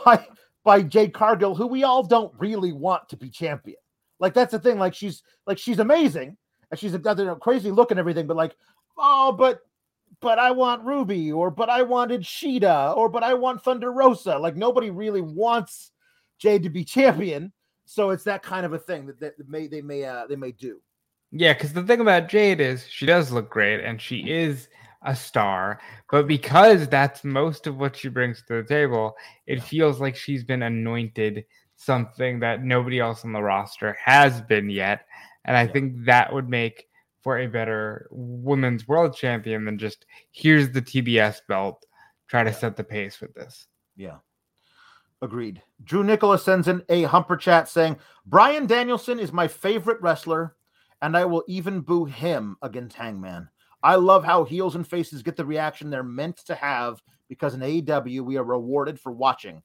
by 0.05 0.25
by 0.63 0.81
Jade 0.81 1.13
Cargill, 1.13 1.55
who 1.55 1.67
we 1.67 1.83
all 1.83 2.03
don't 2.03 2.33
really 2.37 2.73
want 2.73 3.07
to 3.09 3.17
be 3.17 3.29
champion. 3.29 3.77
Like 4.19 4.33
that's 4.33 4.51
the 4.51 4.59
thing. 4.59 4.79
Like 4.79 4.93
she's 4.93 5.23
like 5.45 5.57
she's 5.57 5.79
amazing 5.79 6.37
and 6.71 6.79
she's 6.79 6.91
the 6.91 7.37
crazy 7.41 7.71
look 7.71 7.91
and 7.91 7.99
everything, 7.99 8.27
but 8.27 8.37
like, 8.37 8.55
oh, 8.97 9.31
but 9.31 9.61
but 10.21 10.39
I 10.39 10.51
want 10.51 10.83
Ruby, 10.83 11.31
or 11.31 11.51
but 11.51 11.69
I 11.69 11.83
wanted 11.83 12.21
Shida, 12.21 12.95
or 12.95 13.09
but 13.09 13.23
I 13.23 13.33
want 13.33 13.61
Thunder 13.61 13.91
Rosa. 13.91 14.37
Like 14.37 14.55
nobody 14.55 14.89
really 14.89 15.21
wants 15.21 15.91
Jade 16.39 16.63
to 16.63 16.69
be 16.69 16.83
champion. 16.83 17.51
So 17.85 18.09
it's 18.09 18.23
that 18.23 18.41
kind 18.41 18.65
of 18.65 18.73
a 18.73 18.79
thing 18.79 19.05
that, 19.05 19.19
that 19.19 19.33
may 19.47 19.67
they 19.67 19.81
may 19.81 20.03
uh, 20.03 20.25
they 20.27 20.35
may 20.35 20.51
do. 20.51 20.81
Yeah, 21.31 21.53
because 21.53 21.73
the 21.73 21.83
thing 21.83 21.99
about 21.99 22.29
Jade 22.29 22.61
is 22.61 22.87
she 22.87 23.05
does 23.05 23.31
look 23.31 23.49
great 23.49 23.83
and 23.83 24.01
she 24.01 24.29
is 24.29 24.69
a 25.05 25.15
star, 25.15 25.79
but 26.11 26.27
because 26.27 26.87
that's 26.87 27.23
most 27.23 27.67
of 27.67 27.77
what 27.77 27.95
she 27.95 28.09
brings 28.09 28.43
to 28.43 28.61
the 28.61 28.67
table, 28.67 29.15
it 29.47 29.63
feels 29.63 29.99
like 29.99 30.15
she's 30.15 30.43
been 30.43 30.63
anointed 30.63 31.45
something 31.75 32.39
that 32.39 32.63
nobody 32.63 32.99
else 32.99 33.25
on 33.25 33.33
the 33.33 33.41
roster 33.41 33.97
has 34.03 34.41
been 34.41 34.69
yet. 34.69 35.05
And 35.45 35.55
I 35.55 35.63
yeah. 35.63 35.71
think 35.71 36.05
that 36.05 36.33
would 36.33 36.49
make 36.49 36.87
for 37.21 37.39
a 37.39 37.47
better 37.47 38.07
women's 38.11 38.87
world 38.87 39.15
champion 39.15 39.65
than 39.65 39.77
just 39.77 40.05
here's 40.31 40.71
the 40.71 40.81
TBS 40.81 41.41
belt, 41.47 41.85
try 42.27 42.43
to 42.43 42.53
set 42.53 42.75
the 42.75 42.83
pace 42.83 43.19
with 43.19 43.33
this. 43.33 43.67
Yeah. 43.95 44.17
Agreed. 45.21 45.61
Drew 45.83 46.03
Nicholas 46.03 46.43
sends 46.43 46.67
in 46.67 46.83
a 46.89 47.03
humper 47.03 47.37
chat 47.37 47.67
saying, 47.67 47.97
Bryan 48.25 48.67
Danielson 48.67 49.19
is 49.19 49.33
my 49.33 49.47
favorite 49.47 50.01
wrestler, 50.01 50.55
and 51.01 51.17
I 51.17 51.25
will 51.25 51.43
even 51.47 51.81
boo 51.81 52.05
him 52.05 52.57
against 52.61 52.95
Hangman. 52.95 53.49
I 53.85 53.95
love 53.95 54.25
how 54.25 54.43
heels 54.43 54.75
and 54.75 54.85
faces 54.85 55.21
get 55.21 55.35
the 55.35 55.45
reaction 55.45 55.91
they're 55.91 56.01
meant 56.01 56.37
to 56.47 56.55
have 56.55 57.03
because 57.29 57.53
in 57.53 57.59
AEW 57.61 58.21
we 58.21 58.35
are 58.35 58.43
rewarded 58.43 58.99
for 58.99 59.11
watching. 59.11 59.61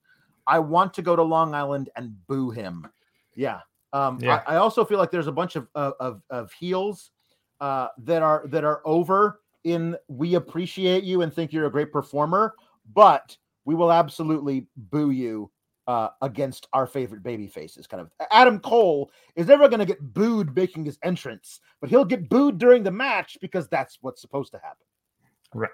I 0.46 0.58
want 0.58 0.92
to 0.94 1.02
go 1.02 1.16
to 1.16 1.22
Long 1.22 1.54
Island 1.54 1.88
and 1.96 2.14
boo 2.26 2.50
him. 2.50 2.86
Yeah. 3.34 3.60
Um, 3.94 4.18
yeah. 4.20 4.42
I, 4.46 4.54
I, 4.54 4.56
also 4.58 4.84
feel 4.84 4.98
like 4.98 5.10
there's 5.10 5.26
a 5.26 5.32
bunch 5.32 5.56
of 5.56 5.68
of, 5.74 6.20
of 6.28 6.52
heels 6.52 7.12
uh, 7.62 7.88
that 7.96 8.22
are 8.22 8.44
that 8.48 8.62
are 8.62 8.82
over 8.84 9.40
in 9.64 9.96
we 10.08 10.34
appreciate 10.34 11.02
you 11.02 11.22
and 11.22 11.32
think 11.32 11.50
you're 11.50 11.66
a 11.66 11.72
great 11.72 11.90
performer, 11.90 12.54
but 12.94 13.34
we 13.64 13.74
will 13.74 13.90
absolutely 13.90 14.66
boo 14.76 15.12
you 15.12 15.50
uh, 15.86 16.08
against 16.22 16.68
our 16.72 16.86
favorite 16.86 17.22
baby 17.22 17.46
faces. 17.46 17.86
Kind 17.86 18.00
of 18.00 18.10
Adam 18.30 18.60
Cole 18.60 19.10
is 19.36 19.46
never 19.46 19.68
going 19.68 19.80
to 19.80 19.86
get 19.86 20.00
booed 20.14 20.54
making 20.54 20.84
his 20.84 20.98
entrance, 21.02 21.60
but 21.80 21.90
he'll 21.90 22.04
get 22.04 22.28
booed 22.28 22.58
during 22.58 22.82
the 22.82 22.90
match 22.90 23.38
because 23.40 23.68
that's 23.68 23.98
what's 24.00 24.20
supposed 24.20 24.52
to 24.52 24.58
happen. 24.58 24.86
Right. 25.54 25.70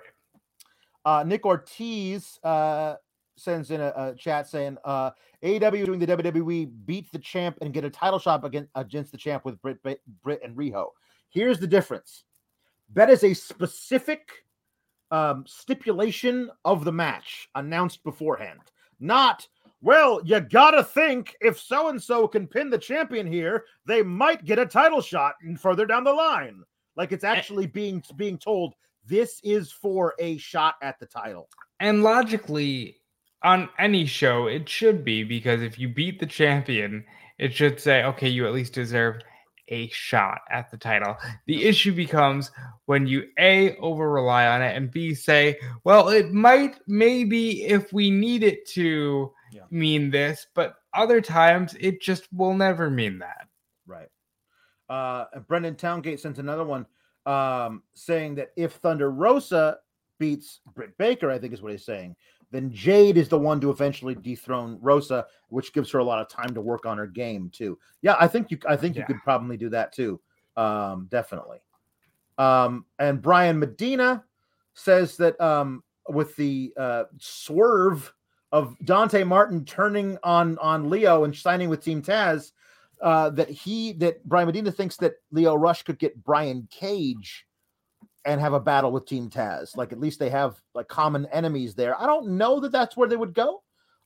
Uh, 1.05 1.23
Nick 1.27 1.47
Ortiz 1.47 2.39
uh, 2.43 2.97
sends 3.37 3.71
in 3.71 3.81
a, 3.81 3.93
a 3.97 4.15
chat 4.17 4.49
saying 4.49 4.77
uh, 4.85 5.11
AEW 5.43 5.87
doing 5.87 5.99
the 6.01 6.07
WWE 6.07 6.71
beat 6.87 7.11
the 7.13 7.19
champ 7.19 7.59
and 7.61 7.73
get 7.73 7.85
a 7.85 7.91
title 7.91 8.19
shot 8.19 8.45
against, 8.45 8.71
against 8.75 9.13
the 9.13 9.19
champ 9.19 9.45
with 9.45 9.61
Britt, 9.63 9.79
Britt 10.23 10.41
and 10.43 10.57
Riho. 10.57 10.89
Here's 11.29 11.61
the 11.61 11.67
difference. 11.67 12.25
That 12.95 13.11
is 13.11 13.23
a 13.25 13.35
specific 13.35 14.31
um, 15.11 15.45
stipulation 15.47 16.51
of 16.65 16.85
the 16.85 16.93
match 16.93 17.49
announced 17.55 18.03
beforehand. 18.03 18.61
Not, 18.99 19.47
well, 19.81 20.21
you 20.25 20.41
gotta 20.41 20.83
think 20.83 21.37
if 21.41 21.59
so 21.59 21.89
and 21.89 22.03
so 22.03 22.27
can 22.27 22.47
pin 22.47 22.71
the 22.71 22.79
champion 22.79 23.27
here, 23.27 23.65
they 23.87 24.03
might 24.03 24.45
get 24.45 24.59
a 24.59 24.67
title 24.67 25.01
shot 25.01 25.35
and 25.43 25.61
further 25.61 25.87
down 25.87 26.05
the 26.05 26.13
line. 26.13 26.63
Like 26.97 27.13
it's 27.13 27.25
actually 27.25 27.67
being 27.67 28.03
being 28.17 28.39
told 28.39 28.75
this 29.05 29.41
is 29.45 29.71
for 29.71 30.15
a 30.19 30.37
shot 30.39 30.77
at 30.83 30.99
the 30.99 31.07
title. 31.07 31.49
And 31.79 32.03
logically, 32.03 32.97
on 33.43 33.69
any 33.79 34.07
show, 34.07 34.47
it 34.47 34.69
should 34.69 35.05
be 35.05 35.23
because 35.23 35.63
if 35.63 35.79
you 35.79 35.89
beat 35.89 36.19
the 36.19 36.27
champion, 36.27 37.05
it 37.39 37.55
should 37.55 37.79
say, 37.79 38.03
okay, 38.05 38.29
you 38.29 38.47
at 38.47 38.55
least 38.55 38.73
deserve 38.73 39.21
a 39.69 39.89
shot 39.89 40.41
at 40.51 40.71
the 40.71 40.77
title. 40.77 41.17
The 41.47 41.65
issue 41.65 41.93
becomes 41.93 42.51
when 42.87 43.07
you 43.07 43.25
A, 43.39 43.77
over 43.77 44.11
rely 44.11 44.47
on 44.47 44.63
it, 44.63 44.77
and 44.77 44.91
B, 44.91 45.15
say, 45.15 45.59
well, 45.85 46.09
it 46.09 46.33
might 46.33 46.79
maybe 46.87 47.65
if 47.65 47.93
we 47.93 48.11
need 48.11 48.43
it 48.43 48.67
to 48.71 49.33
yeah. 49.53 49.63
mean 49.71 50.11
this, 50.11 50.47
but 50.55 50.77
other 50.95 51.21
times 51.21 51.75
it 51.81 52.01
just 52.01 52.33
will 52.33 52.55
never 52.55 52.91
mean 52.91 53.19
that. 53.19 53.49
Right. 53.87 54.09
Uh, 54.89 55.27
Brendan 55.47 55.75
Towngate 55.75 56.21
sent 56.21 56.39
another 56.39 56.65
one 56.65 56.87
um, 57.27 57.83
saying 57.95 58.37
that 58.37 58.53
if 58.57 58.75
Thunder 58.75 59.11
Rosa 59.11 59.79
beats 60.19 60.61
Britt 60.75 60.97
Baker, 60.99 61.31
I 61.31 61.39
think 61.39 61.53
is 61.53 61.63
what 61.63 61.73
he's 61.73 61.85
saying, 61.85 62.17
then 62.53 62.73
Jade 62.73 63.17
is 63.19 63.29
the 63.29 63.39
one 63.39 63.61
to 63.61 63.71
eventually 63.71 64.15
dethrone 64.15 64.79
Rosa, 64.81 65.27
which 65.49 65.73
gives 65.73 65.91
her 65.91 65.99
a 65.99 66.05
lot 66.05 66.21
of 66.21 66.29
time 66.29 66.55
to 66.55 66.61
work 66.61 66.87
on 66.87 66.97
her 66.99 67.07
game 67.07 67.51
too. 67.53 67.79
Yeah, 68.03 68.17
I 68.21 68.29
think 68.29 68.51
you 68.51 68.59
I 68.69 68.77
think 68.77 68.95
yeah. 68.95 69.03
you 69.03 69.07
could 69.07 69.23
probably 69.23 69.57
do 69.57 69.69
that 69.71 69.93
too. 69.93 70.21
Um, 70.57 71.09
definitely. 71.11 71.59
Um, 72.39 72.85
and 72.99 73.21
Brian 73.21 73.59
Medina 73.59 74.25
says 74.75 75.17
that 75.17 75.41
um, 75.41 75.83
with 76.09 76.37
the 76.37 76.73
uh, 76.77 77.05
swerve 77.19 78.13
of 78.57 78.75
Dante 78.87 79.23
Martin 79.23 79.67
turning 79.67 80.17
on 80.23 80.57
on 80.59 80.89
Lio 80.89 81.25
and 81.25 81.37
signing 81.37 81.69
with 81.69 81.85
Team 81.85 82.01
Taz, 82.01 82.53
uh, 83.03 83.29
that 83.31 83.51
he 83.51 83.93
that 83.95 84.25
Brian 84.25 84.47
Medina 84.47 84.73
thinks 84.73 84.97
that 84.97 85.17
Lio 85.31 85.55
Rush 85.55 85.83
could 85.83 85.99
get 85.99 86.25
Brian 86.25 86.67
Cage 86.71 87.47
and 88.25 88.41
have 88.41 88.55
a 88.55 88.61
battle 88.61 88.91
with 88.91 89.05
Team 89.05 89.29
Taz. 89.29 89.77
Like 89.77 89.93
at 89.93 90.01
least 90.01 90.19
they 90.19 90.31
have 90.31 90.57
like 90.75 90.89
common 90.89 91.27
enemies 91.27 91.75
there. 91.75 92.01
I 92.01 92.07
don't 92.07 92.39
know 92.39 92.59
that 92.61 92.73
that's 92.73 92.97
where 92.97 93.07
they 93.07 93.17
would 93.17 93.35
go, 93.35 93.63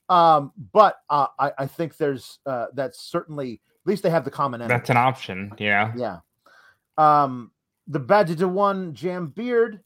um, 0.09 0.51
but 0.73 0.97
uh, 1.09 1.27
I, 1.39 1.53
I 1.59 1.67
think 1.67 1.95
there's 1.95 2.39
uh, 2.45 2.65
that's 2.73 2.99
certainly 2.99 3.53
at 3.53 3.89
least 3.89 4.03
they 4.03 4.09
have 4.09 4.25
the 4.25 4.31
common 4.31 4.61
enemy. 4.61 4.77
That's 4.77 4.89
an 4.89 4.97
option. 4.97 5.53
Yeah. 5.59 5.93
Yeah. 5.95 6.17
Um, 6.97 7.51
the 7.87 7.99
Badger 7.99 8.35
to 8.35 8.49
One 8.49 8.93
Jam 8.93 9.27
Beard 9.27 9.79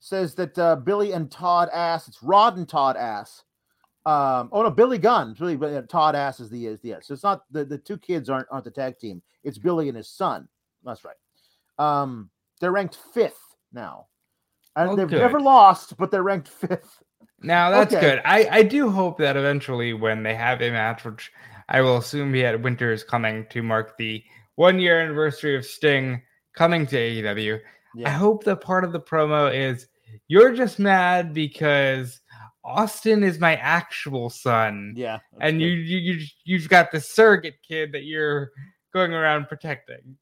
says 0.00 0.34
that 0.36 0.58
uh, 0.58 0.76
Billy 0.76 1.12
and 1.12 1.30
Todd 1.30 1.68
Ass. 1.70 2.08
It's 2.08 2.22
Rod 2.22 2.56
and 2.56 2.66
Todd 2.66 2.96
Ass. 2.96 3.42
Um, 4.06 4.50
oh 4.52 4.62
no, 4.62 4.70
Billy 4.70 4.98
Gunn. 4.98 5.32
It's 5.32 5.40
really 5.40 5.76
uh, 5.76 5.82
Todd 5.82 6.14
Ass 6.14 6.38
is 6.38 6.48
the 6.48 6.66
is 6.66 6.80
the 6.80 6.94
so 7.02 7.12
it's 7.12 7.24
not 7.24 7.42
the, 7.50 7.64
the 7.64 7.76
two 7.76 7.98
kids 7.98 8.30
aren't 8.30 8.46
aren't 8.52 8.64
the 8.64 8.70
tag 8.70 8.98
team. 8.98 9.20
It's 9.42 9.58
Billy 9.58 9.88
and 9.88 9.96
his 9.96 10.08
son. 10.08 10.48
That's 10.84 11.02
right. 11.04 11.16
Um, 11.78 12.30
they're 12.60 12.70
ranked 12.70 12.96
fifth 13.12 13.42
now. 13.72 14.06
And 14.76 14.90
oh, 14.90 14.96
they've 14.96 15.08
good. 15.08 15.18
never 15.18 15.40
lost, 15.40 15.96
but 15.96 16.10
they're 16.12 16.22
ranked 16.22 16.48
fifth. 16.48 17.02
Now 17.40 17.70
that's 17.70 17.92
okay. 17.92 18.00
good. 18.00 18.22
I, 18.24 18.48
I 18.50 18.62
do 18.62 18.90
hope 18.90 19.18
that 19.18 19.36
eventually 19.36 19.92
when 19.92 20.22
they 20.22 20.34
have 20.34 20.62
a 20.62 20.70
match, 20.70 21.04
which 21.04 21.32
I 21.68 21.80
will 21.80 21.96
assume 21.96 22.32
he 22.32 22.40
had 22.40 22.62
winter 22.62 22.92
is 22.92 23.02
coming 23.02 23.46
to 23.50 23.62
mark 23.62 23.96
the 23.98 24.22
one 24.54 24.78
year 24.78 25.00
anniversary 25.00 25.56
of 25.56 25.66
Sting 25.66 26.22
coming 26.54 26.86
to 26.86 26.96
AEW. 26.96 27.60
Yeah. 27.94 28.08
I 28.08 28.12
hope 28.12 28.44
that 28.44 28.60
part 28.60 28.84
of 28.84 28.92
the 28.92 29.00
promo 29.00 29.52
is 29.52 29.88
you're 30.28 30.54
just 30.54 30.78
mad 30.78 31.34
because 31.34 32.20
Austin 32.66 33.22
is 33.22 33.38
my 33.38 33.54
actual 33.56 34.28
son. 34.28 34.92
Yeah. 34.96 35.20
And 35.40 35.62
you, 35.62 35.68
you 35.68 35.98
you 35.98 36.26
you've 36.44 36.68
got 36.68 36.90
the 36.90 37.00
surrogate 37.00 37.62
kid 37.66 37.92
that 37.92 38.04
you're 38.04 38.50
going 38.92 39.12
around 39.12 39.46
protecting 39.48 40.16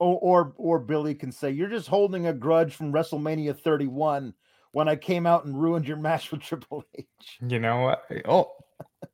or, 0.00 0.18
or 0.20 0.52
or 0.56 0.78
Billy 0.80 1.14
can 1.14 1.30
say, 1.30 1.50
"You're 1.50 1.68
just 1.68 1.86
holding 1.86 2.26
a 2.26 2.32
grudge 2.32 2.74
from 2.74 2.92
WrestleMania 2.92 3.56
31 3.60 4.34
when 4.72 4.88
I 4.88 4.96
came 4.96 5.26
out 5.26 5.44
and 5.44 5.60
ruined 5.60 5.86
your 5.86 5.98
match 5.98 6.32
with 6.32 6.40
Triple 6.40 6.84
H." 6.96 7.06
You 7.46 7.60
know 7.60 7.82
what? 7.82 8.04
Oh, 8.26 8.50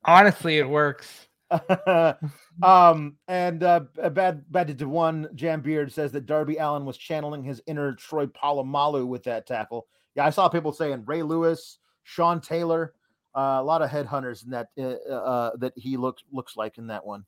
honestly, 0.05 0.59
it 0.59 0.69
works. 0.69 1.27
um, 2.63 3.17
and 3.29 3.63
uh, 3.63 3.81
bad 4.13 4.45
bad 4.51 4.79
to 4.79 4.89
one. 4.89 5.29
Jam 5.35 5.61
Beard 5.61 5.93
says 5.93 6.13
that 6.13 6.27
Darby 6.27 6.57
Allin 6.57 6.85
was 6.85 6.97
channeling 6.97 7.43
his 7.43 7.61
inner 7.67 7.95
Troy 7.95 8.27
Polamalu 8.27 9.07
with 9.07 9.25
that 9.25 9.47
tackle. 9.47 9.87
Yeah, 10.15 10.25
I 10.25 10.31
saw 10.31 10.49
people 10.49 10.73
saying 10.73 11.05
Ray 11.05 11.23
Lewis, 11.23 11.79
Sean 12.09 12.41
Taylor, 12.41 12.95
uh, 13.35 13.59
a 13.59 13.65
lot 13.65 13.83
of 13.83 13.91
headhunters 13.91 14.45
in 14.45 14.51
that 14.51 14.69
uh, 14.79 15.13
uh, 15.13 15.57
that 15.57 15.73
he 15.77 15.97
looks 15.97 16.23
looks 16.31 16.57
like 16.57 16.79
in 16.79 16.87
that 16.87 17.05
one. 17.05 17.25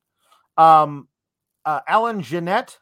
Um, 0.56 1.08
uh, 1.64 1.80
Alan 1.88 2.22
Jeanette 2.22 2.78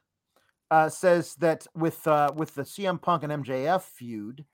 uh, 0.70 0.90
says 0.90 1.34
that 1.36 1.66
with 1.74 2.06
uh, 2.06 2.32
with 2.36 2.54
the 2.54 2.62
CM 2.64 3.00
Punk 3.00 3.22
and 3.22 3.32
MJF 3.44 3.80
feud, 3.80 4.44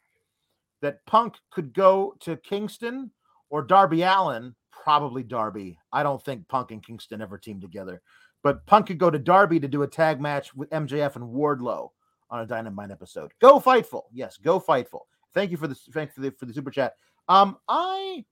that 0.83 1.05
Punk 1.05 1.35
could 1.51 1.75
go 1.75 2.15
to 2.21 2.37
Kingston 2.37 3.11
or 3.51 3.63
Darby 3.63 4.03
Allin, 4.03 4.55
probably 4.71 5.25
Darby. 5.25 5.77
I 5.93 6.05
don't 6.05 6.25
think 6.25 6.47
Punk 6.47 6.71
and 6.71 6.87
Kingston 6.87 7.21
ever 7.21 7.39
teamed 7.39 7.61
together. 7.61 8.03
but 8.45 8.65
Punk 8.67 8.87
could 8.87 8.99
go 8.99 9.11
to 9.11 9.19
Darby 9.19 9.59
to 9.59 9.69
do 9.69 9.83
a 9.83 9.89
tag 9.89 10.21
match 10.21 10.55
with 10.55 10.71
MJF 10.71 11.17
and 11.17 11.25
Wardlow 11.25 11.91
on 12.31 12.41
a 12.41 12.47
Dynamite 12.47 12.93
episode. 12.93 13.33
Go 13.41 13.59
Fightful, 13.59 14.03
yes, 14.13 14.37
go 14.37 14.61
Fightful. 14.61 15.01
Thank 15.35 15.51
you 15.51 15.57
for 15.57 15.67
the 15.67 15.75
thank 15.93 16.11
you 16.11 16.15
for 16.15 16.21
the 16.21 16.31
for 16.39 16.47
the 16.47 16.53
super 16.55 16.71
chat. 16.71 16.95
Um, 17.29 17.57
I 17.69 18.25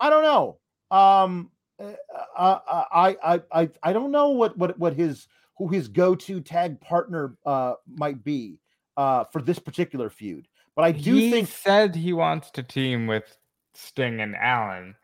I 0.00 0.10
don't 0.10 0.22
know. 0.22 0.58
Um, 0.90 1.50
uh, 1.78 1.92
uh, 2.36 2.84
I 2.92 3.16
I 3.22 3.40
I 3.52 3.70
I 3.82 3.92
don't 3.92 4.10
know 4.10 4.30
what 4.30 4.56
what 4.56 4.78
what 4.78 4.94
his 4.94 5.28
who 5.56 5.68
his 5.68 5.88
go 5.88 6.14
to 6.14 6.40
tag 6.40 6.80
partner 6.80 7.36
uh 7.46 7.74
might 7.86 8.22
be 8.24 8.58
uh 8.96 9.24
for 9.24 9.42
this 9.42 9.58
particular 9.58 10.10
feud. 10.10 10.48
But 10.76 10.84
I 10.84 10.92
do 10.92 11.16
he 11.16 11.30
think 11.30 11.48
said 11.48 11.94
he 11.94 12.12
wants 12.12 12.50
to 12.52 12.62
team 12.62 13.06
with 13.06 13.36
Sting 13.74 14.20
and 14.20 14.34
Allin, 14.36 14.94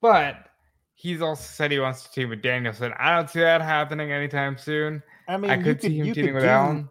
but 0.00 0.48
he's 0.94 1.20
also 1.20 1.42
said 1.42 1.70
he 1.70 1.78
wants 1.78 2.04
to 2.04 2.12
team 2.12 2.30
with 2.30 2.42
Danielson. 2.42 2.92
I 2.98 3.14
don't 3.14 3.28
see 3.30 3.40
that 3.40 3.60
happening 3.60 4.12
anytime 4.12 4.56
soon. 4.58 5.02
I 5.28 5.36
mean 5.36 5.50
I 5.50 5.56
you 5.56 5.62
could 5.64 5.82
see 5.82 5.96
him 5.96 6.12
teaming 6.14 6.34
with 6.34 6.42
do- 6.44 6.48
Allin. 6.48 6.88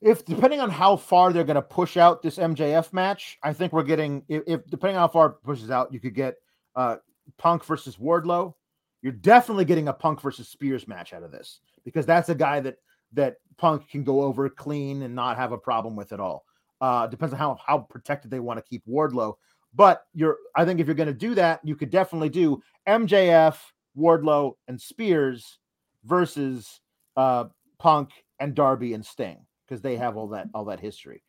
If 0.00 0.24
depending 0.24 0.60
on 0.60 0.70
how 0.70 0.96
far 0.96 1.32
they're 1.32 1.44
going 1.44 1.56
to 1.56 1.62
push 1.62 1.96
out 1.96 2.22
this 2.22 2.38
MJF 2.38 2.92
match, 2.92 3.38
I 3.42 3.52
think 3.52 3.72
we're 3.72 3.82
getting 3.82 4.22
if, 4.28 4.42
if 4.46 4.66
depending 4.66 4.96
on 4.96 5.02
how 5.02 5.08
far 5.08 5.26
it 5.26 5.42
pushes 5.42 5.70
out, 5.70 5.92
you 5.92 6.00
could 6.00 6.14
get 6.14 6.36
uh 6.76 6.96
Punk 7.36 7.64
versus 7.64 7.96
Wardlow. 7.96 8.54
You're 9.02 9.12
definitely 9.12 9.64
getting 9.64 9.88
a 9.88 9.92
Punk 9.92 10.20
versus 10.20 10.48
Spears 10.48 10.88
match 10.88 11.12
out 11.12 11.22
of 11.22 11.32
this 11.32 11.60
because 11.84 12.06
that's 12.06 12.28
a 12.28 12.34
guy 12.34 12.60
that 12.60 12.76
that 13.12 13.36
Punk 13.56 13.88
can 13.90 14.04
go 14.04 14.22
over 14.22 14.48
clean 14.48 15.02
and 15.02 15.14
not 15.14 15.36
have 15.36 15.52
a 15.52 15.58
problem 15.58 15.96
with 15.96 16.12
at 16.12 16.20
all. 16.20 16.44
Uh 16.80 17.06
depends 17.08 17.32
on 17.32 17.38
how 17.38 17.58
how 17.66 17.78
protected 17.78 18.30
they 18.30 18.40
want 18.40 18.58
to 18.58 18.68
keep 18.68 18.86
Wardlow. 18.86 19.34
But 19.74 20.04
you're 20.14 20.36
I 20.54 20.64
think 20.64 20.78
if 20.78 20.86
you're 20.86 20.94
going 20.94 21.08
to 21.08 21.12
do 21.12 21.34
that, 21.34 21.60
you 21.64 21.74
could 21.74 21.90
definitely 21.90 22.28
do 22.28 22.62
MJF, 22.86 23.56
Wardlow, 23.96 24.52
and 24.68 24.80
Spears 24.80 25.58
versus 26.04 26.80
uh 27.16 27.46
Punk 27.80 28.10
and 28.38 28.54
Darby 28.54 28.94
and 28.94 29.04
Sting 29.04 29.44
because 29.68 29.82
they 29.82 29.96
have 29.96 30.16
all 30.16 30.28
that 30.28 30.48
all 30.54 30.64
that 30.66 30.80
history. 30.80 31.22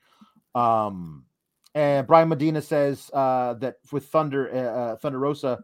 Um, 0.55 1.25
and 1.75 2.07
Brian 2.07 2.29
Medina 2.29 2.61
says 2.61 3.09
uh, 3.13 3.53
that 3.55 3.75
with 3.91 4.05
Thunder 4.07 4.49
uh, 4.53 4.57
uh, 4.57 4.95
Thunder 4.97 5.19
Rosa, 5.19 5.63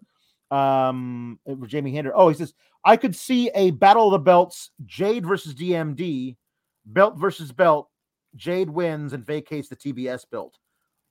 um, 0.51 1.39
uh, 1.49 1.55
Jamie 1.65 1.91
Hayter. 1.91 2.11
Oh, 2.15 2.29
he 2.29 2.35
says 2.35 2.53
I 2.83 2.97
could 2.97 3.15
see 3.15 3.49
a 3.55 3.71
battle 3.71 4.07
of 4.07 4.11
the 4.11 4.19
belts: 4.19 4.71
Jade 4.85 5.25
versus 5.25 5.53
DMD, 5.55 6.35
belt 6.85 7.17
versus 7.17 7.51
belt. 7.51 7.89
Jade 8.35 8.69
wins 8.69 9.13
and 9.13 9.25
vacates 9.25 9.69
the 9.69 9.75
TBS 9.75 10.29
belt. 10.29 10.57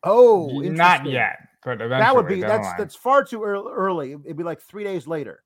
Oh, 0.04 0.60
Not 0.60 1.06
yet, 1.06 1.38
but 1.64 1.78
That 1.78 2.14
would 2.14 2.28
be 2.28 2.42
that's 2.42 2.66
line. 2.66 2.74
that's 2.78 2.94
far 2.94 3.24
too 3.24 3.42
early, 3.42 3.72
early. 3.72 4.12
It'd 4.12 4.36
be 4.36 4.42
like 4.44 4.60
three 4.60 4.84
days 4.84 5.06
later. 5.06 5.42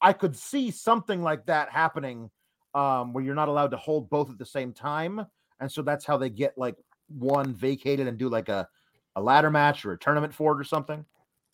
I 0.00 0.12
could 0.12 0.36
see 0.36 0.72
something 0.72 1.22
like 1.22 1.46
that 1.46 1.70
happening, 1.70 2.28
um, 2.74 3.12
where 3.12 3.22
you're 3.22 3.36
not 3.36 3.48
allowed 3.48 3.70
to 3.70 3.76
hold 3.76 4.10
both 4.10 4.28
at 4.30 4.38
the 4.38 4.44
same 4.44 4.72
time, 4.72 5.24
and 5.62 5.72
so 5.72 5.80
that's 5.80 6.04
how 6.04 6.16
they 6.18 6.28
get 6.28 6.56
like 6.58 6.76
one 7.08 7.54
vacated 7.54 8.06
and 8.06 8.18
do 8.18 8.28
like 8.28 8.48
a 8.48 8.68
a 9.16 9.20
ladder 9.20 9.50
match 9.50 9.84
or 9.84 9.92
a 9.92 9.98
tournament 9.98 10.34
for 10.34 10.52
it 10.52 10.60
or 10.60 10.64
something. 10.64 11.04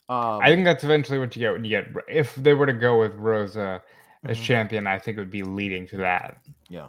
Um, 0.08 0.40
I 0.42 0.46
think 0.48 0.64
that's 0.64 0.84
eventually 0.84 1.18
what 1.18 1.34
you 1.36 1.40
get 1.40 1.52
when 1.52 1.64
you 1.64 1.70
get 1.70 1.88
if 2.08 2.34
they 2.36 2.54
were 2.54 2.66
to 2.66 2.72
go 2.72 2.98
with 2.98 3.14
Rosa 3.14 3.82
as 4.24 4.38
Mhm. 4.38 4.42
champion. 4.42 4.86
I 4.86 4.98
think 4.98 5.16
it 5.16 5.20
would 5.20 5.30
be 5.30 5.42
leading 5.42 5.86
to 5.88 5.96
that. 5.98 6.38
Yeah. 6.68 6.88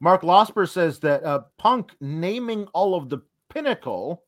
Mark 0.00 0.22
Losper 0.22 0.68
says 0.68 1.00
that 1.00 1.24
uh, 1.24 1.40
Punk 1.58 1.94
naming 2.00 2.66
all 2.68 2.94
of 2.94 3.08
the 3.08 3.18
pinnacle 3.50 4.22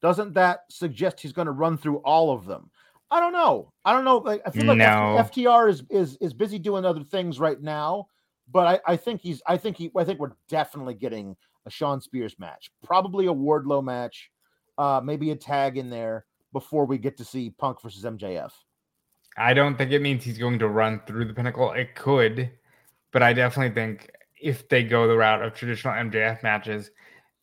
doesn't 0.00 0.32
that 0.32 0.64
suggest 0.70 1.20
he's 1.20 1.32
going 1.32 1.46
to 1.46 1.52
run 1.52 1.76
through 1.76 1.98
all 1.98 2.32
of 2.32 2.46
them? 2.46 2.70
I 3.10 3.20
don't 3.20 3.32
know. 3.32 3.72
I 3.84 3.92
don't 3.92 4.04
know. 4.04 4.18
Like 4.18 4.40
I 4.46 4.50
feel 4.50 4.64
like 4.64 4.78
No. 4.78 5.16
FTR 5.18 5.68
is 5.68 5.82
is 5.90 6.16
is 6.16 6.32
busy 6.32 6.58
doing 6.58 6.84
other 6.84 7.04
things 7.04 7.38
right 7.38 7.60
now, 7.60 8.06
but 8.50 8.80
I, 8.86 8.92
I 8.92 8.96
think 8.96 9.20
he's 9.20 9.42
I 9.46 9.58
think 9.58 9.76
he 9.76 9.90
I 9.96 10.04
think 10.04 10.18
we're 10.20 10.32
definitely 10.48 10.94
getting 10.94 11.36
a 11.70 11.72
Shawn 11.72 12.00
Spears 12.00 12.36
match, 12.38 12.70
probably 12.82 13.26
a 13.26 13.32
Wardlow 13.32 13.82
match, 13.82 14.30
uh, 14.76 15.00
maybe 15.02 15.30
a 15.30 15.36
tag 15.36 15.78
in 15.78 15.88
there 15.88 16.26
before 16.52 16.84
we 16.84 16.98
get 16.98 17.16
to 17.18 17.24
see 17.24 17.50
Punk 17.50 17.80
versus 17.80 18.04
MJF. 18.04 18.50
I 19.36 19.54
don't 19.54 19.78
think 19.78 19.92
it 19.92 20.02
means 20.02 20.24
he's 20.24 20.38
going 20.38 20.58
to 20.58 20.68
run 20.68 21.00
through 21.06 21.26
the 21.26 21.34
pinnacle. 21.34 21.72
It 21.72 21.94
could, 21.94 22.50
but 23.12 23.22
I 23.22 23.32
definitely 23.32 23.74
think 23.74 24.10
if 24.42 24.68
they 24.68 24.82
go 24.82 25.06
the 25.06 25.16
route 25.16 25.42
of 25.42 25.54
traditional 25.54 25.94
MJF 25.94 26.42
matches, 26.42 26.90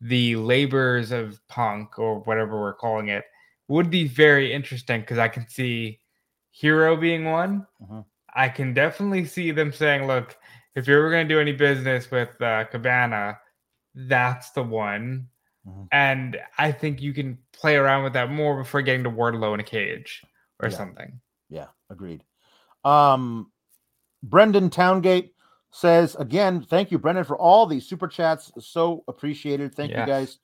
the 0.01 0.35
labors 0.35 1.11
of 1.11 1.39
Punk 1.47 1.97
or 1.97 2.19
whatever 2.19 2.59
we're 2.59 2.73
calling 2.73 3.07
it 3.07 3.23
would 3.69 3.89
be 3.89 4.07
very 4.07 4.51
interesting 4.53 5.01
because 5.01 5.17
I 5.17 5.29
can 5.29 5.47
see 5.47 5.99
Hero 6.51 6.97
being 6.97 7.25
one. 7.25 7.65
Mhm. 7.81 8.05
I 8.33 8.49
can 8.49 8.73
definitely 8.73 9.25
see 9.25 9.51
them 9.51 9.71
saying, 9.71 10.05
look, 10.05 10.37
if 10.75 10.87
you're 10.87 10.99
ever 10.99 11.09
going 11.09 11.27
to 11.27 11.33
do 11.33 11.39
any 11.39 11.53
business 11.53 12.11
with 12.11 12.39
uh, 12.41 12.65
Cabana, 12.65 13.39
that's 14.07 14.51
the 14.51 14.63
one. 14.63 15.27
Mhm. 15.67 15.87
And 15.91 16.39
I 16.57 16.71
think 16.71 17.01
you 17.01 17.13
can 17.13 17.37
play 17.51 17.75
around 17.75 18.03
with 18.03 18.13
that 18.13 18.29
more 18.31 18.57
before 18.57 18.81
getting 18.81 19.03
to 19.03 19.09
Wardlow 19.11 19.53
in 19.53 19.59
a 19.59 19.63
cage 19.63 20.23
or 20.61 20.69
Yeah. 20.69 20.75
something. 20.77 21.19
Yeah, 21.49 21.67
agreed. 21.89 22.23
Um, 22.83 23.51
Brendan 24.23 24.69
Towngate 24.69 25.31
says 25.71 26.15
again, 26.15 26.61
thank 26.61 26.91
you, 26.91 26.97
Brendan, 26.99 27.23
for 27.25 27.37
all 27.37 27.65
these 27.65 27.87
super 27.87 28.07
chats. 28.07 28.51
So 28.59 29.03
appreciated. 29.07 29.73
Thank 29.75 29.91
you 29.91 30.05
guys. 30.05 30.39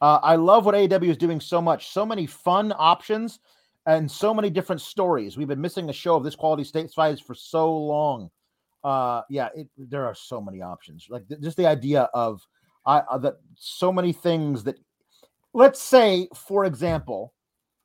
Uh, 0.00 0.18
I 0.22 0.36
love 0.36 0.66
what 0.66 0.74
AEW 0.74 1.10
is 1.10 1.16
doing 1.16 1.40
so 1.40 1.62
much. 1.62 1.88
So 1.88 2.04
many 2.04 2.26
fun 2.26 2.72
options 2.76 3.40
and 3.86 4.10
so 4.10 4.34
many 4.34 4.50
different 4.50 4.82
stories. 4.82 5.36
We've 5.36 5.48
been 5.48 5.60
missing 5.60 5.88
a 5.88 5.92
show 5.92 6.16
of 6.16 6.24
this 6.24 6.36
quality 6.36 6.64
state 6.64 6.90
size 6.90 7.20
for 7.20 7.34
so 7.34 7.74
long. 7.74 8.30
Uh, 8.84 9.22
yeah, 9.30 9.48
it, 9.54 9.68
there 9.78 10.04
are 10.06 10.14
so 10.14 10.40
many 10.40 10.60
options. 10.60 11.06
Like 11.08 11.26
th- 11.28 11.40
just 11.40 11.56
the 11.56 11.66
idea 11.66 12.02
of 12.12 12.46
I 12.86 12.98
uh, 12.98 13.18
that 13.18 13.36
so 13.56 13.92
many 13.92 14.12
things 14.12 14.64
that 14.64 14.76
let's 15.52 15.82
say, 15.82 16.28
for 16.34 16.64
example, 16.64 17.34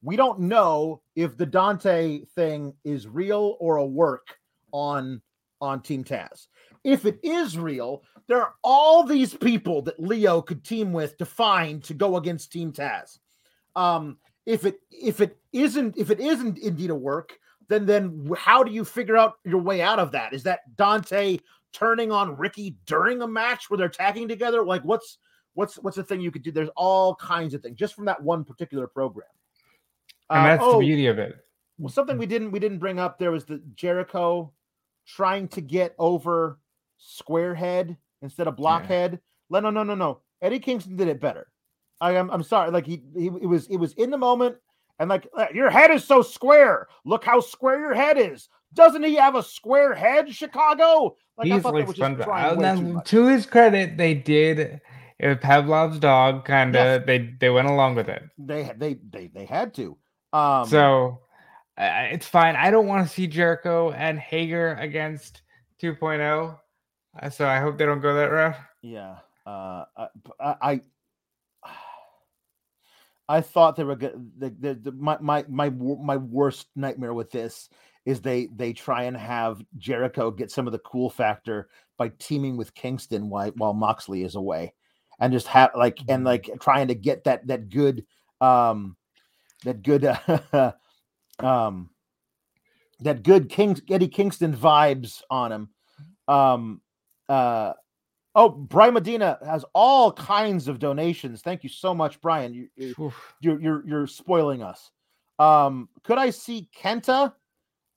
we 0.03 0.15
don't 0.15 0.40
know 0.40 1.02
if 1.15 1.38
the 1.38 1.45
Dante 1.45 2.26
thing 2.36 2.73
is 2.84 3.07
real 3.07 3.57
or 3.60 3.78
a 3.78 3.86
work 3.86 4.28
on 4.72 5.22
on 5.60 5.82
Team 5.82 6.03
Taz. 6.03 6.48
If 6.84 7.06
it 7.06 7.19
is 7.23 7.57
real, 7.57 8.03
there 8.28 8.41
are 8.41 8.56
all 8.64 9.03
these 9.03 9.34
people 9.34 9.82
that 9.84 9.99
Lio 9.99 10.41
could 10.41 10.64
team 10.64 10.91
with 10.94 11.18
to 11.18 11.26
find 11.26 11.84
to 11.84 11.94
go 11.94 12.18
against 12.18 12.52
Team 12.52 12.72
Taz. 12.72 13.19
Um, 13.76 14.18
if 14.45 14.65
it 14.65 14.80
if 14.90 15.22
it 15.22 15.38
isn't 15.53 15.98
if 15.98 16.10
it 16.10 16.19
isn't 16.19 16.57
indeed 16.57 16.90
a 16.90 16.95
work, 16.95 17.38
then 17.72 17.85
then 17.85 18.30
how 18.38 18.64
do 18.64 18.72
you 18.72 18.84
figure 18.84 19.18
out 19.18 19.35
your 19.45 19.61
way 19.61 19.81
out 19.81 19.99
of 19.99 20.11
that? 20.11 20.34
Is 20.34 20.43
that 20.43 20.76
Dante 20.76 21.38
turning 21.73 22.11
on 22.11 22.35
Ricky 22.38 22.76
during 22.85 23.22
a 23.22 23.27
match 23.27 23.69
where 23.69 23.77
they're 23.77 23.89
tagging 23.89 24.27
together? 24.27 24.64
Like 24.64 24.84
what's 24.84 25.18
what's 25.53 25.76
what's 25.76 25.98
the 25.98 26.03
thing 26.03 26.22
you 26.22 26.31
could 26.31 26.43
do? 26.43 26.52
There's 26.52 26.69
all 26.76 27.15
kinds 27.15 27.53
of 27.53 27.61
things 27.61 27.77
just 27.77 27.95
from 27.95 28.06
that 28.06 28.22
one 28.22 28.43
particular 28.43 28.88
program. 28.88 29.27
And 30.30 30.39
Uh, 30.39 30.43
that's 30.43 30.64
oh, 30.64 30.73
the 30.80 30.85
beauty 30.85 31.07
of 31.07 31.18
it. 31.19 31.35
well, 31.77 31.89
something 31.89 32.18
we 32.18 32.26
didn't 32.26 32.52
we 32.52 32.60
didn't 32.60 32.80
bring 32.80 32.99
up 32.99 33.18
there 33.18 33.31
was 33.31 33.45
the 33.45 33.61
Jericho 33.76 34.52
trying 35.07 35.48
to 35.49 35.61
get 35.61 35.95
over 35.98 36.60
Squarehead 36.99 37.98
instead 38.22 38.48
of 38.48 38.56
Blockhead. 38.56 39.19
No, 39.49 39.60
no, 39.60 39.69
no, 39.69 39.84
no, 39.84 39.95
no. 39.95 40.22
Eddie 40.41 40.60
Kingston 40.60 40.95
did 40.95 41.07
it 41.07 41.19
better. 41.19 41.48
I 41.99 42.14
am 42.15 42.30
I'm 42.31 42.43
sorry. 42.43 42.72
Like 42.72 42.85
he 42.85 43.03
he 43.18 43.27
it 43.27 43.45
was 43.48 43.68
it 43.68 43.77
was 43.77 43.93
in 43.93 44.10
the 44.10 44.18
moment 44.18 44.57
and 45.02 45.10
like 45.10 45.28
"Uh, 45.36 45.48
your 45.53 45.69
head 45.69 45.91
is 45.91 46.06
so 46.06 46.22
square. 46.22 46.88
Look 47.03 47.26
how 47.26 47.41
square 47.41 47.80
your 47.80 47.94
head 47.95 48.18
is. 48.18 48.48
Doesn't 48.73 49.03
he 49.03 49.15
have 49.15 49.36
a 49.36 49.44
square 49.44 49.94
head, 49.94 50.34
Chicago? 50.34 51.18
Like 51.38 51.52
I 51.52 51.60
thought 51.60 51.73
like 51.73 51.88
just 51.88 52.22
trying 52.23 52.64
uh, 52.98 53.02
to 53.02 53.26
his 53.26 53.45
credit, 53.45 53.98
they 53.98 54.14
did. 54.14 54.80
If 55.19 55.41
Pavlov's 55.41 55.99
dog, 55.99 56.45
kind 56.45 56.76
of, 56.76 57.02
Yes. 57.02 57.02
they 57.06 57.36
they 57.40 57.49
went 57.49 57.68
along 57.68 57.95
with 57.95 58.10
it. 58.10 58.23
They 58.38 58.64
had- 58.64 58.80
they 58.80 58.94
they 59.10 59.28
they 59.28 59.45
had 59.45 59.73
to. 59.76 59.98
Um 60.34 60.68
so 60.68 61.22
uh, 61.78 62.07
it's 62.11 62.28
fine. 62.28 62.56
I 62.56 62.69
don't 62.69 62.88
want 62.88 63.07
to 63.07 63.14
see 63.14 63.28
Jericho 63.28 63.91
and 63.91 64.19
Hager 64.19 64.76
against 64.76 65.41
2.0. 65.82 66.57
Uh, 67.19 67.30
So 67.30 67.48
I 67.48 67.60
hope 67.60 67.78
they 67.78 67.86
don't 67.86 68.02
go 68.02 68.14
that 68.14 68.32
route. 68.32 68.56
Yeah. 68.84 69.15
Uh, 69.45 69.86
I, 69.98 70.07
I, 70.61 70.82
I- 73.37 73.41
thought 73.41 73.75
they 73.75 73.83
were 73.83 73.95
good. 73.95 74.31
The, 74.37 74.49
the, 74.59 74.73
the, 74.75 74.91
my, 74.91 75.17
my, 75.21 75.45
my, 75.47 75.69
my 75.69 76.17
worst 76.17 76.67
nightmare 76.75 77.13
with 77.13 77.31
this 77.31 77.69
is 78.05 78.21
they, 78.21 78.47
they 78.55 78.73
try 78.73 79.03
and 79.03 79.15
have 79.15 79.61
Jericho 79.77 80.31
get 80.31 80.51
some 80.51 80.67
of 80.67 80.73
the 80.73 80.79
cool 80.79 81.09
factor 81.09 81.69
by 81.97 82.11
teaming 82.19 82.57
with 82.57 82.73
Kingston 82.73 83.29
while, 83.29 83.51
while 83.55 83.73
Moxley 83.73 84.23
is 84.23 84.35
away 84.35 84.73
and 85.19 85.31
just 85.31 85.47
have 85.47 85.71
like, 85.75 85.99
and 86.07 86.23
like 86.23 86.49
trying 86.59 86.87
to 86.87 86.95
get 86.95 87.23
that, 87.25 87.45
that 87.47 87.69
good, 87.69 88.05
um, 88.39 88.97
that 89.63 89.83
good, 89.83 90.05
uh, 90.05 90.71
um, 91.39 91.91
that 93.01 93.23
good 93.23 93.49
King 93.49 93.77
Eddie 93.89 94.07
Kingston 94.07 94.55
vibes 94.55 95.21
on 95.29 95.51
him. 95.51 95.69
Um, 96.27 96.81
uh, 97.27 97.73
oh, 98.35 98.49
Brian 98.49 98.93
Medina 98.93 99.37
has 99.45 99.65
all 99.73 100.11
kinds 100.11 100.67
of 100.67 100.79
donations. 100.79 101.41
Thank 101.41 101.63
you 101.63 101.69
so 101.69 101.93
much, 101.93 102.21
Brian. 102.21 102.53
You, 102.53 102.67
you, 102.75 103.13
you're, 103.41 103.61
you're 103.61 103.87
you're 103.87 104.07
spoiling 104.07 104.63
us. 104.63 104.91
Um, 105.39 105.89
could 106.03 106.17
I 106.17 106.29
see 106.29 106.69
Kenta 106.77 107.33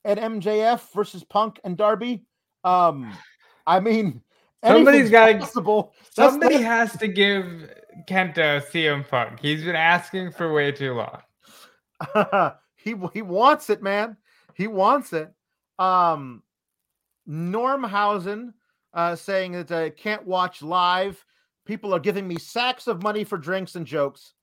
at 0.04 0.18
MJF 0.18 0.92
versus 0.92 1.24
Punk 1.24 1.60
and 1.64 1.76
Darby? 1.76 2.24
Um, 2.64 3.12
I 3.66 3.80
mean, 3.80 4.22
Somebody's 4.64 5.10
gotta- 5.10 5.38
possible. 5.38 5.92
Somebody 6.10 6.56
has 6.62 6.96
to 6.98 7.08
give 7.08 7.70
Kenta 8.08 8.62
CM 8.70 9.06
Punk. 9.06 9.40
He's 9.40 9.62
been 9.62 9.76
asking 9.76 10.32
for 10.32 10.52
way 10.52 10.72
too 10.72 10.94
long. 10.94 11.20
he 12.76 12.94
he 13.12 13.22
wants 13.22 13.70
it, 13.70 13.82
man. 13.82 14.16
He 14.54 14.66
wants 14.66 15.12
it. 15.12 15.30
Um, 15.78 16.42
Normhausen 17.28 18.52
uh, 18.94 19.16
saying 19.16 19.52
that 19.52 19.72
I 19.72 19.90
can't 19.90 20.24
watch 20.26 20.62
live. 20.62 21.24
People 21.66 21.94
are 21.94 22.00
giving 22.00 22.26
me 22.26 22.36
sacks 22.38 22.86
of 22.86 23.02
money 23.02 23.24
for 23.24 23.36
drinks 23.36 23.74
and 23.74 23.86
jokes. 23.86 24.34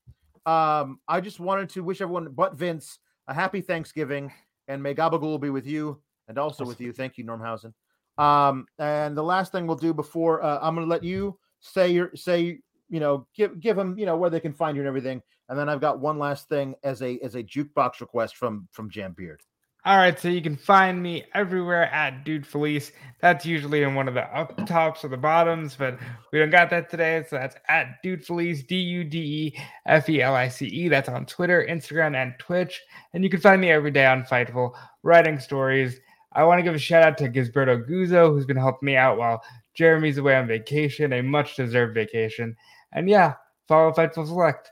Um, 0.46 1.00
I 1.08 1.22
just 1.22 1.40
wanted 1.40 1.70
to 1.70 1.84
wish 1.84 2.02
everyone 2.02 2.32
but 2.32 2.56
Vince 2.56 3.00
a 3.28 3.34
happy 3.34 3.62
Thanksgiving 3.62 4.32
and 4.68 4.82
may 4.82 4.94
Gabagool 4.94 5.40
be 5.40 5.50
with 5.50 5.68
you 5.68 6.02
and 6.28 6.38
also 6.38 6.66
with 6.66 6.82
you. 6.82 6.92
Thank 6.92 7.18
you, 7.18 7.24
Normhausen. 7.24 7.74
Um, 8.18 8.66
and 8.78 9.16
the 9.16 9.24
last 9.24 9.52
thing 9.52 9.68
we'll 9.68 9.78
do 9.78 9.94
before 9.94 10.44
uh, 10.44 10.60
I'm 10.62 10.76
going 10.76 10.86
to 10.86 10.90
let 10.90 11.04
you 11.04 11.38
say 11.60 11.92
your 11.92 12.12
say 12.16 12.60
you 12.90 13.00
know 13.00 13.28
give 13.36 13.60
give 13.60 13.78
them 13.78 13.98
you 13.98 14.06
know 14.06 14.18
where 14.18 14.30
they 14.30 14.40
can 14.40 14.54
find 14.54 14.76
you 14.76 14.82
and 14.82 14.88
everything. 14.88 15.22
And 15.50 15.60
then 15.60 15.70
I've 15.70 15.82
got 15.82 16.00
one 16.00 16.18
last 16.18 16.50
thing 16.50 16.76
as 16.84 17.02
a 17.02 17.20
as 17.20 17.36
a 17.36 17.44
jukebox 17.44 18.02
request 18.02 18.36
from 18.36 18.68
from 18.72 18.90
Jam 18.90 19.14
Beard. 19.14 19.42
All 19.84 19.98
right, 19.98 20.20
so 20.20 20.28
you 20.28 20.44
can 20.44 20.58
find 20.58 21.02
me 21.02 21.24
everywhere 21.34 21.92
at 21.92 22.24
Dude 22.24 22.46
Felice. 22.46 22.92
That's 23.20 23.48
usually 23.48 23.82
in 23.82 23.96
one 23.96 24.08
of 24.08 24.14
the 24.14 24.22
up 24.26 24.68
tops 24.68 25.04
or 25.04 25.08
the 25.08 25.18
bottoms, 25.18 25.76
but 25.76 25.98
we 26.32 26.38
don't 26.38 26.52
got 26.52 26.70
that 26.70 26.92
today. 26.92 27.26
So 27.28 27.38
that's 27.38 27.56
at 27.68 28.00
Dude 28.04 28.24
Felice, 28.24 28.62
D 28.62 28.76
U 28.76 29.04
D 29.04 29.18
E 29.18 29.60
F 29.88 30.08
E 30.08 30.22
L 30.22 30.36
I 30.36 30.50
C 30.50 30.68
E. 30.68 30.88
That's 30.88 31.10
on 31.10 31.26
Twitter, 31.26 31.66
Instagram, 31.68 32.16
and 32.16 32.36
Twitch. 32.38 32.80
And 33.14 33.24
you 33.24 33.30
can 33.32 33.40
find 33.40 33.60
me 33.60 33.72
every 33.72 33.90
day 33.90 34.06
on 34.06 34.22
Fightful, 34.22 34.76
writing 35.02 35.40
stories. 35.40 36.00
I 36.34 36.44
want 36.44 36.60
to 36.60 36.64
give 36.64 36.76
a 36.76 36.80
shout 36.80 37.02
out 37.02 37.18
to 37.18 37.28
Gisberto 37.28 37.84
Guzzo, 37.90 38.30
who's 38.30 38.46
been 38.46 38.58
helping 38.58 38.86
me 38.86 38.96
out 38.96 39.18
while 39.18 39.44
Jeremy's 39.74 40.20
away 40.20 40.36
on 40.36 40.46
vacation, 40.46 41.12
a 41.14 41.24
much 41.24 41.56
deserved 41.56 41.96
vacation. 41.96 42.56
And 42.92 43.10
yeah, 43.10 43.34
follow 43.68 43.92
Fightful 43.94 44.28
Select. 44.28 44.70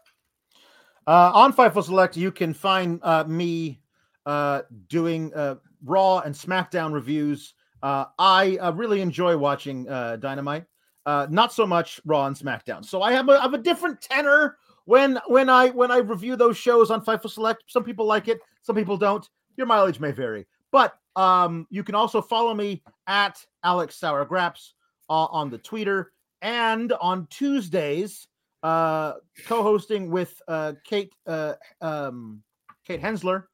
Uh, 1.07 1.31
on 1.34 1.52
Fightful 1.52 1.84
Select, 1.84 2.15
you 2.15 2.31
can 2.31 2.53
find 2.53 2.99
uh, 3.02 3.23
me 3.23 3.81
uh, 4.25 4.61
doing 4.87 5.33
uh, 5.33 5.55
Raw 5.83 6.19
and 6.19 6.33
SmackDown 6.35 6.93
reviews. 6.93 7.53
Uh, 7.81 8.05
I 8.17 8.57
uh, 8.57 8.71
really 8.71 9.01
enjoy 9.01 9.37
watching 9.37 9.87
uh, 9.89 10.17
Dynamite. 10.17 10.65
Uh, 11.05 11.27
not 11.29 11.53
so 11.53 11.65
much 11.65 11.99
Raw 12.05 12.25
and 12.25 12.35
SmackDown. 12.35 12.83
So 12.85 13.01
I 13.01 13.13
have 13.13 13.29
a, 13.29 13.33
I 13.33 13.41
have 13.41 13.53
a 13.53 13.57
different 13.57 14.01
tenor 14.01 14.57
when 14.85 15.19
when 15.27 15.49
I 15.49 15.69
when 15.69 15.91
I 15.91 15.97
review 15.97 16.35
those 16.35 16.57
shows 16.57 16.91
on 16.91 17.03
Fightful 17.03 17.29
Select. 17.29 17.63
Some 17.67 17.83
people 17.83 18.05
like 18.05 18.27
it, 18.27 18.39
some 18.61 18.75
people 18.75 18.97
don't. 18.97 19.27
Your 19.57 19.67
mileage 19.67 19.99
may 19.99 20.11
vary, 20.11 20.45
but 20.71 20.93
um, 21.15 21.67
you 21.69 21.83
can 21.83 21.95
also 21.95 22.21
follow 22.21 22.53
me 22.53 22.83
at 23.07 23.43
Alex 23.63 23.95
Sour 23.97 24.25
Graps 24.25 24.73
uh, 25.09 25.25
on 25.25 25.49
the 25.49 25.57
Twitter 25.57 26.11
and 26.41 26.93
on 26.93 27.27
Tuesdays 27.29 28.27
uh 28.61 29.13
co-hosting 29.45 30.11
with 30.11 30.41
uh 30.47 30.73
Kate 30.83 31.13
uh 31.25 31.53
um 31.81 32.43
Kate 32.85 33.01
Hensler. 33.01 33.48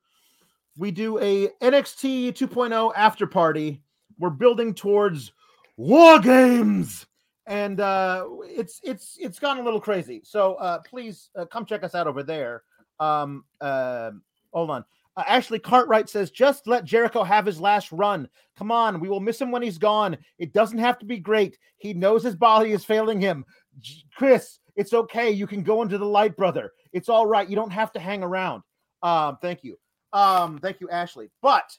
We 0.77 0.91
do 0.91 1.19
a 1.19 1.49
NXT 1.61 2.33
2.0 2.33 2.91
after 2.95 3.25
party. 3.25 3.81
We're 4.19 4.29
building 4.29 4.73
towards 4.73 5.31
War 5.77 6.19
Games. 6.19 7.05
And 7.47 7.79
uh 7.79 8.25
it's 8.43 8.81
it's 8.83 9.17
it's 9.19 9.37
gone 9.39 9.59
a 9.59 9.63
little 9.63 9.79
crazy. 9.79 10.21
So 10.23 10.55
uh 10.55 10.79
please 10.79 11.29
uh, 11.37 11.45
come 11.45 11.65
check 11.65 11.83
us 11.83 11.93
out 11.93 12.07
over 12.07 12.23
there. 12.23 12.63
Um 12.99 13.45
uh, 13.61 14.11
hold 14.51 14.71
on. 14.71 14.83
Uh, 15.17 15.23
Ashley 15.27 15.59
Cartwright 15.59 16.09
says, 16.09 16.29
just 16.29 16.67
let 16.67 16.83
Jericho 16.83 17.23
have 17.23 17.45
his 17.45 17.61
last 17.61 17.91
run. 17.91 18.27
Come 18.57 18.71
on, 18.71 18.99
we 18.99 19.07
will 19.07 19.19
miss 19.19 19.39
him 19.39 19.51
when 19.51 19.61
he's 19.61 19.77
gone. 19.77 20.17
It 20.39 20.53
doesn't 20.53 20.77
have 20.77 20.99
to 20.99 21.05
be 21.05 21.17
great. 21.17 21.57
He 21.77 21.93
knows 21.93 22.23
his 22.23 22.35
body 22.35 22.71
is 22.71 22.83
failing 22.83 23.21
him. 23.21 23.45
Chris, 24.15 24.59
it's 24.75 24.93
okay. 24.93 25.31
You 25.31 25.47
can 25.47 25.63
go 25.63 25.81
into 25.81 25.97
the 25.97 26.05
light, 26.05 26.35
brother. 26.35 26.71
It's 26.93 27.09
all 27.09 27.27
right. 27.27 27.49
You 27.49 27.55
don't 27.55 27.71
have 27.71 27.91
to 27.93 27.99
hang 27.99 28.23
around. 28.23 28.63
Um, 29.03 29.37
thank 29.41 29.63
you. 29.63 29.77
Um, 30.15 30.59
thank 30.59 30.79
you, 30.79 30.89
Ashley. 30.89 31.29
But 31.41 31.77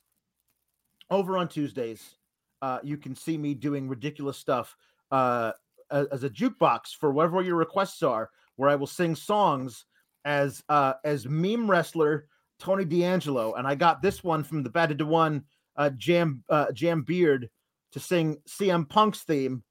over 1.11 1.39
on 1.39 1.49
Tuesdays, 1.49 2.17
uh, 2.61 2.79
you 2.83 2.99
can 2.99 3.17
see 3.17 3.39
me 3.39 3.55
doing 3.55 3.89
ridiculous 3.89 4.37
stuff 4.37 4.77
uh, 5.11 5.53
as, 5.91 6.23
a 6.23 6.31
jukebox 6.31 6.95
for 7.01 7.13
whatever 7.13 7.41
your 7.41 7.57
requests 7.57 8.03
are, 8.03 8.29
where 8.57 8.69
I 8.69 8.75
will 8.75 8.87
sing 8.87 9.17
songs 9.17 9.87
as 10.27 10.63
uh, 10.69 10.95
as 11.05 11.27
meme 11.27 11.71
wrestler 11.71 12.29
Tony 12.59 12.85
D'Angelo, 12.85 13.55
and 13.55 13.67
I 13.67 13.75
got 13.75 14.03
this 14.03 14.23
one 14.23 14.45
from 14.45 14.63
the 14.63 14.71
Batted 14.71 14.99
to 14.99 15.07
One 15.07 15.45
uh, 15.77 15.91
Jam 15.97 16.45
uh, 16.51 16.73
Jam 16.73 17.03
Beard 17.03 17.49
to 17.93 18.01
sing 18.01 18.37
CM 18.47 18.87
Punk's 18.87 19.23
theme 19.23 19.63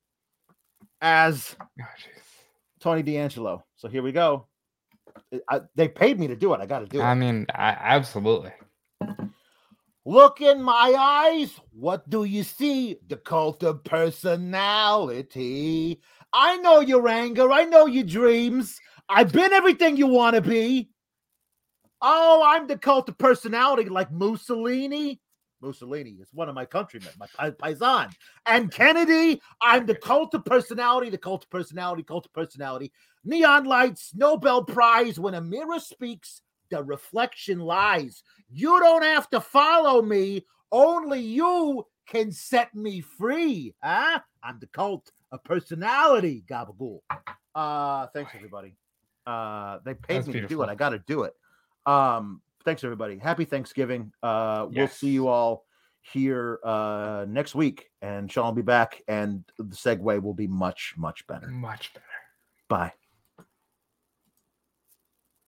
as 1.01 1.55
Oh. 1.79 1.85
Tony 2.79 3.03
D'Angelo. 3.03 3.63
So 3.75 3.87
here 3.87 4.03
we 4.03 4.11
go. 4.11 4.47
I- 5.49 5.61
they 5.75 5.87
paid 5.87 6.19
me 6.19 6.27
to 6.27 6.35
do 6.35 6.53
it. 6.53 6.61
I 6.61 6.65
got 6.65 6.79
to 6.79 6.85
do 6.85 6.99
it. 6.99 7.03
I 7.03 7.13
mean, 7.15 7.45
I, 7.53 7.69
absolutely. 7.79 8.51
Look 10.05 10.39
in 10.41 10.61
my 10.61 10.93
eyes. 10.97 11.59
What 11.71 12.07
do 12.09 12.25
you 12.25 12.43
see? 12.43 12.97
The 13.07 13.17
cult 13.17 13.63
of 13.63 13.83
personality. 13.83 15.19
I 16.31 16.57
know 16.57 16.79
your 16.81 17.07
anger. 17.07 17.51
I 17.51 17.63
know 17.63 17.87
your 17.87 18.03
dreams. 18.03 18.79
I've 19.09 19.31
been 19.31 19.51
everything 19.51 19.97
you 19.97 20.05
want 20.07 20.35
to 20.35 20.41
be. 20.41 20.89
Oh, 22.01 22.43
I'm 22.45 22.67
the 22.67 22.77
cult 22.77 23.09
of 23.09 23.17
personality 23.17 23.89
like 23.89 24.11
Mussolini. 24.11 25.19
Mussolini 25.61 26.11
is 26.11 26.29
one 26.33 26.49
of 26.49 26.55
my 26.55 26.65
countrymen, 26.65 27.09
my 27.17 27.25
pa- 27.35 27.49
paisan. 27.51 28.11
And 28.45 28.71
Kennedy, 28.71 29.41
I'm 29.61 29.87
the 29.87 29.95
cult 29.95 30.35
of 30.35 30.45
personality, 30.45 31.09
the 31.09 31.17
cult 31.17 31.43
of 31.45 31.49
personality, 31.49 32.03
cult 32.03 32.25
of 32.27 32.33
personality. 32.33 32.91
Neon 33.25 33.65
lights, 33.65 34.11
Nobel 34.15 34.63
Prize. 34.63 35.19
When 35.19 35.33
a 35.33 35.41
mirror 35.41 35.79
speaks, 35.79 36.41
the 36.69 36.83
reflection 36.83 37.59
lies. 37.59 38.23
You 38.49 38.79
don't 38.79 39.03
have 39.03 39.29
to 39.31 39.41
follow 39.41 40.01
me. 40.01 40.45
Only 40.71 41.21
you 41.21 41.85
can 42.07 42.31
set 42.31 42.73
me 42.75 43.01
free. 43.01 43.73
Huh? 43.83 44.19
I'm 44.43 44.59
the 44.59 44.67
cult 44.67 45.11
of 45.31 45.43
personality, 45.43 46.43
Gabagool. 46.47 46.99
Uh, 47.53 48.07
thanks 48.07 48.31
everybody. 48.35 48.75
Uh, 49.25 49.79
they 49.83 49.95
paid 49.95 50.17
That's 50.17 50.27
me 50.27 50.33
to 50.41 50.47
do 50.47 50.61
it. 50.61 50.69
I 50.69 50.75
got 50.75 50.89
to 50.89 50.99
do 50.99 51.23
it. 51.23 51.33
Um, 51.85 52.41
thanks 52.63 52.83
everybody. 52.83 53.17
Happy 53.17 53.45
Thanksgiving. 53.45 54.11
Uh, 54.21 54.67
we'll 54.69 54.87
see 54.87 55.09
you 55.09 55.27
all 55.27 55.65
here 56.13 56.59
uh 56.63 57.25
next 57.27 57.55
week, 57.55 57.89
and 58.03 58.31
Sean 58.31 58.45
will 58.45 58.51
be 58.51 58.61
back, 58.61 59.01
and 59.07 59.43
the 59.57 59.75
segue 59.75 60.21
will 60.21 60.35
be 60.35 60.45
much 60.45 60.93
much 60.97 61.25
better. 61.25 61.47
Much 61.47 61.93
better. 61.93 62.05
Bye. 62.69 62.93